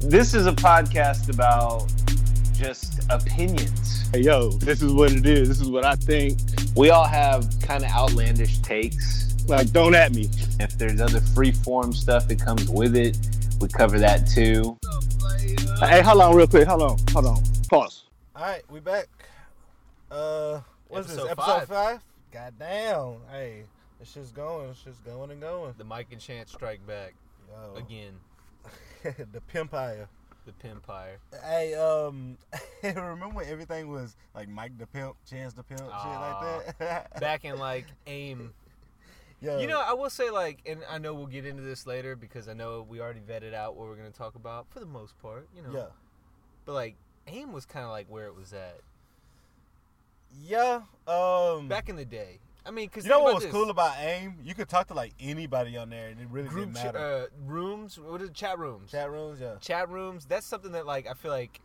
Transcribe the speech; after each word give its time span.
This 0.00 0.32
is 0.32 0.46
a 0.46 0.52
podcast 0.52 1.28
about 1.28 1.92
just 2.54 3.00
opinions. 3.10 4.08
Hey, 4.12 4.20
yo, 4.20 4.50
this 4.50 4.80
is 4.80 4.92
what 4.92 5.10
it 5.12 5.26
is. 5.26 5.48
This 5.48 5.60
is 5.60 5.68
what 5.68 5.84
I 5.84 5.96
think. 5.96 6.38
We 6.76 6.90
all 6.90 7.04
have 7.04 7.52
kind 7.60 7.84
of 7.84 7.90
outlandish 7.90 8.58
takes. 8.60 9.34
Like, 9.48 9.72
don't 9.72 9.96
at 9.96 10.12
me. 10.12 10.30
If 10.60 10.78
there's 10.78 11.00
other 11.00 11.20
free 11.20 11.50
form 11.50 11.92
stuff 11.92 12.28
that 12.28 12.40
comes 12.40 12.68
with 12.68 12.94
it, 12.94 13.18
we 13.60 13.66
cover 13.68 13.98
that 13.98 14.28
too. 14.28 14.78
Hey, 15.80 16.00
hold 16.00 16.20
on, 16.22 16.36
real 16.36 16.46
quick. 16.46 16.68
Hold 16.68 16.82
on, 16.82 16.98
hold 17.10 17.26
on. 17.26 17.42
Pause. 17.68 18.04
All 18.36 18.42
right, 18.42 18.62
we 18.70 18.78
back. 18.78 19.08
Uh, 20.10 20.60
what's 20.86 21.08
this? 21.08 21.18
Episode 21.18 21.32
Episode 21.32 21.44
five. 21.44 21.68
five. 21.68 22.00
God 22.32 22.54
damn. 22.58 23.16
Hey, 23.32 23.64
this 23.98 24.12
shit's 24.12 24.30
going. 24.30 24.68
This 24.68 24.78
shit's 24.78 24.98
going 25.00 25.32
and 25.32 25.40
going. 25.40 25.74
The 25.76 25.84
Mike 25.84 26.08
and 26.12 26.20
Chance 26.20 26.52
strike 26.52 26.86
back 26.86 27.14
Yo, 27.50 27.74
again. 27.76 28.12
the 29.02 29.40
pimpire. 29.52 30.08
The 30.46 30.66
Pimpire. 30.66 31.18
Hey, 31.44 31.74
um, 31.74 32.38
remember 32.82 33.28
when 33.28 33.46
everything 33.48 33.88
was 33.88 34.16
like 34.34 34.48
Mike 34.48 34.78
the 34.78 34.86
Pimp, 34.86 35.14
Chance 35.28 35.52
the 35.52 35.62
Pimp, 35.62 35.80
shit 35.80 35.90
like 35.90 36.78
that? 36.78 37.20
Back 37.20 37.44
in 37.44 37.58
like 37.58 37.84
AIM. 38.06 38.54
Yo, 39.42 39.60
You 39.60 39.66
know, 39.66 39.78
I 39.78 39.92
will 39.92 40.08
say 40.08 40.30
like, 40.30 40.60
and 40.64 40.80
I 40.88 40.96
know 40.96 41.12
we'll 41.12 41.26
get 41.26 41.44
into 41.44 41.62
this 41.62 41.86
later 41.86 42.16
because 42.16 42.48
I 42.48 42.54
know 42.54 42.86
we 42.88 42.98
already 42.98 43.20
vetted 43.20 43.52
out 43.52 43.76
what 43.76 43.88
we're 43.88 43.96
gonna 43.96 44.10
talk 44.10 44.36
about 44.36 44.66
for 44.70 44.80
the 44.80 44.86
most 44.86 45.18
part. 45.20 45.48
You 45.54 45.62
know. 45.62 45.70
yeah, 45.70 45.86
But 46.64 46.72
like, 46.72 46.96
AIM 47.26 47.52
was 47.52 47.66
kind 47.66 47.84
of 47.84 47.90
like 47.90 48.06
where 48.08 48.26
it 48.26 48.34
was 48.34 48.54
at 48.54 48.80
yeah. 50.44 50.82
Um, 51.06 51.68
back 51.68 51.88
in 51.88 51.96
the 51.96 52.04
day. 52.04 52.40
I 52.68 52.70
mean, 52.70 52.86
because 52.86 53.04
you 53.04 53.10
know 53.10 53.22
what 53.22 53.34
was 53.34 53.46
cool 53.46 53.70
about 53.70 53.96
AIM? 53.98 54.36
You 54.44 54.54
could 54.54 54.68
talk 54.68 54.88
to 54.88 54.94
like 54.94 55.14
anybody 55.18 55.78
on 55.78 55.88
there, 55.88 56.08
and 56.08 56.20
it 56.20 56.28
really 56.30 56.48
group 56.48 56.66
didn't 56.66 56.76
ch- 56.80 56.84
matter. 56.84 56.98
uh, 56.98 57.26
rooms? 57.46 57.98
What 57.98 58.20
is 58.20 58.28
it? 58.28 58.34
chat 58.34 58.58
rooms? 58.58 58.90
Chat 58.90 59.10
rooms, 59.10 59.40
yeah. 59.40 59.54
chat 59.60 59.88
rooms 59.88 60.26
that's 60.26 60.46
something 60.46 60.72
that 60.72 60.84
like 60.86 61.06
i 61.08 61.14
feel 61.14 61.30
like 61.30 61.60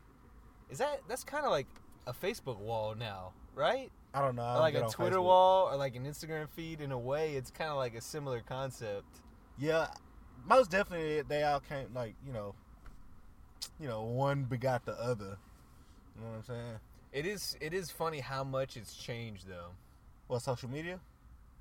is 0.69 0.77
that 0.77 1.01
that's 1.09 1.25
kind 1.25 1.43
of 1.45 1.51
like 1.51 1.67
a 2.07 2.13
facebook 2.13 2.57
wall 2.57 2.95
now 2.95 3.33
right 3.53 3.91
I 4.13 4.21
don't 4.21 4.35
know. 4.35 4.43
I 4.43 4.53
don't 4.53 4.61
like 4.61 4.75
a 4.75 4.87
twitter 4.89 5.17
Facebook. 5.17 5.23
wall 5.23 5.69
or 5.73 5.75
like 5.75 5.95
an 5.95 6.05
instagram 6.05 6.47
feed 6.49 6.79
in 6.81 6.91
a 6.91 6.97
way 6.97 7.35
it's 7.35 7.51
kind 7.51 7.69
of 7.69 7.77
like 7.77 7.95
a 7.95 8.01
similar 8.01 8.39
concept 8.41 9.21
Yeah, 9.59 9.87
most 10.47 10.71
definitely 10.71 11.21
they 11.23 11.43
all 11.43 11.59
came 11.59 11.87
like 11.93 12.15
you 12.25 12.31
know, 12.31 12.55
you 13.79 13.87
know, 13.87 14.03
one 14.03 14.43
begot 14.45 14.85
the 14.85 14.93
other. 14.93 15.37
You 16.15 16.23
know 16.23 16.29
what 16.29 16.37
I'm 16.37 16.43
saying? 16.43 16.79
it 17.11 17.25
is 17.25 17.57
it 17.59 17.73
is 17.73 17.91
funny 17.91 18.19
how 18.19 18.43
much 18.43 18.77
it's 18.77 18.95
changed 18.95 19.47
though 19.47 19.71
What 20.27 20.41
social 20.41 20.69
media? 20.69 20.99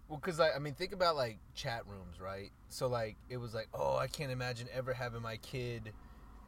well 0.09 0.19
because 0.19 0.39
like, 0.39 0.51
i 0.55 0.59
mean 0.59 0.75
think 0.75 0.93
about 0.93 1.17
like 1.17 1.39
chat 1.55 1.83
rooms 1.87 2.21
right 2.21 2.51
so 2.69 2.87
like 2.89 3.17
it 3.31 3.37
was 3.39 3.55
like 3.55 3.69
oh 3.73 3.97
i 3.97 4.07
can't 4.07 4.31
imagine 4.33 4.67
ever 4.75 4.93
having 4.93 5.23
my 5.23 5.37
kid 5.39 5.93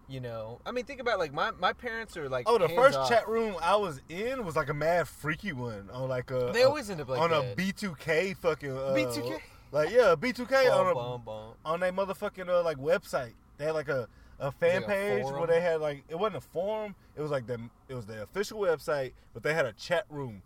you 0.08 0.20
know 0.20 0.60
i 0.66 0.72
mean 0.72 0.84
think 0.84 1.00
about 1.00 1.18
like 1.18 1.32
my 1.32 1.50
my 1.52 1.72
parents 1.72 2.14
are 2.16 2.28
like 2.28 2.46
Oh, 2.48 2.58
the 2.58 2.68
first 2.70 2.98
off. 2.98 3.08
chat 3.08 3.26
room 3.28 3.54
I 3.62 3.76
was 3.76 4.02
in 4.10 4.44
was 4.44 4.54
like 4.56 4.68
a 4.68 4.74
mad 4.74 5.08
freaky 5.08 5.52
one 5.52 5.88
on 5.92 6.08
like 6.10 6.30
a 6.30 6.50
they 6.52 6.62
a- 6.62 6.68
always 6.68 6.90
end 6.90 7.00
up 7.00 7.08
like 7.08 7.20
on 7.20 7.30
that. 7.30 7.52
a 7.52 7.56
B2K 7.56 8.36
fucking 8.36 8.70
uh, 8.70 8.92
B2K? 8.94 9.40
like 9.72 9.90
yeah 9.90 10.14
B2K 10.14 10.70
on 10.70 10.88
a 10.90 10.94
bum, 10.94 11.22
bum. 11.24 11.52
on 11.64 11.80
their 11.80 11.92
motherfucking 11.92 12.48
uh, 12.48 12.62
like 12.62 12.76
website. 12.76 13.32
They 13.56 13.64
had 13.64 13.74
like 13.74 13.88
a, 13.88 14.08
a 14.40 14.52
fan 14.52 14.82
like 14.82 14.84
a 14.84 14.88
page 14.88 15.24
where 15.24 15.46
they 15.46 15.60
had 15.62 15.80
like 15.80 16.04
it 16.08 16.18
wasn't 16.18 16.36
a 16.36 16.40
forum. 16.42 16.94
It 17.16 17.22
was 17.22 17.30
like 17.30 17.46
the 17.46 17.58
it 17.88 17.94
was 17.94 18.04
the 18.04 18.24
official 18.24 18.58
website, 18.60 19.12
but 19.32 19.42
they 19.42 19.54
had 19.54 19.64
a 19.64 19.72
chat 19.72 20.04
room 20.10 20.42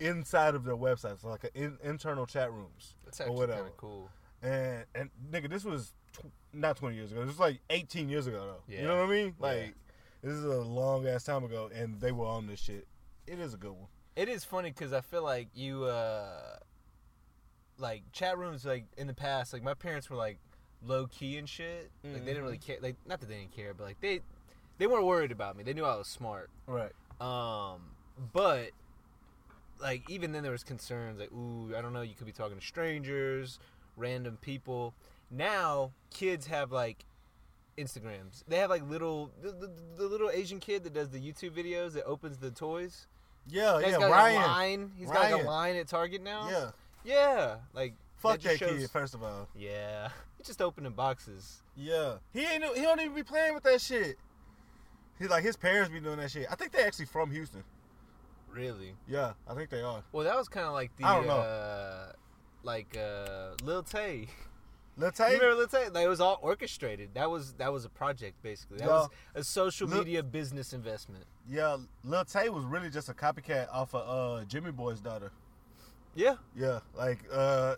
inside 0.00 0.54
of 0.54 0.64
their 0.64 0.76
websites, 0.76 1.22
so 1.22 1.28
like 1.28 1.44
a 1.44 1.56
in, 1.58 1.78
internal 1.82 2.26
chat 2.26 2.52
rooms 2.52 2.94
that's 3.04 3.20
or 3.20 3.24
actually 3.24 3.36
whatever. 3.36 3.60
kind 3.60 3.70
of 3.70 3.76
cool 3.76 4.10
And 4.42 4.84
and 4.94 5.10
nigga, 5.30 5.48
this 5.48 5.64
was 5.64 5.92
tw- 6.12 6.26
not 6.52 6.76
twenty 6.76 6.96
years 6.96 7.12
ago. 7.12 7.20
This 7.20 7.30
was 7.30 7.40
like 7.40 7.60
eighteen 7.70 8.08
years 8.08 8.26
ago 8.26 8.44
though. 8.46 8.74
You 8.74 8.82
know 8.86 8.96
what 9.00 9.08
I 9.08 9.10
mean? 9.10 9.34
Yeah. 9.40 9.46
Like 9.46 9.74
this 10.22 10.32
is 10.32 10.44
a 10.44 10.60
long 10.62 11.06
ass 11.06 11.24
time 11.24 11.44
ago, 11.44 11.70
and 11.74 12.00
they 12.00 12.12
were 12.12 12.26
on 12.26 12.46
this 12.46 12.60
shit. 12.60 12.86
It 13.26 13.38
is 13.38 13.54
a 13.54 13.56
good 13.56 13.72
one. 13.72 13.88
It 14.16 14.28
is 14.28 14.44
funny 14.44 14.70
because 14.70 14.92
I 14.92 15.00
feel 15.00 15.22
like 15.22 15.48
you, 15.54 15.84
uh, 15.84 16.56
like 17.78 18.02
chat 18.12 18.38
rooms, 18.38 18.64
like 18.64 18.84
in 18.96 19.06
the 19.06 19.14
past, 19.14 19.52
like 19.52 19.62
my 19.62 19.74
parents 19.74 20.08
were 20.08 20.16
like 20.16 20.38
low 20.82 21.06
key 21.06 21.36
and 21.38 21.48
shit. 21.48 21.90
Like 22.04 22.24
they 22.24 22.32
didn't 22.32 22.44
really 22.44 22.58
care. 22.58 22.76
Like 22.80 22.96
not 23.06 23.20
that 23.20 23.28
they 23.28 23.36
didn't 23.38 23.56
care, 23.56 23.74
but 23.74 23.84
like 23.84 24.00
they, 24.00 24.20
they 24.78 24.86
weren't 24.86 25.04
worried 25.04 25.32
about 25.32 25.56
me. 25.56 25.64
They 25.64 25.72
knew 25.74 25.84
I 25.84 25.96
was 25.96 26.06
smart. 26.06 26.50
Right. 26.66 26.92
Um, 27.20 27.80
but 28.32 28.70
like 29.80 30.08
even 30.10 30.32
then 30.32 30.42
there 30.42 30.52
was 30.52 30.64
concerns 30.64 31.18
like, 31.18 31.32
ooh, 31.32 31.72
I 31.76 31.80
don't 31.82 31.92
know, 31.92 32.02
you 32.02 32.14
could 32.14 32.26
be 32.26 32.32
talking 32.32 32.58
to 32.58 32.64
strangers, 32.64 33.58
random 33.96 34.38
people. 34.40 34.94
Now 35.30 35.92
kids 36.10 36.46
have 36.46 36.72
like 36.72 37.04
Instagrams. 37.78 38.44
They 38.48 38.56
have 38.58 38.70
like 38.70 38.88
little 38.88 39.30
the, 39.42 39.50
the, 39.52 39.70
the 39.96 40.04
little 40.06 40.30
Asian 40.30 40.60
kid 40.60 40.84
that 40.84 40.94
does 40.94 41.10
the 41.10 41.18
YouTube 41.18 41.50
videos 41.50 41.92
that 41.94 42.04
opens 42.04 42.38
the 42.38 42.50
toys. 42.50 43.06
Yeah, 43.48 43.80
He's 43.80 43.92
yeah. 43.92 43.98
got 43.98 44.10
Ryan. 44.10 44.36
Like 44.36 44.44
a 44.44 44.48
line. 44.48 44.90
He's 44.96 45.10
got 45.10 45.30
like 45.32 45.42
a 45.44 45.46
line 45.46 45.76
at 45.76 45.88
Target 45.88 46.22
now. 46.22 46.48
Yeah. 46.48 46.70
Yeah. 47.04 47.56
Like 47.74 47.94
Fuck 48.16 48.40
just 48.40 48.58
that 48.60 48.68
shows- 48.68 48.80
kid. 48.80 48.90
First 48.90 49.14
of 49.14 49.22
all. 49.22 49.48
Yeah. 49.56 50.08
He's 50.38 50.46
just 50.46 50.62
opening 50.62 50.92
boxes. 50.92 51.62
Yeah, 51.76 52.16
he 52.32 52.44
ain't. 52.44 52.64
He 52.76 52.82
don't 52.82 53.00
even 53.00 53.14
be 53.14 53.22
playing 53.22 53.54
with 53.54 53.64
that 53.64 53.80
shit. 53.80 54.16
He's 55.18 55.28
like 55.28 55.42
his 55.42 55.56
parents 55.56 55.90
be 55.90 56.00
doing 56.00 56.18
that 56.18 56.30
shit. 56.30 56.46
I 56.50 56.54
think 56.54 56.72
they 56.72 56.82
actually 56.82 57.06
from 57.06 57.30
Houston. 57.30 57.64
Really. 58.54 58.94
Yeah, 59.08 59.32
I 59.48 59.54
think 59.54 59.70
they 59.70 59.82
are. 59.82 60.02
Well, 60.12 60.24
that 60.24 60.36
was 60.36 60.48
kind 60.48 60.66
of 60.66 60.72
like 60.72 60.96
the 60.96 61.04
I 61.04 61.16
don't 61.16 61.26
know. 61.26 61.32
uh 61.38 62.12
like 62.62 62.96
uh 62.96 63.50
Lil 63.62 63.82
Tay. 63.82 64.28
Lil 64.96 65.10
Tay. 65.10 65.32
You 65.32 65.40
remember 65.40 65.56
Lil 65.56 65.66
Tay? 65.66 65.88
Like 65.88 66.04
it 66.04 66.08
was 66.08 66.20
all 66.20 66.38
orchestrated. 66.40 67.10
That 67.14 67.30
was 67.30 67.54
that 67.54 67.72
was 67.72 67.84
a 67.84 67.88
project 67.88 68.40
basically. 68.42 68.78
That 68.78 68.86
Yeah. 68.86 68.90
was 68.92 69.08
a 69.34 69.44
social 69.44 69.88
Lil- 69.88 69.98
media 69.98 70.22
business 70.22 70.72
investment. 70.72 71.24
Yeah, 71.50 71.76
Lil 72.04 72.24
Tay 72.24 72.48
was 72.48 72.64
really 72.64 72.90
just 72.90 73.08
a 73.08 73.12
copycat 73.14 73.66
off 73.72 73.94
of 73.94 74.40
uh, 74.40 74.44
Jimmy 74.44 74.70
Boy's 74.70 75.00
daughter. 75.00 75.32
Yeah. 76.14 76.36
Yeah, 76.56 76.78
like 76.96 77.18
uh, 77.32 77.74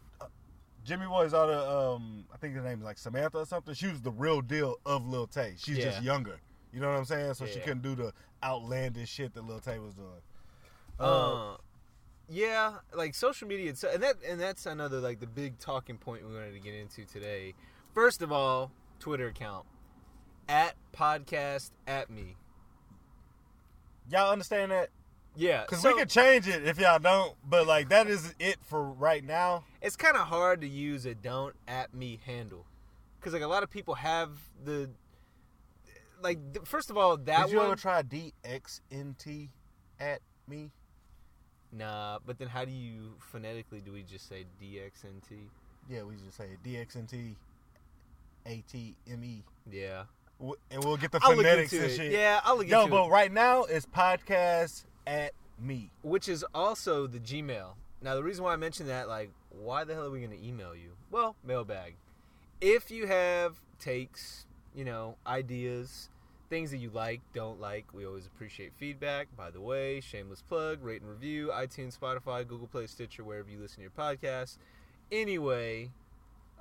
Jimmy 0.84 1.06
Boy's 1.06 1.32
daughter. 1.32 1.54
Um, 1.58 2.26
I 2.32 2.36
think 2.36 2.54
her 2.54 2.60
name 2.60 2.78
is 2.80 2.84
like 2.84 2.98
Samantha 2.98 3.38
or 3.38 3.46
something. 3.46 3.74
She 3.74 3.86
was 3.88 4.02
the 4.02 4.10
real 4.10 4.42
deal 4.42 4.76
of 4.84 5.06
Lil 5.08 5.26
Tay. 5.26 5.54
She's 5.56 5.78
just 5.78 6.02
younger. 6.02 6.38
You 6.72 6.80
know 6.80 6.88
what 6.90 6.98
I'm 6.98 7.06
saying? 7.06 7.32
So 7.34 7.46
she 7.46 7.60
couldn't 7.60 7.82
do 7.82 7.94
the 7.94 8.12
outlandish 8.44 9.08
shit 9.08 9.32
that 9.34 9.46
Lil 9.46 9.58
Tay 9.60 9.78
was 9.78 9.94
doing. 9.94 10.20
Uh, 10.98 11.56
yeah, 12.28 12.76
like 12.94 13.14
social 13.14 13.46
media, 13.46 13.70
it's- 13.70 13.84
and 13.94 14.02
that 14.02 14.16
and 14.26 14.40
that's 14.40 14.66
another 14.66 14.98
like 15.00 15.20
the 15.20 15.26
big 15.26 15.58
talking 15.58 15.96
point 15.98 16.26
we 16.26 16.34
wanted 16.34 16.52
to 16.54 16.60
get 16.60 16.74
into 16.74 17.04
today. 17.04 17.54
First 17.94 18.22
of 18.22 18.32
all, 18.32 18.72
Twitter 18.98 19.28
account 19.28 19.66
at 20.48 20.74
podcast 20.92 21.70
at 21.86 22.08
me. 22.10 22.36
y'all 24.10 24.30
understand 24.32 24.70
that? 24.72 24.88
Yeah, 25.38 25.62
Because 25.62 25.82
so 25.82 25.92
we 25.92 25.98
can 25.98 26.08
change 26.08 26.48
it 26.48 26.66
if 26.66 26.78
y'all 26.78 26.98
don't. 26.98 27.34
But 27.48 27.66
like 27.66 27.90
that 27.90 28.06
is 28.06 28.34
it 28.38 28.56
for 28.62 28.82
right 28.82 29.22
now. 29.22 29.64
it's 29.82 29.96
kind 29.96 30.16
of 30.16 30.22
hard 30.28 30.62
to 30.62 30.68
use 30.68 31.04
a 31.04 31.14
don't 31.14 31.54
at 31.68 31.92
me 31.92 32.18
handle 32.24 32.64
because 33.20 33.34
like 33.34 33.42
a 33.42 33.46
lot 33.46 33.62
of 33.62 33.68
people 33.70 33.94
have 33.96 34.30
the 34.64 34.88
like 36.22 36.38
first 36.66 36.88
of 36.90 36.96
all 36.96 37.16
that 37.18 37.44
Did 37.46 37.52
you 37.52 37.58
one 37.58 37.66
ever 37.66 37.76
try 37.76 38.02
DXNT 38.02 39.50
at 40.00 40.20
me? 40.48 40.70
Nah, 41.76 42.18
but 42.26 42.38
then 42.38 42.48
how 42.48 42.64
do 42.64 42.70
you 42.72 43.12
phonetically 43.18 43.80
do 43.80 43.92
we 43.92 44.02
just 44.02 44.28
say 44.28 44.44
DXNT? 44.62 45.48
Yeah, 45.88 46.02
we 46.02 46.14
just 46.16 46.36
say 46.36 46.48
DXNT 46.64 47.34
ATME. 48.46 49.42
Yeah, 49.70 50.04
W- 50.38 50.56
And 50.70 50.84
we'll 50.84 50.96
get 50.96 51.12
the 51.12 51.20
I'll 51.22 51.34
phonetics 51.34 51.72
and 51.72 51.82
it. 51.84 51.96
shit. 51.96 52.12
Yeah, 52.12 52.40
I'll 52.44 52.56
look 52.58 52.68
Yo, 52.68 52.86
but 52.86 53.06
it. 53.06 53.10
right 53.10 53.32
now 53.32 53.64
it's 53.64 53.86
podcast 53.86 54.84
at 55.06 55.32
me. 55.58 55.90
which 56.02 56.28
is 56.28 56.44
also 56.54 57.06
the 57.06 57.18
Gmail. 57.18 57.70
Now, 58.02 58.14
the 58.14 58.22
reason 58.22 58.44
why 58.44 58.52
I 58.52 58.56
mentioned 58.56 58.88
that, 58.90 59.08
like, 59.08 59.30
why 59.50 59.84
the 59.84 59.94
hell 59.94 60.04
are 60.04 60.10
we 60.10 60.18
going 60.20 60.30
to 60.38 60.46
email 60.46 60.76
you? 60.76 60.90
Well, 61.10 61.34
mailbag. 61.42 61.94
If 62.60 62.90
you 62.90 63.06
have 63.06 63.56
takes, 63.80 64.44
you 64.74 64.84
know, 64.84 65.16
ideas, 65.26 66.10
things 66.48 66.70
that 66.70 66.78
you 66.78 66.90
like, 66.90 67.20
don't 67.32 67.60
like, 67.60 67.92
we 67.92 68.06
always 68.06 68.26
appreciate 68.26 68.72
feedback. 68.76 69.28
By 69.36 69.50
the 69.50 69.60
way, 69.60 70.00
shameless 70.00 70.42
plug, 70.42 70.82
rate 70.82 71.02
and 71.02 71.10
review, 71.10 71.50
iTunes, 71.52 71.98
Spotify, 71.98 72.46
Google 72.46 72.66
Play, 72.66 72.86
Stitcher, 72.86 73.24
wherever 73.24 73.50
you 73.50 73.58
listen 73.58 73.76
to 73.76 73.82
your 73.82 73.90
podcast. 73.90 74.58
Anyway, 75.10 75.90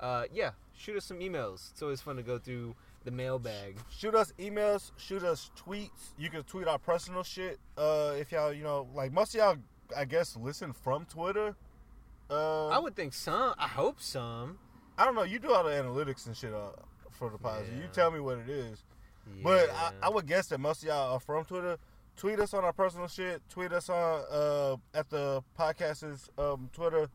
uh, 0.00 0.24
yeah, 0.32 0.50
shoot 0.76 0.96
us 0.96 1.04
some 1.04 1.18
emails. 1.20 1.70
It's 1.70 1.82
always 1.82 2.00
fun 2.00 2.16
to 2.16 2.22
go 2.22 2.38
through 2.38 2.74
the 3.04 3.10
mailbag. 3.10 3.78
Shoot 3.90 4.14
us 4.14 4.32
emails, 4.38 4.90
shoot 4.96 5.22
us 5.22 5.50
tweets. 5.56 6.14
You 6.18 6.30
can 6.30 6.42
tweet 6.42 6.66
our 6.66 6.78
personal 6.78 7.22
shit. 7.22 7.58
Uh, 7.78 8.14
if 8.16 8.32
y'all, 8.32 8.52
you 8.52 8.62
know, 8.64 8.88
like 8.94 9.12
most 9.12 9.34
of 9.34 9.38
y'all, 9.40 9.56
I 9.96 10.04
guess, 10.04 10.36
listen 10.36 10.72
from 10.72 11.06
Twitter. 11.06 11.56
Uh, 12.28 12.68
I 12.68 12.78
would 12.78 12.96
think 12.96 13.14
some. 13.14 13.54
I 13.56 13.68
hope 13.68 14.00
some. 14.00 14.58
I 14.98 15.04
don't 15.04 15.14
know. 15.14 15.22
You 15.22 15.38
do 15.38 15.52
all 15.52 15.62
the 15.62 15.70
analytics 15.70 16.26
and 16.26 16.36
shit 16.36 16.52
uh, 16.52 16.70
for 17.12 17.30
the 17.30 17.38
podcast. 17.38 17.76
You 17.76 17.88
tell 17.92 18.10
me 18.10 18.18
what 18.18 18.38
it 18.38 18.48
is. 18.48 18.82
But 19.42 19.70
I, 19.70 19.92
I 20.02 20.08
would 20.08 20.26
guess 20.26 20.46
that 20.48 20.58
most 20.60 20.82
of 20.82 20.88
y'all 20.88 21.14
are 21.14 21.20
from 21.20 21.44
Twitter. 21.44 21.76
Tweet 22.16 22.38
us 22.40 22.54
on 22.54 22.64
our 22.64 22.72
personal 22.72 23.08
shit. 23.08 23.42
Tweet 23.50 23.72
us 23.72 23.88
on 23.90 24.24
uh, 24.30 24.76
at 24.94 25.10
the 25.10 25.42
podcast's 25.58 26.30
um, 26.38 26.70
Twitter, 26.72 27.08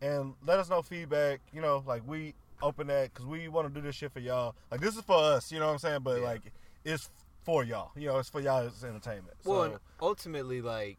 and 0.00 0.34
let 0.44 0.58
us 0.58 0.68
know 0.68 0.82
feedback. 0.82 1.40
You 1.52 1.60
know, 1.60 1.82
like 1.86 2.02
we 2.06 2.34
open 2.60 2.88
that 2.88 3.12
because 3.12 3.26
we 3.26 3.46
want 3.48 3.68
to 3.68 3.72
do 3.72 3.80
this 3.80 3.94
shit 3.94 4.12
for 4.12 4.20
y'all. 4.20 4.54
Like 4.70 4.80
this 4.80 4.96
is 4.96 5.02
for 5.02 5.16
us. 5.16 5.52
You 5.52 5.60
know 5.60 5.66
what 5.66 5.72
I'm 5.72 5.78
saying? 5.78 6.00
But 6.02 6.20
Yeah. 6.20 6.26
like 6.26 6.42
it's 6.84 7.08
for 7.44 7.62
y'all. 7.64 7.92
You 7.96 8.08
know, 8.08 8.18
it's 8.18 8.28
for 8.28 8.40
y'all's 8.40 8.82
entertainment. 8.82 9.36
Well, 9.44 9.58
so 9.60 9.62
and 9.64 9.74
ultimately, 10.02 10.60
like 10.60 10.98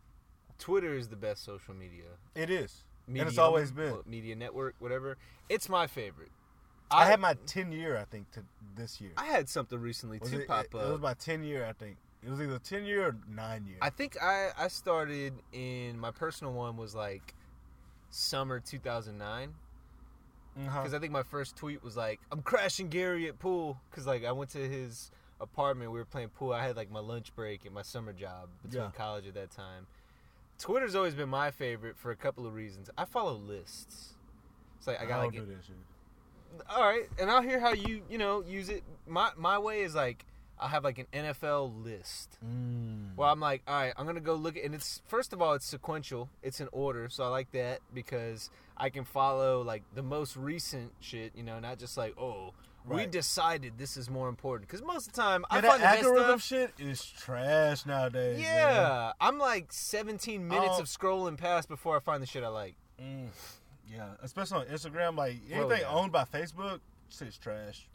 Twitter 0.57 0.93
is 0.93 1.09
the 1.09 1.15
best 1.17 1.43
social 1.43 1.73
media. 1.73 2.03
it 2.35 2.49
is. 2.49 2.83
Medium, 3.07 3.27
it's 3.27 3.37
always 3.39 3.71
been. 3.71 3.97
media 4.05 4.35
network, 4.35 4.75
whatever. 4.79 5.17
It's 5.49 5.67
my 5.67 5.87
favorite. 5.87 6.29
I, 6.91 7.05
had 7.05 7.19
my 7.19 7.35
10 7.45 7.71
year, 7.71 7.97
I 7.97 8.03
think, 8.05 8.29
to 8.31 8.43
this 8.75 8.99
year. 9.01 9.11
I 9.17 9.25
had 9.25 9.47
something 9.49 9.79
recently 9.79 10.19
Was 10.19 10.31
too 10.31 10.39
it, 10.39 10.47
pop 10.47 10.65
it, 10.65 10.75
up. 10.75 10.83
it 10.87 10.91
was 10.91 10.99
my 11.01 11.13
10 11.13 11.43
year, 11.43 11.65
I 11.65 11.73
think. 11.73 11.97
It 12.23 12.29
was 12.29 12.41
either 12.41 12.59
10 12.59 12.85
year 12.85 13.07
or 13.07 13.15
9 13.33 13.65
year. 13.65 13.77
I 13.81 13.89
think 13.89 14.17
I 14.21 14.49
I 14.57 14.67
started 14.67 15.33
in 15.53 15.97
my 15.99 16.11
personal 16.11 16.51
one 16.53 16.75
was 16.75 16.93
like 16.93 17.33
summer 18.09 18.59
2009 18.59 19.53
Uh-huh. 20.57 20.79
because 20.79 20.93
I 20.93 20.99
think 20.99 21.13
my 21.13 21.23
first 21.23 21.55
tweet 21.55 21.81
was 21.83 21.95
like 21.95 22.19
I'm 22.31 22.41
crashing 22.41 22.89
Gary 22.89 23.27
at 23.29 23.39
pool 23.39 23.79
because 23.89 24.05
like 24.05 24.25
I 24.25 24.31
went 24.33 24.49
to 24.51 24.57
his 24.67 25.11
apartment 25.39 25.91
we 25.91 25.99
were 25.99 26.05
playing 26.05 26.29
pool 26.29 26.51
I 26.51 26.61
had 26.65 26.75
like 26.75 26.91
my 26.91 26.99
lunch 26.99 27.33
break 27.35 27.63
and 27.65 27.73
my 27.73 27.83
summer 27.83 28.11
job 28.11 28.49
between 28.63 28.83
Yeah. 28.83 28.91
college 28.91 29.25
at 29.27 29.35
that 29.35 29.51
time. 29.51 29.87
Twitter's 30.57 30.95
always 30.95 31.15
been 31.15 31.29
my 31.29 31.51
favorite 31.51 31.95
for 31.97 32.11
a 32.11 32.15
couple 32.17 32.45
of 32.45 32.53
reasons. 32.53 32.89
I 32.97 33.05
follow 33.05 33.35
lists. 33.35 34.15
It's 34.77 34.87
like 34.87 34.99
I 34.99 35.05
got 35.05 35.21
don't 35.21 35.25
like 35.27 35.33
do 35.35 35.45
that 35.45 35.63
shit. 35.65 35.75
All 36.69 36.83
right, 36.83 37.07
and 37.19 37.29
I'll 37.31 37.41
hear 37.41 37.59
how 37.59 37.73
you 37.73 38.01
you 38.09 38.17
know 38.17 38.43
use 38.45 38.69
it. 38.69 38.83
My 39.07 39.31
my 39.37 39.57
way 39.57 39.81
is 39.81 39.95
like 39.95 40.25
I'll 40.59 40.67
have 40.67 40.83
like 40.83 40.97
an 40.97 41.07
NFL 41.13 41.83
list. 41.83 42.37
Mm. 42.45 43.15
Well, 43.15 43.31
I'm 43.31 43.39
like, 43.39 43.61
all 43.67 43.79
right, 43.79 43.93
I'm 43.97 44.05
gonna 44.05 44.19
go 44.19 44.35
look 44.35 44.57
at, 44.57 44.63
and 44.63 44.75
it's 44.75 45.01
first 45.07 45.31
of 45.33 45.41
all, 45.41 45.53
it's 45.53 45.65
sequential, 45.65 46.29
it's 46.43 46.59
in 46.59 46.67
order, 46.71 47.07
so 47.09 47.23
I 47.23 47.27
like 47.27 47.51
that 47.51 47.79
because 47.93 48.49
I 48.77 48.89
can 48.89 49.03
follow 49.05 49.61
like 49.61 49.83
the 49.95 50.03
most 50.03 50.35
recent 50.35 50.91
shit, 50.99 51.33
you 51.35 51.43
know, 51.43 51.59
not 51.59 51.79
just 51.79 51.95
like, 51.97 52.13
oh, 52.19 52.53
we 52.85 53.05
decided 53.05 53.73
this 53.77 53.97
is 53.97 54.09
more 54.09 54.27
important. 54.29 54.67
Because 54.67 54.81
most 54.81 55.07
of 55.07 55.13
the 55.13 55.21
time, 55.21 55.45
I 55.49 55.57
Yeah, 55.57 55.61
find 55.69 55.83
that 55.83 55.97
algorithm 56.03 56.39
shit 56.39 56.73
is 56.79 57.03
trash 57.05 57.85
nowadays. 57.85 58.39
man. 58.39 58.45
Yeah, 58.45 59.11
I'm 59.21 59.37
like 59.37 59.71
17 59.71 60.47
minutes 60.47 60.73
Oh. 60.77 60.79
of 60.81 60.85
scrolling 60.87 61.37
past 61.37 61.67
before 61.69 61.95
I 61.95 61.99
find 61.99 62.23
the 62.23 62.27
shit 62.27 62.43
I 62.43 62.47
like. 62.47 62.75
Mm, 62.99 63.27
yeah, 63.91 64.09
especially 64.21 64.59
on 64.59 64.65
Instagram. 64.67 65.15
Like 65.17 65.37
Well, 65.49 65.61
anything 65.61 65.81
yeah. 65.81 65.93
owned 65.95 66.11
by 66.11 66.23
Facebook, 66.25 66.79
shit's 67.09 67.37
trash. 67.37 67.87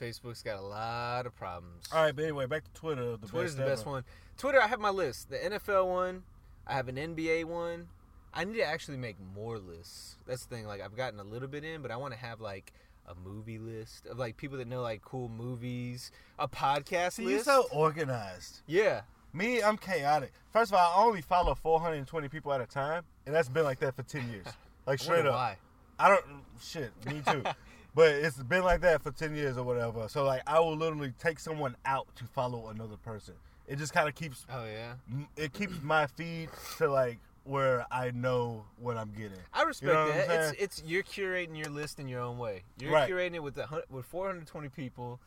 Facebook's 0.00 0.42
got 0.42 0.58
a 0.58 0.62
lot 0.62 1.26
of 1.26 1.34
problems. 1.36 1.86
All 1.92 2.02
right, 2.02 2.14
but 2.14 2.22
anyway, 2.22 2.46
back 2.46 2.64
to 2.64 2.72
Twitter. 2.80 3.16
The 3.16 3.26
Twitter's 3.26 3.54
best 3.54 3.58
the 3.58 3.64
best 3.64 3.82
ever. 3.82 3.90
one. 3.90 4.04
Twitter, 4.36 4.62
I 4.62 4.68
have 4.68 4.78
my 4.78 4.90
list. 4.90 5.30
The 5.30 5.38
NFL 5.38 5.88
one, 5.88 6.22
I 6.66 6.74
have 6.74 6.88
an 6.88 6.96
NBA 6.96 7.44
one. 7.46 7.88
I 8.32 8.44
need 8.44 8.56
to 8.56 8.64
actually 8.64 8.98
make 8.98 9.16
more 9.34 9.58
lists. 9.58 10.16
That's 10.26 10.44
the 10.44 10.54
thing. 10.54 10.66
Like 10.66 10.80
I've 10.80 10.96
gotten 10.96 11.18
a 11.18 11.24
little 11.24 11.48
bit 11.48 11.64
in, 11.64 11.82
but 11.82 11.90
I 11.90 11.96
want 11.96 12.12
to 12.14 12.18
have 12.20 12.40
like 12.40 12.72
a 13.08 13.14
movie 13.14 13.58
list 13.58 14.06
of 14.06 14.18
like 14.18 14.36
people 14.36 14.58
that 14.58 14.68
know 14.68 14.82
like 14.82 15.02
cool 15.02 15.28
movies. 15.28 16.12
A 16.38 16.46
podcast 16.46 17.12
See, 17.14 17.24
you're 17.28 17.42
so 17.42 17.66
organized. 17.72 18.60
yeah. 18.66 19.02
Me, 19.34 19.62
I'm 19.62 19.76
chaotic. 19.76 20.32
First 20.52 20.72
of 20.72 20.78
all, 20.78 20.90
I 21.02 21.06
only 21.06 21.20
follow 21.20 21.54
420 21.54 22.28
people 22.28 22.50
at 22.52 22.62
a 22.62 22.66
time, 22.66 23.02
and 23.26 23.34
that's 23.34 23.48
been 23.50 23.64
like 23.64 23.78
that 23.80 23.94
for 23.94 24.02
10 24.02 24.30
years. 24.30 24.46
Like 24.88 24.98
straight 25.00 25.26
up. 25.26 25.34
Why? 25.34 25.56
I 25.98 26.08
don't. 26.08 26.24
Shit, 26.62 26.90
me 27.06 27.20
too. 27.30 27.42
but 27.94 28.08
it's 28.12 28.42
been 28.42 28.64
like 28.64 28.80
that 28.80 29.02
for 29.02 29.10
10 29.10 29.34
years 29.36 29.58
or 29.58 29.64
whatever. 29.64 30.08
So 30.08 30.24
like, 30.24 30.42
I 30.46 30.58
will 30.60 30.76
literally 30.76 31.12
take 31.18 31.38
someone 31.38 31.76
out 31.84 32.06
to 32.16 32.24
follow 32.24 32.68
another 32.68 32.96
person. 32.96 33.34
It 33.66 33.76
just 33.76 33.92
kind 33.92 34.08
of 34.08 34.14
keeps 34.14 34.46
Oh 34.50 34.64
yeah. 34.64 34.94
it 35.36 35.52
keeps 35.52 35.74
my 35.82 36.06
feed 36.06 36.48
to 36.78 36.88
like 36.90 37.18
where 37.44 37.84
I 37.90 38.10
know 38.12 38.64
what 38.80 38.96
I'm 38.96 39.12
getting. 39.12 39.38
I 39.52 39.62
respect 39.62 39.92
know 39.92 40.08
that. 40.08 40.30
It's 40.52 40.62
it's 40.62 40.82
you're 40.86 41.02
curating 41.02 41.56
your 41.56 41.68
list 41.70 42.00
in 42.00 42.08
your 42.08 42.20
own 42.20 42.38
way. 42.38 42.62
You're 42.78 42.92
Right. 42.92 43.10
curating 43.10 43.34
it 43.34 43.42
with 43.42 43.54
the 43.56 43.66
with 43.90 44.06
420 44.06 44.68
people 44.70 45.20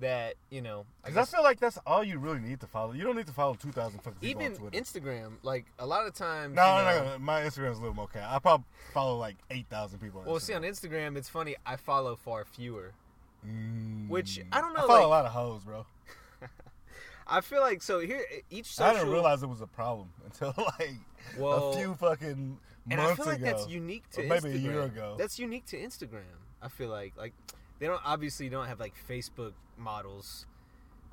that 0.00 0.34
you 0.50 0.62
know. 0.62 0.86
I 1.04 1.08
Because 1.08 1.16
I, 1.16 1.20
guess- 1.22 1.30
feel 1.32 1.42
like 1.42 1.60
that's 1.60 1.78
all 1.86 2.04
you 2.04 2.18
really 2.18 2.38
need 2.40 2.60
to 2.60 2.66
follow. 2.66 2.92
You 2.92 3.02
don't 3.04 3.16
need 3.16 3.26
to 3.26 3.32
follow 3.32 3.54
2,000 3.54 3.98
fucking 4.00 4.20
people 4.20 4.42
even 4.42 4.52
on 4.54 4.58
Twitter. 4.58 4.78
Instagram, 4.78 5.32
like 5.42 5.66
a 5.78 5.86
lot 5.86 6.06
of 6.06 6.14
times. 6.14 6.54
no, 6.54 6.78
you 6.78 6.84
no, 6.84 6.90
know- 6.90 7.04
no, 7.04 7.12
no, 7.12 7.18
My 7.18 7.40
Instagram's 7.42 7.78
a 7.78 7.80
little 7.80 7.94
more 7.94 8.04
okay. 8.04 8.24
I 8.26 8.38
probably 8.38 8.66
follow 8.94 9.16
like 9.18 9.36
8,000 9.50 9.98
people 9.98 10.20
on 10.20 10.26
Well, 10.26 10.40
see 10.40 10.54
on 10.54 10.62
Instagram. 10.62 11.12
Instagram, 11.12 11.16
it's 11.16 11.28
funny. 11.28 11.56
I 11.66 11.76
follow 11.76 12.16
far 12.16 12.44
fewer. 12.44 12.92
Mm. 13.46 14.08
which, 14.08 14.40
I 14.50 14.60
don't 14.60 14.72
know, 14.74 14.80
I 14.84 14.86
follow 14.88 14.94
like- 15.00 15.04
a 15.04 15.08
lot 15.08 15.24
of 15.26 15.32
hoes, 15.32 15.62
bro. 15.64 15.86
I 17.26 17.40
feel 17.40 17.60
like 17.60 17.82
so 17.82 18.00
here 18.00 18.24
each 18.50 18.66
social. 18.74 18.90
I 18.90 18.94
didn't 18.94 19.12
realize 19.12 19.42
it 19.42 19.48
was 19.48 19.60
a 19.60 19.66
problem 19.66 20.08
until 20.24 20.54
like 20.78 20.94
Well, 21.36 21.70
a 21.70 21.76
few 21.76 21.94
fucking 21.94 22.58
and 22.90 23.00
I 23.00 23.04
months 23.04 23.16
feel 23.18 23.26
like 23.26 23.36
ago. 23.42 23.44
that's 23.46 23.68
unique 23.68 24.08
to 24.12 24.22
Or 24.22 24.28
maybe 24.28 24.48
Instagram. 24.48 24.54
a 24.54 24.58
year 24.58 24.82
ago. 24.82 25.14
That's 25.18 25.38
unique 25.38 25.66
to 25.66 25.76
Instagram. 25.78 26.22
I 26.62 26.68
feel 26.68 26.88
like 26.88 27.12
like 27.16 27.34
they 27.78 27.86
don't 27.86 28.00
obviously 28.04 28.48
don't 28.48 28.66
have 28.66 28.80
like 28.80 28.94
Facebook 29.08 29.52
models. 29.78 30.46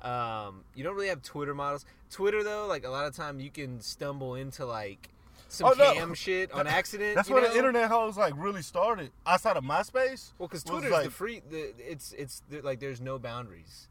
Um, 0.02 0.64
you 0.74 0.84
don't 0.84 0.94
really 0.94 1.08
have 1.08 1.22
Twitter 1.22 1.54
models. 1.54 1.84
Twitter 2.10 2.42
though, 2.44 2.66
like 2.66 2.84
a 2.84 2.90
lot 2.90 3.06
of 3.06 3.14
time 3.16 3.40
you 3.40 3.50
can 3.50 3.80
stumble 3.80 4.34
into 4.34 4.64
like 4.66 5.08
some 5.48 5.68
Oh, 5.68 5.74
no. 5.76 5.94
cam 5.94 6.14
shit 6.14 6.52
on 6.52 6.66
accident. 6.66 7.14
That's 7.14 7.30
where 7.30 7.42
know? 7.42 7.48
the 7.50 7.56
internet 7.56 7.88
hoes 7.90 8.16
like 8.16 8.34
really 8.36 8.62
started. 8.62 9.10
Outside 9.26 9.56
of 9.56 9.64
MySpace, 9.64 10.32
Well, 10.38 10.48
because 10.48 10.62
Twitter's 10.64 10.90
like- 10.92 11.04
the 11.04 11.10
free, 11.10 11.40
the, 11.50 11.72
it's 11.78 12.12
it's 12.12 12.42
the, 12.50 12.60
like 12.60 12.80
there's 12.80 13.00
no 13.00 13.18
boundaries. 13.18 13.88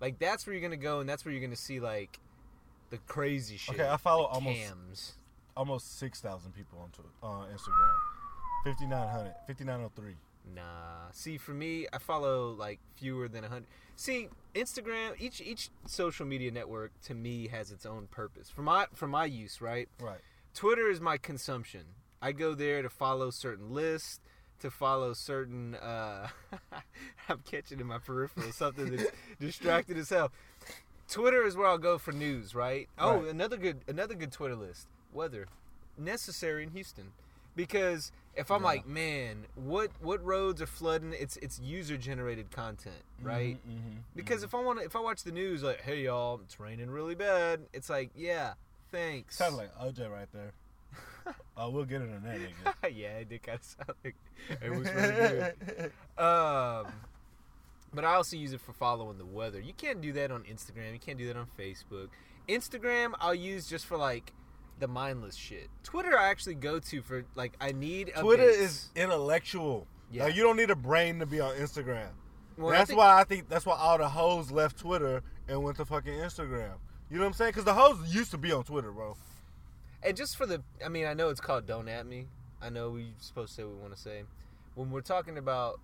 Like 0.00 0.18
that's 0.18 0.46
where 0.46 0.54
you're 0.54 0.62
gonna 0.62 0.76
go, 0.76 1.00
and 1.00 1.08
that's 1.08 1.24
where 1.24 1.32
you're 1.32 1.42
gonna 1.42 1.56
see 1.56 1.78
like 1.80 2.18
the 2.90 2.98
crazy 3.06 3.56
shit. 3.56 3.74
Okay, 3.76 3.88
I 3.88 3.96
follow 3.96 4.24
almost- 4.24 4.58
cams. 4.58 5.12
almost 5.56 5.98
six 5.98 6.20
thousand 6.20 6.52
people 6.54 6.78
on 6.82 6.90
Twitter, 6.90 7.10
on 7.22 7.46
Instagram. 7.48 7.94
5900, 8.64 9.34
5903. 9.46 10.14
Nah. 10.52 11.10
See, 11.12 11.38
for 11.38 11.52
me, 11.52 11.86
I 11.92 11.98
follow 11.98 12.50
like 12.52 12.80
fewer 12.96 13.28
than 13.28 13.44
a 13.44 13.48
hundred. 13.48 13.66
See, 13.96 14.28
Instagram, 14.54 15.12
each 15.18 15.40
each 15.40 15.70
social 15.86 16.26
media 16.26 16.50
network 16.50 16.92
to 17.04 17.14
me 17.14 17.48
has 17.48 17.70
its 17.70 17.86
own 17.86 18.08
purpose 18.10 18.50
for 18.50 18.62
my 18.62 18.86
for 18.94 19.06
my 19.06 19.24
use. 19.24 19.60
Right. 19.60 19.88
Right. 20.00 20.20
Twitter 20.54 20.88
is 20.90 21.00
my 21.00 21.16
consumption. 21.16 21.82
I 22.20 22.32
go 22.32 22.54
there 22.54 22.82
to 22.82 22.88
follow 22.90 23.30
certain 23.30 23.72
lists, 23.74 24.20
to 24.60 24.70
follow 24.70 25.12
certain. 25.14 25.74
Uh, 25.76 26.28
I'm 27.28 27.40
catching 27.50 27.80
in 27.80 27.86
my 27.86 27.98
peripheral 27.98 28.52
something 28.52 28.94
that's 28.94 29.10
distracted 29.40 29.96
as 29.98 30.10
hell. 30.10 30.30
Twitter 31.08 31.44
is 31.44 31.56
where 31.56 31.66
I'll 31.68 31.78
go 31.78 31.98
for 31.98 32.12
news, 32.12 32.54
right? 32.54 32.88
Oh, 32.98 33.18
Right. 33.20 33.28
another 33.30 33.56
good 33.56 33.80
another 33.88 34.14
good 34.14 34.32
Twitter 34.32 34.56
list. 34.56 34.88
Weather, 35.12 35.46
necessary 35.96 36.62
in 36.64 36.70
Houston, 36.70 37.12
because 37.54 38.10
if 38.36 38.50
I'm 38.50 38.60
Yeah. 38.62 38.66
like, 38.66 38.86
man, 38.86 39.46
what 39.54 39.90
what 40.00 40.24
roads 40.24 40.60
are 40.62 40.66
flooding? 40.66 41.12
It's 41.18 41.36
it's 41.38 41.58
user 41.60 41.96
generated 41.96 42.50
content, 42.50 43.02
right? 43.22 43.56
Mm-hmm, 43.68 43.98
Because 44.16 44.42
if 44.42 44.54
I 44.54 44.60
want 44.62 44.78
to, 44.80 44.84
if 44.84 44.96
I 44.96 45.00
watch 45.00 45.22
the 45.24 45.32
news, 45.32 45.62
like, 45.62 45.80
hey 45.82 46.02
y'all, 46.04 46.40
it's 46.42 46.58
raining 46.60 46.90
really 46.90 47.14
bad. 47.14 47.60
It's 47.72 47.88
like, 47.90 48.10
yeah, 48.14 48.54
thanks. 48.90 49.36
Sounded 49.36 49.56
like 49.58 49.74
OJ 49.78 50.10
right 50.10 50.28
there. 50.32 50.52
uh, 51.56 51.68
we'll 51.72 51.84
get 51.84 52.02
it 52.02 52.10
on 52.14 52.22
that 52.82 52.92
yeah, 52.94 53.18
it 53.18 53.28
did 53.28 53.42
kind 53.42 53.58
of 53.58 53.64
sound 53.64 53.94
like 54.04 54.14
it 54.62 54.70
was 54.70 54.92
really 54.92 55.12
good. 55.12 55.92
Um, 56.16 56.86
but 57.92 58.04
I 58.04 58.14
also 58.14 58.36
use 58.36 58.52
it 58.52 58.60
for 58.60 58.72
following 58.72 59.18
the 59.18 59.24
weather. 59.26 59.60
You 59.60 59.72
can't 59.72 60.00
do 60.00 60.12
that 60.14 60.30
on 60.30 60.42
Instagram. 60.44 60.92
You 60.92 60.98
can't 60.98 61.18
do 61.18 61.26
that 61.28 61.36
on 61.36 61.46
Facebook. 61.58 62.08
Instagram, 62.48 63.12
I'll 63.20 63.34
use 63.34 63.66
just 63.68 63.86
for 63.86 63.96
like 63.96 64.32
the 64.78 64.88
mindless 64.88 65.36
shit. 65.36 65.68
Twitter, 65.82 66.18
I 66.18 66.28
actually 66.28 66.54
go 66.56 66.78
to 66.78 67.02
for 67.02 67.24
like 67.34 67.54
I 67.60 67.72
need. 67.72 68.12
Twitter 68.18 68.42
updates. 68.44 68.58
is 68.60 68.90
intellectual. 68.96 69.86
Yeah. 70.10 70.24
Like, 70.24 70.36
you 70.36 70.42
don't 70.42 70.56
need 70.56 70.70
a 70.70 70.76
brain 70.76 71.18
to 71.20 71.26
be 71.26 71.40
on 71.40 71.54
Instagram. 71.56 72.08
Well, 72.56 72.72
I 72.72 72.78
that's 72.78 72.88
think- 72.90 72.98
why 72.98 73.20
I 73.20 73.24
think 73.24 73.48
that's 73.48 73.66
why 73.66 73.76
all 73.76 73.98
the 73.98 74.08
hoes 74.08 74.50
left 74.50 74.78
Twitter 74.78 75.22
and 75.48 75.62
went 75.62 75.76
to 75.78 75.84
fucking 75.84 76.12
Instagram. 76.12 76.74
You 77.10 77.16
know 77.18 77.22
what 77.24 77.28
I'm 77.28 77.32
saying? 77.34 77.50
Because 77.50 77.64
the 77.64 77.74
hoes 77.74 78.14
used 78.14 78.30
to 78.30 78.38
be 78.38 78.52
on 78.52 78.64
Twitter, 78.64 78.90
bro. 78.92 79.16
And 80.02 80.16
just 80.16 80.36
for 80.36 80.46
the, 80.46 80.62
I 80.84 80.88
mean, 80.88 81.06
I 81.06 81.14
know 81.14 81.30
it's 81.30 81.40
called 81.40 81.66
"Don't 81.66 81.88
at 81.88 82.06
Me." 82.06 82.26
I 82.62 82.68
know 82.70 82.90
we 82.90 83.12
supposed 83.18 83.50
to 83.50 83.54
say 83.56 83.64
what 83.64 83.74
we 83.74 83.80
want 83.80 83.94
to 83.94 84.00
say. 84.00 84.22
When 84.74 84.90
we're 84.90 85.00
talking 85.02 85.36
about 85.38 85.80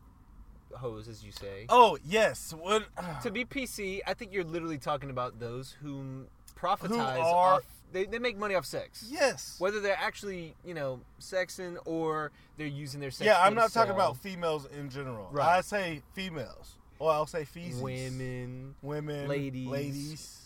hoes, 0.77 1.09
as 1.09 1.25
you 1.25 1.33
say, 1.33 1.67
Oh 1.69 1.99
yes. 2.05 2.55
What? 2.59 2.85
to 3.23 3.31
be 3.31 3.45
PC, 3.45 4.01
I 4.07 4.15
think 4.15 4.33
you're 4.33 4.45
literally 4.45 4.79
talking 4.79 5.11
about 5.11 5.39
those 5.41 5.77
whom 5.83 6.27
profitize 6.59 7.19
are- 7.21 7.55
off. 7.57 7.65
They, 7.93 8.05
they 8.05 8.19
make 8.19 8.39
money 8.39 8.55
off 8.55 8.67
sex. 8.67 9.07
yes. 9.11 9.57
Whether 9.59 9.81
they're 9.81 9.99
actually, 9.99 10.55
you 10.65 10.75
know, 10.75 11.01
sexing 11.21 11.77
or 11.85 12.31
they're 12.57 12.67
using 12.67 13.01
their 13.01 13.11
sex. 13.11 13.27
Yeah, 13.27 13.41
I'm 13.41 13.55
not 13.55 13.73
talking 13.73 13.95
about 13.95 14.17
females 14.17 14.67
in 14.79 14.91
general. 14.91 15.29
Right. 15.31 15.59
I 15.59 15.61
say 15.61 16.03
females, 16.15 16.77
or 16.99 17.11
I'll 17.13 17.27
say 17.27 17.45
feces. 17.45 17.81
women. 17.81 18.75
women, 18.83 19.29
ladies. 19.29 19.69
ladies. 19.69 20.37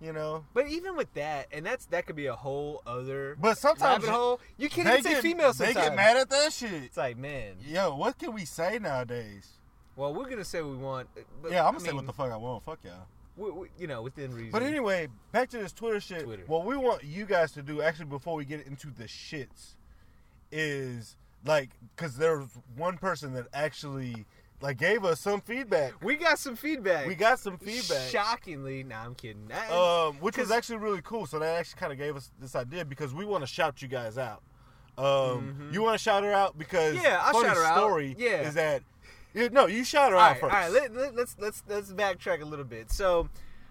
You 0.00 0.12
know, 0.12 0.44
But 0.54 0.68
even 0.68 0.94
with 0.94 1.12
that, 1.14 1.48
and 1.50 1.66
that's 1.66 1.86
that 1.86 2.06
could 2.06 2.14
be 2.14 2.26
a 2.26 2.34
whole 2.34 2.82
other 2.86 3.36
but 3.40 3.58
sometimes 3.58 4.04
rabbit 4.04 4.14
hole. 4.14 4.40
You 4.56 4.68
can't 4.68 4.86
even 4.86 5.02
say 5.02 5.10
get, 5.14 5.22
females 5.22 5.58
They 5.58 5.74
get 5.74 5.96
mad 5.96 6.16
at 6.16 6.30
that 6.30 6.52
shit. 6.52 6.72
It's 6.84 6.96
like, 6.96 7.16
man. 7.18 7.56
Yo, 7.66 7.96
what 7.96 8.16
can 8.16 8.32
we 8.32 8.44
say 8.44 8.78
nowadays? 8.78 9.48
Well, 9.96 10.14
we're 10.14 10.30
gonna 10.30 10.44
say 10.44 10.62
what 10.62 10.70
we 10.70 10.76
want. 10.76 11.08
Uh, 11.16 11.22
but, 11.42 11.50
yeah, 11.50 11.66
I'm 11.66 11.72
gonna 11.72 11.80
say 11.80 11.88
mean, 11.88 11.96
what 11.96 12.06
the 12.06 12.12
fuck 12.12 12.30
I 12.30 12.36
want. 12.36 12.64
Fuck 12.64 12.78
y'all. 12.84 13.08
We, 13.38 13.50
we, 13.50 13.68
you 13.78 13.86
know, 13.86 14.02
within 14.02 14.32
reason. 14.34 14.50
But 14.50 14.62
anyway, 14.62 15.08
back 15.32 15.48
to 15.50 15.58
this 15.58 15.72
Twitter 15.72 16.00
shit. 16.00 16.24
Twitter. 16.24 16.42
What 16.46 16.64
we 16.64 16.76
want 16.76 17.04
you 17.04 17.24
guys 17.24 17.52
to 17.52 17.62
do, 17.62 17.80
actually, 17.82 18.06
before 18.06 18.34
we 18.34 18.44
get 18.44 18.66
into 18.66 18.88
the 18.90 19.04
shits, 19.04 19.74
is 20.50 21.16
like, 21.44 21.70
because 21.96 22.16
there's 22.16 22.46
one 22.76 22.98
person 22.98 23.32
that 23.34 23.46
actually 23.52 24.26
like 24.60 24.76
gave 24.76 25.04
us 25.04 25.20
some 25.20 25.40
feedback. 25.40 25.92
We 26.02 26.16
got 26.16 26.38
some 26.38 26.56
feedback. 26.56 27.06
We 27.06 27.14
got 27.14 27.38
some 27.38 27.58
feedback. 27.58 28.08
Shockingly, 28.10 28.82
nah, 28.82 29.04
I'm 29.04 29.14
kidding. 29.14 29.48
I- 29.52 30.06
um, 30.08 30.16
which 30.16 30.36
was 30.36 30.50
actually 30.50 30.78
really 30.78 31.00
cool. 31.02 31.26
So 31.26 31.38
that 31.38 31.58
actually 31.58 31.78
kind 31.78 31.92
of 31.92 31.98
gave 31.98 32.16
us 32.16 32.30
this 32.40 32.56
idea 32.56 32.84
because 32.84 33.14
we 33.14 33.24
want 33.24 33.42
to 33.44 33.46
shout 33.46 33.80
you 33.82 33.88
guys 33.88 34.18
out. 34.18 34.42
Um, 34.96 35.54
Mhm. 35.70 35.72
You 35.74 35.82
want 35.82 35.94
to 35.94 36.02
shout 36.02 36.24
her 36.24 36.32
out 36.32 36.58
because 36.58 36.96
Yeah, 36.96 37.20
I'll 37.22 37.32
funny 37.34 37.46
shout 37.46 37.56
her 37.56 37.62
out. 37.64 37.76
story 37.78 38.16
Yeah. 38.18 38.40
is 38.48 38.54
that 38.54 38.82
you, 39.38 39.50
no, 39.50 39.66
you 39.66 39.84
shout 39.84 40.10
her 40.10 40.16
all 40.16 40.22
out 40.22 40.30
right, 40.32 40.40
first. 40.40 40.54
all 40.54 40.60
right. 40.60 40.70
Let, 40.72 40.94
let, 40.94 41.14
let's 41.14 41.36
let's 41.38 41.62
let's 41.68 41.92
backtrack 41.92 42.42
a 42.42 42.44
little 42.44 42.64
bit. 42.64 42.90
So, 42.90 43.28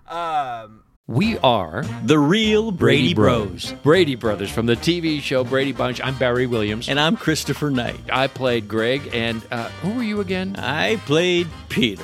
um, 0.08 0.84
We 1.08 1.38
are 1.40 1.84
the 2.04 2.20
real 2.20 2.72
Brady 2.72 3.14
Bros. 3.14 3.74
Brady 3.84 4.16
Brothers 4.16 4.52
from 4.52 4.66
the 4.66 4.76
TV 4.76 5.22
show 5.22 5.44
Brady 5.44 5.72
Bunch. 5.72 6.02
I'm 6.04 6.18
Barry 6.18 6.48
Williams. 6.48 6.90
And 6.90 7.00
I'm 7.00 7.16
Christopher 7.18 7.70
Knight. 7.70 8.00
I 8.12 8.28
played 8.28 8.68
Greg. 8.68 9.10
And 9.14 9.42
uh, 9.52 9.70
who 9.82 9.94
were 9.96 10.04
you 10.04 10.20
again? 10.22 10.56
I 10.58 10.98
played 11.06 11.48
Peter. 11.70 12.04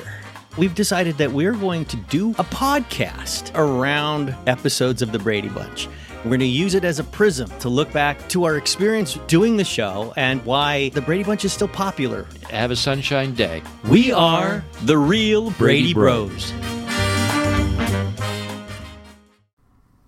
We've 0.56 0.74
decided 0.74 1.18
that 1.18 1.32
we're 1.32 1.52
going 1.54 1.84
to 1.86 1.96
do 1.96 2.30
a 2.32 2.44
podcast 2.44 3.50
around 3.56 4.34
episodes 4.46 5.02
of 5.02 5.10
The 5.10 5.18
Brady 5.18 5.48
Bunch. 5.48 5.88
We're 6.24 6.30
going 6.30 6.40
to 6.40 6.46
use 6.46 6.74
it 6.74 6.84
as 6.84 7.00
a 7.00 7.04
prism 7.04 7.50
to 7.58 7.68
look 7.68 7.92
back 7.92 8.30
to 8.30 8.44
our 8.44 8.56
experience 8.56 9.18
doing 9.26 9.58
the 9.58 9.64
show 9.64 10.14
and 10.16 10.42
why 10.46 10.88
The 10.88 11.02
Brady 11.02 11.22
Bunch 11.22 11.44
is 11.44 11.52
still 11.52 11.68
popular. 11.68 12.26
Have 12.48 12.70
a 12.70 12.76
sunshine 12.76 13.34
day. 13.34 13.62
We 13.90 14.10
are 14.10 14.64
the 14.84 14.96
real 14.96 15.50
Brady 15.50 15.92
Bros. 15.92 16.50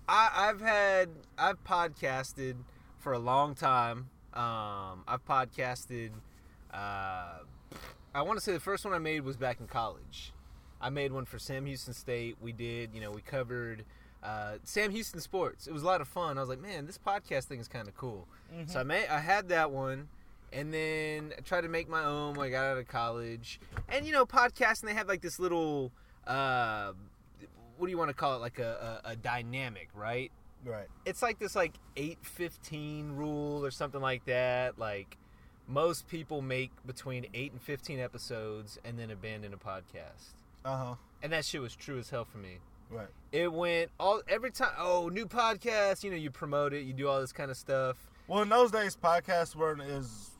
I, 0.09 0.31
I've 0.33 0.59
had 0.59 1.09
I've 1.37 1.63
podcasted 1.63 2.55
for 2.97 3.13
a 3.13 3.19
long 3.19 3.53
time. 3.53 4.09
Um, 4.33 5.03
I've 5.07 5.23
podcasted. 5.23 6.09
Uh, 6.73 7.41
I 8.15 8.23
want 8.23 8.39
to 8.39 8.43
say 8.43 8.53
the 8.53 8.59
first 8.59 8.85
one 8.85 8.95
I 8.95 8.99
made 8.99 9.21
was 9.21 9.37
back 9.37 9.59
in 9.59 9.67
college. 9.67 10.33
I 10.81 10.89
made 10.89 11.11
one 11.11 11.25
for 11.25 11.37
Sam 11.37 11.67
Houston 11.67 11.93
State. 11.93 12.37
We 12.41 12.53
did, 12.53 12.95
you 12.95 13.01
know, 13.01 13.11
we 13.11 13.21
covered 13.21 13.85
uh, 14.23 14.53
Sam 14.63 14.91
Houston 14.91 15.19
sports. 15.21 15.67
It 15.67 15.73
was 15.73 15.83
a 15.83 15.85
lot 15.85 16.01
of 16.01 16.07
fun. 16.07 16.37
I 16.37 16.41
was 16.41 16.49
like, 16.49 16.59
man, 16.61 16.85
this 16.85 16.97
podcast 16.97 17.45
thing 17.45 17.59
is 17.59 17.67
kind 17.67 17.87
of 17.87 17.95
cool. 17.95 18.27
So 18.67 18.79
I 18.79 18.83
made, 18.83 19.07
I 19.07 19.19
had 19.19 19.49
that 19.49 19.71
one, 19.71 20.07
and 20.53 20.73
then 20.73 21.33
I 21.37 21.41
tried 21.41 21.61
to 21.61 21.69
make 21.69 21.87
my 21.89 22.03
own 22.05 22.35
when 22.35 22.47
I 22.47 22.49
got 22.49 22.65
out 22.65 22.77
of 22.77 22.87
college. 22.87 23.59
And 23.89 24.05
you 24.05 24.11
know, 24.13 24.25
podcasting 24.25 24.85
they 24.85 24.93
have 24.93 25.07
like 25.07 25.21
this 25.21 25.39
little, 25.39 25.91
uh, 26.25 26.93
what 27.77 27.87
do 27.87 27.91
you 27.91 27.97
want 27.97 28.09
to 28.09 28.13
call 28.15 28.35
it? 28.35 28.39
Like 28.41 28.59
a, 28.59 29.01
a, 29.05 29.09
a 29.11 29.15
dynamic, 29.15 29.89
right? 29.93 30.31
Right. 30.65 30.87
it's 31.05 31.21
like 31.21 31.37
this 31.39 31.55
like 31.55 31.75
815 31.95 33.15
rule 33.15 33.63
or 33.63 33.71
something 33.71 34.01
like 34.01 34.25
that 34.25 34.77
like 34.79 35.15
most 35.67 36.07
people 36.07 36.41
make 36.41 36.71
between 36.85 37.27
8 37.33 37.51
and 37.53 37.61
15 37.61 37.99
episodes 37.99 38.77
and 38.83 38.97
then 38.97 39.11
abandon 39.11 39.53
a 39.53 39.57
podcast 39.57 40.33
Uh 40.65 40.77
huh. 40.77 40.95
and 41.21 41.31
that 41.31 41.45
shit 41.45 41.61
was 41.61 41.75
true 41.75 41.99
as 41.99 42.09
hell 42.09 42.25
for 42.25 42.39
me 42.39 42.57
Right. 42.89 43.07
it 43.31 43.51
went 43.51 43.91
all 43.99 44.21
every 44.29 44.51
time 44.51 44.71
oh 44.77 45.09
new 45.09 45.25
podcast 45.25 46.03
you 46.03 46.09
know 46.11 46.15
you 46.17 46.31
promote 46.31 46.73
it 46.73 46.83
you 46.83 46.93
do 46.93 47.07
all 47.07 47.19
this 47.19 47.33
kind 47.33 47.51
of 47.51 47.57
stuff 47.57 47.97
Well, 48.27 48.41
in 48.41 48.49
those 48.49 48.71
days, 48.71 48.95
podcasts 48.95 49.55
weren't 49.55 49.81
as 49.81 50.31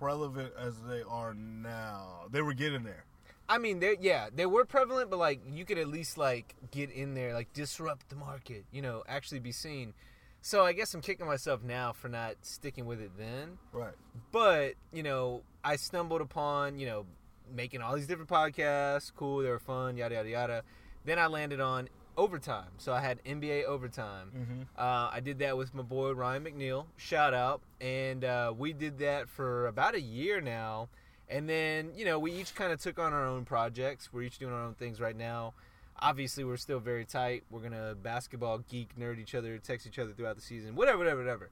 relevant 0.00 0.52
as 0.58 0.74
they 0.88 1.02
are 1.08 1.34
now. 1.34 2.26
They 2.30 2.42
were 2.42 2.54
getting 2.54 2.82
there. 2.84 3.04
i 3.48 3.58
mean 3.58 3.80
they 3.80 3.96
yeah 4.00 4.28
they 4.34 4.46
were 4.46 4.64
prevalent 4.64 5.08
but 5.10 5.18
like 5.18 5.40
you 5.52 5.64
could 5.64 5.78
at 5.78 5.88
least 5.88 6.18
like 6.18 6.54
get 6.70 6.90
in 6.90 7.14
there 7.14 7.32
like 7.32 7.50
disrupt 7.54 8.08
the 8.10 8.16
market 8.16 8.64
you 8.72 8.82
know 8.82 9.02
actually 9.08 9.38
be 9.40 9.52
seen 9.52 9.94
so 10.42 10.64
i 10.66 10.72
guess 10.74 10.92
i'm 10.94 11.00
kicking 11.00 11.26
myself 11.26 11.62
now 11.64 11.92
for 11.92 12.08
not 12.10 12.34
sticking 12.42 12.84
with 12.86 13.00
it 13.00 13.10
then 13.16 13.56
Right. 13.72 13.94
but 14.32 14.74
you 14.92 15.02
know 15.02 15.42
i 15.64 15.76
stumbled 15.76 16.20
upon 16.20 16.78
you 16.78 16.84
know 16.86 17.06
making 17.50 17.80
all 17.80 17.96
these 17.96 18.06
different 18.06 18.28
podcasts 18.28 19.10
cool 19.16 19.38
they 19.38 19.48
were 19.48 19.58
fun 19.58 19.96
yada 19.96 20.16
yada 20.16 20.28
yada 20.28 20.62
then 21.08 21.18
i 21.18 21.26
landed 21.26 21.60
on 21.60 21.88
overtime. 22.16 22.70
So 22.78 22.92
i 22.92 23.00
had 23.00 23.22
nba 23.24 23.64
overtime. 23.64 24.30
Mm-hmm. 24.36 24.62
uh, 24.76 25.10
i 25.12 25.20
did 25.20 25.38
that 25.38 25.56
with 25.56 25.74
my 25.74 25.82
boy 25.82 26.12
ryan 26.12 26.44
mcneil. 26.44 26.86
Shout 26.96 27.34
out. 27.34 27.60
And 27.80 28.24
uh, 28.24 28.52
we 28.56 28.72
did 28.72 28.98
that 28.98 29.28
for 29.28 29.66
about 29.68 29.94
a 29.94 30.00
year 30.00 30.40
now. 30.40 30.88
And 31.28 31.48
then 31.48 31.90
you 31.96 32.04
know 32.04 32.18
we 32.18 32.32
each 32.32 32.54
kind 32.54 32.72
of 32.72 32.80
took 32.80 32.98
on 32.98 33.12
our 33.12 33.26
own 33.26 33.44
projects. 33.44 34.12
We're 34.12 34.22
each 34.22 34.38
doing 34.38 34.52
our 34.52 34.64
own 34.64 34.74
things 34.74 35.00
right 35.00 35.16
now. 35.16 35.54
Obviously 36.00 36.44
we're 36.44 36.56
still 36.56 36.80
very 36.80 37.04
tight. 37.04 37.44
We're 37.50 37.60
gonna 37.60 37.94
basketball 38.00 38.58
geek 38.70 38.98
nerd 38.98 39.18
each 39.18 39.34
other 39.34 39.58
text 39.58 39.86
each 39.86 39.98
other 39.98 40.12
throughout 40.12 40.36
the 40.36 40.42
season. 40.42 40.74
Whatever 40.74 40.98
whatever 40.98 41.20
whatever. 41.20 41.50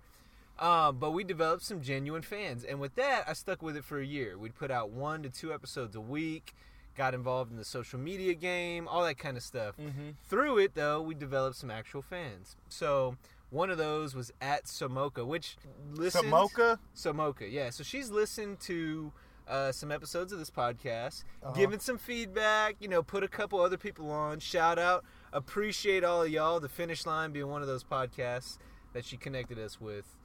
Um, 0.59 0.97
but 0.99 1.11
we 1.11 1.23
developed 1.23 1.65
some 1.65 1.83
genuine 1.83 2.23
fans, 2.23 2.65
and 2.65 2.81
with 2.81 2.95
that, 2.95 3.25
I 3.29 3.35
stuck 3.35 3.61
with 3.61 3.77
it 3.77 3.85
for 3.85 4.01
a 4.01 4.07
year. 4.07 4.39
We'd 4.39 4.55
put 4.55 4.71
out 4.71 4.89
one 4.89 5.23
to 5.23 5.29
two 5.29 5.53
episodes 5.53 5.95
a 5.95 6.01
week, 6.01 6.55
got 6.97 7.15
involved 7.15 7.51
in 7.51 7.57
the 7.59 7.65
social 7.65 7.99
media 7.99 8.35
game, 8.35 8.89
all 8.89 9.05
that 9.05 9.19
kind 9.19 9.37
of 9.37 9.43
stuff. 9.43 9.77
Mm-hmm. 9.77 10.11
Through 10.29 10.59
it, 10.59 10.75
though, 10.75 11.01
we 11.03 11.15
developed 11.15 11.57
some 11.57 11.71
actual 11.71 12.03
fans. 12.03 12.57
So 12.69 13.17
one 13.51 13.71
of 13.71 13.79
those 13.79 14.15
was 14.15 14.33
at 14.41 14.65
Somoka, 14.65 15.25
which 15.27 15.57
listened. 15.93 16.27
Samoka. 16.33 16.79
Somoka, 16.97 17.51
yeah. 17.51 17.71
So 17.71 17.85
she's 17.85 18.11
listened 18.11 18.61
to 18.61 19.13
uh, 19.47 19.71
some 19.73 19.93
episodes 19.93 20.33
of 20.33 20.39
this 20.41 20.51
podcast, 20.51 21.23
Uh-huh. 21.43 21.53
given 21.53 21.79
some 21.79 21.99
feedback. 21.99 22.77
You 22.81 22.89
know, 22.89 23.03
put 23.03 23.23
a 23.23 23.29
couple 23.29 23.61
other 23.61 23.77
people 23.77 24.11
on. 24.11 24.41
Shout 24.41 24.79
out, 24.79 25.05
appreciate 25.33 26.03
all 26.03 26.23
of 26.23 26.31
y'all. 26.31 26.59
The 26.61 26.69
finish 26.69 27.07
line 27.07 27.31
being 27.33 27.49
one 27.49 27.63
of 27.63 27.69
those 27.69 27.85
podcasts 27.85 28.59
that 28.93 29.05
she 29.05 29.17
connected 29.17 29.59
us 29.59 29.81
with. 29.81 30.17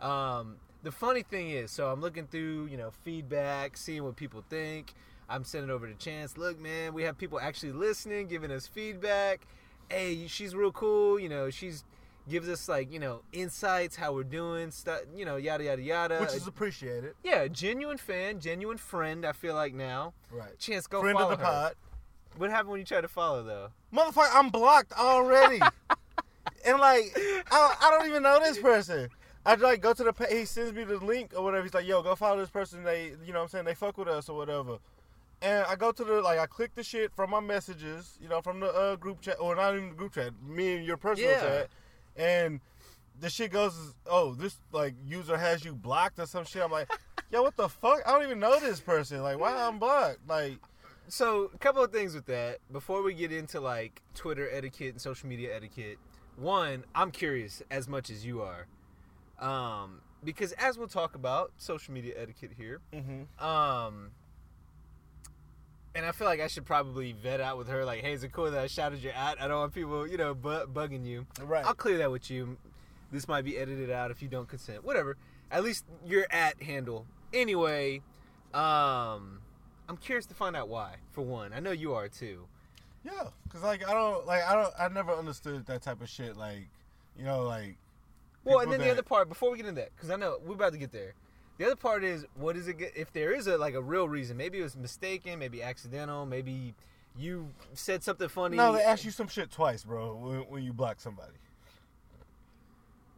Um, 0.00 0.56
the 0.82 0.90
funny 0.92 1.22
thing 1.22 1.50
is, 1.50 1.70
so 1.70 1.88
I'm 1.88 2.00
looking 2.00 2.26
through, 2.26 2.66
you 2.70 2.78
know, 2.78 2.90
feedback, 3.04 3.76
seeing 3.76 4.02
what 4.02 4.16
people 4.16 4.42
think. 4.48 4.94
I'm 5.30 5.44
sending 5.44 5.70
over 5.70 5.86
to 5.86 5.94
Chance. 5.94 6.36
Look, 6.36 6.60
man, 6.60 6.92
we 6.92 7.04
have 7.04 7.16
people 7.16 7.38
actually 7.40 7.72
listening, 7.72 8.26
giving 8.26 8.50
us 8.50 8.66
feedback. 8.66 9.46
Hey, 9.88 10.26
she's 10.26 10.54
real 10.54 10.72
cool. 10.72 11.18
You 11.20 11.28
know, 11.28 11.50
she's 11.50 11.84
gives 12.28 12.48
us 12.48 12.68
like, 12.68 12.92
you 12.92 12.98
know, 12.98 13.22
insights, 13.32 13.96
how 13.96 14.12
we're 14.12 14.24
doing, 14.24 14.70
stuff. 14.70 15.00
You 15.14 15.24
know, 15.24 15.36
yada 15.36 15.64
yada 15.64 15.82
yada. 15.82 16.18
Which 16.18 16.34
is 16.34 16.46
appreciated. 16.46 17.14
yeah, 17.22 17.46
genuine 17.48 17.96
fan, 17.98 18.40
genuine 18.40 18.76
friend. 18.76 19.24
I 19.24 19.32
feel 19.32 19.54
like 19.54 19.72
now. 19.72 20.14
Right. 20.32 20.58
Chance, 20.58 20.86
go 20.88 21.00
Friend 21.00 21.18
of 21.18 21.30
the 21.30 21.36
her. 21.36 21.42
pod. 21.42 21.74
What 22.36 22.50
happened 22.50 22.70
when 22.70 22.80
you 22.80 22.86
tried 22.86 23.00
to 23.02 23.08
follow 23.08 23.42
though? 23.42 23.68
Motherfucker, 23.94 24.30
I'm 24.34 24.48
blocked 24.50 24.92
already. 24.92 25.60
and 26.64 26.78
like, 26.78 27.16
I, 27.50 27.76
I 27.80 27.90
don't 27.90 28.08
even 28.08 28.22
know 28.22 28.38
this 28.40 28.58
person. 28.58 29.08
I 29.44 29.54
like 29.54 29.80
go 29.80 29.92
to 29.94 30.04
the 30.04 30.12
pa- 30.12 30.26
he 30.30 30.44
sends 30.44 30.72
me 30.72 30.84
the 30.84 30.98
link 30.98 31.32
or 31.36 31.42
whatever. 31.42 31.64
He's 31.64 31.72
like, 31.74 31.86
"Yo, 31.86 32.02
go 32.02 32.14
follow 32.14 32.38
this 32.38 32.50
person. 32.50 32.84
They, 32.84 33.12
you 33.24 33.32
know, 33.32 33.38
what 33.38 33.44
I'm 33.44 33.48
saying 33.48 33.64
they 33.64 33.74
fuck 33.74 33.96
with 33.96 34.06
us 34.08 34.28
or 34.28 34.36
whatever." 34.36 34.78
And 35.42 35.64
I 35.66 35.74
go 35.74 35.90
to 35.90 36.04
the 36.04 36.20
like 36.20 36.38
I 36.38 36.46
click 36.46 36.74
the 36.74 36.82
shit 36.82 37.12
from 37.14 37.30
my 37.30 37.40
messages, 37.40 38.18
you 38.20 38.28
know, 38.28 38.42
from 38.42 38.60
the 38.60 38.66
uh, 38.72 38.96
group 38.96 39.20
chat 39.22 39.36
or 39.40 39.54
not 39.56 39.74
even 39.74 39.88
the 39.90 39.94
group 39.94 40.12
chat, 40.14 40.32
me 40.46 40.76
and 40.76 40.84
your 40.84 40.96
personal 40.98 41.30
Yeah. 41.30 41.40
chat, 41.40 41.70
and 42.16 42.60
the 43.18 43.30
shit 43.30 43.50
goes, 43.50 43.94
"Oh, 44.06 44.34
this 44.34 44.58
like 44.72 44.94
user 45.04 45.36
has 45.38 45.64
you 45.64 45.74
blocked 45.74 46.18
or 46.18 46.26
some 46.26 46.44
shit." 46.44 46.62
I'm 46.62 46.70
like, 46.70 46.90
"Yo, 47.30 47.42
what 47.42 47.56
the 47.56 47.68
fuck? 47.68 48.00
I 48.06 48.12
don't 48.12 48.22
even 48.24 48.38
know 48.38 48.58
this 48.60 48.80
person. 48.80 49.22
Like, 49.22 49.38
why 49.38 49.54
I'm 49.54 49.78
blocked? 49.78 50.28
Like, 50.28 50.58
So, 51.08 51.50
a 51.52 51.58
couple 51.58 51.82
of 51.82 51.90
things 51.90 52.14
with 52.14 52.26
that. 52.26 52.58
Before 52.70 53.02
we 53.02 53.14
get 53.14 53.32
into 53.32 53.60
like 53.60 54.00
Twitter 54.14 54.48
etiquette 54.52 54.90
and 54.92 55.00
social 55.00 55.28
media 55.28 55.56
etiquette, 55.56 55.98
one, 56.36 56.84
I'm 56.94 57.10
curious 57.10 57.62
as 57.70 57.88
much 57.88 58.10
as 58.10 58.24
you 58.24 58.42
are, 58.42 58.66
um, 59.44 60.02
because 60.22 60.52
as 60.52 60.78
we'll 60.78 60.86
talk 60.86 61.14
about 61.16 61.52
social 61.56 61.92
media 61.94 62.14
etiquette 62.16 62.52
here, 62.56 62.80
mm-hmm. 62.92 63.44
um, 63.44 64.10
and 65.94 66.06
I 66.06 66.12
feel 66.12 66.26
like 66.26 66.40
I 66.40 66.46
should 66.46 66.64
probably 66.64 67.12
vet 67.12 67.40
out 67.40 67.58
with 67.58 67.68
her, 67.68 67.84
like, 67.84 68.00
hey, 68.02 68.12
is 68.12 68.22
it 68.22 68.32
cool 68.32 68.50
that 68.50 68.60
I 68.60 68.66
shouted 68.66 69.02
you 69.02 69.10
out? 69.14 69.40
I 69.40 69.48
don't 69.48 69.58
want 69.58 69.74
people, 69.74 70.06
you 70.06 70.16
know, 70.16 70.34
bu- 70.34 70.66
bugging 70.66 71.04
you. 71.04 71.26
right." 71.42 71.64
I'll 71.64 71.74
clear 71.74 71.98
that 71.98 72.10
with 72.10 72.30
you. 72.30 72.56
This 73.10 73.26
might 73.26 73.44
be 73.44 73.58
edited 73.58 73.90
out 73.90 74.10
if 74.10 74.22
you 74.22 74.28
don't 74.28 74.48
consent. 74.48 74.84
Whatever. 74.84 75.16
At 75.50 75.64
least 75.64 75.84
your 76.06 76.26
at 76.30 76.62
handle. 76.62 77.06
Anyway, 77.32 78.02
um, 78.54 79.40
I'm 79.88 79.96
curious 80.00 80.26
to 80.26 80.34
find 80.34 80.54
out 80.54 80.68
why. 80.68 80.96
For 81.10 81.22
one, 81.22 81.52
I 81.52 81.58
know 81.58 81.72
you 81.72 81.94
are 81.94 82.08
too. 82.08 82.46
Yeah, 83.02 83.28
cause 83.48 83.62
like 83.62 83.88
I 83.88 83.94
don't 83.94 84.26
like 84.26 84.44
I 84.44 84.54
don't 84.54 84.72
I 84.78 84.88
never 84.88 85.12
understood 85.12 85.64
that 85.66 85.82
type 85.82 86.02
of 86.02 86.08
shit. 86.08 86.36
Like, 86.36 86.68
you 87.18 87.24
know, 87.24 87.42
like. 87.44 87.76
Well, 88.44 88.60
and 88.60 88.70
then 88.72 88.80
the 88.80 88.90
other 88.90 89.02
part 89.02 89.28
before 89.28 89.50
we 89.50 89.56
get 89.56 89.66
into 89.66 89.80
that, 89.80 89.90
because 89.94 90.10
I 90.10 90.16
know 90.16 90.38
we're 90.44 90.54
about 90.54 90.72
to 90.72 90.78
get 90.78 90.92
there. 90.92 91.14
The 91.60 91.66
other 91.66 91.76
part 91.76 92.04
is 92.04 92.24
what 92.36 92.56
is 92.56 92.68
it? 92.68 92.76
If 92.96 93.12
there 93.12 93.34
is 93.34 93.46
a 93.46 93.58
like 93.58 93.74
a 93.74 93.82
real 93.82 94.08
reason, 94.08 94.34
maybe 94.38 94.58
it 94.58 94.62
was 94.62 94.78
mistaken, 94.78 95.38
maybe 95.38 95.62
accidental, 95.62 96.24
maybe 96.24 96.72
you 97.18 97.50
said 97.74 98.02
something 98.02 98.30
funny. 98.30 98.56
No, 98.56 98.72
they 98.72 98.82
ask 98.82 99.04
you 99.04 99.10
some 99.10 99.28
shit 99.28 99.50
twice, 99.50 99.84
bro. 99.84 100.14
When, 100.14 100.38
when 100.48 100.62
you 100.62 100.72
block 100.72 101.00
somebody. 101.00 101.34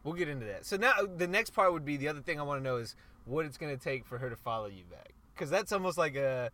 We'll 0.03 0.15
get 0.15 0.29
into 0.29 0.45
that. 0.47 0.67
So 0.67 0.77
now 0.77 0.91
the 1.17 1.29
next 1.29 1.51
part 1.51 1.73
would 1.73 1.85
be 1.85 1.97
the 1.97 2.09
other 2.09 2.19
thing 2.19 2.41
I 2.41 2.43
want 2.43 2.59
to 2.59 2.65
know 2.65 2.79
is 2.79 2.97
what 3.27 3.47
it's 3.47 3.57
going 3.57 3.79
to 3.79 3.81
take 3.81 4.05
for 4.05 4.19
her 4.19 4.29
to 4.29 4.35
follow 4.35 4.67
you 4.67 4.83
back. 4.91 5.13
Because 5.33 5.49
that's 5.49 5.71
almost 5.71 5.97
like 5.97 6.17
a. 6.17 6.51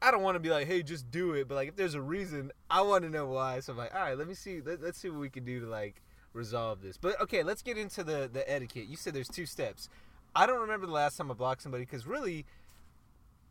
I 0.00 0.12
don't 0.12 0.22
want 0.22 0.36
to 0.36 0.40
be 0.40 0.50
like, 0.50 0.68
hey, 0.68 0.84
just 0.84 1.10
do 1.10 1.32
it. 1.32 1.48
But 1.48 1.56
like, 1.56 1.70
if 1.70 1.74
there's 1.74 1.94
a 1.94 2.00
reason, 2.00 2.52
I 2.70 2.82
want 2.82 3.02
to 3.02 3.10
know 3.10 3.26
why. 3.26 3.58
So 3.58 3.72
I'm 3.72 3.78
like, 3.78 3.92
all 3.92 4.00
right, 4.00 4.16
let 4.16 4.28
me 4.28 4.34
see. 4.34 4.60
Let, 4.60 4.80
let's 4.80 5.00
see 5.00 5.10
what 5.10 5.18
we 5.18 5.28
can 5.28 5.44
do 5.44 5.58
to 5.58 5.66
like 5.66 6.02
resolve 6.34 6.82
this. 6.82 6.96
But 6.96 7.20
okay, 7.20 7.42
let's 7.42 7.62
get 7.62 7.76
into 7.76 8.04
the 8.04 8.30
the 8.32 8.48
etiquette. 8.48 8.86
You 8.86 8.94
said 8.94 9.12
there's 9.12 9.26
two 9.26 9.46
steps. 9.46 9.88
I 10.34 10.46
don't 10.46 10.60
remember 10.60 10.86
the 10.86 10.92
last 10.92 11.16
time 11.16 11.30
I 11.30 11.34
blocked 11.34 11.62
somebody 11.62 11.84
because 11.84 12.06
really, 12.06 12.46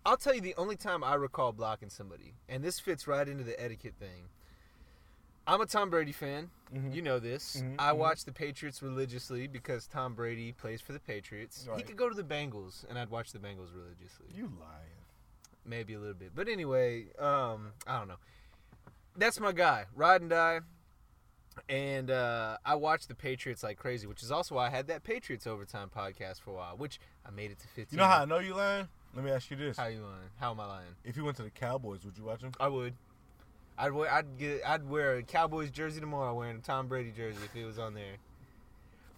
I'll 0.06 0.18
tell 0.18 0.34
you 0.34 0.42
the 0.42 0.56
only 0.58 0.76
time 0.76 1.04
I 1.04 1.16
recall 1.16 1.52
blocking 1.52 1.90
somebody, 1.90 2.36
and 2.48 2.64
this 2.64 2.80
fits 2.80 3.08
right 3.08 3.28
into 3.28 3.44
the 3.44 3.62
etiquette 3.62 3.96
thing. 4.00 4.30
I'm 5.46 5.62
a 5.62 5.66
Tom 5.66 5.90
Brady 5.90 6.12
fan. 6.12 6.52
Mhm. 6.72 6.94
You 6.94 7.02
know 7.02 7.18
this. 7.18 7.58
Mhm, 7.58 7.76
I 7.80 7.92
mhm. 7.92 7.98
watch 7.98 8.24
the 8.24 8.32
Patriots 8.32 8.84
religiously 8.84 9.48
because 9.48 9.88
Tom 9.88 10.14
Brady 10.14 10.52
plays 10.52 10.80
for 10.80 10.94
the 10.94 11.00
Patriots. 11.00 11.68
He 11.76 11.84
could 11.84 11.98
go 11.98 12.08
to 12.08 12.16
the 12.16 12.24
Bengals, 12.24 12.86
and 12.88 13.00
I'd 13.00 13.10
watch 13.10 13.32
the 13.32 13.40
Bengals 13.40 13.74
religiously. 13.76 14.28
You 14.34 14.52
lying? 14.60 15.06
Maybe 15.66 15.96
a 15.96 16.00
little 16.00 16.14
bit, 16.14 16.36
but 16.36 16.48
anyway, 16.48 17.12
um, 17.18 17.74
I 17.88 17.98
don't 17.98 18.08
know. 18.08 18.20
That's 19.16 19.40
my 19.40 19.52
guy, 19.52 19.88
ride 19.96 20.22
and 20.22 20.30
die. 20.30 20.62
And 21.68 22.10
uh, 22.10 22.58
I 22.66 22.76
watched 22.76 23.10
the 23.10 23.16
Patriots 23.16 23.64
like 23.64 23.78
crazy, 23.78 24.08
which 24.08 24.24
is 24.24 24.32
also 24.32 24.56
why 24.56 24.68
I 24.68 24.70
had 24.70 24.88
that 24.88 25.04
Patriots 25.04 25.46
overtime 25.46 25.90
podcast 25.96 26.42
for 26.42 26.52
a 26.52 26.54
while, 26.54 26.78
which 26.78 27.00
I 27.26 27.32
made 27.32 27.52
it 27.52 27.60
to 27.60 27.68
15. 27.68 27.88
You 27.92 27.98
know 27.98 28.10
how 28.10 28.22
I 28.22 28.26
know 28.26 28.40
you 28.40 28.56
lying? 28.56 28.88
Let 29.16 29.26
me 29.26 29.32
ask 29.32 29.50
you 29.50 29.58
this: 29.58 29.78
How 29.78 29.88
you 29.88 30.02
lying? 30.02 30.30
How 30.40 30.52
am 30.52 30.60
I 30.60 30.66
lying? 30.66 30.96
If 31.04 31.18
you 31.18 31.26
went 31.26 31.38
to 31.38 31.44
the 31.44 31.50
Cowboys, 31.50 32.06
would 32.06 32.18
you 32.18 32.24
watch 32.24 32.42
them? 32.42 32.52
I 32.60 32.68
would. 32.68 32.94
I'd 33.78 33.92
wear. 33.92 34.12
I'd 34.12 34.38
get. 34.38 34.62
I'd 34.66 34.88
wear 34.88 35.18
a 35.18 35.24
Cowboys 35.24 35.72
jersey 35.72 36.00
tomorrow, 36.00 36.34
wearing 36.34 36.58
a 36.58 36.62
Tom 36.62 36.88
Brady 36.88 37.12
jersey 37.16 37.40
if 37.44 37.56
it 37.56 37.66
was 37.66 37.80
on 37.80 37.94
there. 37.94 38.18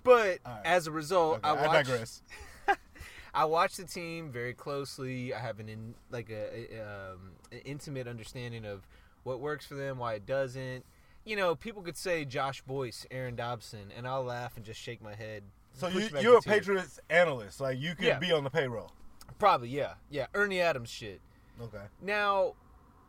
But 0.03 0.39
right. 0.45 0.61
as 0.65 0.88
a 0.88 0.91
result, 0.91 1.39
Okay, 1.43 1.47
I 1.47 1.67
I 1.67 1.83
digress. 1.83 2.21
I 3.33 3.45
watch 3.45 3.77
the 3.77 3.85
team 3.85 4.29
very 4.31 4.53
closely. 4.53 5.33
I 5.33 5.39
have 5.39 5.59
an 5.59 5.69
in, 5.69 5.93
like 6.09 6.29
a, 6.29 6.75
a, 6.75 6.81
um, 6.81 7.31
an 7.51 7.59
intimate 7.65 8.07
understanding 8.07 8.65
of 8.65 8.88
what 9.23 9.39
works 9.39 9.65
for 9.65 9.75
them, 9.75 10.00
why 10.00 10.15
it 10.15 10.25
doesn't. 10.25 10.83
You 11.25 11.36
know, 11.36 11.56
people 11.56 11.82
could 11.84 11.98
say 11.98 12.25
Josh 12.25 12.62
Boyce, 12.62 13.06
Aaron 13.12 13.36
Dobson, 13.36 13.92
and 13.96 14.08
I'll 14.08 14.24
laugh 14.24 14.58
and 14.58 14.66
just 14.66 14.80
shake 14.82 15.01
my 15.04 15.13
head. 15.13 15.44
So 15.74 15.88
you, 15.88 16.10
you're 16.20 16.38
a. 16.38 16.42
Patriots 16.42 17.00
analyst, 17.10 17.62
like 17.62 17.80
you 17.80 17.96
could 17.96 18.06
Yeah. 18.06 18.20
be 18.20 18.32
on 18.32 18.44
the 18.44 18.50
payroll. 18.50 18.92
Probably, 19.40 19.70
yeah, 19.70 19.94
yeah. 20.10 20.28
Ernie 20.34 20.60
Adams 20.62 20.90
shit. 20.90 21.22
Okay. 21.62 21.84
Now, 22.01 22.56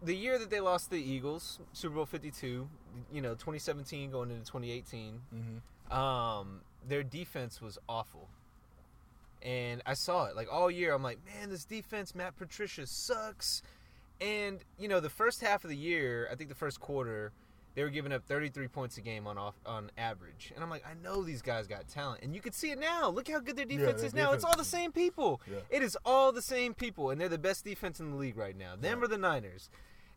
the 0.03 0.15
year 0.15 0.39
that 0.39 0.51
they 0.51 0.61
lost 0.61 0.91
the 0.91 0.99
Eagles, 1.03 1.59
Super 1.73 1.95
Bowl 1.97 2.07
Fifty 2.07 2.31
Two, 2.31 2.69
you 3.13 3.21
know, 3.23 3.33
2017 3.35 4.11
going 4.11 4.31
into 4.31 4.45
2018, 4.45 5.21
Mm-hmm. 5.35 5.97
um, 5.99 6.61
their 6.87 7.03
defense 7.03 7.61
was 7.63 7.79
awful. 7.89 8.29
And 9.43 9.83
I 9.87 9.95
saw 9.95 10.27
it 10.27 10.37
like 10.37 10.49
all 10.53 10.71
year. 10.71 10.93
I'm 10.95 11.03
like, 11.03 11.19
man, 11.27 11.51
this 11.51 11.65
defense, 11.65 12.15
Matt 12.15 12.37
Patricia 12.37 12.87
sucks. 12.87 13.63
And 14.21 14.61
you 14.79 14.87
know, 14.87 15.01
the 15.01 15.11
first 15.11 15.41
half 15.43 15.65
of 15.65 15.71
the 15.71 15.77
year, 15.77 16.29
I 16.31 16.37
think 16.37 16.49
the 16.49 16.55
first 16.55 16.79
quarter, 16.81 17.33
they 17.75 17.83
were 17.83 17.91
giving 17.91 18.13
up 18.13 18.25
33 18.27 18.69
points 18.69 18.97
a 18.99 19.01
game 19.01 19.27
on 19.27 19.39
off 19.39 19.55
on 19.65 19.91
average. 19.97 20.53
And 20.55 20.63
I'm 20.63 20.71
like, 20.71 20.85
I 20.87 20.95
know 21.03 21.23
these 21.23 21.43
guys 21.43 21.67
got 21.67 21.89
talent, 21.89 22.23
and 22.23 22.35
you 22.35 22.41
can 22.41 22.53
see 22.53 22.71
it 22.71 22.79
now. 22.79 23.09
Look 23.09 23.29
how 23.29 23.39
good 23.41 23.57
their 23.57 23.67
Yeah, 23.67 23.79
defense 23.79 23.99
their 24.01 24.07
is 24.09 24.15
now. 24.15 24.33
It's 24.33 24.45
all 24.45 24.57
the 24.57 24.65
same 24.65 24.93
people. 24.93 25.41
Yeah. 25.51 25.59
It 25.71 25.83
is 25.83 25.97
all 26.05 26.33
the 26.33 26.43
same 26.43 26.75
people, 26.75 27.11
and 27.11 27.21
they're 27.21 27.29
the 27.29 27.39
best 27.39 27.65
defense 27.65 28.01
in 28.01 28.11
the 28.11 28.17
league 28.17 28.37
right 28.37 28.57
now. 28.57 28.77
Them 28.77 28.99
Right. 28.99 29.05
or 29.05 29.09
the 29.09 29.19
Niners. 29.19 29.71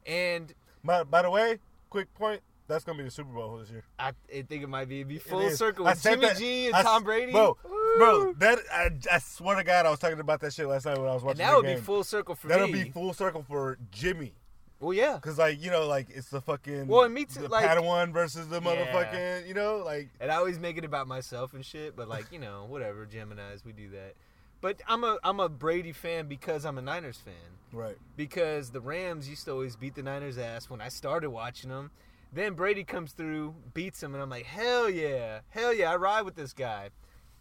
And 0.05 0.53
By, 0.83 1.03
by 1.03 1.21
the 1.21 1.29
way, 1.29 1.59
quick 1.89 2.13
point: 2.13 2.41
that's 2.67 2.83
gonna 2.83 2.97
be 2.97 3.03
the 3.05 3.11
Super 3.11 3.31
Bowl 3.33 3.57
this 3.57 3.69
year. 3.69 3.83
I, 3.97 4.09
I 4.33 4.41
think 4.43 4.63
it 4.63 4.67
might 4.69 4.87
be 4.89 4.97
it'd 4.97 5.07
be 5.07 5.17
full 5.19 5.49
circle 5.51 5.85
with 5.85 6.01
Jimmy 6.03 6.27
that- 6.27 6.37
G 6.37 6.67
and 6.67 6.75
I 6.75 6.83
Tom 6.83 7.03
Brady. 7.03 7.31
bro, 7.31 7.57
Bro, 7.97 8.33
that 8.39 8.59
I, 8.71 8.89
I 9.11 9.19
swear 9.19 9.55
to 9.55 9.63
God, 9.63 9.85
I 9.85 9.89
was 9.89 9.99
talking 9.99 10.19
about 10.19 10.41
that 10.41 10.51
shit 10.53 10.67
last 10.67 10.85
night 10.85 10.97
when 10.97 11.07
I 11.07 11.13
was 11.13 11.21
and 11.21 11.27
watching. 11.27 11.37
that 11.39 11.51
the 11.51 11.55
would 11.57 11.65
game. 11.65 11.77
be 11.77 11.81
full 11.81 12.03
circle 12.03 12.35
for 12.35 12.47
That'll 12.49 12.67
me. 12.67 12.83
be 12.83 12.89
full 12.91 13.13
circle 13.13 13.43
for 13.47 13.77
Jimmy, 13.91 14.33
well, 14.79 14.93
yeah. 14.93 15.17
cause 15.19 15.37
like 15.37 15.61
you 15.63 15.71
know, 15.71 15.87
like 15.87 16.07
it's 16.09 16.29
the 16.29 16.41
fucking 16.41 16.87
Well, 16.87 17.03
and 17.03 17.13
me 17.13 17.25
too, 17.25 17.41
the 17.41 17.47
like- 17.49 17.65
Padawan 17.65 18.11
versus 18.13 18.47
the 18.47 18.61
Yeah. 18.61 18.67
motherfucking, 18.75 19.47
you 19.47 19.53
know, 19.53 19.77
like 19.85 20.09
And 20.19 20.31
I 20.31 20.35
always 20.35 20.59
make 20.59 20.77
it 20.77 20.85
about 20.85 21.07
myself 21.07 21.53
and 21.53 21.65
shit, 21.65 21.95
but 21.95 22.07
like 22.07 22.31
you 22.31 22.39
know, 22.39 22.65
whatever, 22.67 23.05
Gemini's, 23.05 23.63
we 23.65 23.71
do 23.71 23.89
that. 23.91 24.15
But 24.61 24.81
I'm 24.87 25.03
a 25.03 25.17
I'm 25.23 25.39
a 25.39 25.49
Brady 25.49 25.91
fan 25.91 26.27
because 26.27 26.65
I'm 26.65 26.77
a 26.77 26.81
Niners 26.81 27.17
fan. 27.17 27.33
right. 27.71 27.97
Because 28.17 28.71
the 28.71 28.81
Rams 28.81 29.29
used 29.29 29.45
to 29.45 29.51
always 29.51 29.75
beat 29.75 29.95
the 29.95 30.03
Niners' 30.03 30.37
ass 30.37 30.69
when 30.69 30.81
I 30.81 30.89
started 30.89 31.29
watching 31.29 31.69
them. 31.69 31.91
Then 32.33 32.53
Brady 32.53 32.83
comes 32.83 33.11
through, 33.13 33.53
beats 33.73 33.99
them, 34.01 34.13
and 34.13 34.21
I'm 34.21 34.29
like, 34.29 34.45
hell 34.45 34.89
yeah, 34.89 35.39
hell 35.49 35.73
yeah, 35.73 35.91
I 35.91 35.95
ride 35.95 36.23
with 36.23 36.35
this 36.35 36.51
guy. 36.53 36.89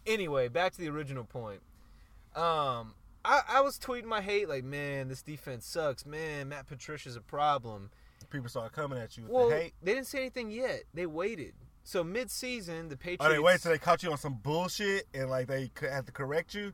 Anyway, 0.05 0.47
back 0.47 0.71
to 0.73 0.77
the 0.79 0.87
original 0.87 1.23
point. 1.25 1.61
Um, 2.35 2.93
I, 3.25 3.41
I 3.57 3.61
was 3.61 3.77
tweeting 3.79 4.05
my 4.05 4.21
hate 4.21 4.47
like, 4.47 4.63
man, 4.63 5.07
this 5.07 5.21
defense 5.21 5.65
sucks. 5.65 6.05
Man, 6.05 6.49
Matt 6.49 6.67
Patricia's 6.67 7.15
a 7.15 7.21
problem. 7.21 7.89
People 8.29 8.49
start 8.49 8.71
coming 8.71 8.97
at 8.99 9.17
you 9.17 9.23
with 9.23 9.31
Well, 9.31 9.49
the 9.49 9.55
hate. 9.55 9.73
they 9.83 9.93
didn't 9.93 10.07
say 10.07 10.19
anything 10.19 10.49
yet. 10.51 10.83
They 10.93 11.05
waited. 11.05 11.53
So 11.83 12.03
mid-season, 12.03 12.89
the 12.89 12.97
Patriots. 12.97 13.25
Oh, 13.25 13.29
they 13.29 13.39
wait 13.39 13.61
till 13.61 13.71
they 13.71 13.77
caught 13.77 14.01
you 14.03 14.11
on 14.11 14.17
some 14.17 14.33
bullshit 14.41 15.05
and 15.13 15.29
like 15.29 15.47
they 15.47 15.69
have 15.81 16.05
to 16.07 16.11
correct 16.11 16.53
you. 16.55 16.73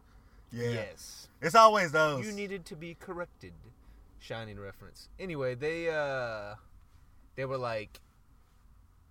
Yeah, 0.54 0.70
Yes. 0.70 1.28
it's 1.42 1.56
always 1.56 1.92
those. 1.92 2.26
You 2.26 2.32
needed 2.34 2.66
to 2.66 2.76
be 2.76 2.96
corrected. 2.96 3.54
Shining 4.20 4.60
reference. 4.60 5.10
Anyway, 5.20 5.56
they 5.56 5.90
uh 5.90 6.56
they 7.36 7.46
were 7.46 7.58
like 7.58 8.00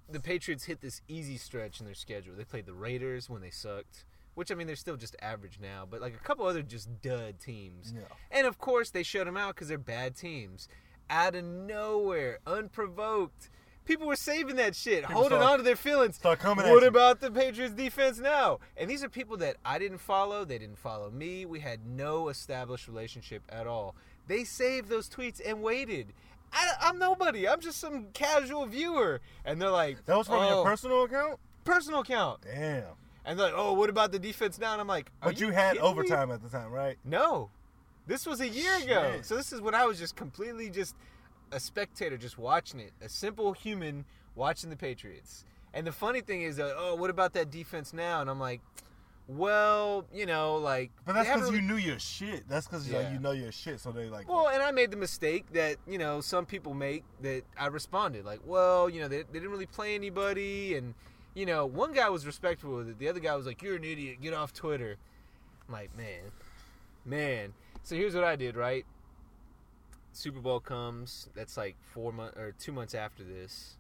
the 0.09 0.21
Patriots 0.21 0.65
hit 0.65 0.81
this 0.81 1.03
easy 1.09 1.37
stretch 1.37 1.81
in 1.81 1.87
their 1.87 1.95
schedule. 1.95 2.35
They 2.37 2.45
played 2.45 2.67
the 2.67 2.75
Raiders 2.75 3.29
when 3.31 3.43
they 3.43 3.51
sucked, 3.51 4.05
which 4.35 4.51
I 4.51 4.55
mean 4.55 4.67
they're 4.67 4.77
still 4.77 4.97
just 4.97 5.17
average 5.21 5.59
now, 5.61 5.87
but 5.91 6.01
like 6.01 6.15
a 6.15 6.19
couple 6.25 6.47
other 6.47 6.63
just 6.63 7.03
dud 7.03 7.41
teams. 7.41 7.93
Yeah. 7.95 8.03
And 8.31 8.47
of 8.47 8.59
course 8.59 8.91
they 8.91 9.03
shut 9.03 9.27
them 9.27 9.37
out 9.37 9.57
cuz 9.57 9.69
they're 9.69 9.79
bad 9.79 10.17
teams. 10.17 10.69
Out 11.09 11.35
of 11.35 11.45
nowhere, 11.45 12.39
unprovoked. 12.47 13.51
People 13.85 14.07
were 14.07 14.15
saving 14.17 14.57
that 14.57 14.77
shit, 14.77 15.01
People 15.03 15.15
holding 15.23 15.39
start- 15.39 15.51
on 15.53 15.59
to 15.59 15.65
their 15.65 15.75
feelings. 15.75 16.15
start 16.17 16.39
coming 16.39 16.65
at 16.65 16.71
What 16.71 16.85
about 16.85 17.21
the 17.21 17.31
Patriots 17.31 17.75
defense 17.75 18.19
now? 18.19 18.61
And 18.77 18.89
these 18.89 19.03
are 19.03 19.09
people 19.09 19.37
that 19.39 19.57
I 19.65 19.79
didn't 19.81 19.99
follow. 19.99 20.45
They 20.45 20.59
didn't 20.59 20.79
follow 20.79 21.11
me. 21.11 21.45
We 21.47 21.61
had 21.61 21.85
no 21.87 22.29
established 22.29 22.87
relationship 22.87 23.43
at 23.49 23.67
all. 23.67 23.97
They 24.29 24.45
saved 24.45 24.89
those 24.89 25.09
tweets 25.09 25.41
and 25.45 25.61
waited. 25.63 26.13
I, 26.53 26.73
I'm 26.83 26.99
nobody. 26.99 27.49
I'm 27.49 27.61
just 27.61 27.79
some 27.81 28.09
casual 28.13 28.67
viewer. 28.67 29.21
And 29.45 29.61
they're 29.61 29.71
like, 29.71 30.05
That 30.05 30.17
was 30.17 30.29
from 30.29 30.37
oh, 30.43 30.49
your 30.49 30.65
personal 30.65 31.03
account. 31.05 31.41
personal 31.65 32.01
account. 32.01 32.43
Damn. 32.43 32.85
And 33.25 33.39
they're 33.39 33.47
like, 33.47 33.55
oh, 33.57 33.75
what 33.75 33.91
about 33.91 34.13
the 34.13 34.19
defense 34.19 34.59
now? 34.59 34.73
And 34.73 34.81
I'm 34.81 34.87
like, 34.89 35.11
But 35.23 35.41
you, 35.41 35.51
had 35.51 35.73
kidding 35.73 35.83
me? 35.83 35.89
overtime 35.89 36.31
at 36.31 36.43
the 36.43 36.49
time, 36.49 36.71
right? 36.71 36.97
No, 37.05 37.51
this 38.07 38.27
was 38.27 38.41
a 38.41 38.49
year 38.49 38.77
ago. 38.83 39.19
So 39.23 39.37
this 39.37 39.53
is 39.53 39.61
when 39.61 39.75
I 39.75 39.85
was 39.85 39.99
just 39.99 40.17
completely 40.17 40.71
just 40.71 40.95
a 41.53 41.61
spectator, 41.61 42.17
just 42.17 42.39
watching 42.39 42.81
it, 42.81 42.93
a 43.03 43.09
simple 43.09 43.53
human 43.53 44.05
watching 44.35 44.71
the 44.71 44.77
Patriots. 44.77 45.45
And 45.75 45.87
the 45.87 45.93
funny 45.93 46.21
thing 46.21 46.43
is, 46.43 46.59
uh, 46.59 46.75
oh, 46.77 46.95
what 46.95 47.11
about 47.11 47.35
that 47.35 47.51
defense 47.51 47.93
now? 47.93 48.21
And 48.21 48.31
I'm 48.31 48.41
like, 48.41 48.61
well, 49.29 50.05
you 50.13 50.27
know, 50.27 50.57
like, 50.57 50.91
But 51.07 51.13
that's 51.13 51.29
because 51.33 51.53
you 51.53 51.61
knew 51.61 51.77
your 51.77 51.99
shit. 52.01 52.49
That's 52.49 52.67
because 52.67 52.89
Yeah. 52.89 52.99
like, 52.99 53.13
you 53.13 53.21
know 53.21 53.31
your 53.31 53.53
shit. 53.53 53.79
So 53.79 53.93
they 53.93 54.09
like. 54.09 54.29
Well, 54.29 54.49
and 54.49 54.61
I 54.63 54.73
made 54.73 54.91
the 54.91 54.97
mistake 54.97 55.53
that 55.53 55.77
you 55.87 55.99
know 55.99 56.21
some 56.21 56.47
people 56.47 56.75
make 56.75 57.05
that 57.23 57.43
I 57.57 57.67
responded 57.69 58.25
like, 58.25 58.41
well, 58.45 58.91
you 58.91 59.01
know, 59.01 59.07
they, 59.09 59.19
they 59.19 59.35
didn't 59.35 59.51
really 59.51 59.67
play 59.67 59.95
anybody, 59.95 60.75
and 60.75 60.95
you 61.35 61.47
know, 61.47 61.67
one 61.67 61.93
guy 61.93 62.09
was 62.09 62.27
respectful 62.27 62.77
with 62.77 62.89
it, 62.89 62.99
the 62.99 63.09
other 63.09 63.21
guy 63.21 63.35
was 63.37 63.47
like, 63.47 63.63
you're 63.63 63.77
an 63.77 63.85
idiot, 63.85 64.21
get 64.21 64.35
off 64.35 64.53
Twitter. 64.53 64.97
I'm 65.69 65.73
like, 65.75 65.97
man, 65.97 66.33
man. 67.05 67.53
So 67.83 67.95
here's 67.95 68.15
what 68.15 68.25
I 68.25 68.37
did, 68.37 68.57
right? 68.57 68.85
Super 70.13 70.41
Bowl 70.41 70.61
comes. 70.61 71.29
That's 71.35 71.57
like 71.57 71.77
four 71.81 72.13
months 72.13 72.37
or 72.37 72.53
two 72.59 72.73
months 72.73 72.95
after 72.95 73.23
this. 73.23 73.77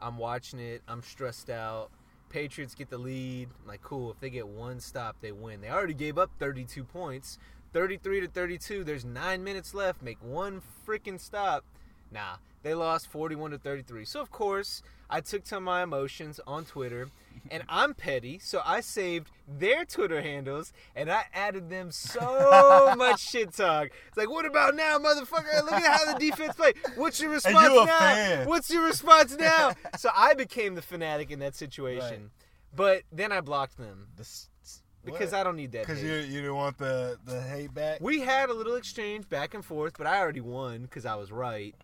I'm 0.00 0.18
watching 0.18 0.58
it. 0.58 0.82
I'm 0.88 1.02
stressed 1.02 1.50
out. 1.50 1.90
Patriots 2.28 2.74
get 2.74 2.90
the 2.90 2.98
lead. 2.98 3.48
I'm 3.62 3.68
like, 3.68 3.82
cool. 3.82 4.10
If 4.10 4.20
they 4.20 4.30
get 4.30 4.48
one 4.48 4.80
stop, 4.80 5.16
they 5.20 5.32
win. 5.32 5.60
They 5.60 5.70
already 5.70 5.94
gave 5.94 6.18
up 6.18 6.30
32 6.38 6.82
points. 6.84 7.38
33 7.72 8.22
to 8.22 8.28
32. 8.28 8.84
There's 8.84 9.04
nine 9.04 9.44
minutes 9.44 9.74
left. 9.74 10.02
Make 10.02 10.18
one 10.22 10.60
freaking 10.86 11.20
stop. 11.20 11.64
Nah, 12.12 12.36
they 12.62 12.74
lost 12.74 13.06
41 13.08 13.52
to 13.52 13.58
33. 13.58 14.04
So 14.04 14.20
of 14.20 14.30
course, 14.30 14.82
I 15.08 15.20
took 15.20 15.44
to 15.44 15.60
my 15.60 15.82
emotions 15.82 16.40
on 16.46 16.64
Twitter, 16.64 17.08
and 17.50 17.62
I'm 17.68 17.94
petty, 17.94 18.38
so 18.38 18.60
I 18.64 18.80
saved 18.80 19.30
their 19.48 19.84
Twitter 19.84 20.22
handles 20.22 20.72
and 20.96 21.10
I 21.10 21.24
added 21.34 21.68
them 21.68 21.90
so 21.90 22.94
much 22.98 23.20
shit 23.20 23.52
talk. 23.52 23.88
It's 24.08 24.16
like, 24.16 24.30
what 24.30 24.46
about 24.46 24.74
now, 24.76 24.98
motherfucker? 24.98 25.62
Look 25.64 25.72
at 25.72 25.82
how 26.00 26.12
the 26.12 26.18
defense 26.18 26.54
played. 26.54 26.76
What's 26.96 27.20
your 27.20 27.30
response 27.38 27.68
you 27.68 27.82
a 27.82 27.86
now? 27.86 27.98
fan. 27.98 28.46
What's 28.48 28.70
your 28.70 28.84
response 28.84 29.36
now? 29.36 29.72
so 29.98 30.10
I 30.14 30.34
became 30.34 30.74
the 30.74 30.82
fanatic 30.82 31.30
in 31.30 31.38
that 31.40 31.54
situation. 31.54 32.22
Right. 32.22 32.30
But 32.74 33.02
then 33.12 33.32
I 33.32 33.40
blocked 33.42 33.76
them 33.76 34.06
The 34.16 34.22
s- 34.22 34.48
s- 34.64 34.80
because 35.04 35.32
what? 35.32 35.40
I 35.40 35.44
don't 35.44 35.56
need 35.56 35.72
that. 35.72 35.86
Because 35.86 36.02
you 36.02 36.12
you 36.14 36.40
didn't 36.40 36.54
want 36.56 36.78
the 36.78 37.18
the 37.26 37.42
hate 37.42 37.74
back. 37.74 38.00
We 38.00 38.20
had 38.20 38.48
a 38.48 38.54
little 38.54 38.76
exchange 38.76 39.28
back 39.28 39.52
and 39.52 39.62
forth, 39.62 39.94
but 39.98 40.06
I 40.06 40.18
already 40.20 40.40
won 40.40 40.82
because 40.82 41.04
I 41.04 41.16
was 41.16 41.30
right. 41.30 41.74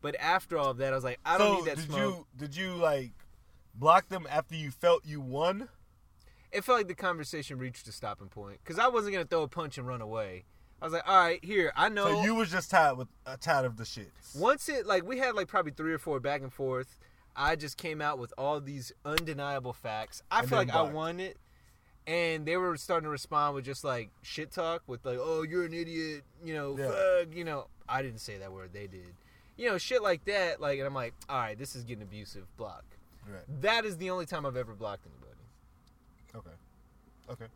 But 0.00 0.16
after 0.20 0.56
all 0.58 0.70
of 0.70 0.76
that, 0.78 0.92
I 0.92 0.96
was 0.96 1.04
like, 1.04 1.18
I 1.24 1.38
don't 1.38 1.48
so 1.48 1.54
need 1.64 1.64
that 1.70 1.76
did 1.76 1.86
smoke. 1.86 2.26
you 2.38 2.46
did 2.46 2.56
you 2.56 2.70
like 2.74 3.12
block 3.74 4.08
them 4.08 4.26
after 4.30 4.54
you 4.54 4.70
felt 4.70 5.04
you 5.04 5.20
won? 5.20 5.68
It 6.52 6.64
felt 6.64 6.78
like 6.78 6.88
the 6.88 6.94
conversation 6.94 7.58
reached 7.58 7.86
a 7.88 7.92
stopping 7.92 8.28
point 8.28 8.58
because 8.62 8.78
I 8.78 8.88
wasn't 8.88 9.14
gonna 9.14 9.26
throw 9.26 9.42
a 9.42 9.48
punch 9.48 9.76
and 9.78 9.86
run 9.86 10.00
away. 10.00 10.44
I 10.80 10.84
was 10.84 10.92
like, 10.92 11.08
all 11.08 11.18
right, 11.18 11.44
here, 11.44 11.72
I 11.76 11.88
know. 11.88 12.06
So 12.06 12.22
you 12.22 12.34
was 12.36 12.50
just 12.50 12.70
tired 12.70 12.96
with 12.96 13.08
uh, 13.26 13.36
tired 13.40 13.66
of 13.66 13.76
the 13.76 13.84
shit. 13.84 14.12
once 14.36 14.68
it 14.68 14.86
like 14.86 15.04
we 15.04 15.18
had 15.18 15.34
like 15.34 15.48
probably 15.48 15.72
three 15.72 15.92
or 15.92 15.98
four 15.98 16.20
back 16.20 16.42
and 16.42 16.52
forth. 16.52 16.96
I 17.40 17.54
just 17.54 17.76
came 17.76 18.00
out 18.00 18.18
with 18.18 18.32
all 18.36 18.60
these 18.60 18.90
undeniable 19.04 19.72
facts. 19.72 20.22
I 20.30 20.40
And 20.40 20.48
feel 20.48 20.58
like 20.58 20.74
I 20.74 20.82
won 20.82 21.20
it, 21.20 21.36
and 22.06 22.44
they 22.46 22.56
were 22.56 22.76
starting 22.76 23.04
to 23.04 23.10
respond 23.10 23.54
with 23.54 23.64
just 23.64 23.84
like 23.84 24.10
shit 24.22 24.50
talk 24.50 24.82
with 24.88 25.04
like, 25.04 25.18
"Oh, 25.20 25.42
you're 25.42 25.64
an 25.64 25.72
idiot," 25.74 26.22
you 26.42 26.54
know, 26.54 26.76
Yeah. 26.76 26.88
fuck, 26.88 27.34
you 27.36 27.44
know. 27.44 27.68
I 27.88 28.02
didn't 28.02 28.18
say 28.20 28.38
that 28.38 28.52
word; 28.52 28.70
they 28.72 28.86
did. 28.88 29.14
You 29.58 29.68
know, 29.68 29.76
shit 29.78 30.02
like 30.02 30.24
that. 30.24 30.60
Like, 30.60 30.78
and 30.78 30.86
I'm 30.86 30.94
like, 30.94 31.12
all 31.28 31.36
right, 31.38 31.58
this 31.58 31.76
is 31.76 31.84
getting 31.84 32.02
abusive. 32.02 32.44
Block. 32.56 32.84
Right. 33.30 33.42
That 33.60 33.84
is 33.84 33.98
the 33.98 34.08
only 34.10 34.24
time 34.24 34.46
I've 34.46 34.56
ever 34.56 34.72
blocked 34.74 35.04
anybody. 35.04 35.34
Okay. 36.34 36.56
Okay. 37.30 37.52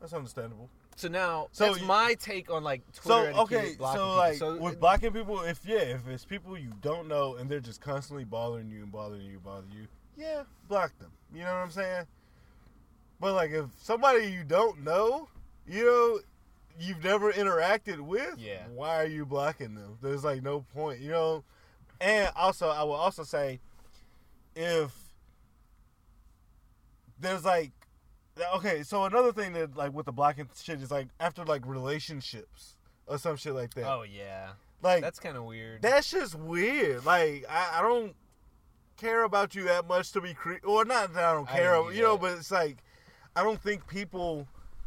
That's 0.00 0.12
understandable. 0.12 0.68
So 0.94 1.08
now, 1.08 1.48
So 1.52 1.66
that's 1.66 1.80
you- 1.80 1.86
my 1.86 2.14
take 2.14 2.50
on 2.50 2.62
like 2.62 2.80
Twitter. 2.92 3.30
etiquette, 3.30 3.42
okay, 3.42 3.74
blocking 3.76 3.98
so 3.98 4.04
people. 4.04 4.16
like 4.16 4.36
So 4.36 4.56
with 4.56 4.72
it- 4.74 4.80
blocking 4.80 5.12
people, 5.12 5.40
if 5.42 5.64
yeah, 5.66 5.78
if 5.78 6.06
it's 6.08 6.24
people 6.24 6.56
you 6.56 6.72
don't 6.80 7.08
know 7.08 7.34
and 7.36 7.50
they're 7.50 7.60
just 7.60 7.80
constantly 7.80 8.24
bothering 8.24 8.70
you 8.70 8.82
and 8.82 8.92
bothering 8.92 9.22
you, 9.22 9.38
bothering 9.40 9.72
you, 9.72 9.86
yeah, 10.16 10.44
block 10.68 10.96
them. 10.98 11.10
You 11.34 11.40
know 11.40 11.46
what 11.52 11.58
I'm 11.64 11.70
saying? 11.70 12.06
But 13.20 13.34
like 13.34 13.50
if 13.50 13.66
somebody 13.78 14.26
you 14.26 14.44
don't 14.44 14.84
know, 14.84 15.28
you 15.66 15.84
know, 15.84 16.20
you've 16.78 17.02
never 17.04 17.32
interacted 17.32 18.00
with, 18.00 18.38
Yeah. 18.38 18.66
why 18.74 19.00
are 19.00 19.06
you 19.06 19.24
blocking 19.26 19.74
them? 19.74 19.98
There's 20.02 20.24
like 20.24 20.42
no 20.42 20.60
point, 20.74 21.00
you 21.00 21.10
know. 21.10 21.44
And 22.00 22.30
also, 22.36 22.68
I 22.68 22.82
will 22.84 22.92
also 22.92 23.22
say, 23.22 23.60
if 24.54 24.92
there's 27.18 27.44
like 27.44 27.72
okay, 28.56 28.82
so 28.82 29.04
another 29.04 29.32
thing 29.32 29.52
that 29.54 29.76
like 29.76 29.92
with 29.94 30.06
the 30.06 30.12
blocking 30.12 30.48
shit 30.60 30.82
is 30.82 30.90
like 30.90 31.08
after 31.18 31.44
like 31.44 31.66
relationships 31.66 32.76
or 33.06 33.18
some 33.18 33.36
shit 33.36 33.54
like 33.54 33.72
that. 33.74 33.86
oh 33.86 34.02
yeah, 34.02 34.48
like 34.82 35.02
that's 35.02 35.18
kind 35.18 35.36
of 35.36 35.44
weird. 35.44 35.80
that's 35.82 36.10
just 36.10 36.34
weird. 36.34 37.04
Like 37.06 37.46
I, 37.48 37.78
I 37.78 37.82
don't 37.82 38.14
care 38.98 39.24
about 39.24 39.54
you 39.54 39.64
that 39.64 39.86
much 39.88 40.12
to 40.12 40.20
be 40.20 40.34
cre- 40.34 40.64
or 40.64 40.84
not 40.84 41.14
that 41.14 41.24
I 41.24 41.32
don't 41.32 41.48
care, 41.48 41.80
do 41.82 41.90
you 41.94 42.02
know, 42.02 42.18
but 42.18 42.32
it's 42.32 42.50
like 42.50 42.78
I 43.34 43.42
don't 43.42 43.60
think 43.60 43.86
people 43.86 44.46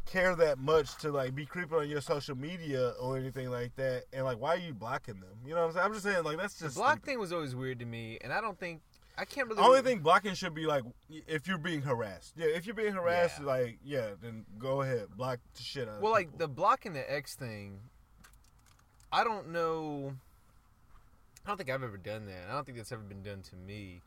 care 0.10 0.36
that 0.36 0.58
much 0.60 0.95
to 0.98 1.12
like 1.12 1.36
be 1.36 1.45
creeping 1.45 1.78
on 1.78 1.88
your 1.89 2.02
social 2.02 2.36
media 2.36 2.93
or 3.00 3.17
anything 3.17 3.50
like 3.52 3.76
that. 3.76 4.06
And 4.12 4.26
like, 4.26 4.39
why 4.39 4.56
are 4.56 4.58
you 4.58 4.74
blocking 4.74 5.19
them? 5.19 5.30
You 5.45 5.54
know 5.54 5.62
what 5.62 5.67
I'm 5.67 5.74
saying? 5.74 5.86
I'm 5.86 5.91
just 5.93 6.04
saying 6.06 6.24
like 6.24 6.38
that's 6.38 6.56
the 6.56 6.65
just 6.65 6.78
block 6.78 6.93
stupid. 6.93 7.06
thing 7.06 7.19
was 7.19 7.32
always 7.32 7.56
weird 7.56 7.80
to 7.80 7.86
me, 7.86 8.17
and 8.22 8.34
I 8.34 8.41
don't 8.41 8.60
think 8.60 8.82
I 9.17 9.26
can't 9.26 9.48
really. 9.48 9.62
I 9.62 9.65
only 9.65 9.82
think 9.82 10.02
blocking 10.02 10.34
should 10.34 10.56
be 10.56 10.65
like 10.65 10.84
if 11.28 11.48
you're 11.48 11.58
being 11.58 11.82
harassed. 11.82 12.34
Yeah, 12.38 12.48
if 12.48 12.65
you're 12.65 12.76
being 12.76 12.93
harassed, 12.93 13.39
Yeah. 13.39 13.45
like 13.45 13.80
yeah, 13.84 14.08
then 14.22 14.45
go 14.58 14.82
ahead, 14.82 15.08
block 15.15 15.39
the 15.56 15.62
shit 15.62 15.88
out. 15.88 15.95
of 15.98 16.02
Well, 16.02 16.12
like 16.12 16.28
people. 16.32 16.39
the 16.39 16.48
blocking 16.48 16.93
the 16.93 17.12
X 17.13 17.36
thing, 17.36 17.80
I 19.12 19.24
don't 19.24 19.50
know. 19.52 20.15
I 21.45 21.50
don't 21.50 21.58
think 21.58 21.69
I've 21.69 21.84
ever 21.84 21.98
done 21.98 22.26
that. 22.28 22.50
I 22.50 22.54
don't 22.54 22.65
think 22.65 22.78
that's 22.78 22.91
ever 22.91 23.02
been 23.02 23.24
done 23.24 23.41
to 23.43 23.56
me. 23.56 24.02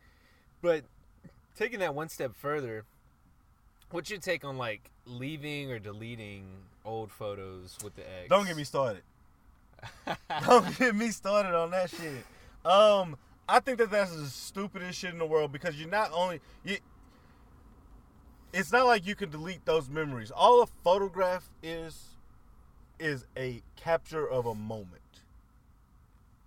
But 0.60 0.84
taking 1.56 1.80
that 1.80 1.94
one 1.94 2.08
step 2.08 2.34
further, 2.36 2.84
what's 3.92 4.10
your 4.10 4.18
take 4.18 4.44
on 4.44 4.58
like 4.58 4.90
leaving 5.06 5.70
or 5.70 5.78
deleting 5.78 6.44
old 6.84 7.10
photos 7.10 7.76
with 7.82 7.94
the 7.94 8.02
X? 8.02 8.28
Don't 8.28 8.46
get 8.46 8.56
me 8.56 8.64
started. 8.64 9.02
Don't 10.46 10.78
get 10.78 10.94
me 10.94 11.10
started 11.10 11.54
on 11.54 11.70
that 11.72 11.90
shit. 11.90 12.24
Um, 12.64 13.16
I 13.48 13.60
think 13.60 13.78
that 13.78 13.90
that's 13.90 14.14
the 14.14 14.26
stupidest 14.26 14.98
shit 14.98 15.12
in 15.12 15.18
the 15.18 15.26
world 15.26 15.52
because 15.52 15.76
you're 15.76 15.90
not 15.90 16.10
only 16.12 16.40
you. 16.64 16.78
It's 18.52 18.70
not 18.70 18.86
like 18.86 19.06
you 19.06 19.14
can 19.14 19.30
delete 19.30 19.64
those 19.64 19.88
memories. 19.88 20.30
All 20.30 20.62
a 20.62 20.66
photograph 20.84 21.50
is 21.62 22.16
is 22.98 23.24
a 23.36 23.62
capture 23.76 24.28
of 24.28 24.46
a 24.46 24.54
moment. 24.54 25.00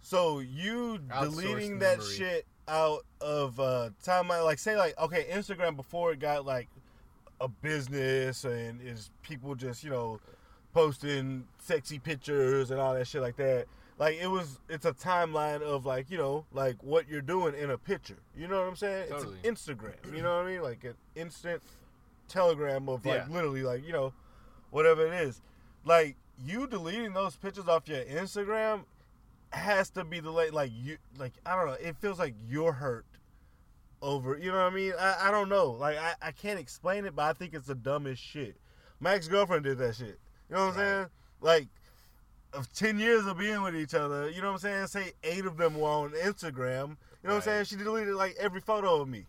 So 0.01 0.39
you 0.39 0.99
Outsourced 1.10 1.21
deleting 1.21 1.79
that 1.79 1.97
memory. 1.97 2.13
shit 2.15 2.45
out 2.67 3.05
of 3.19 3.60
uh 3.60 3.89
timeline, 4.03 4.45
like 4.45 4.60
say 4.60 4.77
like 4.77 4.97
okay, 4.99 5.25
Instagram 5.31 5.75
before 5.75 6.12
it 6.13 6.19
got 6.19 6.45
like 6.45 6.69
a 7.41 7.48
business 7.48 8.43
and 8.45 8.82
is 8.82 9.10
people 9.21 9.56
just 9.56 9.84
you 9.84 9.89
know 9.89 10.19
posting 10.74 11.45
sexy 11.60 12.00
pictures 12.00 12.71
and 12.71 12.80
all 12.80 12.93
that 12.93 13.08
shit 13.08 13.21
like 13.21 13.38
that. 13.38 13.65
Like 13.98 14.17
it 14.21 14.28
was, 14.28 14.60
it's 14.67 14.84
a 14.86 14.91
timeline 14.91 15.62
of 15.62 15.86
like 15.86 16.12
you 16.12 16.17
know 16.17 16.45
like 16.52 16.76
what 16.84 17.08
you're 17.08 17.21
doing 17.21 17.56
in 17.56 17.69
a 17.71 17.78
picture. 17.78 18.17
You 18.36 18.48
know 18.48 18.60
what 18.60 18.67
I'm 18.67 18.76
saying? 18.76 19.10
Totally. 19.10 19.38
It's 19.43 19.67
an 19.67 19.76
Instagram. 19.78 20.15
You 20.15 20.21
know 20.21 20.38
what 20.38 20.45
I 20.48 20.52
mean? 20.52 20.62
Like 20.62 20.84
an 20.84 20.95
instant 21.15 21.62
telegram 22.28 22.89
of 22.89 23.06
like 23.06 23.24
Yeah. 23.28 23.34
literally 23.34 23.63
like 23.63 23.86
you 23.86 23.93
know 23.93 24.12
whatever 24.71 25.06
it 25.08 25.13
is. 25.13 25.41
Like 25.86 26.17
you 26.45 26.67
deleting 26.67 27.13
those 27.13 27.36
pictures 27.38 27.67
off 27.69 27.88
your 27.88 28.04
Instagram 28.04 28.82
has 29.52 29.89
to 29.91 30.04
be 30.04 30.19
the 30.19 30.30
like 30.32 30.52
like 30.52 30.71
you 30.76 30.98
like 31.17 31.34
I 31.45 31.56
don't 31.56 31.67
know. 31.67 31.78
It 31.80 31.95
feels 32.02 32.19
like 32.19 32.34
you're 32.50 32.74
hurt 32.74 33.06
over. 34.01 34.38
You 34.38 34.51
know 34.51 34.63
what 34.63 34.71
I 34.71 34.75
mean? 34.75 34.93
I, 34.99 35.29
I 35.29 35.31
don't 35.31 35.49
know. 35.49 35.71
Like 35.71 35.97
I, 35.97 36.13
I 36.21 36.31
can't 36.31 36.60
explain 36.60 37.05
it, 37.05 37.15
but 37.15 37.23
I 37.23 37.34
think 37.34 37.53
it's 37.53 37.67
the 37.67 37.75
dumbest 37.75 38.21
shit. 38.21 38.55
My 38.99 39.13
ex 39.15 39.27
girlfriend 39.27 39.63
did 39.63 39.77
that 39.79 39.95
shit. 39.95 40.19
You 40.49 40.55
know 40.55 40.67
what 40.67 40.73
I'm 40.73 40.79
Right. 40.79 40.86
saying? 40.86 41.05
Like 41.41 41.67
of 42.53 42.71
ten 42.73 42.99
years 42.99 43.25
of 43.25 43.38
being 43.38 43.62
with 43.62 43.75
each 43.75 43.93
other. 43.93 44.29
You 44.29 44.41
know 44.41 44.47
what 44.53 44.63
I'm 44.65 44.69
saying? 44.88 44.88
Say 44.88 45.12
eight 45.23 45.45
of 45.45 45.58
them 45.58 45.77
were 45.79 45.89
on 45.89 46.12
Instagram. 46.12 46.89
You 47.21 47.29
know 47.29 47.29
what 47.29 47.36
I'm 47.36 47.41
saying? 47.41 47.65
She 47.65 47.75
deleted 47.75 48.15
like 48.15 48.36
every 48.39 48.62
photo 48.62 49.01
of 49.01 49.08
me. 49.08 49.25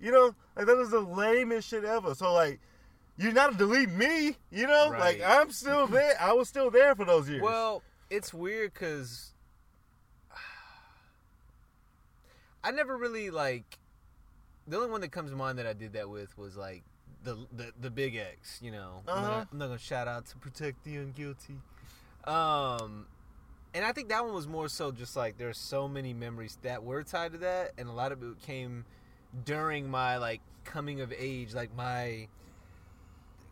You 0.00 0.12
know, 0.12 0.34
like 0.56 0.66
that 0.66 0.78
is 0.78 0.90
the 0.90 1.00
lamest 1.00 1.68
shit 1.68 1.84
ever. 1.84 2.14
So 2.14 2.32
like. 2.32 2.60
You're 3.18 3.32
not 3.34 3.52
to 3.52 3.58
delete 3.58 3.90
me, 3.90 4.34
you 4.50 4.66
know. 4.66 4.94
Like 4.98 5.20
I'm 5.22 5.50
still 5.50 5.86
there. 5.86 6.14
I 6.18 6.32
was 6.32 6.48
still 6.48 6.70
there 6.70 6.94
for 6.94 7.04
those 7.04 7.28
years. 7.28 7.42
Well, 7.42 7.82
it's 8.08 8.32
weird 8.32 8.72
because 8.72 9.34
I 12.64 12.70
never 12.70 12.96
really 12.96 13.30
like. 13.30 13.78
The 14.68 14.76
only 14.76 14.90
one 14.90 15.00
that 15.00 15.10
comes 15.12 15.30
to 15.30 15.36
mind 15.36 15.58
that 15.58 15.66
I 15.66 15.72
did 15.72 15.94
that 15.94 16.08
with 16.08 16.36
was 16.38 16.56
like 16.56 16.82
the 17.24 17.36
the, 17.52 17.72
the 17.80 17.90
big 17.90 18.16
X. 18.16 18.58
You 18.62 18.70
know, 18.72 19.02
I'm, 19.08 19.12
Uh-huh. 19.18 19.22
gonna, 19.30 19.48
I'm 19.52 19.58
not 19.58 19.66
gonna 19.66 19.78
shout 19.78 20.08
out 20.08 20.26
to 20.26 20.36
protect 20.36 20.84
the 20.84 20.96
unguilty. 20.96 21.58
Um, 22.28 23.06
and 23.74 23.84
I 23.84 23.92
think 23.92 24.08
that 24.10 24.24
one 24.24 24.34
was 24.34 24.46
more 24.46 24.68
so 24.68 24.92
just 24.92 25.16
like 25.16 25.38
there's 25.38 25.58
so 25.58 25.88
many 25.88 26.12
memories 26.12 26.58
that 26.62 26.82
were 26.84 27.02
tied 27.02 27.32
to 27.32 27.38
that, 27.38 27.72
and 27.78 27.88
a 27.88 27.92
lot 27.92 28.12
of 28.12 28.22
it 28.22 28.40
came 28.42 28.84
during 29.44 29.88
my 29.90 30.16
like 30.18 30.40
coming 30.64 31.00
of 31.00 31.12
age, 31.16 31.54
like 31.54 31.74
my 31.74 32.28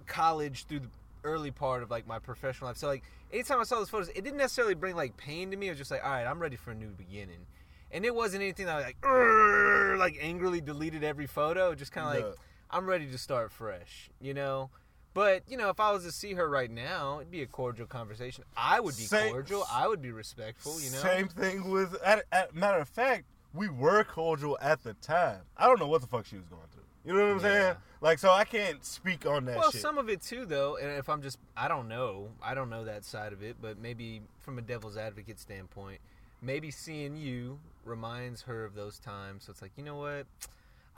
college 0.07 0.66
through 0.66 0.81
the 0.81 0.88
early 1.25 1.51
part 1.51 1.83
of 1.83 1.90
like 1.90 2.07
my 2.07 2.18
professional 2.18 2.68
life. 2.68 2.77
So 2.77 2.87
like 2.87 3.03
anytime 3.33 3.61
I 3.61 3.64
saw 3.64 3.77
those 3.77 3.90
photos, 3.90 4.09
it 4.11 4.23
didn't 4.23 4.37
necessarily 4.38 4.75
bring 4.75 4.97
like 4.97 5.16
pain 5.16 5.51
to 5.51 5.57
me. 5.57 5.66
It 5.66 5.71
was 5.71 5.79
just 5.79 5.90
like, 5.90 6.05
all 6.05 6.11
right, 6.11 6.27
I'm 6.27 6.38
ready 6.38 6.57
for 6.57 6.71
a 6.71 6.75
new 6.75 6.88
beginning. 6.90 7.47
And 7.90 8.05
it 8.05 8.14
wasn't 8.14 8.42
anything 8.42 8.66
that 8.66 8.77
I 8.77 8.83
like, 8.83 9.98
like 9.98 10.18
angrily 10.20 10.61
deleted 10.61 11.03
every 11.05 11.27
photo. 11.27 11.74
Just 11.74 11.92
kind 11.92 12.07
of 12.09 12.14
like, 12.24 12.35
Yeah. 12.35 12.42
I'm 12.70 12.87
ready 12.87 13.07
to 13.11 13.18
start 13.18 13.51
fresh, 13.51 14.11
you 14.20 14.35
know. 14.35 14.70
But 15.14 15.42
you 15.48 15.57
know, 15.57 15.70
if 15.70 15.81
I 15.81 15.90
was 15.90 16.05
to 16.05 16.12
see 16.12 16.35
her 16.35 16.48
right 16.48 16.70
now, 16.70 17.16
it'd 17.20 17.31
be 17.31 17.42
a 17.42 17.46
cordial 17.46 17.87
conversation. 17.87 18.44
I 18.57 18.79
would 18.79 18.96
be 18.96 19.05
Same- 19.05 19.33
cordial. 19.33 19.64
I 19.70 19.88
would 19.88 20.03
be 20.03 20.12
respectful. 20.12 20.79
You 20.81 20.90
know. 20.90 20.98
Same 20.98 21.29
thing 21.29 21.70
with. 21.70 21.94
At, 22.05 22.24
at, 22.31 22.55
matter 22.55 22.79
of 22.79 22.88
fact, 22.88 23.24
we 23.55 23.68
were 23.68 24.05
cordial 24.05 24.59
at 24.61 24.83
the 24.83 24.94
time. 24.94 25.40
I 25.57 25.66
don't 25.66 25.81
know 25.81 25.88
what 25.88 26.03
the 26.03 26.07
fuck 26.07 26.27
she 26.27 26.37
was 26.37 26.44
going 26.46 26.62
through. 26.70 26.83
You 27.05 27.14
know 27.14 27.24
what 27.27 27.33
I'm 27.37 27.40
saying? 27.40 27.77
Like, 28.03 28.18
so 28.18 28.31
I 28.31 28.44
can't 28.44 28.85
speak 28.85 29.24
on 29.24 29.46
that 29.46 29.57
Well, 29.57 29.70
shit. 29.70 29.81
some 29.81 29.96
of 29.96 30.11
it 30.11 30.20
too, 30.20 30.44
though. 30.44 30.77
And 30.77 30.90
if 30.98 31.09
I'm 31.09 31.22
just, 31.22 31.38
I 31.57 31.66
don't 31.66 31.88
know, 31.88 32.29
I 32.42 32.53
don't 32.55 32.68
know 32.68 32.85
that 32.85 33.05
side 33.05 33.33
of 33.33 33.42
it. 33.42 33.57
But 33.62 33.79
maybe 33.79 34.20
from 34.40 34.59
a 34.59 34.62
devil's 34.62 34.98
advocate 34.98 35.40
standpoint, 35.40 36.01
maybe 36.40 36.70
seeing 36.70 37.16
you 37.16 37.59
reminds 37.85 38.42
her 38.42 38.64
of 38.64 38.74
those 38.74 38.98
times. 38.98 39.44
So 39.44 39.51
it's 39.51 39.62
like, 39.62 39.72
you 39.77 39.85
know 39.85 39.96
what? 39.96 40.27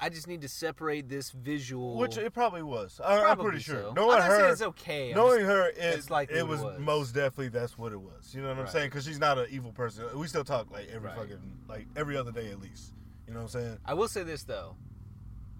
I 0.02 0.08
just 0.08 0.26
need 0.26 0.40
to 0.40 0.48
separate 0.48 1.10
this 1.10 1.30
visual. 1.30 1.96
Which 1.98 2.16
it 2.16 2.32
probably 2.32 2.62
was. 2.62 3.00
I, 3.04 3.16
I'm 3.16 3.20
Probably 3.22 3.44
pretty 3.44 3.58
sure. 3.60 3.82
so. 3.82 3.92
Knowing 3.94 4.22
her, 4.22 4.50
it's 4.50 4.62
okay. 4.62 5.10
I'm 5.10 5.16
knowing 5.16 5.40
just- 5.40 5.50
her, 5.50 5.68
it, 5.76 6.10
likely 6.10 6.38
it 6.38 6.48
was, 6.48 6.62
was. 6.62 6.78
most 6.80 7.14
definitely 7.14 7.48
that's 7.48 7.76
what 7.76 7.92
it 7.92 8.00
was. 8.00 8.34
You 8.34 8.40
know 8.40 8.48
what 8.48 8.56
I'm 8.56 8.64
Right. 8.64 8.72
saying? 8.72 8.86
Because 8.88 9.04
she's 9.04 9.18
not 9.18 9.36
an 9.36 9.46
evil 9.50 9.72
person. 9.72 10.06
We 10.18 10.26
still 10.26 10.42
talk 10.44 10.70
like 10.70 10.88
every 10.90 11.08
Right. 11.08 11.18
fucking 11.18 11.58
like 11.68 11.86
every 11.96 12.16
other 12.16 12.32
day 12.32 12.50
at 12.50 12.60
least. 12.60 12.94
You 13.26 13.34
know 13.34 13.40
what 13.40 13.54
I'm 13.54 13.60
saying? 13.60 13.78
I 13.84 13.92
will 13.92 14.08
say 14.08 14.22
this 14.22 14.42
though, 14.44 14.74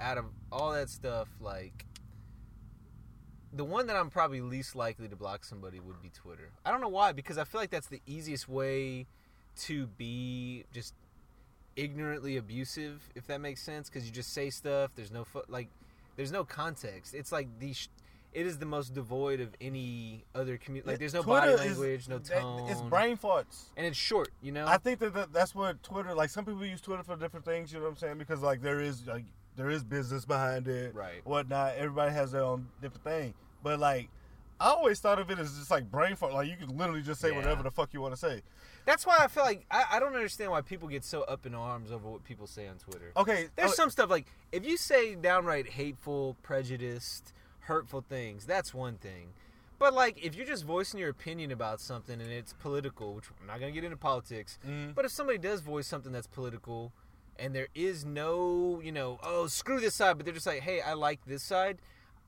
out 0.01 0.17
of 0.17 0.25
all 0.51 0.73
that 0.73 0.89
stuff, 0.89 1.29
like 1.39 1.85
the 3.53 3.65
one 3.65 3.89
that 3.89 3.97
I'm 3.97 4.09
probably 4.11 4.41
least 4.41 4.75
likely 4.75 5.09
to 5.09 5.17
block 5.17 5.45
somebody 5.45 5.81
would 5.81 6.01
be 6.01 6.09
Twitter. 6.11 6.51
I 6.65 6.71
don't 6.71 6.81
know 6.81 6.89
why, 6.89 7.13
because 7.13 7.37
I 7.37 7.45
feel 7.45 7.61
like 7.61 7.71
that's 7.71 7.89
the 7.89 8.01
easiest 8.07 8.49
way 8.49 9.07
to 9.59 9.87
be 9.87 10.65
just 10.73 10.95
ignorantly 11.77 12.37
abusive, 12.37 13.01
if 13.15 13.27
that 13.29 13.41
makes 13.41 13.63
sense. 13.63 13.89
Because 13.89 14.07
you 14.07 14.13
just 14.13 14.33
say 14.33 14.51
stuff. 14.51 14.91
There's 14.95 15.11
no 15.13 15.25
fo- 15.25 15.45
like, 15.49 15.69
there's 16.17 16.33
no 16.33 16.45
context. 16.45 17.15
It's 17.15 17.33
like 17.33 17.49
the. 17.59 17.73
Sh- 17.73 17.89
it 18.33 18.47
is 18.47 18.59
the 18.59 18.67
most 18.67 18.95
devoid 18.95 19.41
of 19.41 19.49
any 19.61 20.25
other 20.37 20.57
community. 20.57 20.89
Like, 20.89 21.01
there's 21.01 21.15
no 21.15 21.23
Twitter 21.25 21.57
body 21.57 21.69
is- 21.69 21.79
language, 21.79 22.09
no 22.09 22.21
tone. 22.21 22.69
It's 22.71 22.81
brain 22.83 23.17
farts. 23.17 23.65
and 23.77 23.85
it's 23.85 23.97
short, 23.97 24.29
you 24.41 24.53
know. 24.53 24.67
I 24.69 24.77
think 24.79 25.01
that, 25.01 25.15
that 25.15 25.33
that's 25.33 25.53
what 25.53 25.83
Twitter 25.83 26.15
like. 26.15 26.31
Some 26.31 26.45
people 26.45 26.65
use 26.65 26.81
Twitter 26.81 27.03
for 27.03 27.17
different 27.17 27.45
things. 27.45 27.73
You 27.73 27.79
know 27.81 27.87
what 27.87 27.91
I'm 27.93 27.97
saying? 27.97 28.19
Because 28.19 28.41
like 28.41 28.63
there 28.63 28.79
is 28.81 29.05
like 29.07 29.25
there 29.57 29.69
is 29.69 29.83
business 29.83 30.25
behind 30.25 30.69
it, 30.69 30.95
Right. 30.95 31.21
Whatnot. 31.25 31.75
Everybody 31.77 32.13
has 32.13 32.31
their 32.31 32.45
own 32.45 32.69
different 32.81 33.03
thing. 33.03 33.35
But 33.65 33.81
like, 33.81 34.09
I 34.61 34.69
always 34.69 35.01
thought 35.01 35.19
of 35.19 35.29
it 35.33 35.39
as 35.41 35.59
just 35.59 35.71
like 35.73 35.91
brain 35.91 36.15
fart. 36.15 36.33
Like 36.33 36.49
you 36.49 36.55
can 36.57 36.77
literally 36.79 37.03
just 37.03 37.21
say 37.21 37.31
Yeah. 37.31 37.37
whatever 37.37 37.65
the 37.65 37.71
fuck 37.73 37.93
you 37.93 38.01
want 38.01 38.15
to 38.15 38.21
say. 38.21 38.43
That's 38.87 39.07
why 39.07 39.19
I 39.21 39.29
feel 39.29 39.45
like 39.45 39.67
I, 39.71 39.85
I 39.93 40.01
don't 40.01 40.15
understand 40.15 40.51
why 40.51 40.61
people 40.63 40.89
get 40.89 41.05
so 41.05 41.23
up 41.23 41.47
in 41.47 41.55
arms 41.55 41.93
over 41.93 42.09
what 42.09 42.25
people 42.25 42.47
say 42.47 42.67
on 42.67 42.77
Twitter. 42.77 43.13
Okay, 43.17 43.49
There's 43.57 43.73
uh, 43.73 43.75
some 43.75 43.91
stuff 43.91 44.11
like 44.11 44.27
if 44.53 44.65
you 44.67 44.77
say 44.77 45.15
downright 45.15 45.69
hateful, 45.69 46.37
prejudiced, 46.43 47.33
hurtful 47.61 48.05
things, 48.09 48.47
that's 48.47 48.73
one 48.75 48.97
thing. 48.97 49.29
But 49.79 49.95
like, 49.95 50.23
if 50.23 50.35
you're 50.35 50.47
just 50.47 50.65
voicing 50.65 51.01
your 51.01 51.09
opinion 51.09 51.51
about 51.53 51.81
something 51.81 52.21
and 52.21 52.31
it's 52.31 52.53
political, 52.53 53.15
which 53.15 53.25
I'm 53.41 53.47
not 53.47 53.61
gonna 53.61 53.73
get 53.73 53.85
into 53.85 53.97
politics, 53.97 54.59
Mhm. 54.67 54.95
but 54.95 55.05
if 55.05 55.11
somebody 55.11 55.39
does 55.39 55.61
voice 55.61 55.87
something 55.87 56.13
that's 56.13 56.27
political, 56.27 56.93
and 57.39 57.55
there 57.55 57.69
is 57.75 58.05
no, 58.05 58.81
you 58.85 58.93
know, 58.93 59.19
oh 59.23 59.47
screw 59.47 59.81
this 59.81 59.95
side, 59.95 60.17
but 60.19 60.27
they're 60.27 60.35
just 60.35 60.47
like, 60.47 60.61
hey, 60.61 60.81
I 60.83 60.93
like 60.93 61.25
this 61.27 61.43
side. 61.43 61.79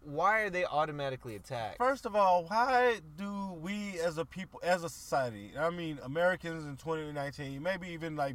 Why 0.05 0.41
are 0.41 0.51
they 0.51 0.65
automatically 0.65 1.37
attacked? 1.37 1.79
First 1.79 2.07
of 2.07 2.17
all, 2.17 2.45
why 2.45 3.01
do 3.17 3.53
we 3.61 4.01
as 4.01 4.19
a 4.19 4.25
people, 4.25 4.61
as 4.63 4.83
a 4.83 4.89
society, 4.89 5.53
I 5.59 5.71
mean, 5.71 5.99
Americans 6.03 6.65
in 6.65 6.77
2019, 6.77 7.63
maybe 7.63 7.89
even 7.89 8.17
like 8.17 8.35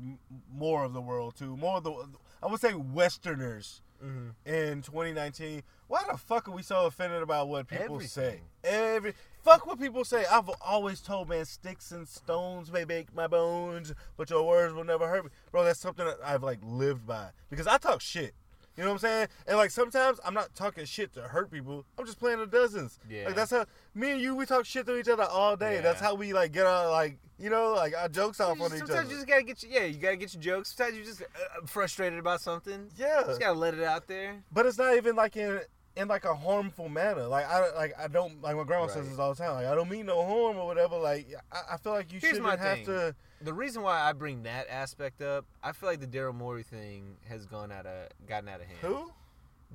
more 0.51 0.83
of 0.83 0.93
the 0.93 1.01
world 1.01 1.35
too, 1.37 1.57
more 1.57 1.77
of 1.77 1.83
the, 1.83 1.93
I 2.41 2.47
would 2.47 2.61
say 2.61 2.73
Westerners 2.73 3.81
Mhm. 4.03 4.35
in 4.45 4.81
2019, 4.83 5.63
why 5.87 6.03
the 6.09 6.17
fuck 6.17 6.47
are 6.47 6.51
we 6.51 6.61
so 6.61 6.85
offended 6.85 7.23
about 7.23 7.47
what 7.47 7.67
people 7.67 7.99
say? 8.01 8.41
Every 8.63 9.13
fuck 9.43 9.65
what 9.65 9.79
people 9.79 10.05
say. 10.05 10.23
I've 10.25 10.49
always 10.61 11.01
told 11.01 11.29
man, 11.29 11.45
sticks 11.45 11.91
and 11.91 12.07
stones 12.07 12.71
may 12.71 12.83
break 12.83 13.13
my 13.15 13.25
bones, 13.27 13.93
but 14.15 14.29
your 14.29 14.45
words 14.47 14.73
will 14.73 14.83
never 14.83 15.07
hurt 15.07 15.25
me, 15.25 15.31
bro. 15.51 15.63
That's 15.63 15.79
something 15.79 16.05
that 16.05 16.17
I've 16.23 16.43
like 16.43 16.59
lived 16.61 17.07
by 17.07 17.31
because 17.49 17.65
I 17.67 17.77
talk 17.79 18.01
shit. 18.01 18.35
You 18.77 18.83
know 18.83 18.89
what 18.89 18.93
I'm 18.95 18.99
saying? 18.99 19.27
And 19.47 19.57
like 19.57 19.71
sometimes 19.71 20.19
I'm 20.23 20.35
not 20.35 20.53
talking 20.53 20.85
shit 20.85 21.11
to 21.13 21.21
hurt 21.21 21.49
people. 21.49 21.83
I'm 21.97 22.05
just 22.05 22.19
playing 22.19 22.37
the 22.37 22.45
dozens. 22.45 22.99
Yeah. 23.09 23.25
Like 23.25 23.35
that's 23.35 23.49
how 23.49 23.65
me 23.95 24.11
and 24.11 24.21
you 24.21 24.35
we 24.35 24.45
talk 24.45 24.65
shit 24.65 24.85
to 24.85 24.97
each 24.97 25.09
other 25.09 25.23
all 25.23 25.55
day. 25.57 25.75
Yeah. 25.75 25.81
That's 25.81 25.99
how 25.99 26.13
we 26.13 26.31
like 26.31 26.51
get 26.51 26.67
our 26.67 26.89
like 26.91 27.17
you 27.39 27.49
know 27.49 27.73
like 27.73 27.95
our 27.97 28.07
jokes 28.07 28.39
off 28.39 28.61
on 28.61 28.67
each 28.67 28.81
other. 28.83 28.93
Sometimes 28.93 29.09
you 29.09 29.15
just 29.15 29.27
gotta 29.27 29.43
get 29.43 29.63
your, 29.63 29.71
yeah, 29.71 29.85
you 29.85 29.97
gotta 29.97 30.15
get 30.15 30.31
your 30.33 30.43
jokes. 30.43 30.75
Sometimes 30.75 30.97
you 30.97 31.03
just 31.03 31.21
uh, 31.23 31.25
frustrated 31.65 32.19
about 32.19 32.39
something. 32.39 32.89
yeah. 32.95 33.23
Just 33.25 33.39
gotta 33.39 33.57
let 33.57 33.73
it 33.73 33.83
out 33.83 34.07
there. 34.07 34.43
But 34.51 34.67
it's 34.67 34.77
not 34.77 34.95
even 34.95 35.15
like 35.15 35.35
in 35.35 35.59
in 35.97 36.07
like 36.07 36.25
a 36.25 36.35
harmful 36.35 36.89
manner. 36.89 37.23
Like 37.23 37.45
I 37.47 37.73
like 37.75 37.93
I 37.99 38.07
don't 38.07 38.41
like 38.41 38.55
my 38.55 38.63
grandma 38.63 38.87
says 38.87 39.09
this 39.09 39.19
all 39.19 39.33
the 39.33 39.43
time. 39.43 39.53
Like 39.55 39.65
I 39.65 39.75
don't 39.75 39.89
mean 39.89 40.05
no 40.05 40.23
harm 40.25 40.57
or 40.57 40.65
whatever. 40.65 40.97
Like 40.97 41.27
I, 41.51 41.73
I 41.73 41.77
feel 41.77 41.93
like 41.93 42.13
you 42.13 42.19
Here's 42.19 42.37
shouldn't 42.37 42.59
have 42.59 42.77
thing. 42.77 42.85
to. 42.85 43.15
The 43.41 43.53
reason 43.53 43.83
why 43.83 44.01
I 44.01 44.13
bring 44.13 44.43
that 44.43 44.67
aspect 44.69 45.21
up, 45.21 45.45
I 45.61 45.71
feel 45.71 45.89
like 45.89 45.99
the 45.99 46.07
Daryl 46.07 46.33
Morey 46.33 46.63
thing 46.63 47.17
has 47.27 47.45
gone 47.45 47.71
out 47.71 47.85
of 47.85 48.09
gotten 48.27 48.49
out 48.49 48.61
of 48.61 48.67
hand. 48.67 48.79
Who? 48.81 49.11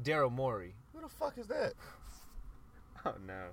Daryl 0.02 0.32
Morey. 0.32 0.74
Who 0.94 1.00
the 1.00 1.08
fuck 1.08 1.38
is 1.38 1.46
that? 1.48 1.74
Oh 3.04 3.14
no. 3.26 3.46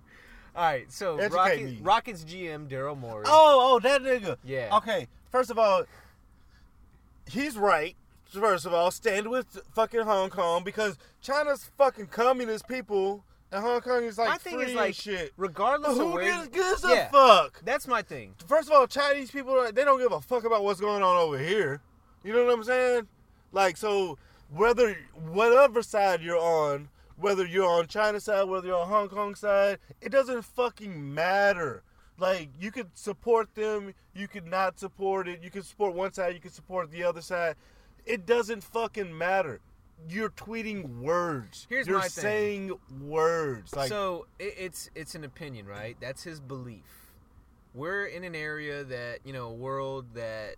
All 0.56 0.64
right, 0.64 0.92
so 0.92 1.18
Educate 1.18 1.36
Rocket. 1.36 1.78
Rockets 1.82 2.24
GM 2.24 2.70
Daryl 2.70 2.96
Morey. 2.96 3.24
Oh, 3.28 3.72
oh, 3.74 3.80
that 3.80 4.04
nigga. 4.04 4.38
Yeah. 4.44 4.78
Okay. 4.78 5.08
First 5.32 5.50
of 5.50 5.58
all, 5.58 5.86
he's 7.28 7.58
right. 7.58 7.96
First 8.32 8.66
of 8.66 8.74
all, 8.74 8.92
stand 8.92 9.30
with 9.30 9.60
fucking 9.74 10.02
Hong 10.02 10.30
Kong 10.30 10.64
because 10.64 10.98
China's 11.22 11.70
fucking 11.78 12.08
communist 12.08 12.68
people, 12.68 13.24
and 13.52 13.64
Hong 13.64 13.82
Kong 13.82 14.04
is 14.04 14.18
like 14.18 14.30
my 14.30 14.38
thing 14.38 14.56
free 14.56 14.66
is 14.66 14.74
like, 14.76 14.94
shit. 14.94 15.32
regardless 15.36 15.92
of 15.94 15.98
Who 15.98 16.12
where, 16.14 16.24
gives, 16.46 16.48
gives 16.50 16.84
a 16.86 16.90
Yeah. 16.90 17.10
fuck? 17.10 17.62
that's 17.66 17.88
my 17.88 18.02
thing. 18.04 18.36
First 18.48 18.70
of 18.70 18.76
all, 18.76 18.86
Chinese 18.88 19.32
people 19.32 19.56
they 19.74 19.84
don't 19.84 20.00
give 20.00 20.12
a 20.12 20.22
fuck 20.22 20.44
about 20.44 20.64
what's 20.64 20.80
going 20.80 21.02
on 21.02 21.16
over 21.18 21.38
here. 21.40 21.82
You 22.24 22.34
know 22.34 22.46
what 22.46 22.54
I'm 22.54 22.64
saying? 22.64 23.08
Like 23.52 23.78
so, 23.78 24.18
whether 24.52 24.96
whatever 25.32 25.82
side 25.82 26.22
you're 26.22 26.38
on, 26.38 26.90
whether 27.18 27.46
you're 27.46 27.68
on 27.70 27.88
China 27.88 28.20
side, 28.20 28.44
whether 28.44 28.68
you're 28.68 28.80
on 28.80 28.88
Hong 28.88 29.10
Kong 29.10 29.34
side, 29.34 29.80
it 30.02 30.10
doesn't 30.10 30.44
fucking 30.44 31.14
matter. 31.16 31.82
Like 32.20 32.50
you 32.60 32.72
could 32.72 32.90
support 32.96 33.56
them, 33.56 33.94
you 34.14 34.28
could 34.28 34.46
not 34.46 34.78
support 34.78 35.28
it. 35.28 35.42
You 35.42 35.50
could 35.50 35.66
support 35.66 35.96
one 35.96 36.14
side, 36.14 36.36
you 36.36 36.40
could 36.42 36.54
support 36.54 36.92
the 36.92 37.04
other 37.04 37.22
side. 37.22 37.56
It 38.10 38.26
doesn't 38.26 38.64
fucking 38.64 39.16
matter. 39.16 39.60
You're 40.10 40.32
tweeting 40.32 41.00
words. 41.00 41.68
Here's 41.70 41.86
you're 41.86 42.00
my 42.00 42.08
thing. 42.08 42.24
saying 42.24 42.72
words. 43.02 43.76
Like 43.76 43.90
so 43.90 44.26
it, 44.40 44.56
it's 44.58 44.90
it's 44.96 45.14
an 45.14 45.24
opinion, 45.24 45.68
right? 45.68 45.96
That's 46.00 46.24
his 46.24 46.40
belief. 46.40 47.12
We're 47.76 48.06
in 48.06 48.24
an 48.24 48.34
area 48.34 48.84
that 48.84 49.20
you 49.24 49.34
know, 49.34 49.48
a 49.50 49.54
world 49.54 50.08
that, 50.16 50.56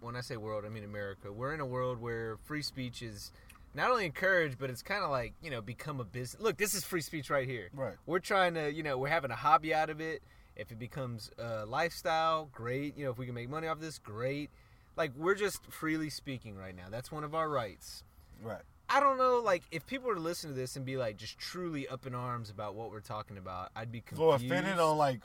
when 0.00 0.16
I 0.16 0.22
say 0.22 0.36
world, 0.38 0.64
I 0.64 0.70
mean 0.70 0.84
America. 0.84 1.30
We're 1.30 1.52
in 1.52 1.60
a 1.60 1.66
world 1.66 2.00
where 2.00 2.38
free 2.44 2.62
speech 2.62 3.02
is 3.02 3.30
not 3.74 3.90
only 3.90 4.06
encouraged, 4.06 4.56
but 4.58 4.70
it's 4.70 4.82
kind 4.82 5.04
of 5.04 5.10
like 5.10 5.34
you 5.42 5.50
know, 5.50 5.60
become 5.60 6.00
a 6.00 6.04
business. 6.04 6.40
Look, 6.40 6.56
this 6.56 6.74
is 6.74 6.82
free 6.82 7.02
speech 7.02 7.28
right 7.28 7.46
here. 7.46 7.68
Right. 7.74 7.94
We're 8.06 8.20
trying 8.20 8.54
to, 8.54 8.72
you 8.72 8.82
know, 8.82 8.96
we're 8.96 9.08
having 9.08 9.30
a 9.30 9.36
hobby 9.36 9.74
out 9.74 9.90
of 9.90 10.00
it. 10.00 10.22
If 10.56 10.72
it 10.72 10.78
becomes 10.78 11.30
a 11.38 11.66
lifestyle, 11.66 12.48
great. 12.52 12.96
You 12.96 13.04
know, 13.04 13.10
if 13.10 13.18
we 13.18 13.26
can 13.26 13.34
make 13.34 13.50
money 13.50 13.66
off 13.68 13.80
this, 13.80 13.98
great. 13.98 14.48
Like 14.96 15.12
we're 15.16 15.34
just 15.34 15.64
freely 15.70 16.10
speaking 16.10 16.56
right 16.56 16.74
now. 16.74 16.84
That's 16.90 17.12
one 17.12 17.24
of 17.24 17.34
our 17.34 17.48
rights. 17.48 18.02
right. 18.42 18.62
I 18.88 19.00
don't 19.00 19.18
know, 19.18 19.40
like 19.44 19.64
if 19.72 19.84
people 19.84 20.06
were 20.08 20.14
to 20.14 20.20
listen 20.20 20.48
to 20.50 20.54
this 20.54 20.76
and 20.76 20.84
be 20.86 20.96
like 20.96 21.16
just 21.16 21.38
truly 21.38 21.88
up 21.88 22.06
in 22.06 22.14
arms 22.14 22.50
about 22.50 22.76
what 22.76 22.92
we're 22.92 23.00
talking 23.00 23.36
about, 23.36 23.70
I'd 23.74 23.90
be 23.90 23.98
so 24.14 24.30
confused. 24.30 24.44
offended 24.52 24.78
on 24.78 24.96
like 24.96 25.22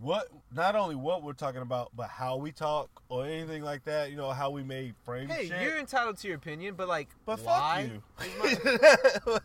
what 0.00 0.28
not 0.54 0.74
only 0.74 0.94
what 0.94 1.22
we're 1.22 1.34
talking 1.34 1.60
about 1.60 1.90
but 1.94 2.08
how 2.08 2.38
we 2.38 2.50
talk 2.50 2.88
or 3.10 3.26
anything 3.26 3.62
like 3.62 3.84
that 3.84 4.10
you 4.10 4.16
know 4.16 4.30
how 4.30 4.48
we 4.48 4.62
may 4.62 4.94
frame 5.04 5.28
hey, 5.28 5.46
shit 5.48 5.60
you're 5.60 5.76
entitled 5.78 6.16
to 6.16 6.26
your 6.28 6.36
opinion, 6.38 6.74
but 6.74 6.88
like, 6.88 7.10
but 7.26 7.38
why? 7.40 7.90
fuck 8.16 8.26
you 8.26 8.38
my- 9.26 9.38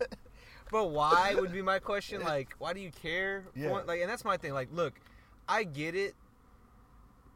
but 0.72 0.86
why 0.92 1.36
would 1.36 1.52
be 1.52 1.62
my 1.62 1.80
question? 1.80 2.22
Like, 2.24 2.54
why 2.60 2.72
do 2.74 2.80
you 2.80 2.92
care? 2.92 3.44
Yeah. 3.56 3.72
what- 3.72 3.86
Like, 3.88 4.00
and 4.02 4.10
that's 4.10 4.24
my 4.26 4.38
thing. 4.38 4.54
Like, 4.54 4.70
look, 4.72 4.94
I 5.48 5.64
get 5.66 5.94
it. 5.96 6.16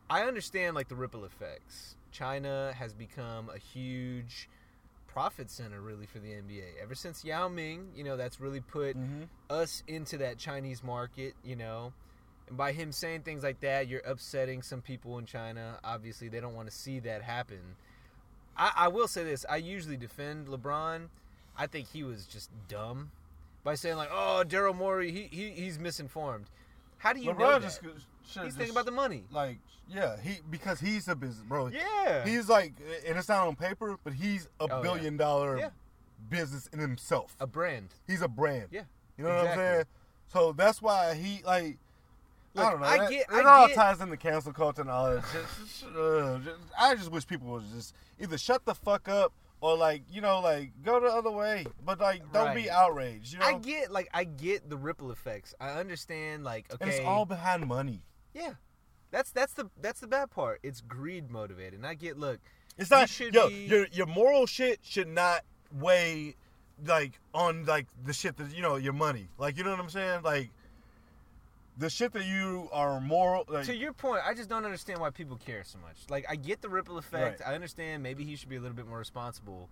I 0.09 0.23
understand 0.23 0.75
like 0.75 0.87
the 0.89 0.95
ripple 0.95 1.23
effects. 1.25 1.95
China 2.11 2.73
has 2.77 2.93
become 2.93 3.49
a 3.49 3.57
huge 3.57 4.49
profit 5.07 5.49
center 5.49 5.81
really 5.81 6.05
for 6.05 6.19
the 6.19 6.29
NBA. 6.29 6.81
Ever 6.81 6.95
since 6.95 7.25
Yao 7.25 7.47
Ming, 7.49 7.89
you 7.95 8.03
know, 8.03 8.15
that's 8.15 8.39
really 8.39 8.61
put 8.61 8.95
Mhm. 8.97 9.27
us 9.49 9.83
into 9.87 10.17
that 10.19 10.37
Chinese 10.37 10.83
market, 10.83 11.33
you 11.43 11.55
know. 11.55 11.93
And 12.47 12.55
by 12.57 12.71
him 12.71 12.91
saying 12.91 13.23
things 13.23 13.43
like 13.43 13.59
that, 13.61 13.87
you're 13.87 14.01
upsetting 14.01 14.61
some 14.61 14.81
people 14.81 15.17
in 15.17 15.25
China. 15.25 15.79
Obviously, 15.83 16.29
they 16.29 16.39
don't 16.39 16.55
want 16.55 16.69
to 16.69 16.75
see 16.75 16.99
that 16.99 17.23
happen. 17.23 17.75
I, 18.55 18.71
I 18.75 18.87
will 18.87 19.07
say 19.07 19.23
this: 19.23 19.45
I 19.49 19.57
usually 19.57 19.97
defend 19.97 20.47
LeBron. 20.47 21.09
I 21.57 21.67
think 21.67 21.87
he 21.89 22.03
was 22.03 22.25
just 22.25 22.49
dumb 22.69 23.11
by 23.63 23.75
saying 23.75 23.97
like, 23.97 24.09
"Oh, 24.11 24.43
Daryl 24.47 24.75
Morey, 24.75 25.11
he, 25.11 25.23
he 25.23 25.51
he's 25.51 25.77
misinformed." 25.79 26.49
How 26.99 27.11
do 27.13 27.19
you 27.19 27.27
know 27.27 27.33
LeBron 27.33 27.51
that? 27.59 27.61
just 27.63 27.81
should 28.31 28.43
he's 28.43 28.55
thinking 28.55 28.73
about 28.73 28.85
the 28.85 28.91
money. 28.91 29.23
like 29.31 29.57
yeah 29.87 30.15
he 30.21 30.39
because 30.49 30.79
he's 30.79 31.07
a 31.07 31.15
business 31.15 31.43
bro 31.47 31.67
Yeah, 31.67 32.25
he's 32.25 32.47
like 32.49 32.73
and 33.07 33.17
it's 33.17 33.27
not 33.29 33.47
on 33.47 33.55
paper 33.55 33.97
but 34.03 34.13
he's 34.13 34.45
a 34.59 34.63
Oh, 34.63 34.67
yeah. 34.69 34.81
billion 34.81 35.17
dollar 35.17 35.57
Yeah. 35.57 35.69
business 36.29 36.67
in 36.73 36.79
himself 36.79 37.35
a 37.39 37.47
brand. 37.47 37.89
he's 38.07 38.21
a 38.21 38.27
brand 38.27 38.67
Yeah, 38.71 38.83
you 39.17 39.23
know 39.25 39.29
what. 39.35 39.47
I'm 39.47 39.57
saying 39.57 39.83
so 40.27 40.53
that's 40.53 40.81
why 40.81 41.13
he 41.15 41.41
like 41.45 41.77
Look, 42.53 42.65
I 42.65 42.71
don't 42.71 42.81
know. 42.81 42.85
I 42.87 42.97
that- 42.97 43.09
get- 43.09 43.21
It 43.31 43.45
I 43.45 43.49
all 43.49 43.67
get- 43.67 43.75
ties 43.75 44.01
into 44.01 44.17
cancel 44.17 44.51
culture 44.51 44.81
and 44.81 44.89
all 44.89 45.09
that. 45.13 45.23
Just, 45.31 45.85
uh, 45.85 46.37
just- 46.39 46.59
I 46.77 46.95
just 46.95 47.09
wish 47.09 47.25
people 47.25 47.47
would 47.47 47.63
just 47.73 47.95
either 48.19 48.37
shut 48.37 48.65
the 48.65 48.75
fuck 48.75 49.07
up 49.07 49.31
or 49.61 49.77
like 49.77 50.01
you 50.11 50.19
know 50.19 50.41
like 50.41 50.71
go 50.83 50.99
the 50.99 51.07
other 51.07 51.31
way, 51.31 51.65
but 51.85 52.01
like 52.01 52.29
don't 52.33 52.53
be 52.53 52.69
outraged. 52.69 53.31
You 53.31 53.39
know, 53.39 53.45
I 53.45 53.53
get 53.57 53.89
like 53.93 54.09
I 54.13 54.25
get 54.25 54.69
the 54.69 54.75
ripple 54.75 55.11
effects. 55.11 55.55
I 55.61 55.69
understand 55.79 56.43
like 56.43 56.65
okay, 56.73 56.83
and 56.83 56.91
it's 56.91 57.05
all 57.05 57.25
behind 57.25 57.65
money. 57.67 58.01
Yeah. 58.33 58.53
That's 59.11 59.31
that's 59.31 59.53
the 59.53 59.69
that's 59.81 59.99
the 59.99 60.07
bad 60.07 60.31
part. 60.31 60.59
It's 60.63 60.81
greed 60.81 61.29
motivated. 61.29 61.73
And 61.73 61.85
I 61.85 61.93
get 61.95 62.17
look, 62.17 62.39
It's 62.77 62.89
not 62.89 63.09
should 63.09 63.33
yo 63.33 63.49
be- 63.49 63.65
your 63.65 63.87
your 63.91 64.05
moral 64.07 64.45
shit 64.45 64.79
should 64.83 65.09
not 65.09 65.41
weigh 65.77 66.35
like 66.85 67.19
on 67.33 67.65
like 67.65 67.87
the 68.05 68.13
shit 68.13 68.37
that 68.37 68.55
you 68.55 68.61
know 68.61 68.77
your 68.77 68.93
money. 68.93 69.27
Like 69.37 69.57
you 69.57 69.63
know 69.63 69.71
what 69.71 69.79
I'm 69.79 69.89
saying? 69.89 70.21
Like 70.23 70.49
the 71.77 71.89
shit 71.89 72.13
that 72.13 72.25
you 72.25 72.69
are 72.71 73.01
moral. 73.01 73.45
Like, 73.47 73.65
to 73.65 73.75
your 73.75 73.93
point, 73.93 74.21
I 74.25 74.33
just 74.33 74.49
don't 74.49 74.65
understand 74.65 74.99
why 74.99 75.09
people 75.09 75.37
care 75.37 75.63
so 75.63 75.79
much. 75.79 75.97
Like, 76.09 76.25
I 76.29 76.35
get 76.35 76.61
the 76.61 76.69
ripple 76.69 76.97
effect. 76.97 77.41
Right. 77.41 77.49
I 77.49 77.55
understand 77.55 78.03
maybe 78.03 78.23
he 78.23 78.35
should 78.35 78.49
be 78.49 78.55
a 78.55 78.59
little 78.59 78.75
bit 78.75 78.87
more 78.87 78.99
responsible. 78.99 79.69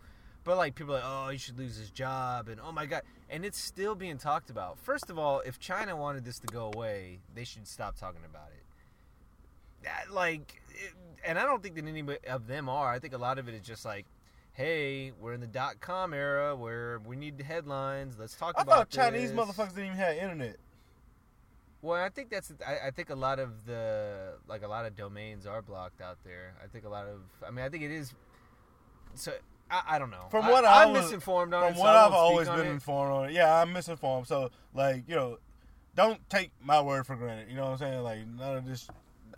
But 0.49 0.57
like 0.57 0.73
people 0.73 0.95
are 0.95 0.97
like, 0.97 1.05
oh, 1.05 1.29
he 1.29 1.37
should 1.37 1.59
lose 1.59 1.75
his 1.75 1.91
job, 1.91 2.47
and 2.47 2.59
oh 2.59 2.71
my 2.71 2.87
god, 2.87 3.03
and 3.29 3.45
it's 3.45 3.59
still 3.59 3.93
being 3.93 4.17
talked 4.17 4.49
about. 4.49 4.79
First 4.79 5.11
of 5.11 5.19
all, 5.19 5.43
if 5.45 5.59
China 5.59 5.95
wanted 5.95 6.25
this 6.25 6.39
to 6.39 6.47
go 6.47 6.71
away, 6.73 7.19
they 7.35 7.43
should 7.43 7.67
stop 7.67 7.99
talking 7.99 8.21
about 8.27 8.47
it. 8.47 8.63
That, 9.83 10.11
like, 10.11 10.59
it, 10.71 10.93
and 11.23 11.37
I 11.37 11.43
don't 11.43 11.61
think 11.61 11.75
that 11.75 11.85
any 11.85 12.03
of 12.27 12.47
them 12.47 12.67
are. 12.67 12.91
I 12.91 12.97
think 12.97 13.13
a 13.13 13.19
lot 13.19 13.37
of 13.37 13.47
it 13.47 13.53
is 13.53 13.61
just 13.61 13.85
like, 13.85 14.07
hey, 14.53 15.11
we're 15.21 15.33
in 15.33 15.39
the 15.39 15.45
dot 15.45 15.81
com 15.81 16.15
era 16.15 16.55
where 16.55 16.99
we 17.05 17.15
need 17.15 17.39
headlines. 17.41 18.15
Let's 18.17 18.33
talk 18.33 18.55
I 18.57 18.63
about 18.63 18.75
thought 18.75 18.89
Chinese 18.89 19.31
this. 19.31 19.39
motherfuckers 19.39 19.75
didn't 19.75 19.85
even 19.85 19.97
have 19.97 20.17
internet. 20.17 20.55
Well, 21.83 22.03
I 22.03 22.09
think 22.09 22.31
that's. 22.31 22.51
I, 22.67 22.87
I 22.87 22.89
think 22.89 23.11
a 23.11 23.15
lot 23.15 23.37
of 23.37 23.67
the 23.67 24.33
like 24.47 24.63
a 24.63 24.67
lot 24.67 24.87
of 24.87 24.95
domains 24.95 25.45
are 25.45 25.61
blocked 25.61 26.01
out 26.01 26.17
there. 26.25 26.55
I 26.63 26.65
think 26.65 26.85
a 26.85 26.89
lot 26.89 27.05
of. 27.05 27.21
I 27.47 27.51
mean, 27.51 27.63
I 27.63 27.69
think 27.69 27.83
it 27.83 27.91
is. 27.91 28.15
So 29.13 29.33
I, 29.71 29.81
I 29.95 29.99
don't 29.99 30.09
know. 30.11 30.25
From 30.31 30.47
what 30.47 30.65
I 30.65 30.83
I'm 30.83 30.93
was- 30.93 31.03
misinformed 31.03 31.53
on 31.53 31.69
From 31.69 31.77
it, 31.77 31.79
what 31.81 31.95
I 31.95 32.05
I've 32.05 32.13
always 32.13 32.47
been 32.49 32.59
it. 32.67 32.67
informed 32.67 33.11
on 33.11 33.25
it, 33.29 33.33
yeah, 33.33 33.61
I'm 33.61 33.71
misinformed. 33.73 34.27
So 34.27 34.49
like 34.73 35.03
you 35.07 35.15
know, 35.15 35.37
don't 35.95 36.19
take 36.29 36.51
my 36.63 36.81
word 36.81 37.05
for 37.05 37.15
granted. 37.15 37.49
You 37.49 37.55
know 37.55 37.63
what 37.65 37.71
I'm 37.73 37.77
saying? 37.77 38.01
Like 38.03 38.27
none 38.27 38.57
of 38.57 38.65
this. 38.65 38.87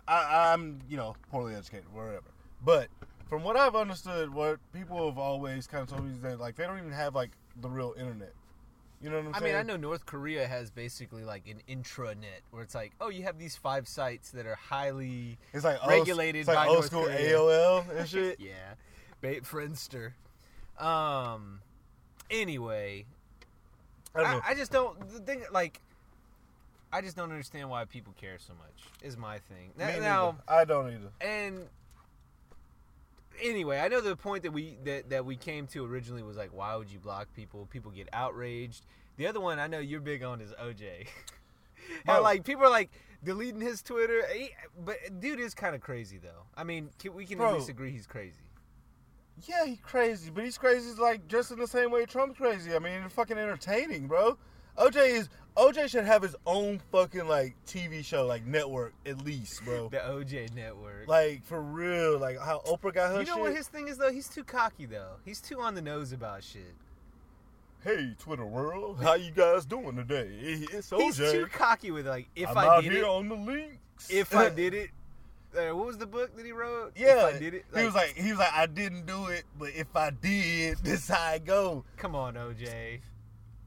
I, 0.08 0.52
I'm 0.52 0.80
you 0.88 0.96
know 0.96 1.14
poorly 1.30 1.54
educated, 1.54 1.92
whatever. 1.92 2.22
But 2.64 2.88
from 3.28 3.42
what 3.44 3.56
I've 3.56 3.74
understood, 3.74 4.32
what 4.32 4.58
people 4.72 5.08
have 5.08 5.18
always 5.18 5.66
kind 5.66 5.82
of 5.82 5.88
told 5.90 6.04
me 6.04 6.12
is 6.12 6.20
that 6.20 6.38
like 6.40 6.56
they 6.56 6.64
don't 6.64 6.78
even 6.78 6.92
have 6.92 7.14
like 7.14 7.30
the 7.60 7.68
real 7.68 7.94
internet. 7.98 8.32
You 9.02 9.10
know 9.10 9.16
what 9.16 9.26
I'm 9.26 9.34
I 9.34 9.38
saying? 9.40 9.52
mean, 9.52 9.60
I 9.60 9.62
know 9.64 9.76
North 9.76 10.06
Korea 10.06 10.46
has 10.46 10.70
basically 10.70 11.24
like 11.24 11.48
an 11.48 11.60
intranet 11.68 12.42
where 12.52 12.62
it's 12.62 12.74
like, 12.74 12.92
oh, 13.00 13.08
you 13.08 13.24
have 13.24 13.36
these 13.36 13.56
five 13.56 13.88
sites 13.88 14.30
that 14.30 14.46
are 14.46 14.54
highly 14.54 15.38
it's 15.52 15.64
like 15.64 15.80
old- 15.82 15.90
regulated 15.90 16.40
It's 16.42 16.48
like 16.48 16.56
by 16.56 16.66
old 16.68 16.74
North 16.76 16.86
school 16.86 17.04
Korea. 17.06 17.36
AOL 17.36 17.96
and 17.98 18.08
shit. 18.08 18.38
yeah, 18.38 18.52
bait 19.22 19.44
Friendster. 19.44 20.12
Um. 20.78 21.60
Anyway, 22.30 23.06
I 24.14 24.20
don't 24.20 24.44
I. 24.44 24.50
I 24.50 24.54
just 24.54 24.70
don't 24.70 24.98
the 25.10 25.20
thing 25.20 25.44
like. 25.50 25.80
I 26.92 27.00
just 27.00 27.16
don't 27.16 27.30
understand 27.30 27.70
why 27.70 27.86
people 27.86 28.12
care 28.20 28.36
so 28.38 28.52
much. 28.52 28.84
Is 29.02 29.16
my 29.16 29.38
thing 29.38 29.70
now. 29.78 29.98
now 29.98 30.36
I 30.46 30.66
don't 30.66 30.88
either. 30.88 31.10
and 31.22 31.66
anyway, 33.42 33.78
I 33.78 33.88
know 33.88 34.02
the 34.02 34.14
point 34.16 34.42
that 34.42 34.52
we 34.52 34.76
that, 34.84 35.08
that 35.08 35.24
we 35.24 35.36
came 35.36 35.66
to 35.68 35.86
originally 35.86 36.22
was 36.22 36.36
like, 36.36 36.50
why 36.52 36.76
would 36.76 36.90
you 36.90 36.98
block 36.98 37.28
people? 37.34 37.66
People 37.70 37.90
get 37.90 38.08
outraged. 38.12 38.84
The 39.16 39.26
other 39.26 39.40
one 39.40 39.58
I 39.58 39.68
know 39.68 39.78
you're 39.78 40.00
big 40.00 40.22
on 40.22 40.40
is 40.40 40.52
OJ. 40.62 41.06
How 42.06 42.14
Bro. 42.14 42.22
like 42.22 42.44
people 42.44 42.64
are 42.64 42.70
like 42.70 42.90
deleting 43.24 43.60
his 43.60 43.82
Twitter, 43.82 44.22
He- 44.32 44.52
but 44.84 44.96
dude 45.20 45.40
is 45.40 45.54
kind 45.54 45.74
of 45.74 45.80
crazy 45.80 46.18
though. 46.18 46.44
I 46.56 46.64
mean, 46.64 46.90
can, 46.98 47.14
we 47.14 47.24
can 47.24 47.38
Bro. 47.38 47.48
at 47.48 47.54
least 47.54 47.68
agree 47.68 47.90
he's 47.90 48.06
crazy. 48.06 48.36
Yeah, 49.46 49.64
he's 49.66 49.78
crazy, 49.82 50.30
but 50.30 50.44
he's 50.44 50.58
crazy 50.58 51.00
like 51.00 51.26
just 51.28 51.50
in 51.50 51.58
the 51.58 51.66
same 51.66 51.90
way 51.90 52.04
Trump's 52.06 52.38
crazy. 52.38 52.74
I 52.74 52.78
mean, 52.78 53.02
it's 53.02 53.14
fucking 53.14 53.36
entertaining, 53.38 54.06
bro. 54.06 54.36
OJ 54.78 54.96
is 55.08 55.28
OJ 55.56 55.90
should 55.90 56.04
have 56.04 56.22
his 56.22 56.34
own 56.46 56.80
fucking 56.90 57.26
like 57.28 57.54
TV 57.66 58.04
show, 58.04 58.24
like 58.26 58.46
network 58.46 58.94
at 59.04 59.22
least, 59.24 59.64
bro. 59.64 59.88
The 59.88 59.98
OJ 59.98 60.54
Network. 60.54 61.08
Like 61.08 61.44
for 61.44 61.60
real, 61.60 62.18
like 62.18 62.38
how 62.40 62.60
Oprah 62.66 62.94
got 62.94 63.10
her 63.12 63.20
you 63.20 63.26
know 63.26 63.34
shit. 63.34 63.40
what 63.42 63.56
his 63.56 63.68
thing 63.68 63.88
is 63.88 63.98
though? 63.98 64.12
He's 64.12 64.28
too 64.28 64.44
cocky 64.44 64.86
though. 64.86 65.16
He's 65.24 65.40
too 65.40 65.60
on 65.60 65.74
the 65.74 65.82
nose 65.82 66.12
about 66.12 66.42
shit. 66.44 66.74
hey, 67.84 68.14
Twitter 68.18 68.46
world, 68.46 68.98
how 69.02 69.14
you 69.14 69.30
guys 69.32 69.64
doing 69.66 69.96
today? 69.96 70.30
It's 70.40 70.90
OJ. 70.90 71.00
He's 71.00 71.16
too 71.18 71.46
cocky 71.52 71.90
with 71.90 72.06
like, 72.06 72.28
if 72.36 72.48
I'm 72.50 72.58
I 72.58 72.66
out 72.68 72.82
did 72.84 72.92
here 72.92 73.02
it, 73.04 73.08
on 73.08 73.28
the 73.28 73.34
links. 73.34 74.08
if 74.08 74.34
I 74.34 74.48
did 74.50 74.72
it. 74.72 74.90
What 75.54 75.86
was 75.86 75.98
the 75.98 76.06
book 76.06 76.36
that 76.36 76.46
he 76.46 76.52
wrote? 76.52 76.92
yeah, 76.96 77.28
if 77.28 77.34
I 77.34 77.38
did 77.38 77.54
it. 77.54 77.64
he 77.74 77.84
was 77.84 77.94
like, 77.94 78.16
he 78.16 78.30
was 78.30 78.38
like, 78.38 78.52
I 78.52 78.66
didn't 78.66 79.06
do 79.06 79.26
it, 79.26 79.44
but 79.58 79.70
if 79.74 79.94
I 79.94 80.10
did, 80.10 80.78
this 80.82 81.08
how 81.08 81.20
I 81.20 81.38
go. 81.38 81.84
Come 81.96 82.14
on, 82.14 82.34
OJ. 82.34 83.00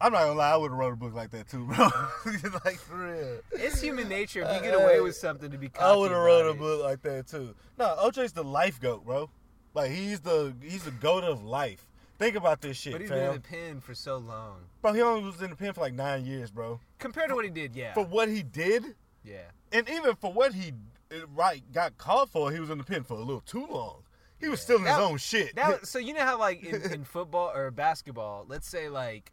I'm 0.02 0.12
not 0.12 0.24
gonna 0.24 0.34
lie, 0.34 0.52
I 0.52 0.58
would 0.58 0.72
have 0.72 0.78
wrote 0.78 0.94
a 0.94 0.98
book 0.98 1.14
like 1.14 1.32
that 1.32 1.48
too, 1.48 1.66
bro. 1.66 1.88
like 2.66 2.78
for 2.80 2.98
real. 2.98 3.40
It's 3.54 3.80
human 3.80 4.10
nature. 4.10 4.42
If 4.42 4.56
you 4.56 4.62
get 4.62 4.74
away 4.76 5.00
with 5.00 5.16
something, 5.16 5.50
to 5.50 5.58
be 5.58 5.72
I 5.80 5.96
would 5.96 6.12
have 6.12 6.20
wrote 6.20 6.50
a 6.50 6.54
book 6.54 6.84
like 6.84 7.02
that 7.04 7.28
too. 7.28 7.56
No, 7.80 7.96
OJ's 8.04 8.34
the 8.34 8.44
life 8.44 8.80
goat, 8.82 9.06
bro. 9.06 9.30
Like 9.74 9.92
he's 9.92 10.20
the 10.20 10.54
he's 10.62 10.84
the 10.84 10.92
goat 10.92 11.24
of 11.24 11.44
life. 11.44 11.86
Think 12.18 12.36
about 12.36 12.62
this 12.62 12.78
shit, 12.78 12.94
But 12.94 13.02
he's 13.02 13.10
been 13.10 13.24
in 13.24 13.34
the 13.34 13.40
pen 13.40 13.82
for 13.82 13.94
so 13.94 14.18
long. 14.18 14.60
Bro, 14.82 14.94
he 14.94 15.02
only 15.02 15.24
was 15.24 15.42
in 15.42 15.50
the 15.50 15.56
pen 15.56 15.74
for 15.74 15.82
like 15.82 15.94
nine 15.94 16.26
years, 16.26 16.50
bro. 16.50 16.80
Compared 16.98 17.30
to 17.30 17.36
what 17.36 17.44
he 17.44 17.52
did, 17.52 17.76
yeah. 17.76 17.94
For 17.94 18.06
what 18.06 18.30
he 18.30 18.42
did, 18.42 18.96
yeah. 19.24 19.40
and 19.74 19.90
even 19.90 20.16
for 20.16 20.32
what 20.32 20.54
he 20.54 20.72
uh, 21.12 21.28
right 21.34 21.62
got 21.72 21.98
called 21.98 22.30
for, 22.32 22.52
he 22.52 22.60
was 22.60 22.70
in 22.70 22.78
the 22.78 22.84
pen 22.84 23.04
for 23.04 23.14
a 23.16 23.20
little 23.24 23.42
too 23.42 23.66
long. 23.68 24.04
He 24.40 24.48
was 24.50 24.62
still 24.62 24.78
in 24.78 24.84
That- 24.84 25.00
his 25.00 25.10
own 25.10 25.18
shit. 25.18 25.56
That, 25.56 25.88
so 25.88 25.98
you 26.00 26.14
know 26.14 26.26
how 26.26 26.38
like 26.40 26.64
in, 26.64 26.82
in 26.92 27.04
football 27.16 27.52
or 27.56 27.72
basketball, 27.72 28.46
let's 28.48 28.68
say 28.68 28.90
like 28.90 29.32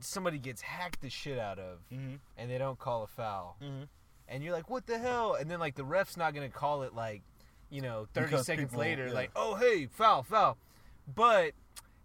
somebody 0.00 0.38
gets 0.38 0.60
hacked 0.62 1.00
the 1.00 1.08
shit 1.10 1.38
out 1.38 1.58
of 1.58 1.78
Mhm. 1.92 2.18
and 2.36 2.50
they 2.50 2.58
don't 2.58 2.78
call 2.78 3.02
a 3.04 3.06
foul. 3.06 3.56
Mhm. 3.62 3.88
And 4.28 4.42
you're 4.42 4.52
like, 4.52 4.68
what 4.70 4.86
the 4.86 4.98
hell? 4.98 5.34
And 5.34 5.50
then 5.50 5.60
like 5.60 5.74
the 5.76 5.84
ref's 5.84 6.16
not 6.16 6.34
gonna 6.34 6.48
call 6.48 6.82
it 6.82 6.94
like, 6.94 7.22
you 7.70 7.80
know, 7.80 8.06
30 8.14 8.26
Because 8.26 8.46
seconds 8.46 8.70
people- 8.70 8.80
later, 8.80 9.06
yeah. 9.08 9.12
like, 9.12 9.30
oh 9.36 9.54
hey, 9.54 9.86
foul, 9.86 10.22
foul. 10.22 10.58
But 11.14 11.52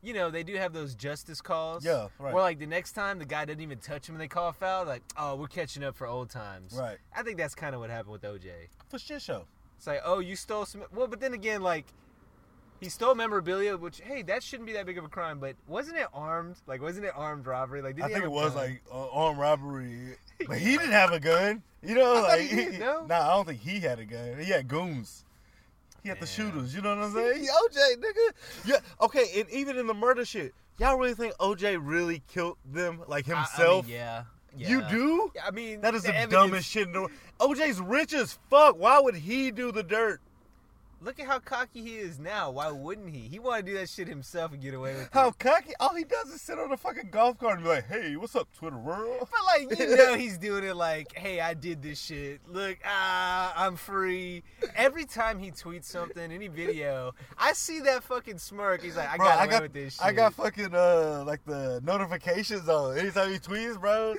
you 0.02 0.14
know, 0.14 0.30
they 0.30 0.44
do 0.44 0.56
have 0.56 0.74
those 0.74 0.96
justice 0.96 1.42
calls. 1.42 1.86
Yeah, 1.86 2.08
right. 2.20 2.34
Where 2.34 2.44
like 2.44 2.60
the 2.60 2.66
next 2.66 2.94
time 2.94 3.20
the 3.20 3.26
guy 3.26 3.46
doesn't 3.46 3.62
even 3.62 3.80
touch 3.80 4.08
him 4.08 4.16
and 4.16 4.22
they 4.22 4.28
call 4.28 4.50
a 4.50 4.54
foul, 4.54 4.86
like, 4.86 5.04
oh, 5.18 5.36
we're 5.36 5.48
catching 5.48 5.84
up 5.84 5.96
for 5.96 6.08
old 6.08 6.30
times. 6.30 6.74
Right. 6.78 6.98
I 7.16 7.24
think 7.24 7.38
that's 7.38 7.56
kind 7.56 7.76
of 7.76 7.82
what 7.82 7.90
happened 7.90 8.14
with 8.14 8.22
OJ. 8.22 8.50
for 8.90 9.00
shit 9.00 9.22
show. 9.22 9.46
It's 9.78 9.88
like, 9.88 10.02
oh, 10.04 10.20
you 10.20 10.36
stole 10.36 10.66
some. 10.66 10.84
Well, 10.94 11.08
but 11.08 11.20
then 11.20 11.34
again, 11.34 11.62
like, 11.62 11.86
he 12.80 12.90
stole 12.90 13.16
memorabilia, 13.16 13.76
which 13.78 14.02
hey, 14.02 14.22
that 14.24 14.42
shouldn't 14.44 14.68
be 14.68 14.74
that 14.74 14.86
big 14.86 14.98
of 14.98 15.04
a 15.04 15.10
crime. 15.10 15.40
But 15.40 15.56
wasn't 15.68 15.98
it 15.98 16.08
armed? 16.14 16.58
Like, 16.68 16.82
wasn't 16.82 17.06
it 17.06 17.14
armed 17.16 17.46
robbery? 17.46 17.82
Like, 17.82 17.96
did 17.96 18.06
I 18.06 18.08
think 18.10 18.24
it 18.24 18.32
was 18.32 18.54
gun? 18.54 18.64
like 18.64 18.82
uh, 18.92 19.10
armed 19.10 19.40
robbery, 19.40 20.16
but 20.48 20.58
he 20.58 20.72
didn't 20.78 20.92
have 20.92 21.12
a 21.12 21.20
gun. 21.20 21.62
You 21.82 21.96
know, 21.96 22.16
I 22.16 22.22
like 22.22 22.42
he 22.42 22.56
did, 22.56 22.80
no? 22.80 23.06
Nah, 23.06 23.22
I 23.22 23.36
don't 23.36 23.48
think 23.48 23.62
he 23.62 23.80
had 23.80 24.00
a 24.00 24.06
gun. 24.06 24.38
He 24.40 24.52
had 24.52 24.68
goons. 24.68 25.24
He 26.04 26.10
had 26.10 26.20
the 26.20 26.26
shooters. 26.26 26.74
You 26.74 26.82
know 26.82 26.96
what 26.96 27.06
I'm 27.06 27.14
saying? 27.14 27.48
OJ, 27.48 27.96
nigga. 27.98 28.34
Yeah. 28.66 28.76
Okay, 29.02 29.26
and 29.40 29.50
even 29.50 29.78
in 29.78 29.88
the 29.88 29.94
murder 29.94 30.26
shit, 30.26 30.54
y'all 30.78 30.98
really 30.98 31.14
think 31.14 31.34
OJ 31.38 31.78
really 31.82 32.22
killed 32.28 32.58
them, 32.66 33.02
like 33.08 33.28
I- 33.30 33.34
I 33.34 33.36
mean, 33.36 33.44
himself? 33.46 33.88
yeah, 33.88 34.24
yeah. 34.56 34.70
You 34.70 34.82
do? 34.90 35.32
I 35.46 35.52
mean, 35.52 35.82
That 35.82 35.96
is 35.96 36.04
the, 36.04 36.10
evidence- 36.10 36.32
dumbest 36.32 36.70
shit 36.70 36.88
in 36.88 36.94
the 36.94 37.00
world. 37.02 37.12
OJ's 37.40 37.80
rich 37.82 38.14
as 38.14 38.38
fuck. 38.50 38.78
Why 38.78 39.00
would 39.00 39.16
he 39.16 39.52
do 39.52 39.72
the 39.72 39.84
dirt? 39.84 40.22
Look 41.02 41.20
at 41.20 41.28
how 41.28 41.40
cocky 41.40 41.82
he 41.82 41.96
is 41.98 42.20
now. 42.20 42.52
Why 42.52 42.70
wouldn't 42.72 43.10
he? 43.10 43.20
He 43.22 43.40
want 43.40 43.66
to 43.66 43.72
do 43.72 43.78
that 43.78 43.88
shit 43.90 44.08
himself 44.08 44.52
and 44.52 44.62
get 44.62 44.74
away 44.74 44.94
with 44.94 45.04
it. 45.04 45.10
How 45.14 45.32
cocky? 45.32 45.72
All 45.80 45.96
he 45.96 46.04
does 46.04 46.28
is 46.28 46.42
sit 46.42 46.60
on 46.60 46.72
a 46.72 46.78
fucking 46.78 47.10
golf 47.10 47.38
cart 47.40 47.56
and 47.56 47.64
be 47.64 47.70
like, 47.70 47.88
"Hey, 47.88 48.18
what's 48.18 48.36
up, 48.36 48.50
Twitter 48.58 48.78
world?" 48.78 49.20
But 49.32 49.40
like, 49.46 49.80
you 49.80 49.96
know, 49.98 50.16
he's 50.16 50.38
doing 50.38 50.66
it 50.66 50.76
like, 50.76 51.14
"Hey, 51.16 51.40
I 51.40 51.54
did 51.54 51.82
this 51.82 52.00
shit. 52.02 52.42
Look, 52.50 52.80
ah, 52.86 53.54
I'm 53.56 53.78
free." 53.78 54.44
Every 54.76 55.06
time 55.06 55.40
he 55.40 55.52
tweets 55.52 55.86
something, 55.86 56.32
any 56.32 56.50
video, 56.50 57.14
I 57.38 57.54
see 57.54 57.80
that 57.82 58.04
fucking 58.04 58.38
smirk. 58.40 58.82
He's 58.82 58.98
like, 58.98 59.10
"I 59.10 59.16
Bro, 59.18 59.26
got 59.26 59.36
away 59.36 59.44
I 59.44 59.48
got, 59.48 59.62
with 59.64 59.74
this 59.74 59.94
shit." 59.96 60.06
I 60.06 60.12
got 60.12 60.34
fucking 60.34 60.76
uh 60.76 61.24
like 61.26 61.46
the 61.46 61.80
notifications 61.84 62.68
on 62.68 62.98
anytime 62.98 63.32
he 63.32 63.40
tweets, 63.40 63.80
bro. 63.80 64.16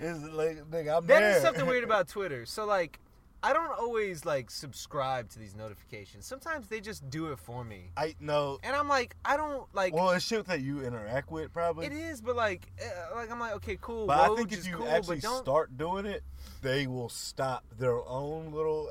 Is 0.00 0.22
like, 0.22 0.58
nigga, 0.70 0.96
I'm 0.98 1.06
That 1.06 1.20
there. 1.20 1.36
is 1.36 1.42
something 1.42 1.66
weird 1.66 1.82
about 1.90 2.06
Twitter. 2.06 2.46
So 2.46 2.64
like, 2.66 3.00
I 3.42 3.52
don't 3.52 3.70
always 3.70 4.24
like 4.24 4.50
subscribe 4.50 5.28
to 5.30 5.38
these 5.38 5.54
notifications. 5.54 6.26
Sometimes 6.26 6.66
they 6.68 6.80
just 6.80 7.08
do 7.08 7.30
it 7.30 7.38
for 7.38 7.64
me, 7.64 7.90
I 7.96 8.14
know. 8.20 8.58
and 8.64 8.74
I'm 8.74 8.88
like, 8.88 9.14
I 9.24 9.36
don't 9.36 9.72
like. 9.74 9.94
Well, 9.94 10.10
it's 10.10 10.24
shit 10.24 10.46
that 10.46 10.60
you 10.60 10.82
interact 10.82 11.30
with, 11.30 11.52
probably. 11.52 11.86
it 11.86 11.92
is, 11.92 12.20
but 12.20 12.34
like, 12.34 12.66
uh, 12.82 13.14
like 13.14 13.30
I'm 13.30 13.38
like, 13.38 13.54
okay, 13.54 13.78
cool. 13.80 14.06
But 14.06 14.18
I 14.18 14.34
think 14.34 14.52
if 14.52 14.66
you 14.66 14.78
cool, 14.78 14.88
actually 14.88 15.20
start 15.20 15.76
doing 15.76 16.04
it, 16.04 16.22
they 16.62 16.86
will 16.88 17.08
stop 17.08 17.64
their 17.78 18.04
own 18.08 18.50
little 18.52 18.90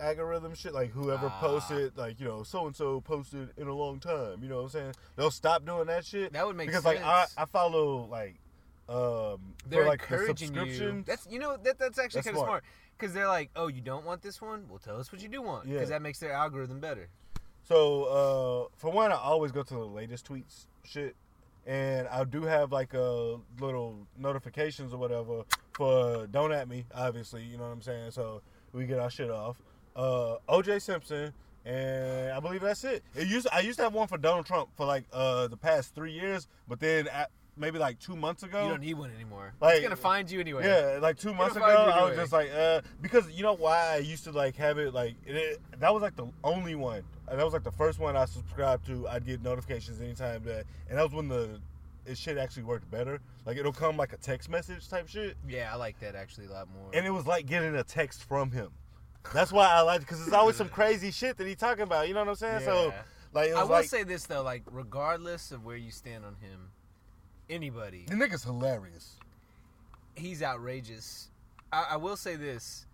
algorithm 0.00 0.54
shit. 0.54 0.74
Like 0.74 0.90
whoever 0.90 1.26
Ah. 1.26 1.40
posted, 1.40 1.96
like 1.96 2.18
you 2.18 2.26
know, 2.26 2.42
so 2.42 2.66
and 2.66 2.74
so 2.74 3.00
posted 3.00 3.50
in 3.56 3.68
a 3.68 3.74
long 3.74 4.00
time. 4.00 4.42
You 4.42 4.48
know 4.48 4.56
what 4.56 4.62
I'm 4.62 4.68
saying? 4.70 4.94
They'll 5.14 5.30
stop 5.30 5.64
doing 5.64 5.86
that 5.86 6.04
shit. 6.04 6.32
That 6.32 6.46
would 6.46 6.56
make 6.56 6.66
because 6.66 6.84
like 6.84 7.02
I. 7.02 7.26
I 7.38 7.44
follow 7.44 8.06
like 8.10 8.40
um 8.86 9.54
they're 9.66 9.82
for 9.84 9.88
like 9.88 10.06
the 10.36 10.66
you. 10.66 11.04
That's 11.06 11.26
you 11.30 11.38
know 11.38 11.56
that 11.62 11.78
that's 11.78 11.98
actually 11.98 12.20
kind 12.22 12.36
of 12.36 12.40
smart. 12.42 12.48
smart 12.48 12.64
because 12.98 13.12
they're 13.14 13.28
like, 13.28 13.50
oh, 13.56 13.68
you 13.68 13.80
don't 13.80 14.04
want 14.04 14.22
this 14.22 14.40
one? 14.40 14.64
Well, 14.68 14.78
tell 14.78 14.98
us 14.98 15.10
what 15.12 15.22
you 15.22 15.28
do 15.28 15.42
want 15.42 15.64
because 15.64 15.88
Yeah. 15.90 15.96
that 15.96 16.02
makes 16.02 16.18
their 16.18 16.32
algorithm 16.32 16.80
better. 16.80 17.08
So 17.64 18.04
uh, 18.04 18.76
for 18.76 18.90
one, 18.90 19.10
I 19.12 19.16
always 19.16 19.52
go 19.52 19.62
to 19.62 19.74
the 19.74 19.80
latest 19.86 20.28
tweets 20.28 20.66
shit, 20.84 21.16
and 21.66 22.06
I 22.08 22.24
do 22.24 22.42
have 22.42 22.72
like 22.72 22.92
a 22.94 23.38
little 23.60 24.06
notifications 24.18 24.92
or 24.92 24.98
whatever 24.98 25.44
for 25.72 26.26
don't 26.26 26.52
at 26.52 26.68
me. 26.68 26.84
Obviously, 26.94 27.42
you 27.42 27.56
know 27.56 27.64
what 27.64 27.70
I'm 27.72 27.82
saying. 27.82 28.10
So 28.10 28.42
we 28.72 28.84
get 28.86 28.98
our 28.98 29.10
shit 29.10 29.30
off. 29.30 29.56
Uh, 29.96 30.36
OJ 30.48 30.82
Simpson, 30.82 31.32
and 31.64 32.32
I 32.32 32.40
believe 32.40 32.60
that's 32.60 32.84
it. 32.84 33.02
It 33.14 33.28
used 33.28 33.46
I 33.52 33.60
used 33.60 33.78
to 33.78 33.84
have 33.84 33.94
one 33.94 34.08
for 34.08 34.18
Donald 34.18 34.44
Trump 34.44 34.68
for 34.76 34.84
like 34.84 35.04
uh, 35.12 35.46
the 35.48 35.56
past 35.56 35.94
three 35.94 36.12
years, 36.12 36.46
but 36.68 36.80
then 36.80 37.08
at, 37.08 37.30
maybe 37.56 37.78
like 37.78 37.98
two 37.98 38.16
months 38.16 38.42
ago, 38.42 38.64
You 38.64 38.70
don't 38.70 38.80
need 38.80 38.94
one 38.94 39.10
anymore. 39.14 39.52
Like- 39.60 39.74
it's 39.76 39.82
gonna 39.82 39.96
find 39.96 40.30
you 40.30 40.40
anyway. 40.40 40.66
yeah, 40.66 40.98
like 41.00 41.18
two 41.18 41.32
months 41.34 41.56
ago, 41.56 41.64
I 41.64 41.86
was 42.02 42.10
anyway. 42.10 42.16
just 42.16 42.32
like, 42.32 42.50
uh, 42.52 42.80
because 43.00 43.30
you 43.30 43.42
know 43.42 43.54
why 43.54 43.94
I 43.94 43.96
used 43.98 44.24
to 44.24 44.32
like 44.32 44.56
have 44.56 44.78
it 44.78 44.92
like 44.94 45.14
it, 45.26 45.60
that 45.78 45.92
was 45.92 46.02
like 46.02 46.16
the 46.16 46.26
only 46.42 46.74
one. 46.74 47.02
That 47.28 47.42
was 47.44 47.52
like 47.52 47.64
the 47.64 47.72
first 47.72 47.98
one 47.98 48.16
I 48.16 48.24
subscribed 48.26 48.86
to. 48.86 49.08
I'd 49.08 49.24
get 49.24 49.42
notifications 49.42 50.00
anytime 50.00 50.42
that, 50.44 50.66
and 50.88 50.98
that 50.98 51.02
was 51.04 51.12
when 51.12 51.28
the 51.28 51.60
it 52.06 52.18
shit 52.18 52.36
actually 52.36 52.64
worked 52.64 52.90
better. 52.90 53.20
Like 53.46 53.56
it'll 53.56 53.72
come 53.72 53.96
like 53.96 54.12
a 54.12 54.18
text 54.18 54.48
message 54.50 54.88
type 54.88 55.08
shit, 55.08 55.36
Yeah, 55.48 55.70
I 55.72 55.76
like 55.76 55.98
that 56.00 56.14
actually 56.14 56.46
a 56.46 56.50
lot 56.52 56.68
more. 56.68 56.90
and 56.92 57.06
it 57.06 57.10
was 57.10 57.26
like 57.26 57.46
getting 57.46 57.74
a 57.76 57.84
text 57.84 58.24
from 58.24 58.50
him. 58.50 58.70
That's 59.32 59.50
why 59.52 59.66
I 59.68 59.80
like 59.80 60.02
it 60.02 60.06
because 60.06 60.20
it's 60.20 60.34
always 60.34 60.56
some 60.56 60.68
crazy 60.80 61.10
shit 61.10 61.38
that 61.38 61.46
he 61.46 61.54
talking 61.54 61.84
about. 61.84 62.08
You 62.08 62.14
know 62.14 62.20
what 62.20 62.28
I'm 62.28 62.34
saying? 62.34 62.60
So 62.64 62.92
like, 63.32 63.48
it 63.50 63.54
I 63.56 63.62
will 63.62 63.70
like 63.70 63.88
say 63.88 64.02
this 64.02 64.24
though, 64.26 64.42
like 64.42 64.64
regardless 64.70 65.50
of 65.50 65.64
where 65.64 65.76
you 65.76 65.90
stand 65.90 66.26
on 66.26 66.34
him, 66.36 66.70
anybody, 67.50 68.04
the 68.08 68.14
nigga's 68.14 68.44
hilarious. 68.44 69.16
he's 70.14 70.42
outrageous. 70.42 71.28
I, 71.72 71.86
I 71.92 71.96
will 71.96 72.16
say 72.16 72.36
this. 72.36 72.86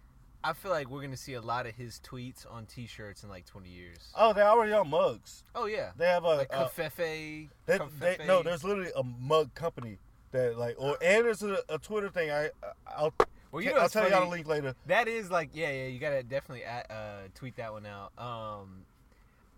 I 0.42 0.55
feel 0.55 0.70
like 0.70 0.88
we're 0.88 1.03
gonna 1.03 1.18
see 1.18 1.34
a 1.34 1.40
lot 1.42 1.66
of 1.66 1.74
his 1.74 2.01
tweets 2.03 2.51
on 2.51 2.64
T-shirts 2.64 3.22
in 3.24 3.28
like 3.28 3.44
20 3.44 3.68
years. 3.68 3.98
Oh, 4.16 4.32
they're 4.32 4.48
already 4.48 4.72
on 4.72 4.88
mugs. 4.88 5.44
Oh 5.55 5.66
yeah, 5.66 5.90
They 5.98 6.07
have 6.07 6.24
a, 6.24 6.28
like 6.28 6.48
a 6.51 6.70
covfefe. 6.74 7.48
They, 7.66 7.78
they, 7.98 8.16
no, 8.26 8.42
there's 8.42 8.64
literally 8.64 8.90
a 8.96 9.03
mug 9.03 9.55
company 9.55 9.98
that 10.32 10.59
like, 10.59 10.76
or 10.78 10.96
and 11.03 11.26
there's 11.26 11.42
a, 11.42 11.59
a 11.68 11.78
Twitter 11.78 12.09
thing. 12.09 12.30
I 12.30 12.48
I'll 12.86 13.12
Well, 13.53 13.62
you 13.62 13.70
know 13.70 13.80
I'll 13.80 13.88
tell 13.90 14.05
y'all 14.05 14.12
the 14.12 14.16
funny? 14.26 14.30
link 14.30 14.46
later. 14.48 14.74
That 14.86 15.09
is 15.09 15.30
like, 15.30 15.51
yeah, 15.53 15.70
yeah. 15.72 15.86
You 15.88 15.98
gotta 15.98 16.22
definitely 16.22 16.64
at, 16.64 16.90
uh, 16.90 17.28
tweet 17.34 17.57
that 17.57 17.72
one 17.72 17.84
out. 17.84 18.12
Um, 18.16 18.84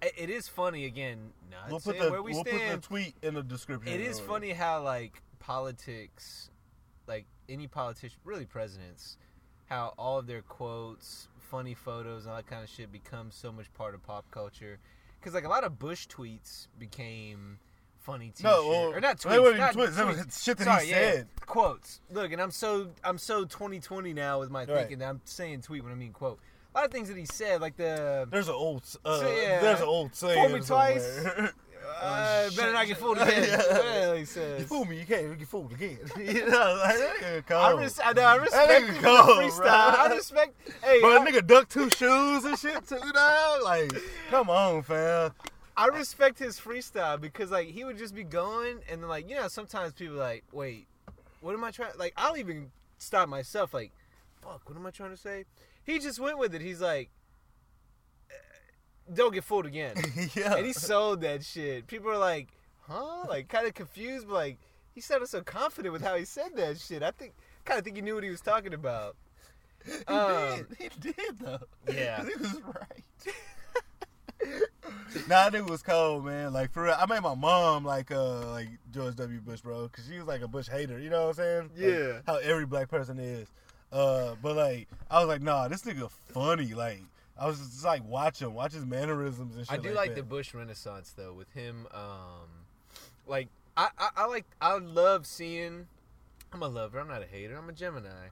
it, 0.03 0.30
is 0.30 0.48
funny 0.48 0.84
again. 0.86 1.32
Not 1.50 1.70
We'll 1.70 1.80
put 1.80 1.98
the 1.98 2.11
where 2.11 2.22
we 2.22 2.32
we'll 2.32 2.44
stand. 2.44 2.59
put 2.61 2.82
the 2.82 2.86
tweet 2.88 3.14
in 3.22 3.34
the 3.34 3.42
description. 3.42 3.92
it 3.92 4.00
is 4.00 4.18
funny 4.20 4.50
how 4.50 4.82
like 4.82 5.22
politics, 5.38 6.50
like 7.07 7.26
any 7.48 7.66
politician, 7.66 8.18
really 8.24 8.46
presidents, 8.46 9.16
how 9.68 9.94
all 9.98 10.18
of 10.18 10.26
their 10.26 10.42
quotes, 10.42 11.28
funny 11.38 11.74
photos, 11.74 12.22
and 12.24 12.30
all 12.30 12.36
that 12.36 12.46
kind 12.46 12.62
of 12.64 12.68
shit 12.70 12.90
becomes 12.92 13.34
so 13.34 13.53
much 13.53 13.72
part 13.74 13.94
of 13.94 14.03
pop 14.03 14.24
culture. 14.30 14.78
Because 15.20 15.34
like 15.34 15.44
a 15.44 15.48
lot 15.48 15.62
of 15.64 15.78
Bush 15.78 16.09
tweets 16.09 16.66
became 16.78 17.59
funny 18.00 18.32
t-shirt 18.36 18.50
No, 18.50 18.68
well, 18.68 18.92
or 18.92 19.00
not 19.00 19.18
tweets, 19.18 19.46
even 19.48 19.59
not 19.59 19.74
tweets, 19.74 19.94
they 19.94 20.05
were 20.05 20.12
tweets. 20.14 20.42
shit 20.42 20.59
that 20.59 20.64
Sorry, 20.64 20.84
he 20.86 20.90
yeah, 20.90 21.12
said. 21.12 21.28
quotes. 21.46 22.00
Look, 22.11 22.32
and 22.32 22.42
I'm 22.42 22.50
so 22.50 22.88
I'm 23.05 23.18
so 23.18 23.44
2020 23.44 24.12
now 24.12 24.40
with 24.40 24.50
my 24.50 24.61
Right. 24.61 24.68
thinking 24.68 24.98
that 24.98 25.09
I'm 25.09 25.20
saying 25.24 25.62
tweet 25.62 25.84
when 25.84 25.92
I 25.92 25.96
mean 25.96 26.12
quote. 26.12 26.40
A 26.74 26.78
lot 26.78 26.86
of 26.86 26.92
things 26.92 27.08
that 27.08 27.18
he 27.18 27.26
said, 27.26 27.60
like 27.60 27.76
the 27.76 28.26
There's 28.30 28.48
an 28.48 28.54
old, 28.54 28.82
uh, 29.04 29.18
So, 29.18 29.36
yeah. 29.36 29.60
there's 29.60 29.80
an 29.80 29.86
old 29.86 30.14
saying. 30.14 30.48
Fool 30.48 30.58
me 30.58 30.64
twice. 30.64 31.26
uh, 32.00 32.50
better 32.56 32.72
not 32.72 32.86
get 32.86 32.96
fooled 32.96 33.18
again. 33.18 33.42
Yeah. 33.70 34.14
He 34.14 34.20
you 34.20 34.66
fool 34.66 34.84
me, 34.86 34.98
you 34.98 35.06
can't 35.06 35.38
get 35.38 35.48
fooled 35.48 35.72
again. 35.72 35.98
you 36.18 36.46
know, 36.46 36.80
like, 36.82 36.96
that 36.98 37.14
nigga 37.20 37.46
cold. 37.46 37.62
I, 37.62 37.82
res- 37.82 38.00
I 38.02 38.12
know. 38.12 38.22
I 38.22 38.34
respect 38.36 38.86
nigga 38.86 39.02
cold, 39.02 39.38
freestyle. 39.38 39.56
bro. 39.56 39.68
I 39.68 40.14
respect. 40.14 40.54
Hey, 40.82 41.00
Bro, 41.00 41.22
I, 41.22 41.30
nigga 41.30 41.46
duck 41.46 41.68
two 41.68 41.90
shoes 41.90 42.44
and 42.44 42.58
shit 42.58 42.86
too 42.88 42.98
now. 43.14 43.58
Like, 43.64 43.92
come 44.30 44.48
on, 44.48 44.82
fam. 44.82 45.32
I 45.76 45.86
respect 45.86 46.38
his 46.38 46.58
freestyle 46.58 47.20
because 47.20 47.50
like 47.50 47.68
he 47.68 47.84
would 47.84 47.98
just 47.98 48.14
be 48.14 48.24
going 48.24 48.80
and 48.90 49.02
then 49.02 49.08
like 49.08 49.28
you 49.28 49.36
know 49.36 49.48
sometimes 49.48 49.92
people 49.94 50.16
like 50.16 50.44
wait, 50.52 50.86
what 51.40 51.54
am 51.54 51.64
I 51.64 51.70
trying? 51.70 51.92
Like 51.96 52.12
I'll 52.16 52.36
even 52.36 52.70
stop 52.98 53.28
myself 53.28 53.72
like, 53.72 53.90
fuck, 54.42 54.68
what 54.68 54.76
am 54.76 54.86
I 54.86 54.90
trying 54.90 55.10
to 55.10 55.16
say? 55.16 55.44
He 55.85 55.99
just 55.99 56.20
went 56.20 56.39
with 56.39 56.55
it. 56.55 56.61
He's 56.61 56.80
like, 56.80 57.11
eh, 58.30 58.35
don't 59.12 59.33
get 59.35 59.45
fooled 59.45 59.66
again. 59.66 59.97
yeah. 60.35 60.55
and 60.57 60.66
he 60.66 60.72
sold 60.72 61.20
that 61.22 61.45
shit. 61.45 61.87
People 61.87 62.11
are 62.11 62.18
like, 62.18 62.49
huh? 62.83 63.24
Like 63.28 63.49
kind 63.49 63.66
of 63.66 63.74
confused, 63.74 64.26
but 64.28 64.35
like 64.35 64.59
he 64.95 65.01
sounded 65.01 65.28
so 65.28 65.43
confident 65.43 65.93
with 65.93 66.03
how 66.03 66.16
he 66.16 66.24
said 66.24 66.57
that 66.57 66.78
shit. 66.78 67.03
I 67.03 67.11
think 67.11 67.35
kind 67.64 67.78
of 67.78 67.85
think 67.85 67.97
he 67.97 68.03
knew 68.03 68.14
what 68.14 68.24
he 68.24 68.30
was 68.30 68.41
talking 68.41 68.74
about. 68.74 69.16
he 69.87 70.14
Um, 70.14 70.66
did. 70.78 70.93
He 70.93 71.12
did 71.12 71.39
though. 71.39 71.59
Yeah. 71.93 72.24
he 72.26 72.35
was 72.37 72.61
right. 72.62 73.35
nah, 75.28 75.51
that 75.51 75.68
was 75.68 75.83
cold, 75.83 76.24
man. 76.24 76.53
Like 76.53 76.72
for 76.72 76.85
real, 76.85 76.97
I 76.99 77.07
made 77.07 77.22
my 77.22 77.35
mom 77.35 77.85
like 77.85 78.11
uh 78.11 78.51
like 78.51 78.68
George 78.93 79.14
W. 79.16 79.41
Bush, 79.41 79.61
bro, 79.61 79.83
because 79.89 80.07
she 80.07 80.18
was 80.18 80.26
like 80.26 80.43
a 80.43 80.49
Bush 80.49 80.68
hater. 80.68 80.99
You 80.99 81.11
know 81.11 81.22
what 81.22 81.28
I'm 81.28 81.35
saying? 81.35 81.70
Like, 81.74 81.80
Yeah. 81.80 82.20
how 82.26 82.37
every 82.37 82.66
black 82.66 82.89
person 82.89 83.18
is. 83.18 83.49
Uh, 83.93 84.34
but 84.43 84.57
like 84.57 84.88
I 85.11 85.20
was 85.20 85.28
like, 85.28 85.43
nah, 85.43 85.68
this 85.68 85.82
nigga 85.82 86.11
funny. 86.11 86.72
Like 86.74 87.03
I 87.38 87.47
was 87.47 87.59
just 87.59 87.84
like 87.84 88.05
watch 88.05 88.40
him, 88.40 88.55
watch 88.55 88.72
his 88.72 88.86
mannerisms 88.86 89.57
and 89.57 89.66
shit. 89.66 89.78
I 89.78 89.82
do 89.82 89.90
like, 89.90 90.09
like 90.09 90.14
the 90.14 90.22
Bush 90.22 90.55
Renaissance 90.55 91.12
though 91.16 91.34
with 91.34 91.53
him. 91.53 91.86
Um, 91.93 92.49
like 93.26 93.49
I, 93.76 93.88
I, 93.99 94.09
I 94.16 94.26
like 94.26 94.47
I 94.61 94.78
love 94.78 95.26
seeing. 95.26 95.86
I'm 96.53 96.62
a 96.62 96.68
lover. 96.68 96.99
I'm 96.99 97.09
not 97.09 97.22
a 97.22 97.26
hater. 97.26 97.57
I'm 97.57 97.68
a 97.68 97.72
Gemini. 97.72 98.28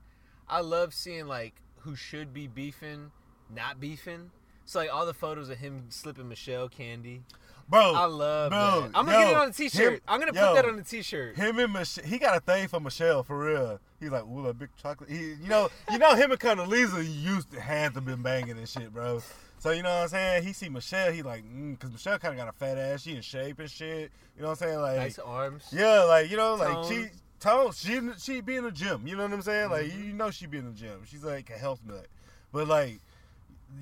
I 0.48 0.60
love 0.60 0.94
seeing 0.94 1.26
like 1.26 1.54
who 1.80 1.94
should 1.94 2.32
be 2.32 2.46
beefing, 2.46 3.10
not 3.54 3.80
beefing. 3.80 4.30
So 4.64 4.78
like 4.78 4.92
all 4.92 5.06
the 5.06 5.14
photos 5.14 5.48
of 5.50 5.58
him 5.58 5.86
slipping 5.88 6.28
Michelle 6.28 6.68
candy. 6.68 7.22
Bro. 7.70 7.94
I 7.94 8.04
love 8.04 8.50
bro, 8.50 8.80
that. 8.82 8.90
I'm 8.98 9.06
gonna 9.06 9.12
get 9.24 9.30
it 9.30 9.36
on 9.36 9.48
a 9.48 9.52
T-shirt. 9.52 9.92
him- 9.94 10.00
I'm 10.08 10.20
gonna 10.20 10.32
yo, 10.34 10.46
put 10.48 10.54
that 10.56 10.64
on 10.66 10.78
a 10.78 10.82
T-shirt. 10.82 11.36
Him 11.36 11.58
and 11.58 11.72
Michelle, 11.72 12.04
he 12.04 12.18
got 12.18 12.36
a 12.36 12.40
thing 12.40 12.68
for 12.68 12.80
Michelle 12.80 13.22
for 13.22 13.38
real. 13.38 13.80
He's 14.00 14.10
like, 14.10 14.24
ooh, 14.24 14.46
a 14.48 14.54
big 14.54 14.68
chocolate. 14.76 15.08
He, 15.10 15.18
you 15.34 15.48
know, 15.48 15.68
you 15.90 15.98
know, 15.98 16.14
him 16.14 16.30
and 16.32 16.40
Condoleezza 16.40 17.02
used 17.06 17.50
to 17.52 17.60
hands 17.60 17.94
have 17.94 18.04
been 18.04 18.22
banging 18.22 18.58
and 18.58 18.68
shit, 18.68 18.92
bro. 18.92 19.22
So 19.58 19.70
you 19.70 19.82
know 19.82 19.90
what 19.90 20.02
I'm 20.02 20.08
saying? 20.08 20.42
He 20.44 20.52
see 20.52 20.68
Michelle, 20.68 21.12
he 21.12 21.22
like, 21.22 21.44
mm, 21.44 21.78
cause 21.78 21.90
Michelle 21.92 22.18
kind 22.18 22.32
of 22.32 22.38
got 22.38 22.48
a 22.48 22.52
fat 22.56 22.76
ass. 22.78 23.02
She 23.02 23.14
in 23.14 23.22
shape 23.22 23.58
and 23.60 23.70
shit. 23.70 24.10
You 24.36 24.42
know 24.42 24.48
what 24.48 24.62
I'm 24.62 24.68
saying? 24.68 24.80
Like, 24.80 24.96
nice 24.96 25.18
arms. 25.18 25.64
yeah, 25.72 26.02
like 26.04 26.30
you 26.30 26.36
know, 26.36 26.54
like 26.54 26.68
Tone. 26.72 26.88
she. 26.88 27.06
Tone, 27.40 27.72
she 27.72 28.00
she 28.18 28.40
be 28.42 28.56
in 28.56 28.64
the 28.64 28.70
gym, 28.70 29.06
you 29.06 29.16
know 29.16 29.22
what 29.22 29.32
I'm 29.32 29.40
saying? 29.40 29.70
Like 29.70 29.86
Mm-hmm. 29.86 30.04
you 30.08 30.12
know 30.12 30.30
she 30.30 30.44
be 30.46 30.58
in 30.58 30.66
the 30.66 30.72
gym. 30.78 31.00
She's 31.06 31.24
like 31.24 31.48
a 31.48 31.54
health 31.58 31.80
nut, 31.86 32.06
but 32.52 32.68
like 32.68 33.00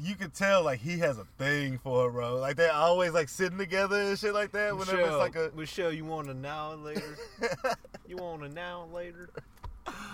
you 0.00 0.14
can 0.14 0.30
tell 0.30 0.62
like 0.64 0.80
he 0.80 0.98
has 0.98 1.18
a 1.18 1.24
thing 1.38 1.78
for 1.78 2.04
her, 2.04 2.10
bro. 2.10 2.36
Like 2.36 2.56
they're 2.56 2.72
always 2.72 3.12
like 3.12 3.28
sitting 3.28 3.58
together 3.58 3.96
and 3.96 4.18
shit 4.18 4.34
like 4.34 4.52
that. 4.52 4.76
Whenever 4.76 4.98
Michelle, 4.98 5.20
it's 5.22 5.36
like 5.36 5.36
a 5.36 5.56
Michelle, 5.56 5.92
you 5.92 6.04
want 6.04 6.28
a 6.28 6.34
now 6.34 6.72
and 6.72 6.84
later? 6.84 7.16
you 8.08 8.16
want 8.16 8.44
a 8.44 8.48
now 8.48 8.84
and 8.84 8.92
later? 8.92 9.30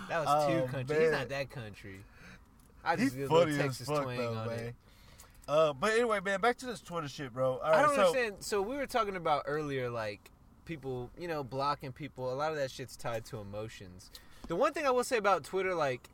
That 0.09 0.25
was 0.25 0.29
Oh, 0.29 0.49
too 0.67 0.73
country. 0.73 1.01
He's 1.01 1.11
not 1.11 1.29
that 1.29 1.51
country. 1.51 2.01
I 2.85 2.97
He's 2.97 3.07
just 3.07 3.17
get 3.17 3.25
a 3.25 3.29
funny 3.29 3.53
little 3.53 3.61
as 3.61 3.67
Texas 3.67 3.89
fuck 3.89 4.03
twang 4.05 4.19
though, 4.19 4.35
on 4.35 4.47
man. 4.49 4.59
it. 4.59 4.75
Uh, 5.47 5.73
but 5.73 5.93
anyway, 5.93 6.21
man, 6.25 6.41
back 6.41 6.57
to 6.59 6.67
this 6.67 6.81
Twitter 6.81 7.09
shit, 7.09 7.33
bro. 7.33 7.59
All 7.59 7.61
right, 7.61 7.75
I 7.75 7.83
don't 7.83 7.95
so, 7.95 8.07
understand. 8.07 8.37
So 8.41 8.63
we 8.63 8.77
were 8.77 8.87
talking 8.87 9.17
about 9.17 9.45
earlier, 9.47 9.91
like 9.91 10.31
people, 10.65 11.11
you 11.19 11.29
know, 11.29 11.45
blocking 11.45 11.93
people. 11.93 12.33
A 12.33 12.35
lot 12.35 12.51
of 12.51 12.57
that 12.59 12.71
shit's 12.71 12.97
tied 12.97 13.25
to 13.27 13.39
emotions. 13.39 14.11
The 14.49 14.57
one 14.57 14.73
thing 14.73 14.87
I 14.87 14.91
will 14.91 15.05
say 15.05 15.17
about 15.19 15.45
Twitter, 15.45 15.75
like 15.75 16.09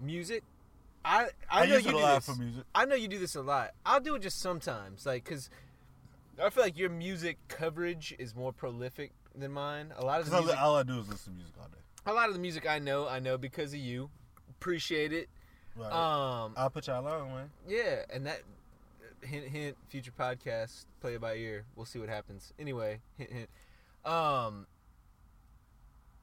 music, 0.00 0.42
I 1.06 1.28
I, 1.50 1.62
I 1.62 1.66
know 1.66 1.76
you 1.76 1.82
do 1.90 1.98
lot 1.98 2.14
this. 2.22 2.26
for 2.34 2.40
music. 2.40 2.64
I 2.74 2.84
know 2.84 2.94
you 2.96 3.08
do 3.08 3.18
this 3.18 3.34
a 3.36 3.42
lot. 3.42 3.70
I'll 3.84 4.00
do 4.00 4.14
it 4.16 4.22
just 4.22 4.40
sometimes, 4.40 5.06
like 5.06 5.24
because 5.24 5.48
I 6.42 6.50
feel 6.50 6.62
like 6.64 6.76
your 6.76 6.90
music 6.90 7.38
coverage 7.48 8.14
is 8.18 8.34
more 8.34 8.52
prolific 8.52 9.12
than 9.34 9.52
mine. 9.52 9.92
A 9.96 10.04
lot 10.04 10.20
of 10.20 10.26
the 10.26 10.30
Because 10.32 10.44
music, 10.46 10.60
all 10.62 10.76
I 10.76 10.82
do 10.82 10.98
is 10.98 11.08
listen 11.08 11.32
to 11.32 11.38
music 11.38 11.54
all 11.60 11.68
day. 11.68 11.78
a 12.06 12.12
lot 12.12 12.28
of 12.28 12.34
the 12.34 12.40
music 12.40 12.68
I 12.68 12.78
know, 12.78 13.06
I 13.08 13.20
know 13.20 13.38
because 13.38 13.72
of 13.72 13.78
you. 13.78 14.10
Appreciate 14.50 15.12
it. 15.12 15.28
Right. 15.76 15.92
Um, 15.92 16.54
I'll 16.56 16.70
put 16.70 16.86
y'all 16.86 17.06
on, 17.06 17.28
man. 17.28 17.50
yeah, 17.68 18.02
and 18.12 18.26
that 18.26 18.40
hint 19.22 19.46
hint 19.48 19.76
future 19.88 20.12
podcast 20.18 20.86
play 21.00 21.14
it 21.14 21.20
by 21.20 21.34
ear. 21.36 21.64
We'll 21.76 21.84
see 21.86 21.98
what 21.98 22.08
happens. 22.08 22.52
Anyway, 22.58 23.00
hint 23.18 23.30
hint. 23.32 23.50
Um, 24.04 24.66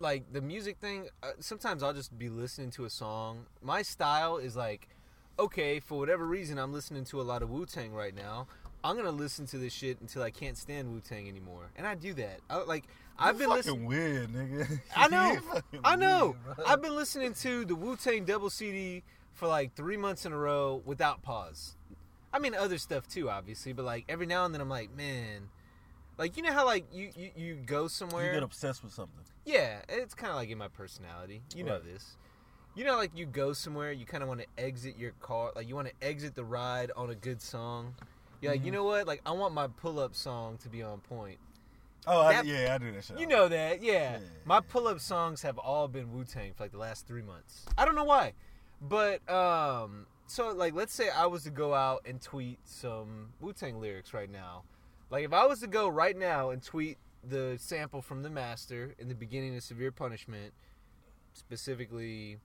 like 0.03 0.31
the 0.31 0.41
music 0.41 0.77
thing. 0.77 1.07
Uh, 1.23 1.31
sometimes 1.39 1.81
I'll 1.81 1.93
just 1.93 2.17
be 2.19 2.29
listening 2.29 2.69
to 2.71 2.85
a 2.85 2.89
song. 2.89 3.45
My 3.63 3.81
style 3.81 4.37
is 4.37 4.55
like, 4.55 4.89
okay, 5.39 5.79
for 5.79 5.97
whatever 5.97 6.25
reason, 6.25 6.59
I'm 6.59 6.73
listening 6.73 7.05
to 7.05 7.21
a 7.21 7.23
lot 7.23 7.41
of 7.41 7.49
Wu 7.49 7.65
Tang 7.65 7.93
right 7.93 8.13
now. 8.13 8.47
I'm 8.83 8.97
gonna 8.97 9.11
listen 9.11 9.47
to 9.47 9.57
this 9.57 9.71
shit 9.71 10.01
until 10.01 10.21
I 10.21 10.29
can't 10.29 10.57
stand 10.57 10.91
Wu 10.91 10.99
Tang 10.99 11.27
anymore, 11.27 11.71
and 11.77 11.87
I 11.87 11.95
do 11.95 12.13
that. 12.15 12.41
I, 12.49 12.57
like 12.63 12.83
I've 13.17 13.39
been 13.39 13.49
listening. 13.49 13.85
weird, 13.85 14.29
nigga. 14.29 14.79
I 14.95 15.07
know. 15.07 15.39
I 15.83 15.95
know. 15.95 16.35
weird. 16.45 16.59
I've 16.67 16.81
been 16.81 16.95
listening 16.95 17.33
to 17.35 17.63
the 17.63 17.75
Wu 17.75 17.95
Tang 17.95 18.25
double 18.25 18.49
CD 18.49 19.03
for 19.31 19.47
like 19.47 19.73
three 19.73 19.97
months 19.97 20.25
in 20.25 20.33
a 20.33 20.37
row 20.37 20.81
without 20.85 21.23
pause. 21.23 21.77
I 22.33 22.39
mean, 22.39 22.55
other 22.55 22.77
stuff 22.77 23.07
too, 23.07 23.29
obviously, 23.29 23.71
but 23.71 23.85
like 23.85 24.03
every 24.09 24.25
now 24.25 24.43
and 24.43 24.53
then 24.53 24.59
I'm 24.59 24.69
like, 24.69 24.93
man, 24.95 25.49
like 26.17 26.37
you 26.37 26.43
know 26.43 26.53
how 26.53 26.65
like 26.65 26.85
you 26.93 27.09
you, 27.15 27.29
you 27.35 27.55
go 27.55 27.87
somewhere. 27.87 28.25
You 28.27 28.33
get 28.33 28.43
obsessed 28.43 28.83
with 28.83 28.93
something. 28.93 29.23
yeah, 29.45 29.81
it's 29.89 30.13
kind 30.13 30.29
of 30.31 30.35
like 30.37 30.49
in 30.49 30.57
my 30.57 30.67
personality. 30.67 31.41
You 31.55 31.63
know 31.63 31.79
this. 31.79 32.17
You 32.75 32.83
know, 32.85 32.95
like 32.97 33.11
you 33.15 33.25
go 33.27 33.53
somewhere, 33.53 33.91
you 33.91 34.05
kind 34.05 34.23
of 34.23 34.29
want 34.29 34.41
to 34.41 34.47
exit 34.57 34.97
your 34.97 35.11
car, 35.21 35.51
like 35.55 35.67
you 35.69 35.75
want 35.75 35.87
to 35.89 35.93
exit 36.07 36.33
the 36.33 36.43
ride 36.43 36.91
on 36.95 37.11
a 37.11 37.15
good 37.15 37.39
song. 37.41 37.93
You're 38.41 38.51
like, 38.51 38.61
you 38.61 38.67
Mm-hmm. 38.67 38.75
know 38.75 38.83
what? 38.85 39.05
Like 39.07 39.21
I 39.25 39.31
want 39.31 39.53
my 39.53 39.67
pull 39.67 39.99
up 39.99 40.15
song 40.15 40.57
to 40.63 40.69
be 40.69 40.81
on 40.81 40.99
point. 41.01 41.37
Oh, 42.07 42.19
I, 42.19 42.41
yeah, 42.41 42.73
I 42.75 42.77
do 42.79 42.91
that 42.91 43.03
shit. 43.05 43.17
You 43.19 43.27
know 43.27 43.47
that, 43.47 43.81
yeah. 43.81 43.93
Yeah. 43.93 44.17
My 44.43 44.59
pull-up 44.59 44.99
songs 44.99 45.41
have 45.43 45.57
all 45.57 45.87
been 45.87 46.11
Wu 46.11 46.25
Tang 46.25 46.51
for 46.53 46.63
like 46.65 46.73
the 46.73 46.77
last 46.77 47.07
three 47.07 47.21
months. 47.21 47.63
I 47.77 47.85
don't 47.85 47.95
know 47.95 48.03
why, 48.03 48.33
but 48.81 49.21
um, 49.31 50.05
so 50.27 50.49
like 50.51 50.73
let's 50.73 50.93
say 50.93 51.09
I 51.09 51.27
was 51.27 51.43
to 51.43 51.49
go 51.49 51.73
out 51.73 52.01
and 52.05 52.19
tweet 52.21 52.59
some 52.65 53.29
Wu 53.39 53.53
Tang 53.53 53.79
lyrics 53.79 54.13
right 54.13 54.29
now. 54.29 54.63
Like 55.13 55.25
if 55.25 55.33
I 55.33 55.45
was 55.45 55.59
to 55.59 55.67
go 55.67 55.87
right 55.89 56.17
now 56.17 56.49
and 56.49 56.63
tweet 56.63 56.97
the 57.23 57.55
sample 57.59 58.01
from 58.01 58.23
the 58.23 58.31
Master 58.31 58.95
in 58.97 59.09
the 59.09 59.13
beginning 59.13 59.55
of 59.55 59.61
Severe 59.61 59.91
Punishment, 59.91 60.53
specifically, 61.33 62.39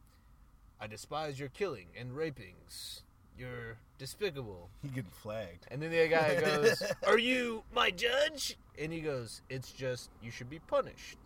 I 0.79 0.87
despise 0.87 1.41
your 1.41 1.49
killing 1.49 1.87
and 1.99 2.13
rapings. 2.13 3.05
You're 3.39 3.79
despicable. 3.97 4.69
He 4.83 4.89
getting 4.89 5.11
flagged. 5.11 5.67
And 5.71 5.81
then 5.81 5.91
the 5.91 6.01
other 6.01 6.09
guy 6.09 6.41
goes, 6.43 6.83
Are 7.07 7.17
you 7.17 7.63
my 7.75 7.91
judge? 7.91 8.59
And 8.79 8.93
he 8.93 9.01
goes, 9.01 9.41
It's 9.49 9.73
just, 9.73 10.11
you 10.23 10.31
should 10.31 10.51
be 10.51 10.59
punished. 10.59 11.17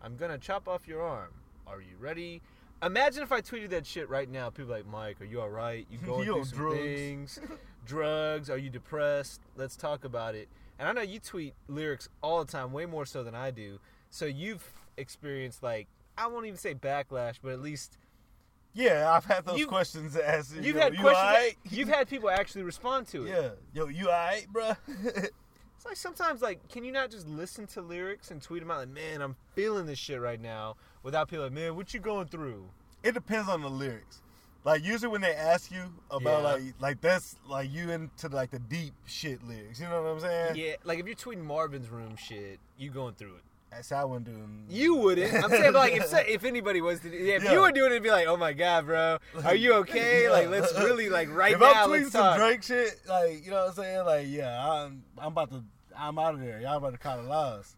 I'm 0.00 0.14
gonna 0.14 0.38
chop 0.38 0.68
off 0.68 0.86
your 0.86 1.02
arm. 1.02 1.32
Are 1.66 1.80
you 1.80 1.96
ready? 1.98 2.42
Imagine 2.80 3.24
if 3.24 3.32
I 3.32 3.40
tweeted 3.40 3.70
that 3.70 3.86
shit 3.86 4.08
right 4.08 4.30
now. 4.30 4.50
People 4.50 4.70
like, 4.70 4.86
Mike, 4.86 5.20
are 5.20 5.24
you 5.24 5.40
alright? 5.40 5.84
You 5.90 5.98
going 5.98 6.26
You 6.26 6.34
through 6.34 6.44
some 6.44 6.58
drugs." 6.58 6.78
things? 6.78 7.40
drugs? 7.86 8.50
Are 8.50 8.58
you 8.58 8.70
depressed? 8.70 9.40
Let's 9.56 9.74
talk 9.74 10.04
about 10.04 10.36
it. 10.36 10.48
And 10.82 10.88
I 10.88 10.92
know 10.92 11.08
you 11.08 11.20
tweet 11.20 11.54
lyrics 11.68 12.08
all 12.22 12.44
the 12.44 12.50
time, 12.50 12.72
way 12.72 12.86
more 12.86 13.06
so 13.06 13.22
than 13.22 13.36
I 13.36 13.52
do. 13.52 13.78
So 14.10 14.24
you've 14.26 14.64
experienced, 14.96 15.62
like, 15.62 15.86
I 16.18 16.26
won't 16.26 16.44
even 16.44 16.58
say 16.58 16.74
backlash, 16.74 17.36
but 17.40 17.52
at 17.52 17.60
least 17.60 17.98
Yeah, 18.74 19.12
I've 19.12 19.24
had 19.26 19.44
those 19.44 19.60
You- 19.60 19.68
questions 19.68 20.16
asked. 20.16 20.56
you've 20.56 20.64
you 20.64 20.72
know, 20.72 20.80
had 20.80 20.94
you 20.94 21.00
questions. 21.00 21.24
alright? 21.24 21.58
You've 21.70 21.88
had 21.88 22.08
people 22.08 22.30
actually 22.30 22.64
respond 22.64 23.06
to 23.08 23.26
it. 23.26 23.28
Yeah. 23.30 23.50
Yo, 23.72 23.86
you 23.86 24.06
alright, 24.08 24.48
bro? 24.50 24.72
It's 25.76 25.86
like 25.86 25.96
sometimes, 25.96 26.42
like, 26.42 26.68
can 26.68 26.82
you 26.84 26.90
not 26.92 27.10
just 27.10 27.26
listen 27.28 27.66
to 27.68 27.80
lyrics 27.80 28.30
and 28.32 28.40
tweet 28.42 28.60
them 28.62 28.70
out? 28.72 28.78
Like, 28.78 28.88
man, 28.88 29.20
I'm 29.22 29.36
feeling 29.54 29.86
this 29.86 29.98
shit 30.00 30.20
right 30.20 30.40
now, 30.40 30.76
without 31.04 31.28
people 31.28 31.44
like, 31.44 31.52
man, 31.52 31.76
what 31.76 31.92
you 31.94 32.00
going 32.00 32.26
through? 32.28 32.68
it 33.04 33.12
depends 33.14 33.48
on 33.48 33.62
the 33.62 33.70
lyrics. 33.70 34.20
Like 34.64 34.84
usually 34.84 35.08
when 35.10 35.20
they 35.20 35.34
ask 35.34 35.70
you 35.72 35.92
about 36.10 36.42
Yeah. 36.42 36.48
like 36.48 36.62
like 36.80 37.00
that's 37.00 37.36
like 37.48 37.72
you 37.72 37.90
into 37.90 38.28
like 38.28 38.50
the 38.50 38.58
deep 38.60 38.94
shit 39.06 39.42
lyrics. 39.46 39.80
You 39.80 39.88
know 39.88 40.02
what 40.02 40.08
I'm 40.10 40.20
saying? 40.20 40.56
Yeah, 40.56 40.74
like 40.84 40.98
if 41.00 41.06
you're 41.06 41.16
tweeting 41.16 41.44
Marvin's 41.44 41.88
room 41.88 42.14
shit, 42.16 42.60
you 42.78 42.90
going 42.90 43.14
through 43.14 43.34
it. 43.36 43.42
See, 43.84 43.94
I 43.94 44.04
wouldn't 44.04 44.26
do. 44.26 44.36
You 44.68 44.96
wouldn't. 44.96 45.32
I'm 45.42 45.48
saying 45.50 45.72
like 45.72 45.94
if 45.94 46.12
if 46.28 46.44
anybody 46.44 46.80
was 46.82 47.00
to, 47.00 47.08
yeah, 47.08 47.36
if 47.36 47.42
Yeah. 47.44 47.52
you 47.54 47.60
were 47.62 47.72
doing 47.72 47.86
it, 47.90 47.92
it'd 47.94 48.02
be 48.02 48.10
like, 48.10 48.26
oh 48.26 48.36
my 48.36 48.52
god, 48.52 48.84
bro, 48.86 49.16
are 49.44 49.54
you 49.54 49.72
okay? 49.82 50.24
Yeah. 50.24 50.30
Like 50.30 50.48
let's 50.50 50.72
really 50.78 51.08
like 51.08 51.28
right 51.34 51.54
if 51.54 51.60
now 51.60 51.72
I'm 51.84 51.88
tweeting 51.90 52.10
some 52.10 52.22
talk. 52.22 52.36
Drake 52.36 52.62
shit, 52.62 53.00
like 53.08 53.44
you 53.44 53.50
know 53.50 53.62
what 53.62 53.68
I'm 53.70 53.74
saying, 53.74 54.04
like 54.04 54.26
yeah, 54.28 54.70
I'm 54.70 55.02
I'm 55.18 55.28
about 55.28 55.50
to 55.52 55.64
I'm 55.98 56.18
out 56.18 56.34
of 56.34 56.40
there. 56.40 56.60
Y'all 56.60 56.76
about 56.76 56.92
to 56.92 56.98
call 56.98 57.16
the 57.16 57.22
laws. 57.28 57.74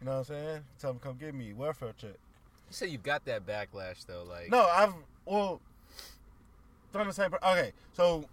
You 0.00 0.04
know 0.06 0.12
what 0.12 0.18
I'm 0.18 0.24
saying? 0.26 0.60
Tell 0.78 0.92
them 0.92 1.00
come 1.00 1.16
get 1.16 1.34
me 1.34 1.52
welfare 1.54 1.94
check. 1.96 2.10
You 2.10 2.72
say 2.72 2.86
you 2.88 2.98
got 2.98 3.24
that 3.24 3.46
backlash 3.46 4.04
though, 4.06 4.24
like 4.28 4.50
No, 4.50 4.60
I've 4.66 4.92
well 5.24 5.60
done 6.92 7.06
the 7.06 7.12
same. 7.12 7.32
Okay, 7.34 7.72
so 7.92 8.24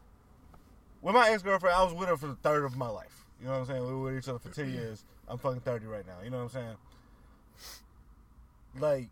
with 1.01 1.13
my 1.13 1.29
ex 1.29 1.41
girlfriend, 1.43 1.75
I 1.75 1.83
was 1.83 1.93
with 1.93 2.09
her 2.09 2.17
for 2.17 2.27
the 2.27 2.35
third 2.35 2.63
of 2.65 2.77
my 2.77 2.87
life. 2.89 3.25
You 3.39 3.47
know 3.47 3.53
what 3.53 3.59
I'm 3.59 3.65
saying? 3.65 3.81
We 3.85 3.93
were 3.93 3.99
with 3.99 4.17
each 4.17 4.29
other 4.29 4.39
for 4.39 4.49
ten 4.49 4.71
years. 4.71 5.03
I'm 5.27 5.37
fucking 5.37 5.61
thirty 5.61 5.85
right 5.85 6.05
now. 6.05 6.23
You 6.23 6.29
know 6.29 6.37
what 6.37 6.43
I'm 6.43 6.49
saying? 6.49 6.75
Like, 8.79 9.09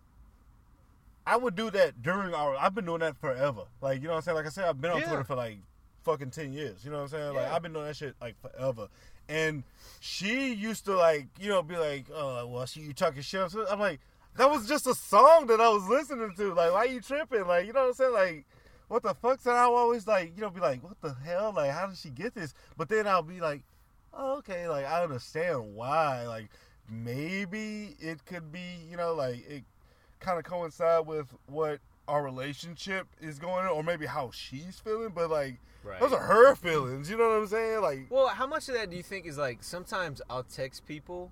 I 1.25 1.37
would 1.37 1.55
do 1.55 1.71
that 1.71 2.01
during 2.01 2.33
our. 2.33 2.55
I've 2.55 2.75
been 2.75 2.85
doing 2.85 2.99
that 2.99 3.17
forever. 3.17 3.63
Like, 3.81 4.01
you 4.01 4.07
know 4.07 4.11
what 4.11 4.17
I'm 4.17 4.23
saying? 4.23 4.35
Like 4.37 4.45
I 4.45 4.49
said, 4.49 4.65
I've 4.65 4.81
been 4.81 4.91
on 4.91 4.99
Yeah. 4.99 5.07
Twitter 5.07 5.23
for 5.23 5.35
like 5.35 5.57
fucking 6.03 6.31
ten 6.31 6.53
years. 6.53 6.83
You 6.83 6.91
know 6.91 6.97
what 6.97 7.03
I'm 7.03 7.09
saying? 7.09 7.33
Like, 7.33 7.47
Yeah. 7.47 7.55
I've 7.55 7.61
been 7.61 7.73
doing 7.73 7.85
that 7.85 7.95
shit 7.95 8.15
like 8.21 8.35
forever. 8.41 8.87
And 9.29 9.63
she 10.01 10.53
used 10.53 10.85
to 10.85 10.95
like, 10.97 11.27
you 11.39 11.47
know, 11.49 11.63
be 11.63 11.77
like, 11.77 12.05
"Oh, 12.13 12.45
well, 12.47 12.65
she 12.65 12.81
you 12.81 12.93
talking 12.93 13.21
shit." 13.21 13.41
I'm 13.69 13.79
like, 13.79 14.01
that 14.35 14.49
was 14.49 14.67
just 14.67 14.85
a 14.85 14.93
song 14.93 15.47
that 15.47 15.61
I 15.61 15.69
was 15.69 15.87
listening 15.87 16.33
to. 16.35 16.53
Like, 16.53 16.73
why 16.73 16.85
you 16.85 16.99
tripping? 16.99 17.47
Like, 17.47 17.65
you 17.65 17.71
know 17.73 17.81
what 17.81 17.87
I'm 17.87 17.93
saying? 17.93 18.13
Like, 18.13 18.45
what 18.87 19.03
the 19.03 19.13
fuck? 19.13 19.41
So 19.41 19.51
I'll 19.51 19.75
always 19.75 20.07
like, 20.07 20.33
you 20.35 20.41
know, 20.41 20.49
be 20.49 20.59
like, 20.59 20.83
what 20.83 20.99
the 21.01 21.13
hell? 21.13 21.53
Like, 21.55 21.71
how 21.71 21.87
did 21.87 21.97
she 21.97 22.09
get 22.09 22.33
this? 22.33 22.53
But 22.77 22.89
then 22.89 23.07
I'll 23.07 23.23
be 23.23 23.39
like, 23.39 23.61
oh, 24.13 24.37
okay, 24.37 24.67
like 24.67 24.85
I 24.85 25.03
understand 25.03 25.75
why. 25.75 26.27
Like, 26.27 26.49
maybe 26.89 27.95
it 27.99 28.25
could 28.25 28.51
be, 28.51 28.85
you 28.89 28.97
know, 28.97 29.13
like 29.13 29.47
it 29.49 29.63
kind 30.19 30.37
of 30.37 30.45
coincide 30.45 31.05
with 31.05 31.27
what 31.47 31.79
our 32.07 32.23
relationship 32.23 33.07
is 33.21 33.39
going 33.39 33.65
on, 33.65 33.71
or 33.71 33.83
maybe 33.83 34.05
how 34.05 34.31
she's 34.31 34.79
feeling. 34.79 35.11
But 35.15 35.29
like, 35.29 35.59
right. 35.83 35.99
those 35.99 36.13
are 36.13 36.21
her 36.21 36.55
feelings. 36.55 37.09
You 37.09 37.17
know 37.17 37.29
what 37.29 37.37
I'm 37.39 37.47
saying? 37.47 37.81
Like, 37.81 38.07
Well, 38.09 38.27
how 38.27 38.47
much 38.47 38.67
of 38.69 38.75
that 38.75 38.89
do 38.89 38.97
you 38.97 39.03
think 39.03 39.25
is 39.25 39.37
like 39.37 39.63
sometimes 39.63 40.21
I'll 40.29 40.43
text 40.43 40.85
people 40.85 41.31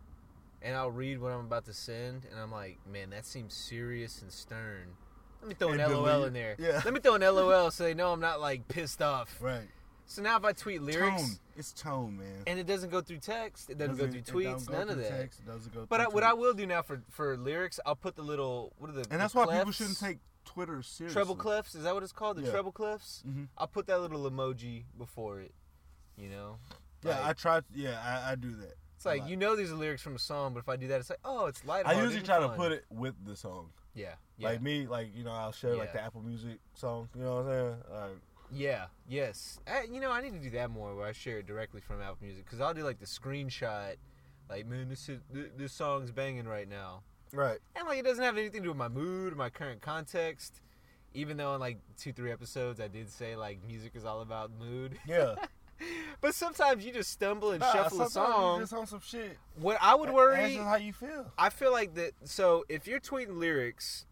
and 0.62 0.76
I'll 0.76 0.92
read 0.92 1.20
what 1.20 1.32
I'm 1.32 1.46
about 1.46 1.66
to 1.66 1.74
send 1.74 2.26
and 2.30 2.40
I'm 2.40 2.52
like, 2.52 2.78
man, 2.92 3.10
that 3.12 3.26
seems 3.26 3.54
serious 3.54 4.22
and 4.22 4.32
stern. 4.32 4.96
Let 5.42 5.48
me 5.50 5.56
throw 5.56 5.70
an 5.70 5.80
And 5.80 5.94
LOL 5.94 6.04
delete. 6.06 6.28
in 6.28 6.34
there. 6.34 6.56
Yeah. 6.60 6.82
Let 6.86 6.94
me 6.94 7.00
throw 7.00 7.16
an 7.16 7.22
LOL 7.22 7.72
so 7.72 7.84
they 7.84 7.94
know 7.94 8.12
I'm 8.14 8.20
not 8.20 8.40
like 8.40 8.68
pissed 8.68 9.02
off. 9.02 9.36
right? 9.42 9.68
So 10.06 10.22
now 10.22 10.36
if 10.38 10.44
I 10.44 10.52
tweet 10.52 10.82
lyrics 10.82 11.22
Tone. 11.22 11.32
It's 11.56 11.72
tone, 11.72 12.18
man. 12.18 12.44
and 12.48 12.60
it 12.60 12.66
doesn't 12.68 12.90
go 12.90 13.00
through 13.02 13.20
text, 13.20 13.70
it 13.70 13.78
doesn't, 13.78 13.96
go 13.98 14.08
through 14.10 14.22
tweets, 14.22 14.66
go 14.68 14.74
none 14.74 14.90
of 14.90 14.98
that. 14.98 15.10
text, 15.10 15.40
it 15.40 15.46
doesn't 15.48 15.74
go 15.74 15.86
But 15.88 16.02
I, 16.02 16.08
what 16.10 16.24
I 16.24 16.34
will 16.34 16.54
do 16.54 16.66
now 16.66 16.82
for 16.82 17.02
for 17.10 17.38
lyrics, 17.38 17.80
I'll 17.86 17.96
put 17.96 18.16
the 18.16 18.22
little 18.22 18.74
what 18.78 18.90
are 18.90 18.94
the 18.94 19.02
and 19.04 19.12
the 19.12 19.18
that's 19.18 19.34
why 19.34 19.46
people 19.58 19.72
shouldn't 19.72 20.00
take 20.00 20.18
Twitter 20.44 20.82
seriously. 20.82 21.14
treble 21.16 21.36
clefs. 21.38 21.76
Is 21.76 21.84
that 21.84 21.94
what 21.94 22.04
it's 22.04 22.12
called? 22.12 22.38
The 22.38 22.42
Yeah. 22.44 22.52
treble 22.52 22.74
clefs. 22.74 23.24
Mhm. 23.26 23.48
I'll 23.58 23.68
put 23.68 23.88
that 23.88 24.02
little 24.02 24.30
emoji 24.30 24.84
before 24.98 25.40
it. 25.40 25.54
You 26.18 26.30
know. 26.30 26.58
Yeah, 27.04 27.12
Like- 27.12 27.26
I 27.26 27.34
try. 27.34 27.62
Yeah, 27.74 28.02
I, 28.04 28.32
I 28.32 28.36
do 28.36 28.54
that. 28.58 28.74
It's 28.98 29.06
like 29.06 29.28
you 29.28 29.38
know 29.38 29.56
these 29.56 29.72
are 29.72 29.76
lyrics 29.76 30.02
from 30.02 30.16
a 30.16 30.20
song, 30.20 30.54
but 30.54 30.60
if 30.60 30.68
I 30.70 30.76
do 30.76 30.88
that, 30.90 31.00
it's 31.00 31.10
like 31.10 31.20
oh, 31.24 31.46
it's 31.46 31.64
light. 31.64 31.88
I 31.88 32.02
usually 32.02 32.22
try 32.22 32.40
to 32.40 32.50
put 32.50 32.72
it 32.74 32.86
with 32.90 33.16
the 33.26 33.36
song. 33.36 33.70
Yeah, 33.94 34.14
yeah, 34.38 34.50
Like 34.50 34.62
me, 34.62 34.88
like 34.88 35.10
you 35.16 35.24
know, 35.24 35.32
I'll 35.32 35.52
share 35.52 35.76
like 35.76 35.94
the 35.94 36.02
Apple 36.02 36.22
Music 36.22 36.60
song. 36.74 37.10
You 37.16 37.24
know 37.24 37.36
what 37.36 37.46
I'm 37.46 37.48
saying? 37.48 37.76
Like, 37.92 38.22
yeah, 38.54 38.86
yes. 39.08 39.60
I, 39.68 39.84
you 39.92 40.00
know, 40.00 40.12
I 40.12 40.22
need 40.22 40.34
to 40.34 40.40
do 40.40 40.50
that 40.52 40.70
more, 40.70 40.96
where 40.96 41.08
I 41.08 41.12
share 41.12 41.40
it 41.40 41.48
directly 41.48 41.82
from 41.82 42.02
Apple 42.02 42.18
Music, 42.22 42.46
because 42.46 42.62
I'll 42.62 42.74
do 42.74 42.84
like 42.84 43.00
the 43.00 43.06
screenshot, 43.06 43.96
like 44.50 44.66
man, 44.66 44.90
this 44.90 45.10
is, 45.10 45.20
this 45.58 45.74
song's 45.74 46.12
banging 46.12 46.48
right 46.48 46.70
now, 46.70 47.04
right. 47.34 47.60
and 47.76 47.88
like 47.88 48.00
it 48.00 48.06
doesn't 48.06 48.24
have 48.24 48.38
anything 48.38 48.62
to 48.62 48.66
do 48.66 48.70
with 48.70 48.78
my 48.78 48.90
mood 48.90 49.34
or 49.34 49.36
my 49.36 49.50
current 49.50 49.82
context. 49.82 50.62
Even 51.14 51.36
though 51.36 51.54
in 51.56 51.60
like 51.60 51.78
two, 51.98 52.14
three 52.14 52.32
episodes, 52.32 52.80
I 52.80 52.88
did 52.88 53.10
say 53.10 53.36
like 53.36 53.60
music 53.68 53.92
is 53.96 54.06
all 54.06 54.22
about 54.22 54.52
mood, 54.58 54.98
Yeah. 55.06 55.36
but 56.22 56.34
sometimes 56.36 56.86
you 56.86 56.92
just 56.92 57.12
stumble 57.12 57.52
and 57.52 57.60
Nah, 57.60 57.72
shuffle 57.72 58.02
a 58.02 58.10
sometimes 58.10 58.16
you 58.30 58.34
song. 58.42 58.60
Just 58.62 58.74
on 58.74 58.88
some 58.88 59.02
shit. 59.06 59.38
What 59.56 59.78
I 59.82 59.96
would 59.96 60.08
That's 60.08 60.16
worry, 60.16 60.54
just 60.56 60.66
how 60.68 60.76
you 60.76 60.94
feel. 60.94 61.32
I 61.38 61.50
feel 61.50 61.72
like 61.72 61.96
that. 61.96 62.12
So 62.26 62.66
if 62.70 62.88
you're 62.88 63.00
tweeting 63.00 63.38
lyrics, 63.38 64.06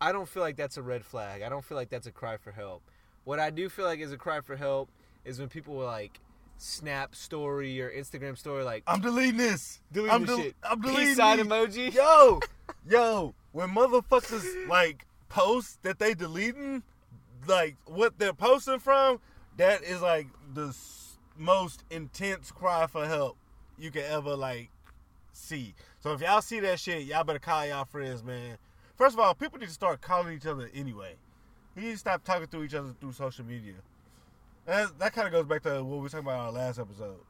I 0.00 0.12
don't 0.12 0.28
feel 0.28 0.42
like 0.42 0.56
that's 0.56 0.76
a 0.76 0.82
red 0.82 1.04
flag. 1.04 1.42
I 1.42 1.48
don't 1.48 1.64
feel 1.64 1.76
like 1.76 1.88
that's 1.90 2.06
a 2.06 2.12
cry 2.12 2.36
for 2.36 2.50
help. 2.52 2.82
What 3.24 3.38
I 3.38 3.50
do 3.50 3.68
feel 3.68 3.84
like 3.84 4.00
is 4.00 4.12
a 4.12 4.16
cry 4.18 4.40
for 4.40 4.56
help 4.56 4.88
is 5.24 5.38
when 5.38 5.48
people 5.48 5.74
will 5.74 5.86
like 5.86 6.18
snap 6.58 7.14
story 7.14 7.80
or 7.80 7.90
Instagram 7.90 8.36
story 8.38 8.62
like 8.64 8.84
I'm 8.86 9.00
deleting 9.00 9.36
this. 9.36 9.80
delete 9.92 10.12
I'm 10.12 10.22
this 10.22 10.30
del- 10.30 10.38
shit. 10.44 10.56
I'm 10.62 10.80
Peace 10.80 10.92
deleting 10.92 11.14
sign 11.14 11.38
emoji. 11.38 11.92
Yo, 11.94 12.40
yo, 12.88 13.34
when 13.52 13.68
motherfuckers 13.70 14.68
like 14.68 15.06
post 15.28 15.82
that 15.82 15.98
they 15.98 16.14
deleting, 16.14 16.82
like 17.46 17.76
what 17.86 18.18
they're 18.18 18.32
posting 18.32 18.78
from, 18.80 19.20
that 19.56 19.82
is 19.82 20.00
like 20.02 20.26
the 20.54 20.72
most 21.36 21.84
intense 21.90 22.50
cry 22.50 22.86
for 22.86 23.06
help 23.06 23.36
you 23.78 23.90
can 23.90 24.02
ever 24.02 24.36
like 24.36 24.70
see. 25.32 25.74
So 26.00 26.12
if 26.12 26.20
y'all 26.20 26.40
see 26.40 26.60
that 26.60 26.78
shit, 26.78 27.04
y'all 27.04 27.24
better 27.24 27.38
call 27.38 27.66
y'all 27.66 27.84
friends, 27.84 28.22
man. 28.22 28.58
First 28.96 29.14
of 29.14 29.20
all, 29.20 29.34
people 29.34 29.58
need 29.58 29.66
to 29.66 29.72
start 29.72 30.00
calling 30.00 30.34
each 30.34 30.46
other 30.46 30.70
anyway. 30.74 31.16
We 31.74 31.82
need 31.82 31.92
to 31.92 31.98
stop 31.98 32.22
talking 32.22 32.48
to 32.48 32.62
each 32.62 32.74
other 32.74 32.94
through 33.00 33.12
social 33.12 33.44
media. 33.44 33.74
And 34.66 34.88
that, 34.88 34.98
that 34.98 35.12
kind 35.14 35.26
of 35.26 35.32
goes 35.32 35.46
back 35.46 35.62
to 35.62 35.82
what 35.82 35.96
we 35.96 36.02
were 36.02 36.08
talking 36.08 36.26
about 36.26 36.40
in 36.40 36.46
our 36.46 36.52
last 36.52 36.78
episode. 36.78 37.20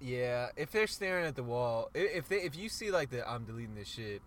Yeah, 0.00 0.48
if 0.56 0.72
they're 0.72 0.86
staring 0.86 1.24
at 1.24 1.36
the 1.36 1.42
wall, 1.42 1.90
if 1.94 2.28
they 2.28 2.36
if 2.36 2.56
you 2.56 2.68
see 2.68 2.90
like 2.90 3.10
the 3.10 3.28
I'm 3.28 3.44
deleting 3.44 3.74
this 3.74 3.88
shit, 3.88 4.20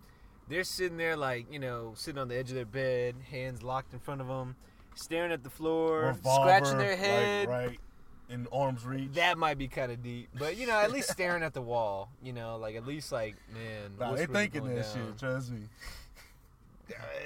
they're 0.47 0.63
sitting 0.63 0.97
there 0.97 1.15
like 1.15 1.51
you 1.51 1.59
know 1.59 1.93
sitting 1.95 2.19
on 2.19 2.27
the 2.27 2.35
edge 2.35 2.49
of 2.49 2.55
their 2.55 2.65
bed, 2.65 3.15
hands 3.29 3.61
locked 3.61 3.93
in 3.93 3.99
front 3.99 4.21
of 4.21 4.27
them, 4.27 4.55
staring 4.95 5.31
at 5.31 5.43
the 5.43 5.49
floor, 5.49 6.07
Revolver, 6.07 6.41
scratching 6.41 6.77
their 6.79 6.95
head. 6.95 7.47
right 7.49 7.79
in 8.29 8.47
arm's 8.51 8.85
reach. 8.85 9.13
That 9.13 9.37
might 9.37 9.57
be 9.57 9.67
kind 9.67 9.91
of 9.91 10.03
deep, 10.03 10.29
but 10.37 10.55
you 10.57 10.67
know, 10.67 10.77
at 10.79 10.91
least 10.91 11.09
staring 11.09 11.43
at 11.43 11.53
the 11.53 11.61
wall, 11.61 12.09
you 12.23 12.31
know, 12.33 12.57
like 12.57 12.75
at 12.75 12.85
least 12.85 13.11
like, 13.11 13.35
man, 13.53 13.91
Nah, 13.99 14.13
they 14.13 14.25
really 14.25 14.33
thinking 14.33 14.75
that 14.75 14.83
down? 14.93 15.07
shit. 15.07 15.17
Trust 15.19 15.51
me. 15.51 15.61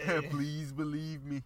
Please 0.29 0.71
believe 0.71 1.23
me. 1.25 1.41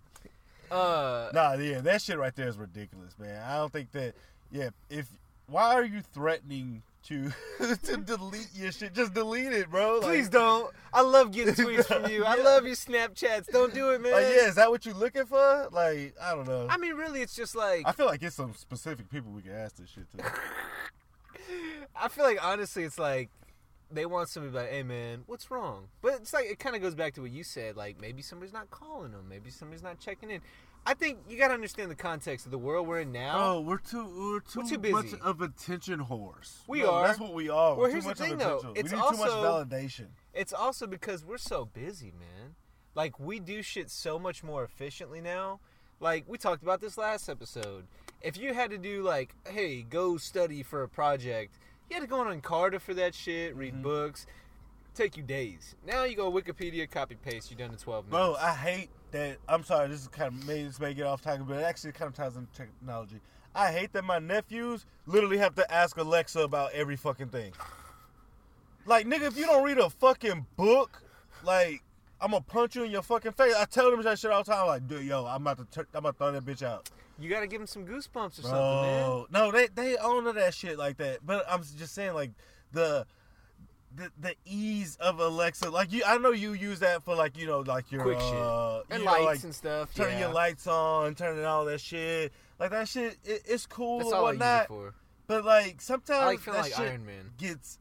Uh, 0.71 1.29
Nah, 1.33 1.53
yeah, 1.53 1.81
that 1.81 2.01
shit 2.01 2.17
right 2.17 2.35
there 2.35 2.47
is 2.47 2.57
ridiculous, 2.57 3.17
man. 3.19 3.41
I 3.43 3.57
don't 3.57 3.71
think 3.71 3.91
that. 3.93 4.13
Yeah, 4.51 4.69
if 4.89 5.07
why 5.47 5.73
are 5.75 5.83
you 5.85 6.01
threatening 6.01 6.83
to 7.07 7.31
to 7.83 7.97
delete 7.97 8.49
your 8.53 8.71
shit? 8.71 8.93
Just 8.93 9.13
delete 9.13 9.53
it, 9.53 9.69
bro. 9.69 9.95
Like, 9.95 10.03
please 10.03 10.29
don't. 10.29 10.73
I 10.93 11.01
love 11.01 11.31
getting 11.31 11.53
tweets 11.65 11.85
from 11.85 12.11
you. 12.11 12.23
I 12.25 12.35
love 12.35 12.65
your 12.65 12.75
Snapchats. 12.75 13.47
Don't 13.47 13.73
do 13.73 13.91
it, 13.91 14.01
man. 14.01 14.11
Like, 14.11 14.23
yeah, 14.23 14.47
is 14.47 14.55
that 14.55 14.69
what 14.69 14.85
you're 14.85 14.95
looking 14.95 15.25
for? 15.25 15.69
Like, 15.71 16.15
I 16.21 16.35
don't 16.35 16.47
know. 16.47 16.67
I 16.69 16.77
mean, 16.77 16.95
really, 16.95 17.21
it's 17.21 17.35
just 17.35 17.55
like 17.55 17.83
I 17.85 17.91
feel 17.91 18.05
like 18.05 18.21
it's 18.23 18.35
some 18.35 18.53
specific 18.53 19.09
people 19.09 19.31
we 19.31 19.41
can 19.41 19.53
ask 19.53 19.77
this 19.77 19.89
shit 19.89 20.05
to. 20.17 20.25
I 21.95 22.07
feel 22.09 22.25
like 22.25 22.43
honestly, 22.43 22.83
it's 22.83 22.99
like 22.99 23.29
they 23.91 24.05
want 24.05 24.29
somebody 24.29 24.55
like, 24.55 24.69
"Hey, 24.69 24.83
man, 24.83 25.23
what's 25.27 25.49
wrong?" 25.49 25.87
But 26.01 26.15
it's 26.15 26.33
like 26.33 26.45
it 26.45 26.59
kind 26.59 26.75
of 26.75 26.81
goes 26.81 26.95
back 26.95 27.13
to 27.15 27.21
what 27.21 27.31
you 27.31 27.43
said. 27.43 27.75
Like 27.77 27.99
maybe 28.01 28.21
somebody's 28.21 28.53
not 28.53 28.69
calling 28.69 29.11
them. 29.11 29.27
Maybe 29.29 29.49
somebody's 29.49 29.83
not 29.83 29.99
checking 29.99 30.29
in. 30.29 30.41
I 30.89 30.93
think 30.93 31.17
you 31.27 31.37
got 31.37 31.49
to 31.49 31.53
understand 31.53 31.91
the 31.91 31.95
context 31.95 32.45
of 32.45 32.51
the 32.53 32.57
world 32.57 32.87
we're 32.87 33.01
in 33.01 33.11
now. 33.11 33.33
Oh, 33.55 33.59
we're 33.59 33.77
too 33.77 34.05
we're 34.05 34.39
too, 34.39 34.61
we're 34.61 34.69
too 34.77 34.91
much 34.91 35.03
busy. 35.11 35.17
of 35.21 35.41
attention 35.41 35.99
whores. 35.99 36.59
We 36.65 36.81
No, 36.83 36.91
are. 36.91 37.07
That's 37.07 37.19
what 37.19 37.33
we 37.33 37.49
are. 37.49 37.73
Well, 37.75 37.81
We're 37.81 37.89
here's 37.91 38.05
too 38.05 38.13
the 38.13 38.19
much 38.21 38.29
thing, 38.29 38.37
though. 38.37 38.73
It's 38.73 38.91
we 38.91 38.97
need 38.97 39.03
too 39.03 39.17
much 39.17 39.29
also- 39.29 39.65
validation. 39.65 40.05
It's 40.33 40.53
also 40.53 40.87
because 40.87 41.25
we're 41.25 41.37
so 41.39 41.65
busy, 41.65 42.13
man. 42.17 42.55
Like 42.95 43.19
we 43.19 43.39
do 43.41 43.61
shit 43.61 43.89
so 43.91 44.17
much 44.17 44.43
more 44.43 44.63
efficiently 44.63 45.19
now. 45.19 45.59
Like 45.99 46.23
we 46.25 46.37
talked 46.37 46.63
about 46.63 46.79
this 46.79 46.97
last 46.97 47.27
episode. 47.27 47.85
If 48.21 48.37
you 48.37 48.53
had 48.53 48.69
to 48.71 48.77
do 48.77 49.03
like, 49.03 49.35
hey, 49.45 49.81
go 49.81 50.15
study 50.17 50.63
for 50.63 50.83
a 50.83 50.87
project, 50.89 51.55
you 51.89 51.95
had 51.95 52.01
to 52.01 52.07
go 52.07 52.19
on 52.21 52.39
Encarta 52.41 52.79
for 52.79 52.93
that 52.93 53.13
shit, 53.13 53.55
read 53.55 53.73
Mm-hmm. 53.73 53.83
books, 53.83 54.25
take 54.95 55.17
you 55.17 55.23
days. 55.23 55.75
Now 55.85 56.05
you 56.05 56.15
go 56.15 56.31
Wikipedia, 56.31 56.89
copy 56.89 57.15
paste, 57.15 57.51
you're 57.51 57.57
done 57.57 57.71
in 57.71 57.77
twelve 57.77 58.05
minutes. 58.09 58.25
Bro. 58.25 58.35
I 58.39 58.53
hate 58.53 58.89
that. 59.11 59.37
I'm 59.47 59.63
sorry, 59.63 59.87
this 59.89 60.01
is 60.01 60.07
kind 60.07 60.33
of 60.33 60.47
may 60.47 60.63
this 60.63 60.79
may 60.79 60.93
get 60.93 61.05
off 61.05 61.21
topic, 61.21 61.47
but 61.47 61.57
it 61.57 61.63
actually 61.63 61.93
kind 61.93 62.09
of 62.09 62.15
ties 62.15 62.35
into 62.35 62.51
technology. 62.53 63.19
I 63.55 63.71
hate 63.71 63.91
that 63.93 64.03
my 64.03 64.19
nephews 64.19 64.85
literally 65.05 65.37
have 65.39 65.55
to 65.55 65.73
ask 65.73 65.97
Alexa 65.97 66.41
about 66.41 66.73
every 66.73 66.95
fucking 66.95 67.29
thing. 67.29 67.53
Like, 68.85 69.05
nigga, 69.05 69.23
if 69.23 69.37
you 69.37 69.45
don't 69.45 69.63
read 69.63 69.79
a 69.79 69.89
fucking 69.89 70.45
book, 70.55 71.01
like, 71.43 71.83
I'm 72.21 72.31
gonna 72.31 72.41
punch 72.41 72.75
you 72.75 72.83
in 72.83 72.91
your 72.91 73.01
fucking 73.01 73.33
face. 73.33 73.53
I 73.55 73.65
tell 73.65 73.91
them 73.91 74.01
that 74.03 74.19
shit 74.19 74.31
all 74.31 74.43
the 74.43 74.51
time. 74.51 74.67
Like, 74.67 74.87
dude, 74.87 75.03
yo, 75.05 75.25
I'm 75.25 75.41
about 75.41 75.57
to, 75.57 75.65
tur- 75.65 75.87
I'm 75.93 75.99
about 75.99 76.11
to 76.13 76.17
throw 76.17 76.31
that 76.31 76.45
bitch 76.45 76.63
out. 76.65 76.89
you 77.19 77.29
got 77.29 77.41
to 77.41 77.47
give 77.47 77.59
them 77.59 77.67
some 77.67 77.85
goosebumps 77.85 78.39
or 78.39 78.43
something, 78.43 78.51
man. 78.51 79.25
No, 79.31 79.51
they 79.51 79.67
they 79.67 79.97
own 79.97 80.23
that 80.33 80.53
shit 80.53 80.77
like 80.77 80.97
that. 80.97 81.25
But 81.25 81.45
I'm 81.49 81.61
just 81.77 81.93
saying, 81.93 82.13
like 82.13 82.31
the. 82.71 83.05
The, 83.95 84.11
the 84.19 84.35
ease 84.45 84.95
of 84.99 85.19
Alexa, 85.19 85.69
like 85.71 85.91
you, 85.91 86.03
I 86.05 86.17
know 86.17 86.31
you 86.31 86.53
use 86.53 86.79
that 86.81 87.03
for 87.03 87.15
like 87.15 87.37
you 87.37 87.47
know 87.47 87.61
like 87.61 87.91
your 87.91 88.03
Quick 88.03 88.19
shit. 88.19 88.33
uh, 88.33 88.81
And 88.91 88.99
you 88.99 89.05
know, 89.05 89.11
lights 89.11 89.25
like, 89.25 89.43
and 89.45 89.55
stuff. 89.55 89.95
turning 89.95 90.19
yeah. 90.19 90.25
your 90.25 90.33
lights 90.33 90.67
on, 90.67 91.15
turning 91.15 91.45
all 91.45 91.65
that 91.65 91.79
shit. 91.81 92.31
Like 92.59 92.71
that 92.71 92.87
shit, 92.87 93.17
it, 93.23 93.41
it's 93.45 93.65
cool 93.65 93.99
That's 93.99 94.09
and 94.11 94.17
all 94.19 94.25
I 94.27 94.31
use 94.33 94.39
whatnot. 94.39 94.93
But 95.25 95.45
like 95.45 95.81
sometimes 95.81 96.19
I 96.21 96.25
like 96.25 96.43
that 96.45 96.53
like 96.55 96.73
shit 96.73 96.79
Iron 96.79 97.05
Man. 97.05 97.31
gets 97.37 97.79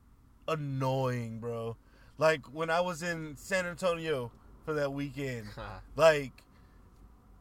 annoying, 0.49 1.39
bro. 1.41 1.77
Like 2.19 2.47
when 2.47 2.71
I 2.71 2.81
was 2.81 3.03
in 3.03 3.37
San 3.37 3.67
Antonio 3.67 4.31
for 4.65 4.75
that 4.75 4.93
weekend, 4.93 5.49
like 5.97 6.33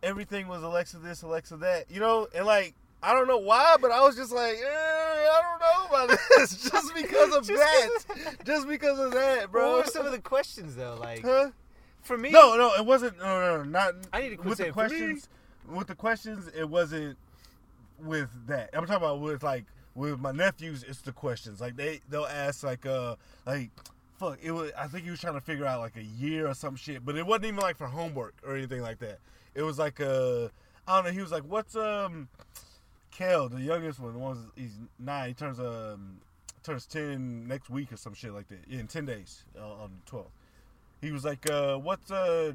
everything 0.04 0.48
was 0.48 0.64
Alexa 0.64 0.98
this, 1.00 1.22
Alexa 1.22 1.58
that, 1.58 1.90
you 1.90 2.00
know, 2.00 2.28
and 2.36 2.46
like 2.46 2.74
I 3.06 3.14
don't 3.14 3.28
know 3.28 3.38
why, 3.38 3.76
but 3.80 3.92
I 3.92 4.02
was 4.02 4.16
just 4.16 4.32
like, 4.32 4.56
eh, 4.56 4.66
I 4.68 5.42
don't 5.42 5.60
know 5.62 6.06
about 6.06 6.20
this, 6.38 6.58
just 6.72 6.94
because 6.96 7.36
of 7.36 7.46
Just 7.48 8.08
that, 8.08 8.36
just 8.46 8.68
because 8.68 8.98
of 9.00 9.12
that, 9.12 9.52
Bro, 9.52 9.72
what 9.78 9.86
were 9.86 9.92
some 9.92 10.06
of 10.06 10.12
the 10.12 10.20
questions 10.20 10.76
though? 10.76 10.96
Like 11.00 11.22
Huh? 11.22 11.52
for 12.02 12.18
me, 12.18 12.32
No, 12.32 12.56
no, 12.58 12.74
it 12.74 12.86
wasn't. 12.86 13.18
No, 13.20 13.40
no, 13.40 13.58
no 13.58 13.64
not. 13.64 13.94
I 14.12 14.22
need 14.22 14.30
to 14.30 14.38
quit 14.38 14.50
with 14.50 14.58
the 14.58 14.64
for 14.66 14.68
me. 14.68 14.74
questions. 14.74 15.30
With 15.72 15.88
the 15.88 15.96
questions, 15.96 16.48
it 16.56 16.68
wasn't 16.70 17.18
with 18.00 18.30
that. 18.48 18.70
I'm 18.74 18.86
talking 18.86 19.04
about 19.04 19.20
with 19.22 19.44
like 19.44 19.66
with 19.96 20.20
my 20.20 20.32
nephews. 20.32 20.84
It's 20.88 21.02
the 21.02 21.12
questions. 21.12 21.62
Like 21.62 21.76
they 21.76 22.02
they'll 22.10 22.26
ask 22.26 22.64
like 22.64 22.86
uh 22.86 23.16
like 23.46 23.70
fuck 24.20 24.38
it 24.42 24.52
was. 24.52 24.72
I 24.78 24.88
think 24.88 25.06
he 25.06 25.12
was 25.12 25.20
trying 25.20 25.34
to 25.36 25.42
figure 25.42 25.66
out 25.66 25.80
like 25.80 25.96
a 25.98 26.04
year 26.04 26.48
or 26.48 26.54
some 26.54 26.76
shit, 26.76 27.06
but 27.06 27.16
it 27.16 27.26
wasn't 27.26 27.46
even 27.46 27.60
like 27.60 27.78
for 27.78 27.88
homework 27.88 28.36
or 28.46 28.56
anything 28.56 28.82
like 28.82 29.00
that. 29.00 29.20
It 29.54 29.62
was 29.64 29.78
like 29.80 30.00
uh 30.02 30.50
I 30.88 30.98
don't 30.98 31.06
know. 31.06 31.12
He 31.12 31.22
was 31.22 31.32
like, 31.32 31.44
what's 31.44 31.76
um 31.76 32.28
Kel, 33.16 33.48
the 33.48 33.62
youngest 33.62 34.00
one, 34.00 34.14
the 34.14 34.20
one 34.20 34.52
he's 34.56 34.78
nine. 35.00 35.30
He 35.30 35.34
turns 35.34 35.60
um 35.60 36.18
turns 36.64 36.86
ten 36.86 37.48
next 37.48 37.70
week 37.70 37.94
or 37.94 37.98
some 37.98 38.14
shit 38.14 38.34
like 38.34 38.48
that. 38.50 38.60
Yeah, 38.68 38.80
in 38.80 38.88
ten 38.88 39.06
days 39.06 39.46
uh, 39.58 39.84
on 39.84 39.92
the 40.06 40.12
12th. 40.12 40.26
He 41.02 41.12
was 41.12 41.24
like, 41.24 41.50
uh, 41.50 41.78
what's 41.78 42.12
uh 42.12 42.54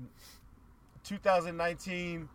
2019 1.05 2.29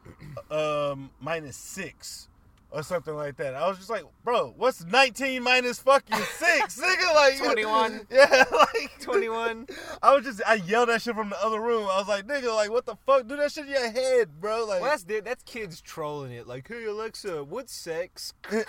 um 0.50 1.12
minus 1.22 1.56
six 1.56 2.30
or 2.72 2.84
something 2.84 3.14
like 3.16 3.38
that. 3.38 3.56
I 3.56 3.68
was 3.68 3.78
just 3.78 3.90
like, 3.90 4.04
bro, 4.24 4.54
what's 4.58 4.84
19 4.86 5.42
minus 5.44 5.80
fucking 5.80 6.18
six? 6.18 6.80
Nigga, 6.82 7.16
like 7.16 7.38
21. 7.38 8.08
Yeah, 8.12 8.44
like 8.52 9.00
21. 9.00 9.68
I 10.04 10.14
was 10.16 10.26
just 10.26 10.42
I 10.46 10.56
yelled 10.56 10.90
that 10.90 11.02
shit 11.02 11.16
from 11.16 11.30
the 11.30 11.44
other 11.44 11.60
room. 11.62 11.84
I 11.92 11.98
was 12.00 12.08
like, 12.08 12.28
nigga, 12.28 12.54
like 12.56 12.72
what 12.72 12.86
the 12.86 12.96
fuck? 13.06 13.28
Do 13.28 13.36
that 13.38 13.52
shit 13.52 13.66
in 13.66 13.72
your 13.72 13.90
head, 13.92 14.40
bro. 14.42 14.66
Like 14.66 14.82
Well, 14.82 14.90
that's 14.92 15.04
that's 15.24 15.44
kids 15.44 15.80
trolling 15.82 16.32
it. 16.32 16.48
Like, 16.48 16.68
hey 16.68 16.86
Alexa, 16.86 17.44
what's 17.44 17.74
sex? 17.74 18.34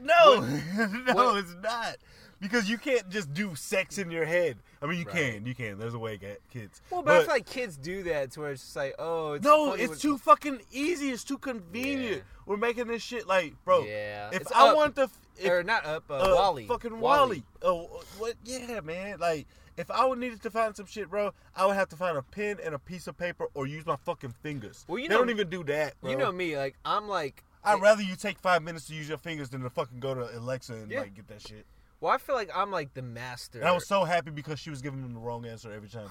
No, 0.00 0.40
no, 0.40 1.14
what- 1.14 1.36
it's 1.38 1.54
not. 1.62 1.96
Because 2.40 2.68
you 2.68 2.76
can't 2.76 3.08
just 3.08 3.32
do 3.32 3.54
sex 3.54 3.98
in 3.98 4.10
your 4.10 4.24
head. 4.24 4.56
I 4.82 4.86
mean, 4.86 4.98
you 4.98 5.04
Right. 5.04 5.34
can, 5.34 5.46
you 5.46 5.54
can. 5.54 5.78
There's 5.78 5.94
a 5.94 5.98
way, 5.98 6.18
kids. 6.50 6.82
Well, 6.90 7.02
but, 7.02 7.14
I 7.14 7.18
feel 7.20 7.28
like 7.28 7.46
kids 7.46 7.76
do 7.76 8.02
that 8.02 8.32
to 8.32 8.40
where 8.40 8.50
it's 8.50 8.62
just 8.64 8.74
like, 8.74 8.96
oh, 8.98 9.34
it's 9.34 9.44
no, 9.44 9.74
it's 9.74 9.90
when- 9.90 9.98
too 9.98 10.18
fucking 10.18 10.62
easy. 10.72 11.10
It's 11.12 11.22
too 11.22 11.38
convenient. 11.38 12.16
Yeah. 12.16 12.31
We're 12.46 12.56
making 12.56 12.88
this 12.88 13.02
shit 13.02 13.26
like, 13.26 13.54
bro. 13.64 13.84
Yeah, 13.84 14.30
If 14.32 14.42
it's 14.42 14.52
I 14.52 14.68
up. 14.70 14.76
want 14.76 14.96
to, 14.96 15.08
if, 15.38 15.48
or 15.50 15.62
not 15.62 15.84
up, 15.86 16.04
uh, 16.10 16.14
uh, 16.14 16.34
Wally, 16.34 16.66
fucking 16.66 16.98
Wally. 17.00 17.44
Oh, 17.62 18.02
what? 18.18 18.34
Yeah, 18.44 18.80
man. 18.80 19.18
Like, 19.20 19.46
if 19.76 19.90
I 19.90 20.04
would 20.04 20.18
needed 20.18 20.42
to 20.42 20.50
find 20.50 20.76
some 20.76 20.86
shit, 20.86 21.08
bro, 21.08 21.32
I 21.56 21.66
would 21.66 21.76
have 21.76 21.88
to 21.90 21.96
find 21.96 22.16
a 22.18 22.22
pen 22.22 22.58
and 22.64 22.74
a 22.74 22.78
piece 22.78 23.06
of 23.06 23.16
paper 23.16 23.46
or 23.54 23.66
use 23.66 23.86
my 23.86 23.96
fucking 23.96 24.34
fingers. 24.42 24.84
Well, 24.88 24.98
you 24.98 25.08
they 25.08 25.14
know- 25.14 25.20
don't 25.20 25.30
even 25.30 25.48
do 25.48 25.64
that. 25.64 26.00
Bro. 26.00 26.10
You 26.10 26.16
know 26.16 26.32
me, 26.32 26.56
like 26.56 26.76
I'm 26.84 27.08
like, 27.08 27.44
I'd 27.64 27.80
rather 27.80 28.02
you 28.02 28.16
take 28.16 28.38
five 28.40 28.62
minutes 28.62 28.86
to 28.88 28.94
use 28.94 29.08
your 29.08 29.18
fingers 29.18 29.48
than 29.50 29.62
to 29.62 29.70
fucking 29.70 30.00
go 30.00 30.14
to 30.14 30.36
Alexa 30.38 30.74
and 30.74 30.90
Yeah. 30.90 31.00
like 31.02 31.14
get 31.14 31.28
that 31.28 31.40
shit. 31.46 31.64
well, 32.00 32.12
I 32.12 32.18
feel 32.18 32.34
like 32.34 32.50
I'm 32.54 32.70
like 32.72 32.92
the 32.94 33.02
master. 33.02 33.60
And 33.60 33.68
I 33.68 33.72
was 33.72 33.86
so 33.86 34.02
happy 34.04 34.30
because 34.32 34.58
she 34.58 34.68
was 34.70 34.82
giving 34.82 35.00
them 35.00 35.14
the 35.14 35.20
wrong 35.20 35.46
answer 35.46 35.72
every 35.72 35.88
time. 35.88 36.10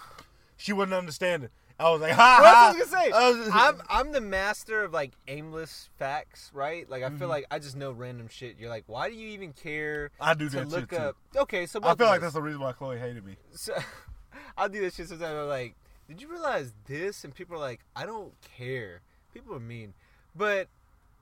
She 0.58 0.72
wouldn't 0.74 0.94
understand 0.96 1.44
it. 1.44 1.52
I 1.82 1.90
was 1.92 2.02
like, 2.02 2.12
ha 2.16 2.38
ha. 2.38 2.42
what 2.42 2.56
I 2.56 2.68
was 2.80 2.90
gonna 2.90 3.04
say. 3.04 3.12
I 3.12 3.34
just- 3.34 3.56
I'm 3.56 3.82
I'm 3.90 4.12
the 4.12 4.22
master 4.22 4.84
of 4.84 4.94
like 4.94 5.12
aimless 5.28 5.90
facts, 5.98 6.52
right? 6.54 6.90
Like 6.90 7.04
I 7.04 7.08
Mm-hmm. 7.08 7.18
feel 7.18 7.28
like 7.28 7.46
I 7.52 7.60
just 7.60 7.76
know 7.76 7.92
random 7.92 8.28
shit. 8.30 8.58
You're 8.60 8.70
like, 8.70 8.84
why 8.88 9.10
do 9.10 9.16
you 9.16 9.30
even 9.30 9.54
care 9.54 10.12
I 10.20 10.34
do 10.34 10.48
that 10.50 10.70
look 10.70 10.82
shit 10.82 10.90
too. 10.92 10.96
up? 10.98 11.16
Okay, 11.36 11.66
so 11.66 11.80
I 11.84 11.96
feel 11.96 12.08
like 12.08 12.22
that's 12.22 12.34
the 12.36 12.42
reason 12.42 12.62
why 12.62 12.72
Chloe 12.74 12.98
hated 13.00 13.26
me. 13.26 13.36
So, 13.54 13.74
I'll 14.58 14.70
do 14.70 14.82
that 14.82 14.94
shit 14.94 15.08
sometimes. 15.10 15.34
I'm 15.36 15.48
like, 15.48 15.76
did 16.08 16.22
you 16.22 16.30
realize 16.30 16.74
this? 16.86 17.24
And 17.24 17.34
people 17.34 17.56
are 17.56 17.60
like, 17.60 17.80
I 17.96 18.06
don't 18.06 18.34
care. 18.58 19.02
People 19.34 19.56
are 19.56 19.60
mean, 19.60 19.94
but 20.36 20.68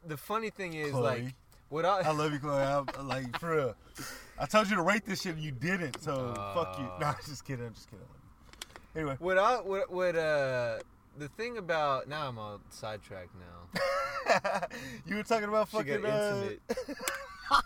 the 0.05 0.18
funny 0.18 0.49
thing 0.49 0.74
is 0.74 0.91
Chloe. 0.91 1.03
like, 1.03 1.34
what 1.70 1.86
I, 1.86 1.99
I 2.01 2.12
love 2.12 2.34
you, 2.34 2.39
Chloe. 2.39 2.62
I'm 2.62 2.86
like 3.07 3.39
for 3.39 3.55
real. 3.55 3.76
I 4.39 4.45
told 4.45 4.70
you 4.70 4.76
to 4.78 4.82
rate 4.82 5.05
this 5.05 5.22
shit 5.22 5.36
and 5.36 5.43
you 5.43 5.51
didn't. 5.51 6.01
So 6.01 6.34
fuck 6.53 6.78
you. 6.80 6.86
No, 6.99 7.07
I'm 7.07 7.16
just 7.26 7.45
kidding. 7.45 7.66
I'm 7.66 7.74
just 7.74 7.89
kidding. 7.89 8.05
Anyway, 8.96 9.16
what 9.20 9.38
I 9.38 9.56
what 9.58 9.92
what 9.92 10.16
uh 10.16 10.80
the 11.18 11.28
thing 11.30 11.58
about 11.58 12.08
now 12.08 12.28
I'm 12.28 12.38
all 12.40 12.62
sidetracked 12.70 13.34
now. 13.36 14.60
you 15.06 15.18
were 15.18 15.24
talking 15.24 15.48
about 15.50 15.70
fucking. 15.70 16.06
Uh, 16.06 16.50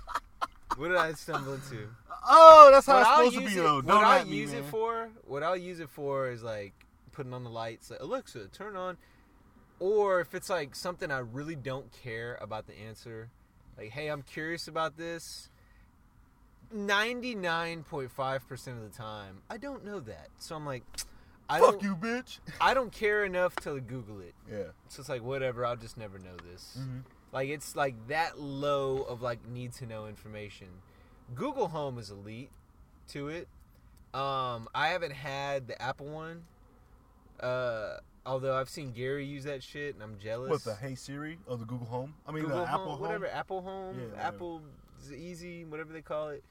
what 0.77 0.89
did 0.89 0.97
I 0.97 1.13
stumble 1.13 1.53
into? 1.53 1.87
oh, 2.27 2.69
that's 2.71 2.87
how 2.87 2.93
what 2.93 3.01
it's 3.01 3.09
I'll 3.09 3.17
supposed 3.31 3.35
to 3.35 3.53
be 3.53 3.59
it, 3.59 3.63
though. 3.63 3.75
what 3.75 3.87
Don't 3.87 4.03
I'll 4.03 4.19
at 4.21 4.27
me, 4.27 4.37
use 4.37 4.53
it 4.53 4.65
for, 4.65 5.09
what 5.25 5.43
I'll 5.43 5.57
use 5.57 5.79
it 5.79 5.89
for 5.89 6.29
is 6.29 6.43
like 6.43 6.73
putting 7.11 7.33
on 7.33 7.43
the 7.43 7.49
lights, 7.49 7.91
like 7.91 7.99
Alexa, 7.99 8.47
turn 8.49 8.75
on. 8.75 8.97
Or 9.79 10.21
if 10.21 10.33
it's 10.33 10.49
like 10.49 10.75
something 10.75 11.11
I 11.11 11.19
really 11.19 11.55
don't 11.55 11.91
care 11.91 12.37
about 12.41 12.67
the 12.67 12.73
answer, 12.79 13.29
like 13.77 13.91
hey, 13.91 14.07
I'm 14.07 14.21
curious 14.21 14.67
about 14.67 14.97
this. 14.97 15.49
Ninety 16.71 17.35
nine 17.35 17.83
point 17.83 18.11
five 18.11 18.47
percent 18.47 18.77
of 18.77 18.83
the 18.83 18.97
time, 18.97 19.41
I 19.49 19.57
don't 19.57 19.85
know 19.85 19.99
that, 20.01 20.29
so 20.39 20.55
I'm 20.55 20.65
like, 20.65 20.83
I 21.49 21.59
Fuck 21.59 21.81
don't, 21.81 21.83
you, 21.83 21.95
bitch. 21.95 22.39
I 22.61 22.73
don't 22.73 22.91
care 22.91 23.25
enough 23.25 23.55
to 23.57 23.79
Google 23.79 24.21
it. 24.21 24.33
Yeah. 24.49 24.63
So 24.89 25.01
it's 25.01 25.09
like 25.09 25.21
whatever, 25.23 25.65
I'll 25.65 25.75
just 25.75 25.97
never 25.97 26.17
know 26.17 26.35
this. 26.51 26.77
Mm-hmm. 26.79 26.99
Like 27.31 27.49
it's 27.49 27.75
like 27.75 27.95
that 28.07 28.39
low 28.39 29.03
of 29.03 29.21
like 29.21 29.47
need 29.47 29.73
to 29.73 29.85
know 29.85 30.07
information. 30.07 30.67
Google 31.35 31.67
Home 31.67 31.97
is 31.97 32.09
elite 32.09 32.49
to 33.09 33.27
it. 33.27 33.47
Um, 34.13 34.67
I 34.75 34.89
haven't 34.89 35.13
had 35.13 35.67
the 35.67 35.81
Apple 35.81 36.07
one. 36.07 36.43
Uh, 37.39 37.97
although 38.25 38.55
I've 38.55 38.69
seen 38.69 38.91
Gary 38.91 39.25
use 39.25 39.43
that 39.45 39.63
shit 39.63 39.95
and 39.95 40.03
I'm 40.03 40.17
jealous. 40.19 40.49
What 40.49 40.63
the 40.63 40.75
Hey 40.75 40.95
Siri 40.95 41.39
or 41.47 41.57
the 41.57 41.65
Google 41.65 41.87
Home? 41.87 42.13
I 42.27 42.31
mean 42.31 42.43
Google 42.43 42.59
the 42.59 42.65
Home, 42.67 42.81
Apple 42.81 42.91
Home. 42.93 43.01
whatever 43.01 43.27
Apple 43.27 43.61
Home, 43.61 43.95
Yeah, 43.97 44.05
whatever. 44.05 44.21
Apple 44.21 44.61
Easy, 45.13 45.65
whatever 45.65 45.91
they 45.91 46.01
call 46.01 46.29
it. 46.29 46.43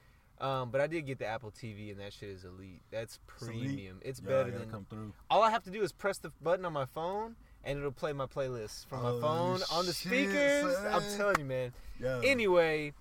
Um, 0.43 0.71
but 0.71 0.81
I 0.81 0.87
did 0.87 1.05
get 1.05 1.19
the 1.19 1.25
Apple 1.25 1.51
TV 1.51 1.89
and 1.91 1.99
that 2.01 2.11
shit 2.11 2.27
is 2.29 2.43
elite. 2.43 2.81
That's 2.91 3.17
premium. 3.27 3.99
It's 4.03 4.19
I 4.19 4.29
better 4.29 4.51
than 4.51 4.69
come 4.69 4.85
through. 4.89 5.13
all 5.29 5.41
I 5.41 5.49
have 5.49 5.63
to 5.63 5.69
do 5.71 5.81
is 5.83 5.91
press 5.93 6.17
the 6.17 6.31
button 6.41 6.65
on 6.65 6.73
my 6.73 6.85
phone 6.85 7.35
and 7.63 7.79
it'll 7.79 7.91
play 7.93 8.11
my 8.11 8.25
playlist 8.25 8.85
from 8.87 9.05
Oh, 9.05 9.15
my 9.15 9.21
phone 9.21 9.61
on 9.71 9.85
the 9.85 9.93
shit, 9.93 10.11
speakers. 10.11 10.75
I'm 10.91 11.01
telling 11.17 11.39
you, 11.39 11.45
man. 11.45 11.71
Yeah. 11.99 12.19
Anyway, 12.25 12.91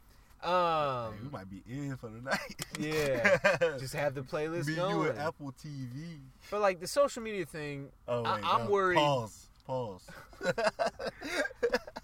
Hey, 0.41 0.49
we 0.49 0.55
um, 0.55 1.31
might 1.33 1.51
be 1.51 1.63
in 1.69 1.97
for 1.97 2.09
the 2.11 2.21
night. 2.21 2.65
yeah, 2.79 3.39
just 3.79 3.95
have 3.95 4.15
the 4.15 4.23
playlist 4.23 4.67
Me, 4.67 4.75
you, 4.75 4.79
going. 4.79 5.11
and 5.11 5.19
Apple 5.19 5.53
TV. 5.65 6.19
But 6.51 6.61
like 6.61 6.79
the 6.81 6.87
social 6.87 7.23
media 7.25 7.45
thing, 7.45 7.89
Oh, 8.07 8.23
I- 8.25 8.35
wait, 8.37 8.45
I'm 8.45 8.65
no. 8.67 8.71
worried. 8.71 8.97
Pause. 8.99 9.49
Pause. 9.67 10.03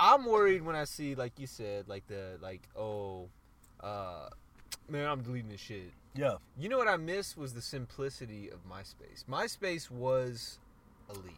I'm 0.01 0.25
worried 0.27 0.63
when 0.63 0.77
I 0.77 0.85
see, 0.85 1.15
like 1.15 1.33
you 1.39 1.47
said, 1.47 1.89
like 1.89 2.07
the 2.07 2.39
like, 2.41 2.63
oh, 2.77 3.29
uh, 3.81 4.29
man, 4.89 5.07
I'm 5.09 5.23
deleting 5.23 5.51
this 5.51 5.61
shit. 5.61 5.93
yeah. 6.15 6.37
You 6.59 6.69
know 6.69 6.79
what 6.79 6.89
I 6.89 6.97
miss 6.97 7.37
was 7.37 7.55
the 7.55 7.63
simplicity 7.63 8.51
of 8.51 8.59
MySpace. 8.69 9.25
MySpace 9.31 9.91
was 9.91 10.59
elite. 11.11 11.35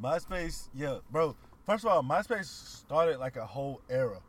MySpace, 0.00 0.68
yeah, 0.74 0.98
bro. 1.10 1.36
First 1.66 1.84
of 1.84 1.90
all, 1.90 2.02
MySpace 2.02 2.44
started 2.46 3.18
like 3.18 3.36
a 3.36 3.46
whole 3.46 3.80
era. 3.88 4.20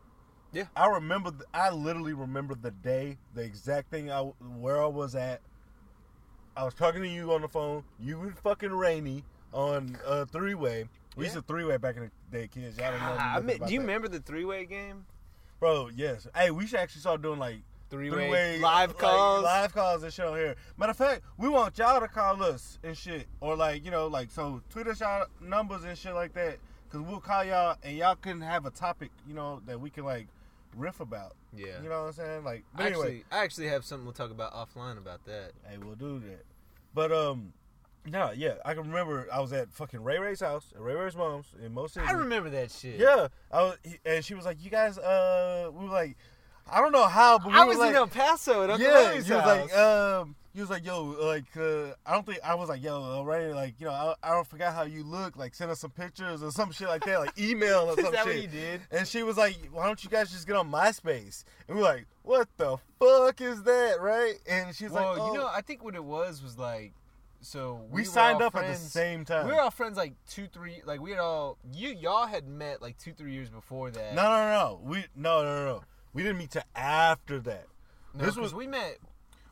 Yeah. 0.53 0.65
I 0.75 0.87
remember. 0.87 1.31
th- 1.31 1.43
I 1.53 1.69
literally 1.71 2.13
remember 2.13 2.55
the 2.55 2.71
day, 2.71 3.17
the 3.33 3.41
exact 3.43 3.89
thing 3.91 4.09
I 4.11 4.21
where 4.21 4.81
I 4.81 4.85
was 4.87 5.15
at. 5.15 5.41
I 6.55 6.63
was 6.63 6.73
talking 6.73 7.01
to 7.01 7.07
you 7.09 7.33
on 7.33 7.41
the 7.41 7.49
phone. 7.49 7.83
You 7.99 8.17
were 8.17 8.31
fucking 8.41 8.71
rainy 8.71 9.25
on 9.53 9.97
uh, 10.07 10.21
a 10.21 10.25
three 10.25 10.53
way. 10.55 10.85
We 11.17 11.25
used 11.25 11.35
Yeah. 11.35 11.41
to 11.41 11.47
three 11.47 11.65
way 11.65 11.75
back 11.77 11.97
in 11.97 12.03
the 12.03 12.11
day, 12.37 12.47
kids. 12.47 12.77
Y'all 12.77 12.91
don't 12.91 13.01
know. 13.01 13.15
Ah, 13.19 13.35
I 13.35 13.39
mean, 13.41 13.57
do 13.57 13.73
you 13.73 13.79
that. 13.79 13.85
remember 13.85 14.07
the 14.07 14.19
three 14.21 14.45
way 14.45 14.65
game? 14.65 15.05
bro? 15.59 15.89
Yes. 15.93 16.27
Hey, 16.35 16.51
we 16.51 16.67
should 16.67 16.79
actually 16.79 17.01
start 17.01 17.21
doing 17.21 17.39
like 17.39 17.57
Three 17.89 18.09
way 18.09 18.59
live 18.59 18.89
like, 18.89 18.97
calls. 18.97 19.43
live 19.43 19.73
calls 19.73 20.03
and 20.03 20.11
shit 20.11 20.25
on 20.25 20.35
here. 20.37 20.55
Matter 20.77 20.91
of 20.91 20.97
fact, 20.97 21.21
we 21.37 21.49
want 21.49 21.77
y'all 21.77 21.99
to 21.99 22.07
call 22.07 22.41
us 22.43 22.79
and 22.83 22.97
shit, 22.97 23.27
or 23.39 23.55
like 23.55 23.85
you 23.85 23.91
know, 23.91 24.07
like 24.07 24.31
so 24.31 24.61
tweet 24.69 24.87
us 24.87 24.99
y'all 24.99 25.27
numbers 25.39 25.83
and 25.83 25.97
shit 25.97 26.13
like 26.13 26.33
that, 26.33 26.57
cause 26.89 27.01
we'll 27.01 27.19
call 27.19 27.43
y'all 27.43 27.77
and 27.83 27.95
y'all 27.97 28.15
can 28.15 28.41
have 28.41 28.65
a 28.65 28.71
topic, 28.71 29.11
you 29.27 29.33
know, 29.35 29.61
that 29.67 29.79
we 29.79 29.89
can 29.89 30.03
like 30.03 30.27
riff 30.75 30.99
about. 30.99 31.35
Yeah. 31.55 31.81
You 31.81 31.89
know 31.89 32.01
what 32.01 32.07
I'm 32.07 32.13
saying? 32.13 32.43
Like, 32.43 32.63
but 32.75 32.87
anyway, 32.87 33.01
Actually, 33.01 33.25
I 33.31 33.43
actually 33.43 33.67
have 33.67 33.85
something 33.85 34.05
we'll 34.05 34.13
talk 34.13 34.31
about 34.31 34.53
offline 34.53 34.97
about 34.97 35.23
that. 35.25 35.51
hey, 35.69 35.77
we'll 35.77 35.95
do 35.95 36.19
that. 36.19 36.43
But 36.93 37.11
um, 37.11 37.53
no, 38.07 38.31
yeah, 38.31 38.55
I 38.63 38.73
can 38.73 38.83
remember 38.83 39.27
I 39.31 39.39
was 39.39 39.51
at 39.53 39.71
fucking 39.73 40.03
Ray 40.03 40.19
Ray's 40.19 40.39
house, 40.39 40.73
at 40.75 40.81
Ray 40.81 40.95
Ray's 40.95 41.15
mom's 41.15 41.47
in 41.63 41.73
Mo 41.73 41.87
City. 41.87 42.05
I 42.07 42.11
remember 42.11 42.49
that 42.51 42.71
shit. 42.71 42.99
Yeah, 42.99 43.27
I 43.51 43.61
was, 43.63 43.77
and 44.05 44.23
she 44.23 44.33
was 44.35 44.45
like, 44.45 44.63
"You 44.63 44.69
guys, 44.69 44.97
uh, 44.97 45.69
we 45.73 45.85
were 45.85 45.91
like, 45.91 46.17
I 46.69 46.81
don't 46.81 46.91
know 46.91 47.05
how, 47.05 47.37
but 47.37 47.47
we 47.47 47.53
I 47.53 47.63
was 47.65 47.77
like, 47.77 47.91
in 47.91 47.95
El 47.95 48.07
Paso 48.07 48.63
at 48.63 48.69
Uncle 48.69 48.87
yeah, 48.87 48.93
Larry's 48.93 49.27
he 49.27 49.33
was 49.33 49.45
like, 49.45 49.77
um, 49.77 50.35
he 50.53 50.61
was 50.61 50.69
like, 50.69 50.85
yo, 50.85 51.03
like, 51.03 51.45
uh, 51.57 51.93
I 52.05 52.13
don't 52.13 52.25
think 52.25 52.39
I 52.43 52.55
was 52.55 52.69
like, 52.69 52.81
yo, 52.81 53.23
Ray, 53.23 53.53
like, 53.53 53.75
you 53.77 53.85
know, 53.85 53.91
I, 53.91 54.15
I 54.23 54.31
don't 54.31 54.47
forgot 54.47 54.73
how 54.73 54.83
you 54.83 55.03
look, 55.03 55.35
like, 55.35 55.53
send 55.53 55.69
us 55.69 55.79
some 55.79 55.91
pictures 55.91 56.41
or 56.41 56.49
some 56.49 56.71
shit 56.71 56.87
like 56.87 57.03
that, 57.05 57.19
like 57.19 57.37
email 57.37 57.89
or 57.89 57.93
Is 57.99 58.05
some 58.05 58.13
that 58.13 58.23
shit. 58.23 58.35
what 58.35 58.41
you 58.41 58.47
did? 58.47 58.81
And 58.89 59.07
she 59.07 59.21
was 59.23 59.37
like, 59.37 59.57
why 59.71 59.85
don't 59.85 60.03
you 60.03 60.09
guys 60.09 60.31
just 60.31 60.47
get 60.47 60.55
on 60.55 60.71
MySpace? 60.71 61.43
And 61.67 61.77
we 61.77 61.83
are 61.83 61.85
like, 61.85 62.05
what 62.23 62.47
the 62.57 62.77
fuck 62.99 63.41
is 63.41 63.63
that, 63.63 64.01
right? 64.01 64.35
And 64.49 64.73
she's 64.75 64.91
well, 64.91 65.11
like, 65.11 65.21
oh. 65.21 65.33
you 65.33 65.39
know, 65.39 65.47
I 65.47 65.61
think 65.61 65.83
what 65.83 65.93
it 65.93 66.03
was 66.03 66.41
was 66.41 66.57
like 66.57 66.93
so 67.45 67.81
We, 67.91 68.01
were 68.01 68.05
signed 68.05 68.41
up 68.41 68.55
at 68.55 68.65
the 68.65 68.75
same 68.75 69.23
time. 69.23 69.47
We 69.47 69.53
were 69.53 69.61
all 69.61 69.71
friends 69.71 69.97
like 69.97 70.13
two, 70.27 70.47
three. 70.47 70.81
Like 70.83 70.99
we 70.99 71.11
had 71.11 71.19
all 71.19 71.57
you 71.71 71.89
y'all 71.89 72.25
had 72.25 72.47
met 72.47 72.81
like 72.81 72.97
two, 72.97 73.13
three 73.13 73.33
years 73.33 73.49
before 73.49 73.91
that. 73.91 74.15
no, 74.15 74.23
no, 74.23 74.49
no. 74.49 74.79
We 74.83 75.05
no, 75.15 75.43
no, 75.43 75.55
no, 75.55 75.65
no. 75.65 75.83
We 76.15 76.23
didn't 76.23 76.37
meet 76.39 76.51
till 76.51 76.63
after 76.75 77.39
that. 77.41 77.67
no, 78.15 78.25
this 78.25 78.35
was- 78.37 78.53
we 78.53 78.65
met. 78.67 78.97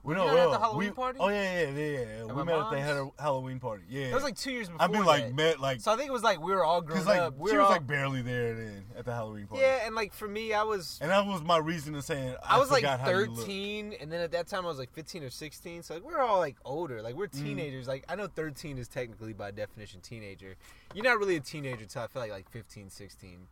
We 0.02 0.16
know 0.16 0.28
at 0.28 0.52
the 0.52 0.60
Halloween 0.60 0.90
we- 0.90 0.94
party? 0.94 1.18
Oh 1.22 1.30
yeah, 1.30 1.62
yeah, 1.62 1.70
yeah, 1.70 2.00
yeah. 2.00 2.24
We 2.26 2.44
met 2.44 2.58
at 2.60 2.72
the 2.72 3.14
Halloween 3.22 3.60
party. 3.62 3.84
Yeah, 3.88 4.08
That 4.10 4.16
was 4.16 4.24
like 4.26 4.36
two 4.36 4.52
years 4.52 4.68
before. 4.68 4.82
I 4.82 4.88
mean, 4.90 5.06
like 5.06 5.28
that. 5.28 5.34
met 5.34 5.60
like 5.62 5.80
So 5.80 5.94
I 5.94 5.96
think 5.96 6.10
it 6.10 6.12
was 6.12 6.24
like 6.24 6.42
we 6.42 6.52
were 6.52 6.66
all 6.66 6.82
grown 6.82 7.06
like 7.06 7.20
up. 7.22 7.38
We 7.38 7.52
she 7.52 7.56
were 7.56 7.62
was 7.62 7.68
all, 7.68 7.72
like 7.74 7.88
barely 7.88 8.22
there 8.22 8.54
then 8.54 8.84
at 8.98 9.06
the 9.06 9.14
Halloween 9.14 9.48
party. 9.48 9.62
yeah, 9.64 9.86
and 9.86 9.96
like 9.96 10.12
for 10.14 10.28
me, 10.28 10.54
I 10.54 10.64
was 10.64 11.00
and 11.02 11.10
that 11.10 11.26
was 11.26 11.42
my 11.42 11.58
reason 11.58 11.96
in 11.96 12.02
saying 12.02 12.36
I, 12.44 12.56
I 12.56 12.60
was 12.60 12.70
like 12.70 12.82
forgot 12.82 13.00
how 13.00 13.12
you 13.12 13.28
look. 13.28 13.38
13, 13.38 13.94
and 14.02 14.12
then 14.12 14.20
at 14.20 14.32
that 14.34 14.48
time 14.48 14.66
I 14.66 14.68
was 14.68 14.78
like 14.78 14.92
15 14.92 15.24
or 15.24 15.30
16. 15.30 15.84
So 15.84 15.94
like 15.94 16.04
we're 16.04 16.20
all 16.20 16.40
like 16.40 16.58
older, 16.66 17.02
like 17.02 17.16
Mm. 17.16 17.20
we're 17.20 17.28
teenagers. 17.28 17.88
Like 17.88 18.04
I 18.10 18.16
know 18.16 18.28
13 18.28 18.78
is 18.78 18.90
technically 18.90 19.32
by 19.32 19.52
definition 19.52 20.02
teenager. 20.02 20.56
You're 20.94 21.06
not 21.06 21.18
really 21.18 21.38
a 21.38 21.40
teenager 21.40 21.84
until 21.84 22.02
I 22.02 22.08
feel 22.08 22.22
like 22.22 22.32
like 22.32 22.50
15, 22.52 22.90
16. 22.90 23.48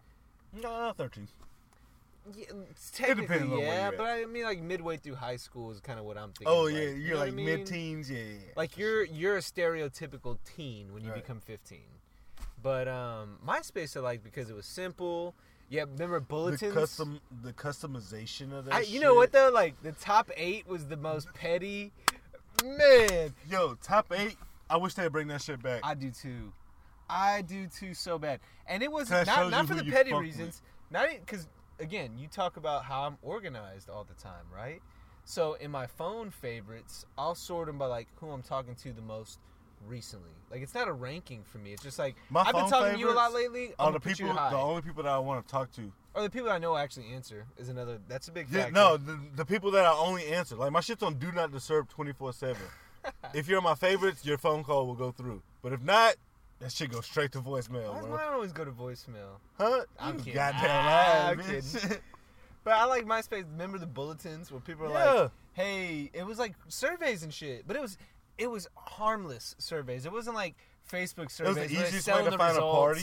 No, 0.62 0.92
thirteen. 0.98 1.30
Yeah, 2.36 2.46
on 2.52 2.66
technically, 2.94 3.48
where 3.48 3.60
yeah, 3.60 3.92
but 3.92 4.04
I 4.06 4.26
mean 4.26 4.44
like 4.44 4.62
midway 4.62 4.98
through 4.98 5.16
high 5.16 5.38
school 5.38 5.72
is 5.72 5.80
kind 5.80 5.98
of 6.00 6.06
what 6.06 6.18
I'm 6.18 6.30
thinking. 6.30 6.48
Oh 6.48 6.64
like, 6.64 6.76
yeah, 6.76 6.80
you 6.82 6.88
you're 6.96 7.14
know 7.16 7.20
like 7.22 7.34
I 7.34 7.36
mean? 7.36 7.46
mid-teens. 7.46 8.12
Yeah, 8.12 8.18
yeah, 8.20 8.24
yeah. 8.26 8.52
Like 8.56 8.78
you're 8.78 9.04
you're 9.06 9.38
a 9.38 9.42
stereotypical 9.42 10.38
teen 10.56 10.94
when 10.94 11.04
you 11.04 11.10
Right. 11.12 11.22
become 11.22 11.40
15. 11.40 11.80
But 12.62 12.88
um 12.88 13.40
MySpace 13.46 13.98
I 13.98 14.02
like 14.02 14.24
because 14.24 14.50
it 14.50 14.56
was 14.56 14.68
simple. 14.68 15.34
Yeah, 15.70 15.84
remember 15.84 16.20
the 16.20 16.26
bulletins? 16.26 16.74
custom, 16.74 17.22
the 17.44 17.54
customization 17.54 18.52
of 18.54 18.66
that. 18.66 18.74
I, 18.74 18.80
you 18.82 18.86
shit. 18.86 19.02
know 19.02 19.16
what 19.16 19.32
though? 19.32 19.50
Like 19.52 19.82
the 19.82 19.94
top 19.94 20.30
eight 20.38 20.68
was 20.68 20.86
the 20.86 20.98
most 20.98 21.34
petty. 21.34 21.92
Man, 22.64 23.34
Yo, 23.50 23.76
top 23.82 24.12
eight. 24.16 24.36
I 24.70 24.78
wish 24.78 24.94
they'd 24.94 25.12
bring 25.12 25.28
that 25.30 25.42
shit 25.42 25.62
back. 25.64 25.82
I 25.84 25.96
do 25.96 26.12
too. 26.12 26.54
I 27.10 27.42
do 27.42 27.68
too 27.68 27.94
so 27.94 28.20
bad. 28.20 28.40
And 28.68 28.84
it 28.84 28.92
was 28.92 29.10
not 29.10 29.50
not 29.50 29.68
for 29.68 29.74
the 29.74 29.84
petty 29.84 30.14
reasons. 30.14 30.62
Not 30.92 31.08
because 31.26 31.48
again, 31.82 32.12
you 32.18 32.28
talk 32.28 32.56
about 32.58 32.86
how 32.86 33.02
I'm 33.04 33.18
organized 33.22 33.90
all 33.90 34.04
the 34.06 34.14
time, 34.22 34.46
right? 34.56 34.82
So 35.26 35.54
in 35.56 35.72
my 35.72 35.88
phone 35.88 36.30
favorites, 36.30 37.06
I'll 37.18 37.36
sort 37.36 37.68
them 37.68 37.78
by 37.78 37.88
like 37.88 38.08
who 38.20 38.30
I'm 38.30 38.42
talking 38.42 38.76
to 38.76 38.94
the 38.94 39.02
most 39.02 39.40
recently. 39.86 40.32
Like 40.50 40.62
it's 40.62 40.74
not 40.74 40.88
a 40.88 40.94
ranking 40.94 41.44
for 41.44 41.58
me. 41.58 41.74
It's 41.74 41.84
just 41.84 42.00
like 42.00 42.16
My 42.30 42.42
I've 42.42 42.54
been 42.56 42.70
talking 42.70 42.94
to 42.94 43.00
you 43.00 43.12
a 43.12 43.14
lot 43.14 43.34
lately. 43.34 43.74
Are 43.80 43.92
the 43.92 44.00
gonna 44.00 44.00
put 44.00 44.20
you 44.20 44.28
people, 44.28 44.50
the 44.50 44.58
only 44.58 44.82
people 44.82 45.04
that 45.04 45.12
I 45.12 45.18
want 45.20 45.46
to 45.46 45.52
talk 45.52 45.72
to. 45.74 45.92
or 46.14 46.24
the 46.24 46.30
people 46.30 46.50
I 46.50 46.58
know 46.60 46.76
actually 46.78 47.08
answer 47.14 47.46
is 47.58 47.70
another. 47.70 48.00
That's 48.08 48.28
a 48.28 48.32
big 48.32 48.48
Yeah, 48.50 48.62
factor. 48.64 48.74
no, 48.74 48.98
the, 48.98 49.20
the 49.36 49.46
people 49.46 49.72
that 49.72 49.86
I 49.86 49.92
only 49.94 50.26
answer. 50.28 50.56
Like 50.56 50.72
my 50.72 50.82
shit's 50.82 51.04
on 51.04 51.16
do 51.16 51.32
not 51.32 51.52
disturb 51.52 51.90
twenty 51.90 52.14
four 52.14 52.34
seven. 52.34 52.62
If 53.34 53.48
you're 53.48 53.62
my 53.62 53.74
favorites, 53.74 54.24
your 54.26 54.38
phone 54.38 54.64
call 54.64 54.86
will 54.86 54.94
go 54.94 55.12
through. 55.12 55.42
But 55.64 55.74
if 55.74 55.82
not, 55.82 56.16
that 56.62 56.72
shit 56.72 56.92
goes 56.92 57.06
straight 57.06 57.32
to 57.34 57.40
voicemail, 57.42 57.90
Why 57.90 57.98
does 58.00 58.06
bro. 58.08 58.18
mine 58.18 58.34
always 58.34 58.54
go 58.54 58.64
to 58.66 58.72
voicemail? 58.72 59.40
Huh? 59.58 59.82
I'm 60.00 60.14
You 60.14 60.20
kidding. 60.20 60.34
Goddamn 60.36 60.62
Ah, 60.64 61.24
lie, 61.26 61.32
I'm 61.32 61.40
bitch. 61.40 62.00
But 62.64 62.74
I 62.76 62.86
like 62.86 63.06
MySpace. 63.06 63.46
Remember 63.52 63.80
the 63.80 63.88
bulletins 63.88 64.52
where 64.52 64.62
people 64.62 64.86
are 64.86 64.90
Yeah. 64.92 65.14
like, 65.24 65.32
"Hey," 65.54 66.12
it 66.14 66.24
was 66.28 66.38
like 66.38 66.54
surveys 66.68 67.24
and 67.24 67.34
shit, 67.34 67.68
but 67.68 67.76
it 67.76 67.82
was 67.82 67.98
it 68.38 68.46
was 68.52 68.68
harmless 68.76 69.56
surveys. 69.58 70.06
It 70.06 70.12
wasn't 70.12 70.36
like 70.36 70.56
Facebook 70.92 71.32
surveys. 71.32 71.58
It 71.58 71.62
was 71.62 71.72
they're 71.72 71.88
easiest 71.88 72.08
way 72.08 72.24
to 72.24 72.30
the 72.30 72.38
find 72.38 72.58
a 72.58 72.62
party. 72.62 73.02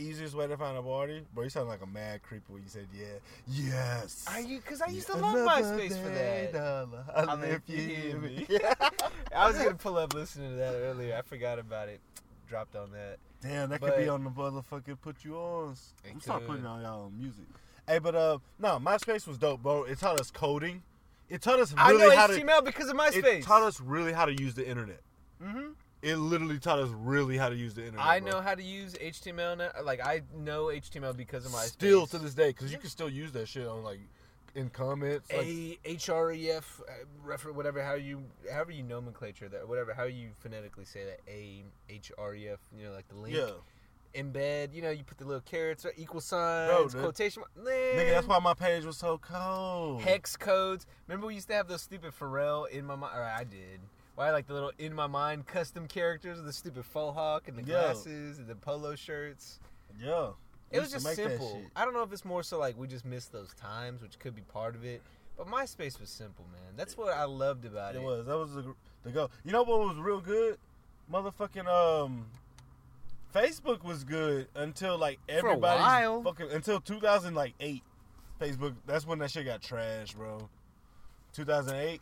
Easiest 0.00 0.36
way 0.36 0.46
to 0.46 0.56
find 0.56 0.78
a 0.78 0.82
party, 0.82 1.22
bro. 1.34 1.42
You 1.42 1.50
sound 1.50 1.68
like 1.68 1.82
a 1.82 1.86
mad 1.86 2.22
creeper 2.22 2.52
when 2.52 2.62
you 2.62 2.68
said 2.68 2.86
yeah, 2.96 3.06
yes. 3.48 4.24
Are 4.28 4.40
you? 4.40 4.58
Because 4.58 4.80
I 4.80 4.86
used 4.86 5.08
to 5.08 5.14
Yeah. 5.16 5.22
love 5.22 5.34
Another 5.34 5.62
MySpace 5.62 6.00
for 6.00 6.08
that. 6.10 6.52
dollar, 6.52 7.04
Holla 7.12 7.26
holla 7.26 7.46
if 7.48 7.62
you 7.66 7.80
hear 7.80 8.16
me. 8.16 8.46
I 9.34 9.48
was 9.48 9.56
gonna 9.58 9.74
pull 9.74 9.98
up 9.98 10.14
listening 10.14 10.50
to 10.50 10.56
that 10.56 10.74
earlier. 10.74 11.16
I 11.16 11.22
forgot 11.22 11.58
about 11.58 11.88
it. 11.88 12.00
Dropped 12.48 12.76
on 12.76 12.92
that. 12.92 13.16
Damn, 13.42 13.70
that 13.70 13.80
could 13.80 13.96
be 13.96 14.08
on 14.08 14.22
the 14.22 14.30
motherfucking 14.30 15.00
put 15.02 15.24
you 15.24 15.34
on. 15.36 15.74
I'm 16.08 16.20
start 16.20 16.46
putting 16.46 16.64
on 16.64 16.80
y'all 16.82 17.10
music. 17.10 17.44
Hey, 17.88 17.98
but 17.98 18.14
uh, 18.14 18.38
no, 18.60 18.78
MySpace 18.78 19.26
was 19.26 19.36
dope, 19.36 19.64
bro. 19.64 19.82
It 19.82 19.98
taught 19.98 20.20
us 20.20 20.30
coding. 20.30 20.82
It 21.28 21.42
taught 21.42 21.58
us 21.58 21.74
I 21.76 21.92
know 21.92 22.10
how 22.14 22.28
to. 22.28 22.34
HTML 22.40 22.64
because 22.64 22.88
of 22.88 22.96
MySpace. 22.96 23.24
It 23.24 23.42
taught 23.42 23.62
us 23.64 23.80
really 23.80 24.12
how 24.12 24.26
to 24.26 24.32
use 24.40 24.54
the 24.54 24.66
internet. 24.68 25.00
hmm 25.42 25.70
It 26.00 26.16
literally 26.16 26.58
taught 26.58 26.78
us 26.78 26.90
really 26.90 27.36
how 27.36 27.48
to 27.48 27.56
use 27.56 27.74
the 27.74 27.84
internet. 27.84 28.06
I 28.06 28.20
bro. 28.20 28.30
know 28.30 28.40
how 28.40 28.54
to 28.54 28.62
use 28.62 28.94
HTML 28.94 29.58
now. 29.58 29.70
Like 29.82 30.00
I 30.04 30.22
know 30.36 30.66
HTML 30.66 31.16
because 31.16 31.44
of 31.44 31.52
my 31.52 31.62
Still 31.62 32.06
to 32.06 32.18
this 32.18 32.34
day, 32.34 32.48
because 32.48 32.70
you 32.70 32.78
can 32.78 32.88
still 32.88 33.08
use 33.08 33.32
that 33.32 33.48
shit 33.48 33.66
on 33.66 33.82
like 33.82 34.00
in 34.54 34.70
comments. 34.70 35.30
Like, 35.32 35.46
A 35.46 35.78
H 35.84 36.08
R 36.08 36.32
E 36.32 36.50
F 36.50 36.80
uh, 36.88 36.92
refer 37.24 37.52
whatever 37.52 37.82
how 37.82 37.94
you 37.94 38.22
however 38.52 38.72
you 38.72 38.82
nomenclature 38.82 39.48
that 39.48 39.68
whatever 39.68 39.94
how 39.94 40.04
you 40.04 40.30
phonetically 40.38 40.84
say 40.84 41.04
that 41.04 41.20
A 41.28 41.64
H 41.88 42.12
R 42.18 42.34
E 42.34 42.48
F 42.48 42.58
you 42.76 42.84
know 42.84 42.92
like 42.92 43.08
the 43.08 43.16
link 43.16 43.36
yeah, 43.36 43.50
embed 44.14 44.74
you 44.74 44.82
know 44.82 44.90
you 44.90 45.04
put 45.04 45.18
the 45.18 45.24
little 45.24 45.42
carets 45.42 45.84
or 45.84 45.92
equal 45.96 46.20
signs 46.20 46.92
Bro, 46.92 47.02
quotation 47.02 47.42
mark- 47.42 47.68
nigga, 47.68 48.10
that's 48.10 48.26
why 48.26 48.38
my 48.38 48.54
page 48.54 48.84
was 48.84 48.96
so 48.96 49.18
cold. 49.18 50.02
hex 50.02 50.36
codes 50.36 50.86
remember 51.06 51.26
we 51.26 51.34
used 51.34 51.48
to 51.48 51.54
have 51.54 51.68
those 51.68 51.82
stupid 51.82 52.12
Pharrell 52.18 52.68
in 52.68 52.84
my 52.86 52.96
mind 52.96 53.16
or 53.16 53.22
I 53.22 53.44
did 53.44 53.80
why 54.18 54.32
like 54.32 54.46
the 54.46 54.52
little 54.52 54.72
in 54.78 54.92
my 54.92 55.06
mind 55.06 55.46
custom 55.46 55.86
characters 55.86 56.42
the 56.42 56.52
stupid 56.52 56.84
faux 56.84 57.14
hawk 57.14 57.46
and 57.46 57.56
the 57.56 57.62
Yo. 57.62 57.80
glasses 57.80 58.38
and 58.38 58.46
the 58.48 58.54
polo 58.56 58.96
shirts 58.96 59.60
yeah, 60.00 60.30
it 60.70 60.80
was 60.80 60.90
just 60.90 61.06
simple. 61.14 61.62
I 61.74 61.84
don't 61.84 61.94
know 61.94 62.02
if 62.02 62.12
it's 62.12 62.24
more 62.24 62.42
so 62.42 62.58
like 62.58 62.78
we 62.78 62.86
just 62.86 63.04
missed 63.04 63.32
those 63.32 63.54
times, 63.54 64.02
which 64.02 64.18
could 64.18 64.34
be 64.34 64.42
part 64.42 64.74
of 64.74 64.84
it. 64.84 65.02
But 65.36 65.46
MySpace 65.46 66.00
was 66.00 66.10
simple, 66.10 66.44
man. 66.52 66.74
That's 66.76 66.96
what 66.96 67.12
I 67.12 67.24
loved 67.24 67.64
about 67.64 67.94
it. 67.94 67.98
It 67.98 68.04
was. 68.04 68.26
That 68.26 68.36
was 68.36 68.54
the, 68.54 68.74
the 69.04 69.10
go. 69.10 69.30
You 69.44 69.52
know 69.52 69.62
what 69.62 69.80
was 69.80 69.96
real 69.96 70.20
good? 70.20 70.58
Motherfucking 71.12 71.66
um, 71.66 72.26
Facebook 73.34 73.82
was 73.82 74.04
good 74.04 74.48
until 74.54 74.98
like 74.98 75.18
a 75.28 75.34
everybody 75.34 75.80
while. 75.80 76.22
fucking 76.22 76.50
until 76.50 76.80
2000 76.80 77.34
like 77.34 77.54
eight. 77.60 77.82
Facebook. 78.40 78.74
That's 78.86 79.06
when 79.06 79.18
that 79.20 79.30
shit 79.30 79.46
got 79.46 79.62
trashed, 79.62 80.16
bro. 80.16 80.48
2008. 81.32 82.00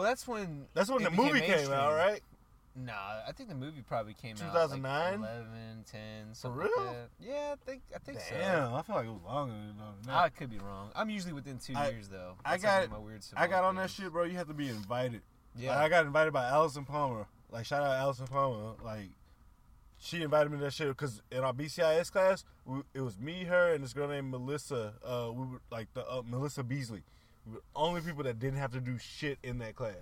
Well, 0.00 0.08
that's 0.08 0.26
when 0.26 0.64
That's 0.72 0.88
when 0.90 1.02
the 1.02 1.10
movie 1.10 1.40
came 1.40 1.50
mainstream. 1.50 1.72
out, 1.78 1.92
right? 1.94 2.22
Nah, 2.74 2.92
I 3.28 3.32
think 3.32 3.50
the 3.50 3.54
movie 3.54 3.82
probably 3.82 4.14
came 4.14 4.36
out 4.36 4.52
2009? 4.52 5.20
like 5.20 5.30
11, 5.30 5.84
10, 5.92 6.00
something 6.34 6.58
real? 6.58 6.70
like 6.78 6.86
that. 6.94 7.08
Yeah, 7.20 7.52
I 7.52 7.56
think 7.70 7.82
I 7.94 7.98
think 7.98 8.20
so. 8.20 8.34
Damn, 8.34 8.72
I 8.74 8.80
feel 8.80 8.96
like 8.96 9.04
it 9.06 9.10
was 9.10 9.22
longer 9.22 9.52
than 9.52 9.76
that. 10.06 10.14
I 10.14 10.28
could 10.30 10.48
be 10.48 10.58
wrong. 10.58 10.90
I'm 10.96 11.10
usually 11.10 11.34
within 11.34 11.58
two 11.58 11.74
I- 11.76 11.90
years 11.90 12.08
though. 12.08 12.36
I 12.44 12.52
That's 12.52 12.64
how 12.64 12.80
got- 12.80 12.90
my 12.92 12.98
weird 12.98 13.22
I 13.36 13.46
got 13.46 13.64
on 13.64 13.74
that 13.76 13.90
shit, 13.90 14.10
bro. 14.10 14.24
You 14.24 14.36
have 14.38 14.48
to 14.48 14.54
be 14.54 14.68
invited. 14.68 15.10
things. 15.20 15.22
Like, 15.56 15.64
Yeah, 15.64 15.78
I 15.78 15.88
got 15.90 16.06
invited 16.06 16.32
by 16.32 16.46
Allison 16.48 16.86
Palmer. 16.86 17.26
Like 17.50 17.66
shout 17.66 17.82
out 17.82 17.96
Allison 17.98 18.26
Palmer. 18.26 18.76
Like 18.82 19.10
she 19.98 20.22
invited 20.22 20.50
me 20.50 20.56
to 20.58 20.64
that 20.64 20.72
shit 20.72 20.88
because 20.88 21.20
in 21.30 21.40
our 21.44 21.52
BCIS 21.52 22.10
class, 22.10 22.44
we, 22.64 22.80
it 22.94 23.02
was 23.02 23.18
me, 23.18 23.44
her, 23.44 23.74
and 23.74 23.84
this 23.84 23.92
girl 23.92 24.08
named 24.08 24.30
Melissa. 24.30 24.94
Uh, 25.04 25.30
we 25.32 25.44
were 25.44 25.60
like 25.70 25.92
the 25.92 26.08
uh, 26.08 26.22
Melissa 26.24 26.62
Beasley. 26.62 27.02
We 27.46 27.52
were 27.54 27.58
the 27.58 27.62
only 27.74 28.00
people 28.00 28.22
that 28.24 28.38
didn't 28.38 28.58
have 28.58 28.72
to 28.72 28.80
do 28.80 28.98
shit 28.98 29.38
in 29.42 29.58
that 29.58 29.74
class. 29.76 29.94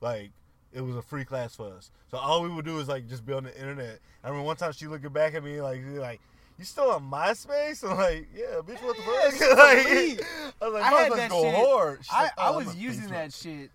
Like 0.00 0.30
it 0.72 0.80
was 0.82 0.96
a 0.96 1.02
free 1.02 1.24
class 1.24 1.56
for 1.56 1.72
us. 1.72 1.90
So 2.10 2.18
all 2.18 2.42
we 2.42 2.48
would 2.48 2.64
do 2.64 2.78
is 2.78 2.88
like 2.88 3.08
just 3.08 3.24
be 3.26 3.32
on 3.32 3.44
the 3.44 3.54
internet. 3.58 3.98
I 4.24 4.28
remember 4.28 4.46
one 4.46 4.56
time 4.56 4.72
she 4.72 4.86
looking 4.86 5.10
back 5.10 5.34
at 5.34 5.42
me 5.44 5.60
like 5.60 5.82
like. 5.86 6.20
You 6.58 6.66
still 6.66 6.90
on 6.90 7.10
MySpace? 7.10 7.82
I'm 7.90 7.96
like, 7.96 8.28
yeah, 8.36 8.60
bitch, 8.62 8.82
what 8.84 8.94
the 8.94 9.02
Yeah, 9.02 9.30
fuck? 9.30 9.56
like. 9.58 10.26
I 10.60 10.64
was 10.66 10.74
like, 10.74 10.82
I 10.82 10.90
had 11.04 11.12
that 11.12 11.30
go 11.30 11.42
shit. 11.42 11.54
hard. 11.54 11.98
She's 12.02 12.12
I, 12.12 12.22
like, 12.24 12.32
oh, 12.36 12.58
I'm 12.60 12.68
on 12.68 12.76
using 12.78 13.04
Facebook. 13.04 13.10
that 13.12 13.32
shit 13.32 13.70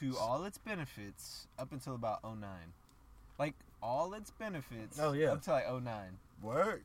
to 0.00 0.18
all 0.18 0.42
its 0.44 0.58
benefits 0.58 1.46
up 1.56 1.70
until 1.70 1.94
about 1.94 2.24
09. 2.24 2.40
Like 3.38 3.54
all 3.80 4.12
its 4.14 4.32
benefits 4.32 4.98
Oh, 5.00 5.12
yeah. 5.12 5.28
up 5.34 5.42
to 5.42 5.52
like 5.52 5.66
09. 5.72 5.84
Word. 6.42 6.82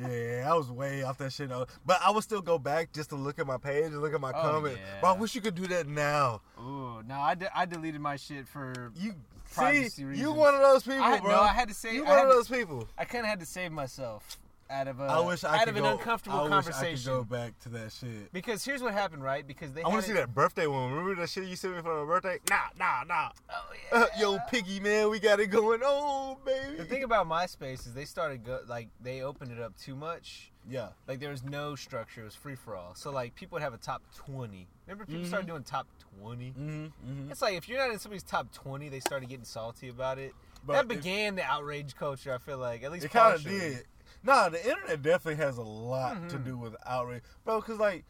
Yeah, 0.00 0.46
I 0.50 0.54
was 0.54 0.70
way 0.70 1.02
off 1.02 1.18
that 1.18 1.32
shit. 1.32 1.50
But 1.50 2.00
I 2.04 2.10
would 2.10 2.22
still 2.22 2.40
go 2.42 2.58
back 2.58 2.92
just 2.92 3.10
to 3.10 3.16
look 3.16 3.38
at 3.38 3.46
my 3.46 3.58
page 3.58 3.86
and 3.86 4.00
look 4.00 4.14
at 4.14 4.20
my 4.20 4.30
Oh, 4.30 4.40
comment. 4.42 4.78
yeah. 4.80 5.00
Bro, 5.00 5.10
I 5.10 5.12
wish 5.18 5.34
you 5.34 5.40
could 5.40 5.54
do 5.54 5.66
that 5.68 5.86
now. 5.86 6.40
Ooh, 6.58 7.02
no, 7.06 7.14
I, 7.20 7.34
de- 7.34 7.58
I 7.58 7.66
deleted 7.66 8.00
my 8.00 8.16
shit 8.16 8.48
for. 8.48 8.92
You 8.96 9.14
Privacy 9.52 9.88
see, 9.88 10.04
reasons. 10.04 10.20
you 10.26 10.32
one 10.32 10.54
of 10.54 10.60
those 10.60 10.84
people, 10.84 11.02
I 11.02 11.18
bro. 11.18 11.32
no, 11.32 11.40
I 11.40 11.48
had 11.48 11.68
to 11.68 11.74
save. 11.74 11.94
you 11.94 12.04
one 12.04 12.18
of 12.18 12.28
to- 12.28 12.34
those 12.34 12.48
people. 12.48 12.86
I 12.96 13.04
kind 13.04 13.24
of 13.24 13.30
had 13.30 13.40
to 13.40 13.46
save 13.46 13.72
myself 13.72 14.38
out 14.70 14.88
of 14.88 15.00
a 15.00 15.04
I 15.04 15.20
wish 15.20 15.44
I 15.44 15.58
out 15.58 15.68
of 15.68 15.76
an 15.76 15.82
go, 15.82 15.92
uncomfortable 15.92 16.38
I 16.38 16.42
wish 16.42 16.50
conversation. 16.50 17.12
I 17.12 17.16
could 17.16 17.28
go 17.28 17.36
back 17.36 17.58
to 17.60 17.68
that 17.70 17.92
shit. 17.92 18.32
Because 18.32 18.64
here's 18.64 18.82
what 18.82 18.92
happened, 18.92 19.22
right? 19.22 19.46
Because 19.46 19.72
they 19.72 19.82
I 19.82 19.88
want 19.88 20.02
to 20.02 20.06
see 20.06 20.14
that 20.14 20.34
birthday 20.34 20.66
one. 20.66 20.90
Remember 20.92 21.14
that 21.20 21.28
shit 21.28 21.44
you 21.44 21.56
sent 21.56 21.74
me 21.76 21.82
for 21.82 22.04
my 22.04 22.06
birthday? 22.06 22.38
Nah, 22.48 22.56
nah, 22.78 23.02
nah. 23.06 23.30
Oh 23.50 23.72
Uh, 23.92 24.06
yo, 24.18 24.38
piggy 24.50 24.80
man, 24.80 25.10
we 25.10 25.18
got 25.18 25.40
it 25.40 25.48
going 25.48 25.82
on, 25.82 26.36
baby. 26.44 26.76
The 26.76 26.84
thing 26.84 27.02
about 27.04 27.28
MySpace 27.28 27.86
is 27.86 27.94
they 27.94 28.04
started 28.04 28.44
go- 28.44 28.60
like 28.68 28.88
they 29.02 29.22
opened 29.22 29.50
it 29.52 29.60
up 29.60 29.76
too 29.78 29.94
much. 29.96 30.50
yeah, 30.68 30.88
Like 31.08 31.18
there 31.20 31.30
was 31.30 31.42
no 31.42 31.74
structure. 31.74 32.20
It 32.22 32.24
was 32.24 32.34
free 32.34 32.54
for 32.54 32.76
all. 32.76 32.94
So 32.94 33.10
like 33.10 33.34
people 33.34 33.56
would 33.56 33.62
have 33.62 33.74
a 33.74 33.78
top 33.78 34.02
twenty. 34.16 34.68
Remember 34.86 35.04
people 35.06 35.22
Mhm. 35.24 35.28
started 35.28 35.46
doing 35.46 35.62
top 35.64 35.86
20 36.20 36.50
mm-hmm, 36.50 36.84
mm-hmm. 36.84 37.30
It's 37.30 37.40
like 37.42 37.54
if 37.54 37.68
you're 37.68 37.78
not 37.78 37.90
in 37.92 37.98
somebody's 37.98 38.22
top 38.24 38.52
twenty, 38.52 38.88
they 38.88 39.00
started 39.00 39.28
getting 39.28 39.44
salty 39.44 39.88
about 39.88 40.18
it. 40.18 40.32
But 40.66 40.74
that 40.74 40.88
began 40.88 41.36
the 41.36 41.42
outrage 41.42 41.96
culture. 41.96 42.34
I 42.34 42.38
feel 42.38 42.58
like 42.58 42.82
at 42.82 42.92
least 42.92 43.06
It 43.06 43.10
kind 43.12 43.34
of 43.34 43.42
did. 43.42 43.84
Nah, 44.22 44.48
the 44.50 44.62
internet 44.68 45.02
definitely 45.02 45.42
has 45.44 45.56
a 45.58 45.62
lot 45.62 46.28
to 46.30 46.36
Mhm. 46.38 46.44
do 46.44 46.56
with 46.58 46.76
outrage, 46.86 47.22
bro. 47.44 47.60
Cause 47.62 47.78
like, 47.78 48.04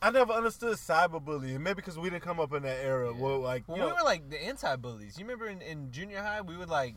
I 0.00 0.10
never 0.10 0.32
understood 0.32 0.76
cyberbullying. 0.76 1.60
Maybe 1.60 1.74
because 1.74 1.98
we 1.98 2.10
didn't 2.10 2.22
come 2.22 2.38
up 2.40 2.52
in 2.52 2.62
that 2.62 2.78
era. 2.84 3.12
Yeah. 3.14 3.20
Where 3.20 3.36
like, 3.36 3.64
Well, 3.66 3.76
we 3.78 3.80
know, 3.86 3.94
were 3.94 4.02
like 4.04 4.28
the 4.30 4.42
anti-bullies. 4.42 5.18
You 5.18 5.24
remember 5.24 5.46
in, 5.48 5.60
in 5.62 5.90
junior 5.92 6.22
high, 6.22 6.40
we 6.42 6.56
would 6.56 6.68
like 6.70 6.94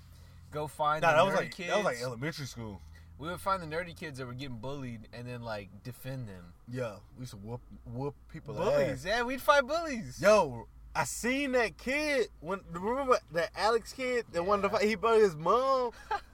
go 0.51 0.67
find 0.67 1.01
nah, 1.01 1.11
the 1.11 1.17
that 1.17 1.25
was 1.25 1.35
like 1.35 1.51
kids. 1.51 1.69
that 1.69 1.75
was 1.77 1.85
like 1.85 2.01
elementary 2.01 2.45
school. 2.45 2.81
we 3.17 3.27
would 3.27 3.39
find 3.41 3.61
the 3.61 3.67
nerdy 3.67 3.95
kids 3.95 4.17
that 4.17 4.25
were 4.25 4.33
getting 4.33 4.57
bullied 4.57 5.07
and 5.13 5.27
then 5.27 5.41
like 5.43 5.69
defend 5.83 6.27
them. 6.29 6.53
Yeah, 6.67 6.95
we 7.17 7.21
used 7.21 7.31
to 7.31 7.37
whoop 7.37 7.61
whoop 7.85 8.15
people. 8.31 8.53
Bullies, 8.53 9.03
yeah, 9.05 9.21
we'd 9.23 9.41
fight 9.41 9.65
bullies. 9.67 10.21
Yo, 10.21 10.67
I 10.95 11.03
seen 11.03 11.51
that 11.53 11.77
kid 11.77 12.27
when 12.41 12.61
remember 12.71 13.17
that 13.33 13.49
Alex 13.55 13.91
kid 13.93 14.25
that 14.31 14.43
wanted 14.43 14.63
to 14.63 14.69
fight. 14.69 14.83
He 14.83 14.95
brought 14.95 15.19
his 15.19 15.35
mom 15.35 15.91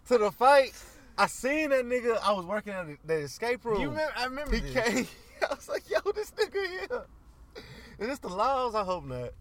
to 0.07 0.17
the 0.17 0.31
fight. 0.31 0.73
I 1.17 1.27
seen 1.27 1.69
that 1.69 1.85
nigga. 1.85 2.17
I 2.21 2.31
was 2.33 2.45
working 2.45 2.73
at 2.73 2.87
the, 3.05 3.13
escape 3.15 3.63
room. 3.65 3.79
You 3.81 3.89
remember? 3.89 4.13
I 4.17 4.25
remember. 4.25 4.55
He 4.55 4.61
this. 4.61 4.83
came. 4.93 5.07
I 5.49 5.53
was 5.53 5.69
like, 5.69 5.89
yo, 5.89 5.99
this 6.13 6.31
nigga 6.31 6.67
here. 6.69 7.05
Is 7.99 8.07
this 8.07 8.19
the 8.19 8.27
laws? 8.29 8.75
I 8.75 8.83
hope 8.83 9.05
not. 9.05 9.29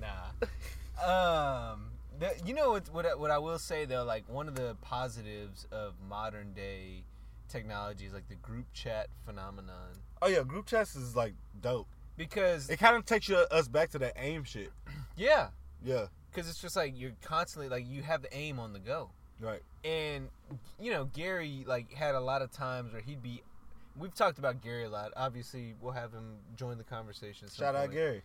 Nah. 0.00 1.72
Um, 1.72 1.86
the, 2.18 2.34
you 2.44 2.52
know 2.54 2.70
what, 2.72 2.88
what? 2.92 3.06
I- 3.06 3.14
What 3.14 3.30
I 3.30 3.38
will 3.38 3.58
say 3.58 3.84
though, 3.86 4.04
like 4.04 4.24
one 4.28 4.48
of 4.48 4.54
the 4.54 4.76
positives 4.82 5.66
of 5.72 5.94
modern 6.08 6.52
day 6.52 7.04
technology 7.48 8.04
is 8.06 8.12
like 8.12 8.28
the 8.28 8.34
group 8.36 8.66
chat 8.74 9.08
phenomenon. 9.24 9.92
Oh 10.20 10.28
yeah, 10.28 10.42
group 10.42 10.66
chats 10.66 10.94
is 10.96 11.16
like 11.16 11.34
dope. 11.60 11.86
Because 12.16 12.68
It 12.70 12.78
kind 12.78 12.96
of 12.96 13.04
takes 13.06 13.28
you 13.28 13.36
us 13.36 13.66
back 13.68 13.90
to 13.90 13.98
that 14.00 14.12
AIM 14.16 14.44
shit. 14.44 14.70
yeah, 15.16 15.48
Yeah, 15.82 16.06
because 16.30 16.48
it's 16.48 16.60
just 16.60 16.76
like 16.76 16.92
you're 16.96 17.12
constantly 17.22 17.68
like 17.68 17.86
you 17.88 18.02
have 18.02 18.22
the 18.22 18.36
AIM 18.36 18.58
on 18.60 18.72
the 18.72 18.78
go. 18.78 19.10
Right. 19.40 19.62
and 19.84 20.28
you 20.80 20.90
know 20.90 21.04
Gary 21.06 21.64
like 21.66 21.92
had 21.92 22.14
a 22.14 22.20
lot 22.20 22.42
of 22.42 22.50
times 22.50 22.92
where 22.92 23.02
he'd 23.02 23.22
be. 23.22 23.42
We've 23.96 24.14
talked 24.14 24.38
about 24.38 24.60
Gary 24.60 24.84
a 24.84 24.88
lot. 24.88 25.12
Obviously, 25.16 25.74
we'll 25.80 25.92
have 25.92 26.12
him 26.12 26.36
join 26.56 26.78
the 26.78 26.84
conversation. 26.84 27.46
Shout 27.48 27.76
out. 27.76 27.92
Gary. 27.92 28.22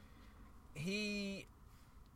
He, 0.73 1.45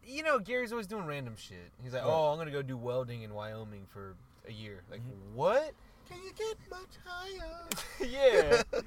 you 0.05 0.23
know, 0.23 0.39
Gary's 0.39 0.71
always 0.71 0.87
doing 0.87 1.05
random 1.05 1.35
shit. 1.37 1.71
He's 1.83 1.93
like, 1.93 2.03
Right. 2.03 2.09
"Oh, 2.11 2.31
I'm 2.31 2.37
gonna 2.39 2.49
go 2.51 2.61
do 2.63 2.77
welding 2.77 3.21
in 3.23 3.33
Wyoming 3.33 3.85
for 3.87 4.15
a 4.47 4.51
year." 4.51 4.81
Like, 4.89 5.01
Mm-hmm. 5.01 5.35
what? 5.35 5.71
Can 6.09 6.17
you 6.23 6.31
get 6.33 6.57
much 6.69 6.97
higher? 7.05 7.67
yeah. 8.09 8.81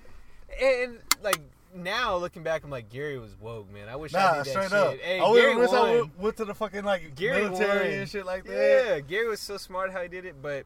and 0.63 0.99
like 1.23 1.41
now 1.75 2.17
looking 2.17 2.43
back, 2.43 2.65
I'm 2.65 2.71
like, 2.71 2.89
Gary 2.89 3.19
was 3.19 3.35
woke, 3.41 3.71
man. 3.73 3.89
I 3.89 3.97
wish 3.97 4.15
I 4.15 4.19
Nah, 4.23 4.33
did 4.33 4.39
that 4.47 4.51
straight 4.51 4.65
shit. 4.65 4.73
up. 4.73 4.97
Hey, 4.99 5.21
I 5.21 5.35
Gary 5.35 5.57
wish 5.57 5.71
I 5.71 5.83
went, 5.83 6.19
went 6.19 6.37
to 6.39 6.45
the 6.45 6.55
fucking 6.55 6.85
like 6.85 7.15
Gary 7.15 7.43
military 7.43 7.91
won. 7.91 7.99
and 8.01 8.09
shit 8.09 8.27
like 8.27 8.45
that. 8.45 8.53
Yeah, 8.89 9.01
Gary 9.01 9.29
was 9.29 9.41
so 9.41 9.57
smart 9.57 9.93
how 9.93 10.03
he 10.03 10.09
did 10.09 10.25
it, 10.25 10.37
but 10.41 10.65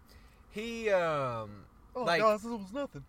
he 0.51 0.91
um 0.91 1.65
Oh 1.97 2.05
like 2.05 2.21
God, 2.21 2.37
this 2.39 2.45
was 2.45 2.73
nothing. 2.73 3.05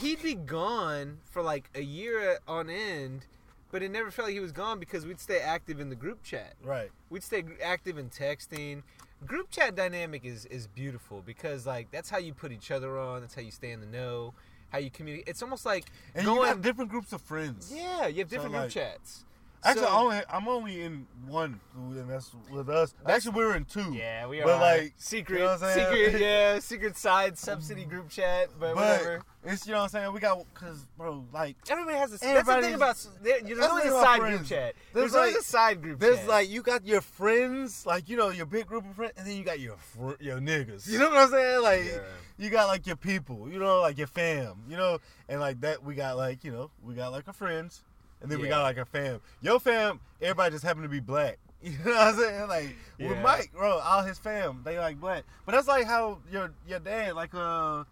he'd 0.00 0.20
be 0.22 0.34
gone 0.34 1.18
for 1.30 1.42
like 1.42 1.70
a 1.74 1.80
year 1.82 2.38
on 2.48 2.68
end, 2.68 3.26
but 3.70 3.82
it 3.82 3.90
never 3.92 4.10
felt 4.10 4.26
like 4.26 4.34
he 4.34 4.40
was 4.40 4.52
gone 4.52 4.80
because 4.80 5.06
we'd 5.06 5.20
stay 5.20 5.38
active 5.38 5.78
in 5.80 5.88
the 5.88 5.94
group 5.96 6.22
chat. 6.24 6.54
Right. 6.64 6.90
We'd 7.10 7.22
stay 7.22 7.44
active 7.62 7.96
in 7.98 8.10
texting. 8.10 8.82
Group 9.24 9.50
chat 9.50 9.76
dynamic 9.76 10.24
is 10.24 10.46
is 10.46 10.66
beautiful 10.66 11.22
because 11.24 11.64
like 11.66 11.90
that's 11.92 12.10
how 12.10 12.18
you 12.18 12.34
put 12.34 12.50
each 12.52 12.70
other 12.72 12.98
on. 12.98 13.20
That's 13.20 13.34
how 13.34 13.42
you 13.42 13.52
stay 13.52 13.70
in 13.70 13.80
the 13.80 13.86
know. 13.86 14.34
How 14.74 14.80
you 14.80 14.90
communicate. 14.90 15.28
It's 15.28 15.40
almost 15.40 15.64
like 15.64 15.84
And 16.16 16.26
you 16.26 16.34
going. 16.34 16.50
got 16.52 16.60
different 16.62 16.90
groups 16.90 17.12
of 17.12 17.22
friends. 17.22 17.72
yeah, 17.72 18.08
you 18.08 18.18
have 18.18 18.28
different 18.28 18.54
like- 18.54 18.62
group 18.62 18.72
chats. 18.72 19.22
Actually, 19.64 19.82
So- 19.86 19.88
I 19.88 19.96
only, 20.00 20.20
I'm 20.30 20.48
only 20.48 20.82
in 20.82 21.06
one, 21.26 21.58
and 21.74 22.08
that's 22.10 22.30
with 22.50 22.68
us. 22.68 22.94
Actually, 23.06 23.32
we 23.38 23.44
were 23.46 23.56
in 23.56 23.64
two. 23.64 23.94
yeah, 23.94 24.26
we 24.26 24.40
are. 24.40 24.44
But 24.44 24.60
like, 24.60 24.92
secret, 24.98 25.38
you 25.38 25.44
know 25.44 25.52
what 25.52 25.62
I'm 25.62 25.74
saying? 25.74 25.94
secret, 26.10 26.20
yeah, 26.22 26.58
secret 26.58 26.96
side 26.98 27.38
subsidy 27.38 27.84
group 27.86 28.10
chat, 28.10 28.50
but, 28.60 28.74
but 28.74 28.76
whatever. 28.76 29.22
it's 29.44 29.66
you 29.66 29.72
know 29.72 29.78
what 29.78 29.84
I'm 29.84 29.88
saying. 29.90 30.12
We 30.12 30.20
got 30.20 30.44
because 30.52 30.86
bro, 30.98 31.24
like 31.32 31.56
Everybody 31.70 31.96
has 31.96 32.12
a. 32.12 32.18
That's 32.18 32.46
the 32.46 32.60
thing 32.60 32.74
about. 32.74 33.06
There, 33.22 33.40
there's 33.40 33.58
that's 33.58 33.60
the 33.60 33.68
always 33.70 33.84
thing 33.84 33.92
a 33.94 34.02
side 34.02 34.20
group 34.20 34.44
chat. 34.44 34.74
There's 34.92 35.12
There's, 35.12 35.14
always 35.14 35.32
like- 35.34 35.40
a 35.40 35.44
side 35.44 35.82
group 35.82 35.98
there's 35.98 36.18
chat. 36.18 36.28
like 36.28 36.50
you 36.50 36.60
got 36.62 36.86
your 36.86 37.00
friends, 37.00 37.86
like 37.86 38.08
you 38.10 38.16
know 38.18 38.28
your 38.28 38.46
big 38.46 38.66
group 38.66 38.84
of 38.88 38.94
friends, 38.94 39.14
and 39.16 39.26
then 39.26 39.36
you 39.36 39.44
got 39.44 39.60
your 39.60 39.76
fr- 39.76 40.20
your 40.22 40.38
niggas. 40.40 40.86
You 40.88 40.98
know 40.98 41.08
what 41.08 41.18
I'm 41.18 41.30
saying? 41.30 41.62
Like 41.62 41.84
Yeah. 41.86 41.98
you 42.36 42.50
got 42.50 42.66
like 42.68 42.86
your 42.86 42.96
people, 42.96 43.48
you 43.50 43.58
know, 43.58 43.80
like 43.80 43.96
your 43.96 44.06
fam, 44.08 44.56
you 44.68 44.76
know, 44.76 44.98
and 45.28 45.40
like 45.40 45.60
that 45.62 45.82
we 45.82 45.94
got 45.94 46.18
like 46.18 46.44
you 46.44 46.52
know 46.52 46.70
we 46.82 46.94
got 46.94 47.12
like 47.12 47.26
our 47.28 47.32
friends, 47.34 47.82
and 48.22 48.30
then 48.30 48.40
we 48.40 48.48
got 48.48 48.62
like 48.62 48.76
a 48.78 48.84
fam. 48.84 49.20
Your 49.40 49.60
fam, 49.60 50.00
everybody 50.20 50.52
just 50.52 50.64
happened 50.64 50.84
to 50.84 50.88
be 50.88 51.00
black. 51.00 51.38
You 51.64 51.70
know 51.82 51.92
what 51.92 51.96
I'm 51.96 52.16
saying? 52.18 52.48
Like 52.48 52.76
with 52.98 53.18
Mike, 53.20 53.50
bro, 53.54 53.78
all 53.78 54.02
his 54.02 54.18
fam, 54.18 54.60
they 54.64 54.78
like 54.78 55.00
black. 55.00 55.24
But 55.46 55.52
that's 55.52 55.66
like 55.66 55.86
how 55.86 56.18
your 56.30 56.52
your 56.68 56.78
dad, 56.78 57.14
like 57.14 57.34
uh, 57.34 57.84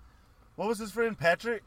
what 0.57 0.69
was 0.69 0.79
his 0.79 0.91
friend 0.91 1.19
Patrick? 1.19 1.63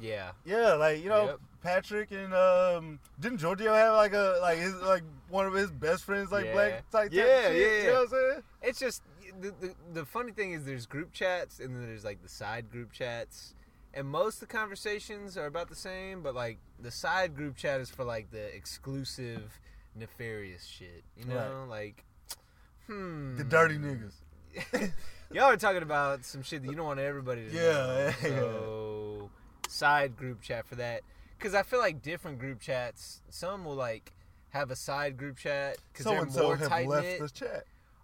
yeah. 0.00 0.30
Yeah, 0.46 0.72
like 0.74 1.02
you 1.02 1.10
know 1.10 1.24
Yep. 1.26 1.40
Patrick 1.62 2.10
and 2.12 2.32
um, 2.34 2.98
didn't 3.20 3.38
Giorgio 3.38 3.74
have 3.74 3.94
like 3.94 4.14
a 4.14 4.38
like 4.40 4.58
his 4.58 4.74
like 4.76 5.02
one 5.28 5.46
of 5.46 5.52
his 5.52 5.70
best 5.70 6.04
friends 6.04 6.32
like 6.32 6.46
Yeah. 6.46 6.52
black 6.52 6.90
type 6.90 7.08
Yeah, 7.12 7.24
type 7.24 7.52
shit, 7.52 7.56
yeah, 7.60 7.82
You 7.82 7.86
know 7.88 7.94
what 7.94 8.02
I'm 8.02 8.08
saying? 8.08 8.42
It's 8.62 8.78
just 8.78 9.02
the, 9.40 9.54
the 9.60 9.74
the 9.92 10.04
funny 10.06 10.32
thing 10.32 10.52
is 10.52 10.64
there's 10.64 10.86
group 10.86 11.12
chats 11.12 11.60
and 11.60 11.74
then 11.76 11.86
there's 11.86 12.04
like 12.04 12.22
the 12.22 12.28
side 12.28 12.70
group 12.70 12.90
chats. 12.92 13.54
And 13.96 14.08
most 14.08 14.42
of 14.42 14.48
the 14.48 14.54
conversations 14.54 15.38
are 15.38 15.46
about 15.46 15.68
the 15.68 15.76
same, 15.76 16.20
but 16.22 16.34
like 16.34 16.58
the 16.80 16.90
side 16.90 17.36
group 17.36 17.56
chat 17.56 17.80
is 17.80 17.88
for 17.90 18.04
like 18.04 18.30
the 18.32 18.54
exclusive 18.54 19.60
nefarious 19.94 20.64
shit. 20.64 21.04
You 21.16 21.26
know? 21.26 21.64
Like 21.68 22.04
hmm. 22.88 23.36
The 23.36 23.44
dirty 23.44 23.78
niggas. 23.78 24.14
Y'all 25.32 25.44
are 25.44 25.56
talking 25.56 25.82
about 25.82 26.24
some 26.24 26.42
shit 26.42 26.62
that 26.62 26.68
you 26.68 26.76
don't 26.76 26.86
want 26.86 27.00
everybody 27.00 27.48
to 27.48 27.54
Yeah, 27.54 27.62
know. 27.62 28.04
yeah. 28.06 28.12
So 28.20 29.30
side 29.68 30.16
group 30.16 30.42
chat 30.42 30.66
for 30.66 30.74
that. 30.76 31.02
Cause 31.38 31.54
I 31.54 31.62
feel 31.62 31.78
like 31.78 32.02
different 32.02 32.38
group 32.38 32.60
chats, 32.60 33.20
some 33.30 33.64
will 33.64 33.74
like 33.74 34.12
have 34.50 34.70
a 34.70 34.76
side 34.76 35.16
group 35.16 35.36
chat 35.36 35.76
because 35.92 36.06
they're 36.06 36.24
more 36.24 36.56
tight 36.56 36.88
knit. 36.88 37.20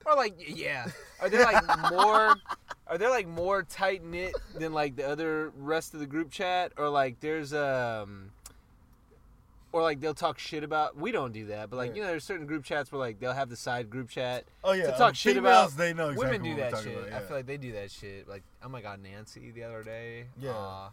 Or 0.07 0.16
like 0.16 0.34
yeah, 0.38 0.86
are 1.20 1.28
there 1.28 1.44
like 1.44 1.62
more? 1.90 2.34
Are 2.86 2.98
there 2.98 3.11
like 3.11 3.28
more 3.28 3.62
tight 3.62 4.03
knit 4.03 4.34
than 4.59 4.72
like 4.72 4.96
the 4.96 5.09
other 5.09 5.51
rest 5.57 5.94
of 5.94 6.01
the 6.01 6.07
group 6.07 6.30
chat? 6.30 6.72
Or 6.76 6.88
like 6.88 7.20
there's 7.20 7.53
um, 7.53 8.30
or 9.72 9.82
like 9.82 10.01
they'll 10.01 10.14
talk 10.14 10.38
shit 10.38 10.64
about. 10.64 10.96
We 10.96 11.12
don't 11.12 11.32
do 11.32 11.46
that, 11.46 11.70
but 11.70 11.76
like 11.76 11.90
Yeah. 11.90 11.96
you 11.96 12.03
know, 12.03 12.09
there's 12.09 12.24
certain 12.24 12.46
group 12.46 12.64
chats 12.64 12.90
where 12.90 12.98
like 12.98 13.20
they'll 13.20 13.32
have 13.34 13.48
the 13.51 13.57
side 13.57 13.90
group 13.90 14.09
chat 14.09 14.44
Oh 14.64 14.72
yeah, 14.72 14.90
to 14.90 14.92
talk 14.98 15.14
shit 15.14 15.34
females, 15.36 15.74
about. 15.74 15.78
They 15.78 15.92
know 15.92 16.09
exactly 16.11 16.38
Women 16.38 16.57
do 16.57 16.62
that 16.62 16.82
shit. 16.82 16.98
about, 16.98 17.12
I 17.12 17.20
feel 17.26 17.36
like 17.36 17.46
they 17.46 17.57
do 17.59 17.72
that 17.72 17.90
shit. 17.90 18.28
Like 18.28 18.42
oh 18.64 18.68
my 18.68 18.80
god, 18.80 19.01
Nancy 19.03 19.51
the 19.53 19.62
other 19.64 19.82
day. 19.84 20.24
Yeah. 20.40 20.88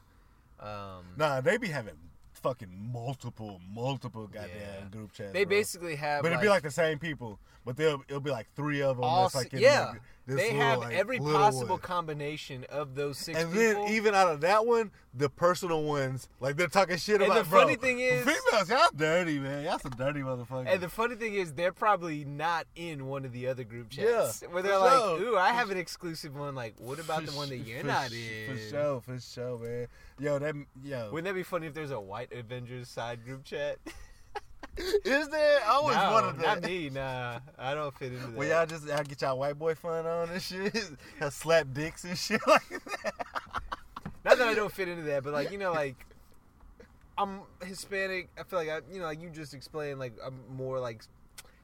Um, 0.60 1.06
Nah, 1.18 1.42
they 1.42 1.58
be 1.58 1.68
having 1.70 1.94
fucking 2.38 2.90
multiple, 2.94 3.60
multiple 3.74 4.28
goddamn 4.28 4.50
Yeah. 4.60 4.90
group 4.90 5.12
chats. 5.14 5.34
they 5.34 5.44
bro. 5.44 5.50
basically 5.58 5.96
have. 5.96 6.22
But 6.24 6.32
it'd 6.32 6.42
be 6.42 6.50
like 6.50 6.64
the 6.64 6.72
same 6.72 7.00
people, 7.00 7.40
but 7.66 7.78
they'll 7.78 8.02
it'll 8.08 8.20
be 8.20 8.32
like 8.32 8.48
three 8.56 8.82
of 8.82 8.98
them. 8.98 9.04
all 9.04 9.24
that's 9.24 9.36
like 9.36 9.54
in 9.54 9.60
yeah. 9.60 9.86
like 9.92 10.02
this 10.28 10.36
they 10.36 10.48
little, 10.52 10.62
have 10.62 10.80
like, 10.80 10.94
every 10.96 11.20
possible 11.20 11.68
one. 11.70 11.80
combination 11.80 12.66
of 12.70 12.94
those 12.96 13.18
six 13.18 13.40
And 13.40 13.52
people. 13.52 13.86
then 13.86 13.94
even 13.94 14.14
out 14.14 14.28
of 14.30 14.42
that 14.42 14.66
one, 14.66 14.92
the 15.14 15.30
personal 15.30 15.84
ones, 15.84 16.28
like 16.40 16.58
they're 16.58 16.68
talking 16.68 16.98
shit 16.98 17.22
And 17.22 17.32
about. 17.32 17.46
the 17.46 17.50
bro, 17.50 17.62
funny 17.62 17.76
thing 17.76 18.00
is- 18.00 18.24
females, 18.26 18.70
y'all 18.70 18.90
dirty, 18.96 19.40
man. 19.40 19.64
Y'all 19.64 19.80
some 19.80 19.94
dirty 19.98 20.20
motherfuckers. 20.20 20.68
And 20.68 20.82
the 20.82 20.90
funny 20.90 21.16
thing 21.16 21.34
is, 21.34 21.54
they're 21.54 21.72
probably 21.72 22.26
not 22.26 22.68
in 22.76 23.08
one 23.08 23.26
of 23.26 23.32
the 23.32 23.48
other 23.48 23.64
group 23.64 23.90
chats. 23.90 24.42
Yeah, 24.44 24.50
where 24.54 24.62
they're 24.62 24.78
like, 24.78 24.92
sure. 24.92 25.22
"Ooh, 25.22 25.38
I 25.38 25.50
have 25.54 25.72
an 25.72 25.78
exclusive 25.78 26.36
one." 26.36 26.54
Like, 26.56 26.76
what 26.78 27.00
about 27.00 27.26
the 27.26 27.32
one 27.32 27.50
that 27.50 27.58
you're 27.60 27.84
not 27.84 28.12
in? 28.12 28.54
For 28.54 28.58
sure, 28.70 29.02
for 29.02 29.20
sure, 29.20 29.58
man. 29.60 29.88
Yo, 30.20 30.40
that 30.40 30.54
yo. 30.84 31.10
Wouldn't 31.12 31.26
that 31.26 31.34
be 31.36 31.44
funny 31.44 31.68
if 31.68 31.74
there's 31.74 31.92
a 31.92 32.00
white 32.00 32.32
Avengers 32.34 32.90
side 32.90 33.24
group 33.26 33.44
chat? 33.44 33.78
Is 34.78 35.28
there? 35.30 35.60
I 35.66 35.70
always 35.70 35.96
no, 35.96 36.12
wanted 36.12 36.40
that. 36.40 36.62
not 36.62 36.70
me. 36.70 36.90
Nah, 36.90 37.40
I 37.58 37.74
don't 37.74 37.94
fit 37.98 38.14
into 38.14 38.28
that. 38.28 38.36
Well, 38.36 38.48
y'all 38.48 38.66
just 38.66 38.88
y'all 38.88 39.04
get 39.04 39.22
y'all 39.22 39.38
white 39.38 39.58
boy 39.58 39.76
fun 39.76 40.06
on 40.06 40.30
and 40.30 40.42
shit, 40.42 40.76
have 41.20 41.34
slap 41.34 41.68
dicks 41.74 42.04
and 42.04 42.18
shit 42.18 42.42
like 42.48 42.70
that. 42.70 43.14
Not 44.24 44.38
that 44.38 44.48
I 44.48 44.54
don't 44.54 44.72
fit 44.72 44.88
into 44.88 45.04
that, 45.04 45.24
but 45.24 45.34
like 45.34 45.52
you 45.52 45.58
know, 45.58 45.72
like 45.72 45.96
I'm 47.18 47.42
Hispanic. 47.64 48.30
I 48.38 48.44
feel 48.44 48.60
like 48.60 48.70
I, 48.70 48.82
you 48.92 49.00
know, 49.00 49.06
like 49.06 49.22
you 49.22 49.30
just 49.30 49.54
explained, 49.54 50.00
like 50.00 50.14
I'm 50.24 50.40
more 50.56 50.80
like 50.80 51.04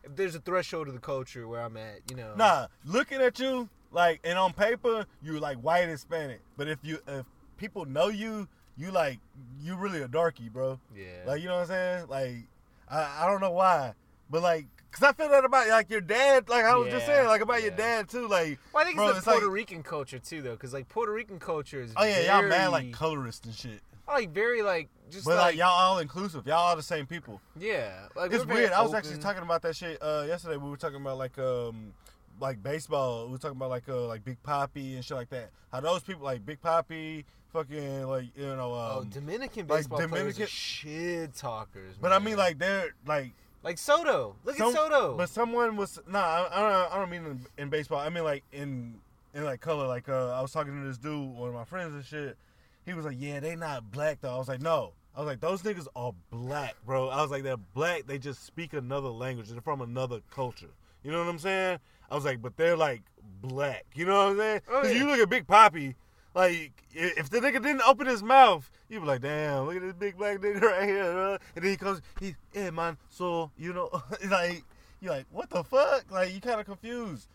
if 0.03 0.15
there's 0.15 0.35
a 0.35 0.39
threshold 0.39 0.87
of 0.87 0.93
the 0.93 0.99
culture 0.99 1.47
where 1.47 1.61
I'm 1.61 1.77
at, 1.77 1.99
you 2.09 2.15
know. 2.15 2.33
Nah, 2.35 2.67
looking 2.85 3.21
at 3.21 3.39
you 3.39 3.69
like, 3.91 4.19
and 4.23 4.37
on 4.37 4.53
paper 4.53 5.05
you're 5.21 5.39
like 5.39 5.57
white 5.59 5.87
Hispanic, 5.87 6.41
but 6.57 6.67
if 6.67 6.79
you 6.81 6.99
if 7.07 7.25
people 7.57 7.85
know 7.85 8.07
you, 8.07 8.47
you 8.75 8.91
like 8.91 9.19
you 9.61 9.75
really 9.75 10.01
a 10.01 10.07
darky, 10.07 10.49
bro. 10.49 10.79
Yeah. 10.95 11.05
Like 11.25 11.41
you 11.41 11.47
know 11.47 11.55
what 11.55 11.61
I'm 11.61 11.67
saying? 11.67 12.07
Like 12.07 12.47
I, 12.93 13.23
I 13.23 13.27
don't 13.27 13.41
know 13.41 13.51
why, 13.51 13.93
but 14.29 14.41
like. 14.41 14.67
Cause 14.91 15.01
I 15.01 15.11
feel 15.13 15.27
that 15.29 15.43
about 15.43 15.67
like 15.69 15.89
your 15.89 16.01
dad, 16.01 16.47
like 16.49 16.65
I 16.65 16.75
was 16.75 16.91
just 16.91 17.07
saying, 17.07 17.25
like 17.25 17.41
about 17.41 17.63
your 17.63 17.71
dad 17.71 18.07
too. 18.07 18.27
Like, 18.27 18.59
well, 18.71 18.83
I 18.83 18.85
think 18.85 18.97
bro, 18.97 19.09
it's 19.09 19.21
the 19.21 19.31
Puerto 19.31 19.47
like, 19.47 19.55
Rican 19.55 19.81
culture 19.81 20.19
too, 20.19 20.43
though, 20.43 20.51
because 20.51 20.71
like 20.71 20.87
Puerto 20.87 21.11
Rican 21.11 21.39
culture 21.39 21.81
is 21.81 21.93
oh 21.97 22.03
yeah, 22.03 22.13
very, 22.13 22.25
y'all 22.27 22.43
mad 22.43 22.67
like 22.67 22.91
colorist 22.91 23.47
and 23.47 23.55
shit. 23.55 23.79
like 24.07 24.29
very 24.29 24.61
like 24.61 24.89
just 25.09 25.25
But 25.25 25.37
like, 25.37 25.45
like, 25.45 25.55
y'all 25.55 25.69
all 25.69 25.97
inclusive. 25.97 26.45
Y'all 26.45 26.57
all 26.57 26.75
the 26.75 26.83
same 26.83 27.07
people. 27.07 27.41
yeah, 27.59 28.07
like 28.15 28.31
It's 28.31 28.45
weird. 28.45 28.71
I 28.71 28.83
was 28.83 28.93
actually 28.93 29.17
talking 29.17 29.41
about 29.41 29.63
that 29.63 29.75
shit 29.75 29.97
uh, 29.99 30.25
yesterday. 30.27 30.57
We 30.57 30.69
were 30.69 30.77
talking 30.77 31.01
about 31.01 31.17
like 31.17 31.39
um 31.39 31.93
like 32.39 32.61
baseball. 32.61 33.29
We're 33.29 33.37
talking 33.37 33.57
about 33.57 33.69
like 33.69 33.89
uh 33.89 34.07
like 34.07 34.23
Big 34.23 34.41
Papi 34.43 34.95
and 34.95 35.03
shit 35.03 35.17
like 35.17 35.29
that. 35.29 35.49
How 35.71 35.79
those 35.79 36.03
people 36.03 36.23
like 36.23 36.45
Big 36.45 36.61
Papi, 36.61 37.25
fucking 37.53 38.03
like 38.07 38.25
you 38.35 38.47
know. 38.55 38.73
Um, 38.73 38.91
oh, 38.97 39.03
Dominican 39.09 39.67
like 39.67 39.79
baseball 39.79 39.99
players 39.99 40.11
Dominican- 40.11 40.43
are 40.43 40.47
shit 40.47 41.35
talkers. 41.35 41.95
but 42.01 42.11
I 42.11 42.19
mean 42.19 42.35
like 42.37 42.57
they're 42.59 42.93
like 43.05 43.31
like 43.63 43.77
Soto. 43.77 44.35
Look 44.43 44.57
some- 44.57 44.69
at 44.69 44.73
Soto. 44.75 45.15
But 45.15 45.29
someone 45.29 45.77
was 45.77 45.99
nah. 46.07 46.19
I, 46.19 46.49
I 46.51 46.59
don't. 46.61 46.93
I 46.93 46.97
don't 46.97 47.09
mean 47.09 47.25
in, 47.25 47.45
in 47.63 47.69
baseball. 47.69 47.99
I 47.99 48.09
mean 48.09 48.23
like 48.23 48.43
in 48.51 48.95
in 49.33 49.43
like 49.45 49.61
color. 49.61 49.87
Like 49.87 50.09
uh, 50.09 50.31
I 50.37 50.41
was 50.41 50.51
talking 50.51 50.79
to 50.81 50.87
this 50.87 50.97
dude, 50.97 51.29
one 51.35 51.47
of 51.49 51.55
my 51.55 51.63
friends 51.65 51.93
and 51.93 52.03
shit. 52.03 52.37
He 52.85 52.93
was 52.93 53.05
like, 53.05 53.15
"Yeah, 53.17 53.39
they 53.39 53.55
not 53.55 53.91
black 53.91 54.19
though." 54.19 54.33
I 54.33 54.37
was 54.37 54.49
like, 54.49 54.61
"No." 54.61 54.91
I 55.15 55.19
was 55.19 55.27
like, 55.27 55.39
"Those 55.39 55.61
niggas 55.61 55.87
are 55.95 56.11
black, 56.31 56.75
bro." 56.85 57.07
I 57.07 57.21
was 57.21 57.31
like, 57.31 57.43
"They're 57.43 57.55
black. 57.55 58.07
They 58.07 58.17
just 58.17 58.43
speak 58.45 58.73
another 58.73 59.09
language. 59.09 59.47
They're 59.49 59.61
from 59.61 59.79
another 59.81 60.19
culture." 60.31 60.71
You 61.03 61.11
know 61.11 61.19
what 61.19 61.29
I'm 61.29 61.39
saying? 61.39 61.79
I 62.11 62.15
was 62.15 62.25
like, 62.25 62.41
"But 62.41 62.57
they're 62.57 62.75
like 62.75 63.03
black." 63.41 63.85
You 63.95 64.05
know 64.05 64.17
what 64.17 64.31
I'm 64.31 64.37
saying? 64.37 64.61
Oh, 64.69 64.83
yeah. 64.83 64.91
you 64.91 65.05
look 65.07 65.19
at 65.19 65.29
Big 65.29 65.47
Papi. 65.47 65.95
Like 66.33 66.71
if 66.91 67.29
the 67.29 67.39
nigga 67.39 67.61
didn't 67.61 67.83
open 67.87 68.07
his 68.07 68.23
mouth, 68.23 68.69
you 68.89 68.99
be 68.99 69.05
like, 69.05 69.21
"Damn, 69.21 69.65
look 69.65 69.75
at 69.75 69.81
this 69.81 69.93
big 69.93 70.17
black 70.17 70.39
nigga 70.39 70.61
right 70.61 70.87
here." 70.89 71.11
bro." 71.11 71.37
And 71.55 71.63
then 71.63 71.71
he 71.71 71.77
comes, 71.77 72.01
he, 72.19 72.35
"Yeah, 72.53 72.71
man." 72.71 72.97
So 73.09 73.51
you 73.57 73.73
know, 73.73 73.89
like 74.29 74.63
you're 74.99 75.13
like, 75.13 75.25
"What 75.31 75.49
the 75.49 75.63
fuck?" 75.63 76.11
Like 76.11 76.33
you 76.33 76.41
kind 76.41 76.59
of 76.59 76.65
confused. 76.65 77.27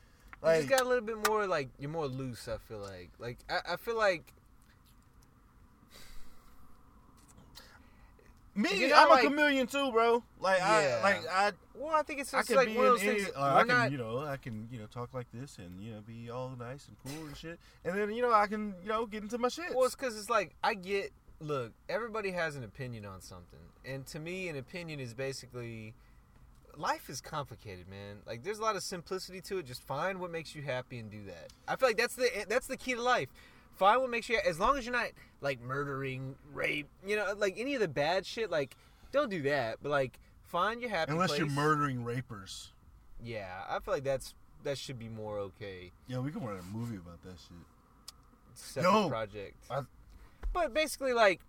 you 0.42 0.49
Like 0.49 0.57
just 0.59 0.70
got 0.70 0.80
a 0.80 0.88
little 0.88 1.05
bit 1.05 1.28
more 1.28 1.46
like 1.46 1.68
you're 1.78 1.90
more 1.90 2.07
loose. 2.07 2.49
I 2.49 2.59
feel 2.59 2.78
like 2.80 3.11
like 3.18 3.38
I, 3.49 3.74
I 3.74 3.76
feel 3.76 3.96
like 3.96 4.32
me, 8.59 8.74
you 8.74 8.88
know, 8.88 8.96
I'm 8.96 9.09
like- 9.09 9.24
a 9.24 9.28
chameleon 9.28 9.66
too, 9.66 9.90
bro. 9.92 10.22
Like 10.40 10.59
Yeah. 10.59 11.00
I, 11.00 11.02
like 11.02 11.28
I, 11.30 11.52
well 11.74 11.94
I 11.94 12.02
think 12.02 12.20
it's 12.20 12.34
I 12.34 12.38
just 12.38 12.48
can 12.48 12.56
like 12.56 12.68
be 12.68 12.76
one 12.76 12.86
of 12.86 12.92
those 12.92 13.02
things. 13.02 13.28
uh, 13.36 13.40
I 13.42 13.61
can, 13.61 13.68
not 13.68 13.92
you 13.92 13.98
know, 13.98 14.18
I 14.20 14.36
can, 14.36 14.68
you 14.72 14.78
know, 14.78 14.86
talk 14.86 15.14
like 15.14 15.26
this 15.32 15.59
and 15.59 15.80
you 15.80 15.92
know, 15.92 16.00
be 16.00 16.28
all 16.30 16.50
nice 16.59 16.88
and 16.88 16.96
cool 17.04 17.26
and 17.26 17.36
shit, 17.36 17.59
and 17.84 17.96
then 17.96 18.11
you 18.12 18.22
know, 18.22 18.32
I 18.32 18.46
can, 18.46 18.74
you 18.82 18.88
know, 18.88 19.06
get 19.06 19.22
into 19.22 19.38
my 19.38 19.48
shit. 19.48 19.74
Well, 19.74 19.84
it's 19.84 19.94
because 19.94 20.18
it's 20.18 20.28
like 20.30 20.54
I 20.62 20.74
get. 20.74 21.12
Look, 21.40 21.72
everybody 21.88 22.32
has 22.32 22.56
an 22.56 22.64
opinion 22.64 23.04
on 23.06 23.20
something, 23.20 23.61
and 23.84 24.04
to 24.09 24.18
me, 24.18 24.48
an 24.48 24.56
opinion 24.56 24.98
is 24.98 25.14
basically 25.14 25.94
life 26.76 27.09
is 27.09 27.20
complicated, 27.20 27.88
man. 27.88 28.16
Like 28.26 28.42
there's 28.42 28.59
a 28.59 28.62
lot 28.62 28.74
of 28.76 28.82
simplicity 28.82 29.40
to 29.42 29.59
it. 29.59 29.66
Just 29.66 29.82
find 29.82 30.18
what 30.20 30.30
makes 30.32 30.54
you 30.54 30.62
happy 30.62 30.98
and 30.98 31.11
do 31.11 31.24
that. 31.26 31.52
I 31.66 31.76
feel 31.76 31.88
like 31.90 31.96
that's 31.96 32.14
the 32.16 32.28
that's 32.48 32.66
the 32.66 32.76
key 32.76 32.94
to 32.94 33.02
life. 33.02 33.28
Find 33.78 34.00
what 34.00 34.10
makes 34.10 34.28
you 34.28 34.38
as 34.44 34.58
long 34.58 34.76
as 34.76 34.84
you're 34.84 34.92
not 34.92 35.08
like 35.40 35.60
murdering, 35.60 36.34
rape, 36.52 36.88
you 37.06 37.14
know, 37.16 37.32
like 37.36 37.54
any 37.58 37.74
of 37.74 37.80
the 37.80 37.88
bad 37.88 38.26
shit. 38.26 38.50
Like 38.50 38.76
don't 39.12 39.30
do 39.30 39.42
that. 39.42 39.78
But 39.80 39.90
like 39.90 40.18
find 40.42 40.80
your 40.80 40.90
happy 40.90 41.12
Unless 41.12 41.38
you're 41.38 41.46
murdering 41.48 42.04
rapers. 42.04 42.72
Yeah, 43.22 43.62
I 43.68 43.78
feel 43.78 43.94
like 43.94 44.04
that's 44.04 44.34
that 44.64 44.76
should 44.78 44.98
be 44.98 45.08
more 45.08 45.38
okay. 45.38 45.92
Yeah, 46.08 46.18
we 46.18 46.32
can 46.32 46.44
write 46.44 46.58
a 46.58 46.76
movie 46.76 46.96
about 46.96 47.22
that 47.22 47.38
shit. 47.38 47.56
separate 48.54 48.90
Yo, 48.90 49.08
project. 49.08 49.56
I- 49.70 49.82
but 50.52 50.74
basically, 50.74 51.12
like, 51.12 51.40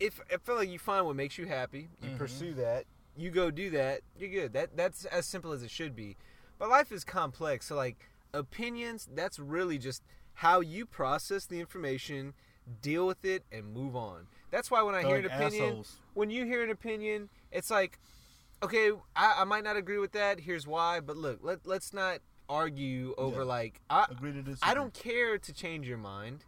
if 0.00 0.20
I 0.32 0.38
feel 0.38 0.54
like 0.56 0.70
you 0.70 0.78
find 0.78 1.04
what 1.04 1.16
makes 1.16 1.36
you 1.36 1.46
happy, 1.46 1.88
you 2.00 2.10
Mhm. 2.10 2.18
pursue 2.18 2.54
that, 2.54 2.86
you 3.16 3.30
go 3.30 3.50
do 3.50 3.68
that, 3.70 4.00
you're 4.16 4.30
good. 4.30 4.52
That 4.54 4.74
that's 4.76 5.04
as 5.06 5.26
simple 5.26 5.52
as 5.52 5.62
it 5.62 5.70
should 5.70 5.94
be. 5.94 6.16
But 6.58 6.70
life 6.70 6.90
is 6.92 7.04
complex, 7.04 7.66
so 7.66 7.76
like 7.76 7.96
opinions, 8.32 9.08
that's 9.12 9.38
really 9.38 9.76
just 9.76 10.02
how 10.34 10.60
you 10.60 10.86
process 10.86 11.46
the 11.46 11.60
information, 11.60 12.34
deal 12.82 13.06
with 13.06 13.24
it, 13.24 13.44
and 13.52 13.72
move 13.72 13.94
on. 13.96 14.26
That's 14.50 14.70
why 14.70 14.82
when 14.82 14.94
I 14.94 15.02
hear 15.02 15.16
an 15.16 15.26
opinion, 15.26 15.64
assholes. 15.64 15.96
when 16.14 16.30
you 16.30 16.44
hear 16.44 16.62
an 16.62 16.70
opinion, 16.70 17.28
it's 17.50 17.70
like, 17.70 17.98
okay, 18.62 18.90
I, 19.16 19.36
I 19.38 19.44
might 19.44 19.64
not 19.64 19.76
agree 19.76 19.98
with 19.98 20.12
that. 20.12 20.40
Here's 20.40 20.66
why. 20.66 21.00
But 21.00 21.16
look, 21.16 21.40
let 21.42 21.66
let's 21.66 21.92
not 21.92 22.18
argue 22.48 23.14
over 23.16 23.38
Yeah. 23.40 23.46
like 23.46 23.80
I 23.90 24.06
Agree 24.10 24.32
to 24.32 24.42
disagree. 24.42 24.70
I 24.70 24.74
don't 24.74 24.92
care 24.92 25.38
to 25.38 25.52
change 25.52 25.88
your 25.88 25.98
mind. 25.98 26.44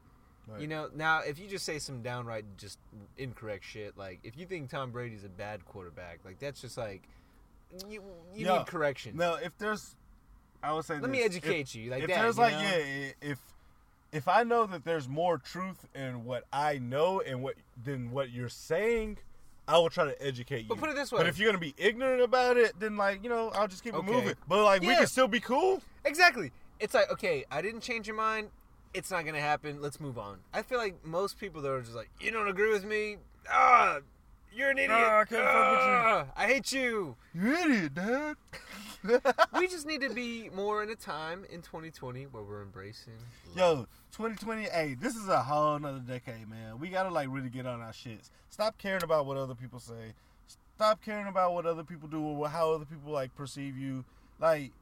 Right. 0.47 0.61
You 0.61 0.69
know, 0.69 0.89
now 0.95 1.21
if 1.21 1.39
you 1.41 1.49
just 1.49 1.65
say 1.65 1.79
some 1.81 2.03
downright 2.03 2.45
just 2.57 2.79
incorrect 3.19 3.65
shit, 3.65 3.97
like 3.97 4.21
if 4.23 4.37
you 4.37 4.47
think 4.47 4.71
Tom 4.71 4.93
Brady's 4.93 5.25
a 5.25 5.29
bad 5.29 5.65
quarterback, 5.65 6.21
like 6.25 6.39
that's 6.39 6.61
just 6.61 6.77
like 6.79 7.09
you 7.89 8.03
you 8.35 8.47
Yeah. 8.47 8.59
need 8.59 8.67
correction. 8.67 9.17
No, 9.17 9.35
if 9.35 9.57
there's, 9.59 9.97
I 10.63 10.73
would 10.73 10.85
say, 10.85 11.01
Let 11.01 11.11
me 11.11 11.23
educate 11.23 11.61
If- 11.63 11.75
you 11.75 11.91
like 11.91 12.03
if 12.05 12.09
that. 12.09 12.23
there's 12.23 12.39
like, 12.39 12.53
know? 12.53 12.61
yeah, 12.61 13.11
if 13.21 13.39
if 14.17 14.29
I 14.29 14.43
know 14.45 14.65
that 14.67 14.85
there's 14.85 15.09
more 15.09 15.37
truth 15.37 15.87
in 15.95 16.25
what 16.25 16.45
I 16.51 16.79
know 16.79 17.21
and 17.21 17.43
what 17.43 17.57
than 17.81 18.11
what 18.11 18.31
you're 18.31 18.49
saying, 18.49 19.19
I 19.69 19.77
will 19.79 19.91
try 19.91 20.07
to 20.07 20.23
educate 20.27 20.61
you. 20.63 20.69
But 20.71 20.79
put 20.79 20.89
it 20.89 20.97
this 20.97 21.13
way: 21.13 21.19
But 21.19 21.27
if 21.27 21.39
you're 21.39 21.49
gonna 21.49 21.59
be 21.59 21.75
ignorant 21.77 22.23
about 22.23 22.57
it, 22.57 22.79
then 22.81 22.97
like 22.97 23.23
you 23.23 23.29
know, 23.29 23.51
I'll 23.51 23.69
just 23.69 23.85
keep 23.85 23.95
Okay. 23.95 24.07
it 24.09 24.11
moving. 24.11 24.35
But 24.49 24.65
like 24.65 24.81
we 24.81 24.89
Yeah. 24.89 24.97
can 25.01 25.07
still 25.07 25.29
be 25.29 25.41
cool. 25.41 25.83
Exactly. 26.05 26.51
It's 26.81 26.95
like, 26.95 27.11
okay, 27.13 27.45
I 27.51 27.61
didn't 27.61 27.83
change 27.83 28.07
your 28.07 28.17
mind. 28.17 28.51
It's 28.95 29.11
not 29.11 29.27
gonna 29.27 29.41
happen. 29.41 29.83
Let's 29.83 30.01
move 30.01 30.19
on. 30.19 30.39
I 30.55 30.63
feel 30.63 30.79
like 30.79 31.05
most 31.05 31.39
people 31.39 31.61
that 31.63 31.71
are 31.71 31.83
just 31.83 31.95
like, 31.95 32.11
you 32.19 32.31
don't 32.31 32.49
agree 32.49 32.73
with 32.73 32.85
me. 32.87 33.19
Ah, 33.51 33.99
you're 34.57 34.71
an 34.71 34.79
idiot. 34.79 34.91
Ah, 34.93 35.21
I 35.21 35.25
can't 35.25 35.45
fuck 35.45 35.71
with 35.71 35.81
you." 35.81 35.95
Ah, 35.95 36.27
I 36.37 36.47
hate 36.47 36.73
you. 36.73 37.17
You 37.35 37.55
idiot, 37.55 37.95
dad. 37.95 38.37
we 39.59 39.69
just 39.69 39.87
need 39.87 40.01
to 40.01 40.11
be 40.11 40.51
more 40.55 40.83
in 40.83 40.91
a 40.91 40.97
time 40.97 41.45
in 41.51 41.63
2020 41.63 42.25
where 42.25 42.43
we're 42.43 42.63
embracing. 42.63 43.13
Yo, 43.55 43.87
2020, 44.13 44.63
hey, 44.63 44.97
this 45.01 45.15
is 45.15 45.29
a 45.29 45.43
whole 45.43 45.79
nother 45.79 46.01
decade, 46.01 46.49
man. 46.49 46.79
We 46.79 46.89
gotta 46.89 47.11
like 47.11 47.29
really 47.31 47.51
get 47.51 47.67
on 47.67 47.81
our 47.81 47.93
shits. 47.93 48.31
Stop 48.49 48.79
caring 48.79 49.03
about 49.03 49.27
what 49.27 49.37
other 49.37 49.55
people 49.55 49.79
say. 49.79 50.15
Stop 50.77 51.03
caring 51.05 51.27
about 51.27 51.55
what 51.55 51.67
other 51.67 51.85
people 51.85 52.09
do 52.09 52.21
or 52.21 52.49
how 52.49 52.73
other 52.73 52.85
people 52.85 53.13
like 53.13 53.35
perceive 53.35 53.79
you. 53.79 54.05
Like, 54.41 54.73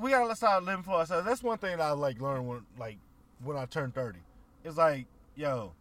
we 0.00 0.10
gotta 0.10 0.34
start 0.34 0.64
living 0.64 0.82
for 0.82 0.92
ourselves. 0.92 1.26
That's 1.26 1.42
one 1.42 1.58
thing 1.58 1.76
that 1.76 1.82
I 1.82 1.92
like 1.92 2.20
learned 2.20 2.48
when 2.48 2.66
like 2.78 2.98
when 3.42 3.56
I 3.56 3.66
turned 3.66 3.94
30. 3.94 4.18
It's 4.64 4.76
like, 4.76 5.06
yo, 5.36 5.72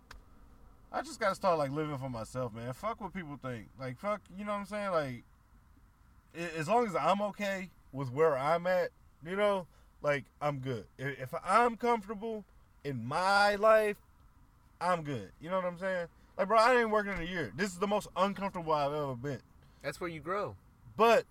I 0.91 1.01
just 1.01 1.19
gotta 1.19 1.35
start 1.35 1.57
like 1.57 1.71
living 1.71 1.97
for 1.97 2.09
myself, 2.09 2.53
man. 2.53 2.71
Fuck 2.73 3.01
what 3.01 3.13
people 3.13 3.37
think. 3.41 3.67
Like, 3.79 3.97
fuck, 3.97 4.21
you 4.37 4.45
know 4.45 4.51
what 4.51 4.59
I'm 4.59 4.65
saying? 4.65 4.91
Like, 4.91 5.23
as 6.57 6.67
long 6.67 6.87
as 6.87 6.95
I'm 6.95 7.21
okay 7.23 7.69
with 7.91 8.11
where 8.11 8.37
I'm 8.37 8.67
at, 8.67 8.89
you 9.25 9.35
know, 9.35 9.67
like 10.01 10.25
I'm 10.41 10.59
good. 10.59 10.85
If, 10.97 11.21
if 11.21 11.33
I'm 11.45 11.75
comfortable 11.75 12.45
in 12.83 13.05
my 13.05 13.55
life, 13.55 13.97
I'm 14.79 15.03
good. 15.03 15.31
You 15.41 15.49
know 15.49 15.57
what 15.57 15.65
I'm 15.65 15.79
saying? 15.79 16.07
Like, 16.37 16.47
bro, 16.47 16.57
I 16.57 16.79
ain't 16.79 16.91
working 16.91 17.13
in 17.13 17.19
a 17.19 17.25
year. 17.25 17.51
This 17.55 17.71
is 17.71 17.79
the 17.79 17.87
most 17.87 18.07
uncomfortable 18.15 18.71
I've 18.71 18.93
ever 18.93 19.15
been. 19.15 19.39
That's 19.81 19.99
where 19.99 20.09
you 20.09 20.19
grow. 20.19 20.55
But 20.95 21.25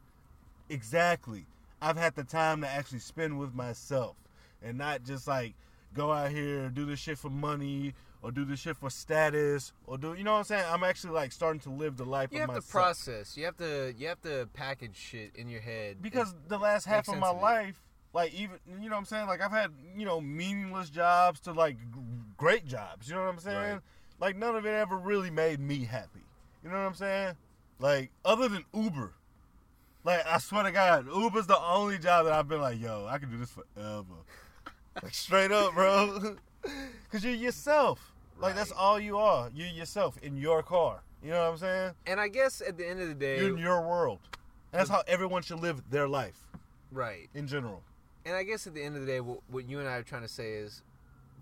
exactly, 0.69 1.47
I've 1.81 1.97
had 1.97 2.15
the 2.15 2.25
time 2.25 2.61
to 2.63 2.69
actually 2.69 2.99
spend 2.99 3.39
with 3.39 3.55
myself 3.55 4.17
and 4.63 4.77
not 4.77 5.05
just 5.05 5.29
like 5.29 5.55
go 5.95 6.13
out 6.13 6.31
here 6.31 6.69
do 6.69 6.85
this 6.85 6.99
shit 6.99 7.19
for 7.19 7.31
money 7.31 7.95
or 8.27 8.33
do 8.33 8.45
this 8.45 8.59
shit 8.59 8.77
for 8.77 8.91
status 8.91 9.73
or 9.87 9.97
do 9.97 10.15
you 10.15 10.25
know 10.25 10.33
what 10.33 10.39
I'm 10.39 10.45
saying? 10.45 10.65
I'm 10.69 10.83
actually 10.83 11.13
like 11.13 11.31
starting 11.31 11.61
to 11.61 11.71
live 11.71 11.97
the 11.97 12.05
life 12.05 12.31
You 12.33 12.43
of 12.43 12.51
have 12.51 12.65
to 12.65 12.69
process. 12.69 13.37
You 13.37 13.45
have 13.45 13.57
to 13.59 13.95
you 13.97 14.09
have 14.09 14.21
to 14.23 14.49
package 14.53 14.97
shit 14.97 15.31
in 15.37 15.49
your 15.49 15.61
head. 15.61 16.03
Because 16.03 16.35
the 16.49 16.59
last 16.59 16.87
half 16.87 17.07
of 17.07 17.19
my 17.19 17.29
of 17.29 17.41
life 17.41 17.81
like 18.13 18.35
even 18.35 18.57
you 18.81 18.89
know 18.89 18.97
what 18.97 19.01
i'm 19.01 19.05
saying? 19.05 19.29
Like 19.29 19.41
i've 19.41 19.53
had 19.53 19.71
you 19.97 20.05
know 20.05 20.21
meaningless 20.21 20.91
jobs 20.91 21.39
to 21.41 21.53
like 21.53 21.77
great 22.37 22.67
jobs 22.67 23.09
you 23.09 23.15
know 23.15 23.23
what 23.23 23.29
i'm 23.29 23.39
saying? 23.39 23.57
Right. 23.75 23.81
like 24.19 24.37
none 24.37 24.57
of 24.57 24.67
it 24.67 24.75
ever 24.75 24.97
really 24.97 25.31
made 25.31 25.61
me 25.61 25.85
happy 25.85 26.25
you 26.65 26.71
know 26.71 26.79
what 26.79 26.87
i'm 26.87 26.95
saying? 26.95 27.35
Like 27.79 28.11
other 28.25 28.49
than 28.49 28.65
uber. 28.75 29.13
Like 30.03 30.27
i 30.27 30.39
swear 30.39 30.65
to 30.65 30.73
god 30.73 31.07
uber's 31.07 31.47
the 31.47 31.61
only 31.61 31.99
job 31.99 32.25
that 32.25 32.33
i've 32.33 32.49
been 32.49 32.61
like 32.61 32.81
yo 32.81 33.07
i 33.09 33.19
can 33.19 33.31
do 33.31 33.39
this 33.39 33.53
forever. 33.53 34.05
Like 35.01 35.15
straight 35.15 35.53
up 35.53 35.75
bro. 35.75 36.39
Because 37.05 37.25
you're 37.25 37.35
yourself 37.35 38.16
like 38.39 38.55
that's 38.55 38.73
all 38.73 38.99
you 38.99 39.19
are 39.19 39.51
you're 39.55 39.69
yourself 39.69 40.19
in 40.23 40.37
your 40.37 40.63
car 40.63 41.03
you 41.23 41.31
know 41.31 41.43
what 41.43 41.53
i'm 41.53 41.59
saying 41.59 41.93
and 42.07 42.21
I 42.21 42.29
guess 42.29 42.61
at 42.61 42.77
the 42.77 42.87
end 42.87 43.01
of 43.01 43.09
the 43.09 43.15
day, 43.15 43.39
you're 43.39 43.51
in 43.51 43.59
your 43.59 43.87
world 43.87 44.21
and 44.73 44.81
that's 44.81 44.91
mm. 44.91 44.95
how 44.95 45.03
everyone 45.07 45.43
should 45.43 45.61
live 45.61 45.83
their 45.91 46.09
life 46.09 46.39
right? 46.93 47.29
in 47.35 47.47
general 47.47 47.83
And 48.27 48.35
I 48.35 48.43
guess 48.43 48.67
at 48.67 48.75
the 48.75 48.83
end 48.83 48.97
of 48.97 49.03
the 49.03 49.07
day, 49.07 49.21
what, 49.21 49.39
what 49.49 49.69
you 49.69 49.79
and 49.79 49.89
I 49.89 49.95
are 49.95 50.03
trying 50.03 50.23
to 50.23 50.29
say 50.29 50.55
is, 50.55 50.83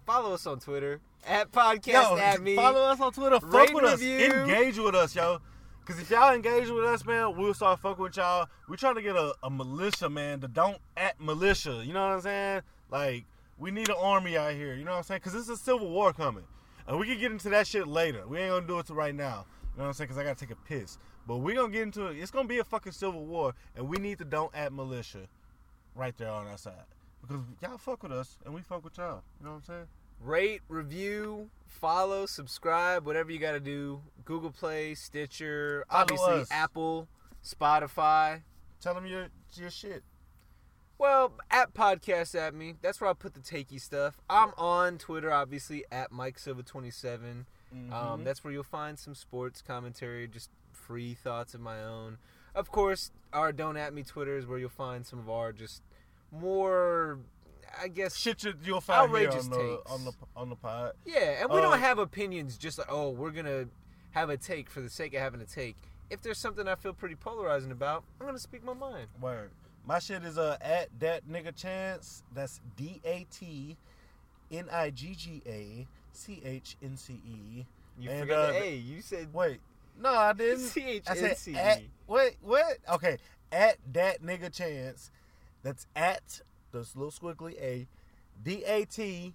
follow 0.05 0.35
us 0.35 0.47
on 0.47 0.59
Twitter 0.61 1.01
at 1.27 1.51
podcast 1.51 1.87
Yo, 1.87 2.17
at 2.19 2.43
me. 2.43 2.57
follow 2.57 2.83
us 2.83 3.01
on 3.01 3.11
Twitter. 3.11 3.41
Fuck 3.41 3.73
with 3.73 3.85
us. 3.85 4.01
review. 4.01 4.19
Engage 4.19 4.79
with 4.79 4.95
us, 4.95 5.17
yo. 5.17 5.39
Cause 5.87 5.99
if 5.99 6.11
y'all 6.11 6.35
engage 6.35 6.69
with 6.69 6.85
us, 6.85 7.05
man, 7.05 7.37
we'll 7.37 7.55
start 7.55 7.79
fucking 7.81 8.03
with 8.03 8.17
y'all. 8.17 8.47
We're 8.69 8.77
trying 8.77 8.95
to 8.97 9.03
get 9.03 9.17
a, 9.17 9.35
a 9.43 9.51
militia, 9.51 10.09
man, 10.09 10.41
the 10.41 10.49
don't 10.49 10.79
at 10.97 11.21
militia. 11.21 11.83
You 11.85 11.93
know 11.93 12.07
what 12.07 12.15
I'm 12.15 12.21
saying? 12.21 12.63
Like, 12.91 13.25
we 13.59 13.71
need 13.71 13.89
an 13.89 13.97
army 13.99 14.37
out 14.37 14.53
here. 14.53 14.75
You 14.75 14.85
know 14.85 14.93
what 14.93 14.99
I'm 14.99 15.03
saying? 15.05 15.21
Cause 15.23 15.33
this 15.33 15.43
is 15.43 15.49
a 15.49 15.57
civil 15.57 15.91
war 15.91 16.13
coming. 16.13 16.45
And 16.87 16.99
we 16.99 17.07
can 17.07 17.19
get 17.19 17.33
into 17.33 17.49
that 17.51 17.67
shit 17.67 17.87
later. 17.87 18.27
We 18.27 18.39
ain't 18.39 18.51
gonna 18.51 18.67
do 18.67 18.79
it 18.79 18.87
to 18.87 18.95
right 18.95 19.15
now. 19.15 19.47
You 19.75 19.79
know 19.79 19.85
what 19.85 19.87
I'm 19.89 19.93
saying? 19.95 20.09
Cause 20.09 20.19
I 20.19 20.25
gotta 20.25 20.39
take 20.39 20.51
a 20.51 20.69
piss. 20.69 20.99
But 21.27 21.39
we're 21.39 21.55
gonna 21.55 21.73
get 21.73 21.83
into 21.83 22.07
it. 22.07 22.19
It's 22.19 22.31
gonna 22.31 22.49
be 22.49 22.59
a 22.59 22.65
fucking 22.65 22.93
civil 22.93 23.25
war. 23.25 23.55
And 23.77 23.89
we 23.89 23.97
need 23.97 24.19
the 24.19 24.25
don't 24.25 24.55
at 24.55 24.73
militia 24.73 25.29
right 25.95 26.17
there 26.17 26.31
on 26.31 26.47
our 26.47 26.59
side. 26.59 26.85
Because 27.23 27.43
y'all 27.63 27.79
fuck 27.79 28.03
with 28.03 28.13
us 28.13 28.39
and 28.45 28.55
we 28.55 28.61
fuck 28.61 28.85
with 28.85 28.99
y'all. 28.99 29.23
You 29.41 29.47
know 29.47 29.53
what 29.53 29.57
I'm 29.57 29.63
saying? 29.63 29.87
Rate, 30.21 30.61
review, 30.69 31.51
follow, 31.67 32.27
subscribe, 32.27 33.05
whatever 33.07 33.33
you 33.33 33.39
got 33.39 33.53
to 33.53 33.61
do. 33.61 34.01
Google 34.25 34.51
Play, 34.51 34.95
Stitcher, 34.95 35.85
Follow 35.89 36.03
obviously 36.03 36.35
us. 36.43 36.49
Apple, 36.51 37.09
Spotify. 37.45 38.43
Tell 38.81 38.95
them 38.95 39.07
your 39.07 39.29
your 39.55 39.71
shit. 39.71 40.03
Well, 40.99 41.33
at 41.51 41.75
podcast 41.75 42.35
at 42.39 42.55
me. 42.55 42.75
That's 42.81 43.01
where 43.01 43.11
I 43.11 43.15
put 43.15 43.35
the 43.35 43.41
takey 43.41 43.81
stuff. 43.81 44.17
I'm 44.31 44.53
on 44.57 44.99
Twitter, 44.99 45.33
obviously 45.33 45.85
at 45.91 46.13
Mike 46.13 46.39
Silva 46.39 46.63
27. 46.63 47.47
Mm-hmm. 47.75 47.93
Um, 47.93 48.25
that's 48.25 48.45
where 48.45 48.53
you'll 48.53 48.63
find 48.63 48.99
some 48.99 49.15
sports 49.15 49.61
commentary, 49.61 50.29
just 50.29 50.51
free 50.73 51.15
thoughts 51.15 51.55
of 51.55 51.61
my 51.61 51.83
own. 51.83 52.19
Of 52.55 52.71
course, 52.71 53.11
our 53.33 53.51
don't 53.53 53.77
at 53.77 53.93
me 53.93 54.05
Twitter 54.05 54.39
is 54.39 54.47
where 54.47 54.59
you'll 54.59 54.69
find 54.69 55.05
some 55.05 55.19
of 55.19 55.29
our 55.29 55.53
just 55.53 55.83
more, 56.31 57.19
I 57.81 57.89
guess. 57.89 58.17
Shit, 58.17 58.45
you, 58.45 58.55
you'll 58.65 58.81
find 58.81 59.11
here 59.17 59.31
on 59.31 59.51
the 59.51 59.57
takes. 59.57 59.91
on 59.91 60.05
the 60.05 60.13
on 60.37 60.49
the 60.51 60.57
pod. 60.57 60.93
Yeah, 61.05 61.41
and 61.43 61.51
we 61.51 61.59
Uh, 61.59 61.63
don't 61.63 61.81
have 61.81 61.99
opinions 61.99 62.57
just 62.57 62.79
like, 62.79 62.87
oh, 62.91 63.11
we're 63.11 63.33
gonna 63.33 63.67
have 64.13 64.31
a 64.31 64.37
take 64.37 64.71
for 64.71 64.81
the 64.81 64.89
sake 64.91 65.15
of 65.15 65.21
having 65.21 65.41
a 65.41 65.45
take. 65.47 65.77
If 66.11 66.23
there's 66.23 66.39
something 66.39 66.69
I 66.69 66.77
feel 66.77 66.93
pretty 66.93 67.17
polarizing 67.17 67.73
about, 67.73 68.05
I'm 68.21 68.27
gonna 68.27 68.39
speak 68.39 68.63
my 68.63 68.75
mind. 68.75 69.09
Word. 69.21 69.51
My 69.87 69.99
shit 69.99 70.25
is 70.25 70.39
uh 70.39 70.57
at 70.61 70.89
that 71.01 71.29
nigga 71.29 71.55
chance. 71.55 72.23
That's 72.35 72.61
D 72.77 73.01
A 73.05 73.27
T 73.31 73.77
N 74.51 74.69
I 74.73 74.91
G 74.91 75.15
G 75.15 75.43
A 75.47 75.87
C 76.13 76.41
H 76.45 76.77
N 76.83 76.97
C 76.97 77.15
E. 77.27 77.67
You 77.99 78.11
And, 78.11 78.21
forgot 78.21 78.49
uh, 78.51 78.53
the 78.53 78.63
A. 78.65 78.77
You 78.77 79.03
said 79.03 79.33
Wait, 79.33 79.61
no, 80.01 80.11
I 80.11 80.33
didn't. 80.33 80.59
C 80.61 80.83
H 80.83 81.05
N 81.09 81.57
at 81.57 81.81
E. 81.81 81.91
wait 82.07 82.37
what? 82.41 82.79
Okay, 82.93 83.19
at 83.53 83.77
that 83.93 84.23
nigga 84.23 84.53
chance. 84.53 85.11
That's 85.63 85.87
at 85.95 86.41
this 86.73 86.95
little 86.97 87.13
squiggly 87.13 87.55
A, 87.61 87.87
D 88.43 88.65
A 88.65 88.85
T 88.85 89.35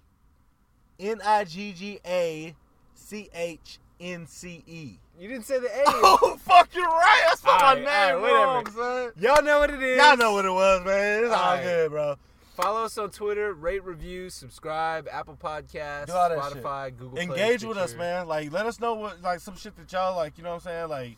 N 0.98 1.20
I 1.24 1.44
G 1.44 1.72
G 1.72 2.00
A 2.04 2.54
C 2.94 3.30
H 3.32 3.78
N 4.00 4.26
C 4.26 4.62
E. 4.66 4.98
You 5.18 5.28
didn't 5.28 5.44
say 5.44 5.58
the 5.58 5.66
A. 5.66 5.82
Oh 5.86 6.38
fuck, 6.40 6.74
you're 6.74 6.84
right. 6.84 7.24
I 7.30 7.34
spelled 7.36 7.60
my 7.60 7.66
Alright, 7.68 7.84
name 7.84 8.16
alright, 8.16 8.32
wrong, 8.32 8.66
son. 8.70 9.12
Y'all 9.18 9.42
know 9.42 9.58
what 9.60 9.70
it 9.70 9.82
is. 9.82 9.98
Y'all 9.98 10.16
know 10.16 10.32
what 10.32 10.44
it 10.44 10.50
was, 10.52 10.84
man. 10.84 11.24
It's 11.24 11.32
all 11.32 11.40
Alright. 11.50 11.62
good, 11.62 11.90
bro. 11.90 12.16
Follow 12.54 12.84
us 12.84 12.98
on 12.98 13.10
Twitter, 13.10 13.54
rate, 13.54 13.84
review, 13.84 14.28
subscribe, 14.28 15.08
Apple 15.10 15.36
Podcasts, 15.42 16.10
all 16.10 16.28
that 16.28 16.52
shit. 16.52 16.62
Spotify, 16.62 16.90
Google 16.96 17.16
Play, 17.16 17.22
Engage 17.22 17.64
with 17.64 17.78
us, 17.78 17.94
man. 17.94 18.28
Like, 18.28 18.52
let 18.52 18.66
us 18.66 18.80
know 18.80 18.94
what, 18.94 19.22
like, 19.22 19.40
some 19.40 19.56
shit 19.56 19.76
that 19.76 19.90
y'all 19.92 20.14
like. 20.16 20.36
You 20.36 20.44
know 20.44 20.50
what 20.50 20.56
I'm 20.56 20.60
saying? 20.60 20.88
Like, 20.88 21.16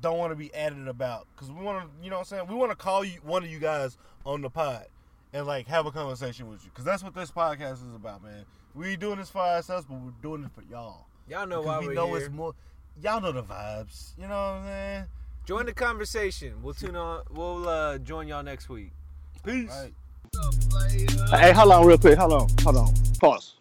don't 0.00 0.16
want 0.18 0.30
to 0.30 0.36
be 0.36 0.54
added 0.54 0.86
about 0.88 1.26
because 1.34 1.50
we 1.50 1.62
want 1.62 1.84
to. 1.84 2.04
You 2.04 2.10
know 2.10 2.16
what 2.16 2.20
I'm 2.20 2.38
saying? 2.38 2.46
We 2.48 2.54
want 2.54 2.70
to 2.70 2.76
call 2.76 3.04
you 3.04 3.18
one 3.22 3.42
of 3.44 3.50
you 3.50 3.58
guys 3.58 3.98
on 4.24 4.40
the 4.42 4.50
pod 4.50 4.86
and 5.32 5.46
like 5.46 5.66
have 5.66 5.86
a 5.86 5.90
conversation 5.90 6.48
with 6.48 6.64
you 6.64 6.70
because 6.70 6.84
that's 6.84 7.02
what 7.02 7.14
this 7.14 7.30
podcast 7.30 7.74
is 7.74 7.94
about, 7.94 8.22
man. 8.22 8.44
We 8.74 8.96
doing 8.96 9.18
this 9.18 9.28
for 9.30 9.40
ourselves, 9.40 9.86
but 9.88 9.98
we're 10.00 10.12
doing 10.22 10.44
it 10.44 10.50
for 10.52 10.62
y'all. 10.70 11.06
Y'all 11.28 11.46
know 11.46 11.62
Because 11.62 11.66
why 11.66 11.78
we 11.80 11.86
we're 11.88 11.94
know 11.94 12.06
here. 12.08 12.16
it's 12.18 12.30
more. 12.30 12.54
Y'all 13.02 13.20
know 13.20 13.32
the 13.32 13.42
vibes. 13.42 14.12
You 14.16 14.24
know 14.24 14.28
what 14.28 14.36
I'm 14.36 14.64
saying? 14.66 15.04
Join 15.46 15.66
the 15.66 15.72
conversation. 15.72 16.62
We'll 16.62 16.74
tune 16.74 16.96
on. 16.96 17.22
We'll 17.30 17.68
uh, 17.68 17.98
join 17.98 18.28
y'all 18.28 18.42
next 18.42 18.68
week. 18.68 18.92
Peace. 19.44 19.70
Right. 19.70 19.92
Hey, 21.30 21.52
hold 21.52 21.72
on 21.72 21.86
real 21.86 21.98
quick. 21.98 22.18
Hold 22.18 22.32
on. 22.32 22.48
Hold 22.62 22.76
on. 22.76 22.94
Pause. 23.20 23.54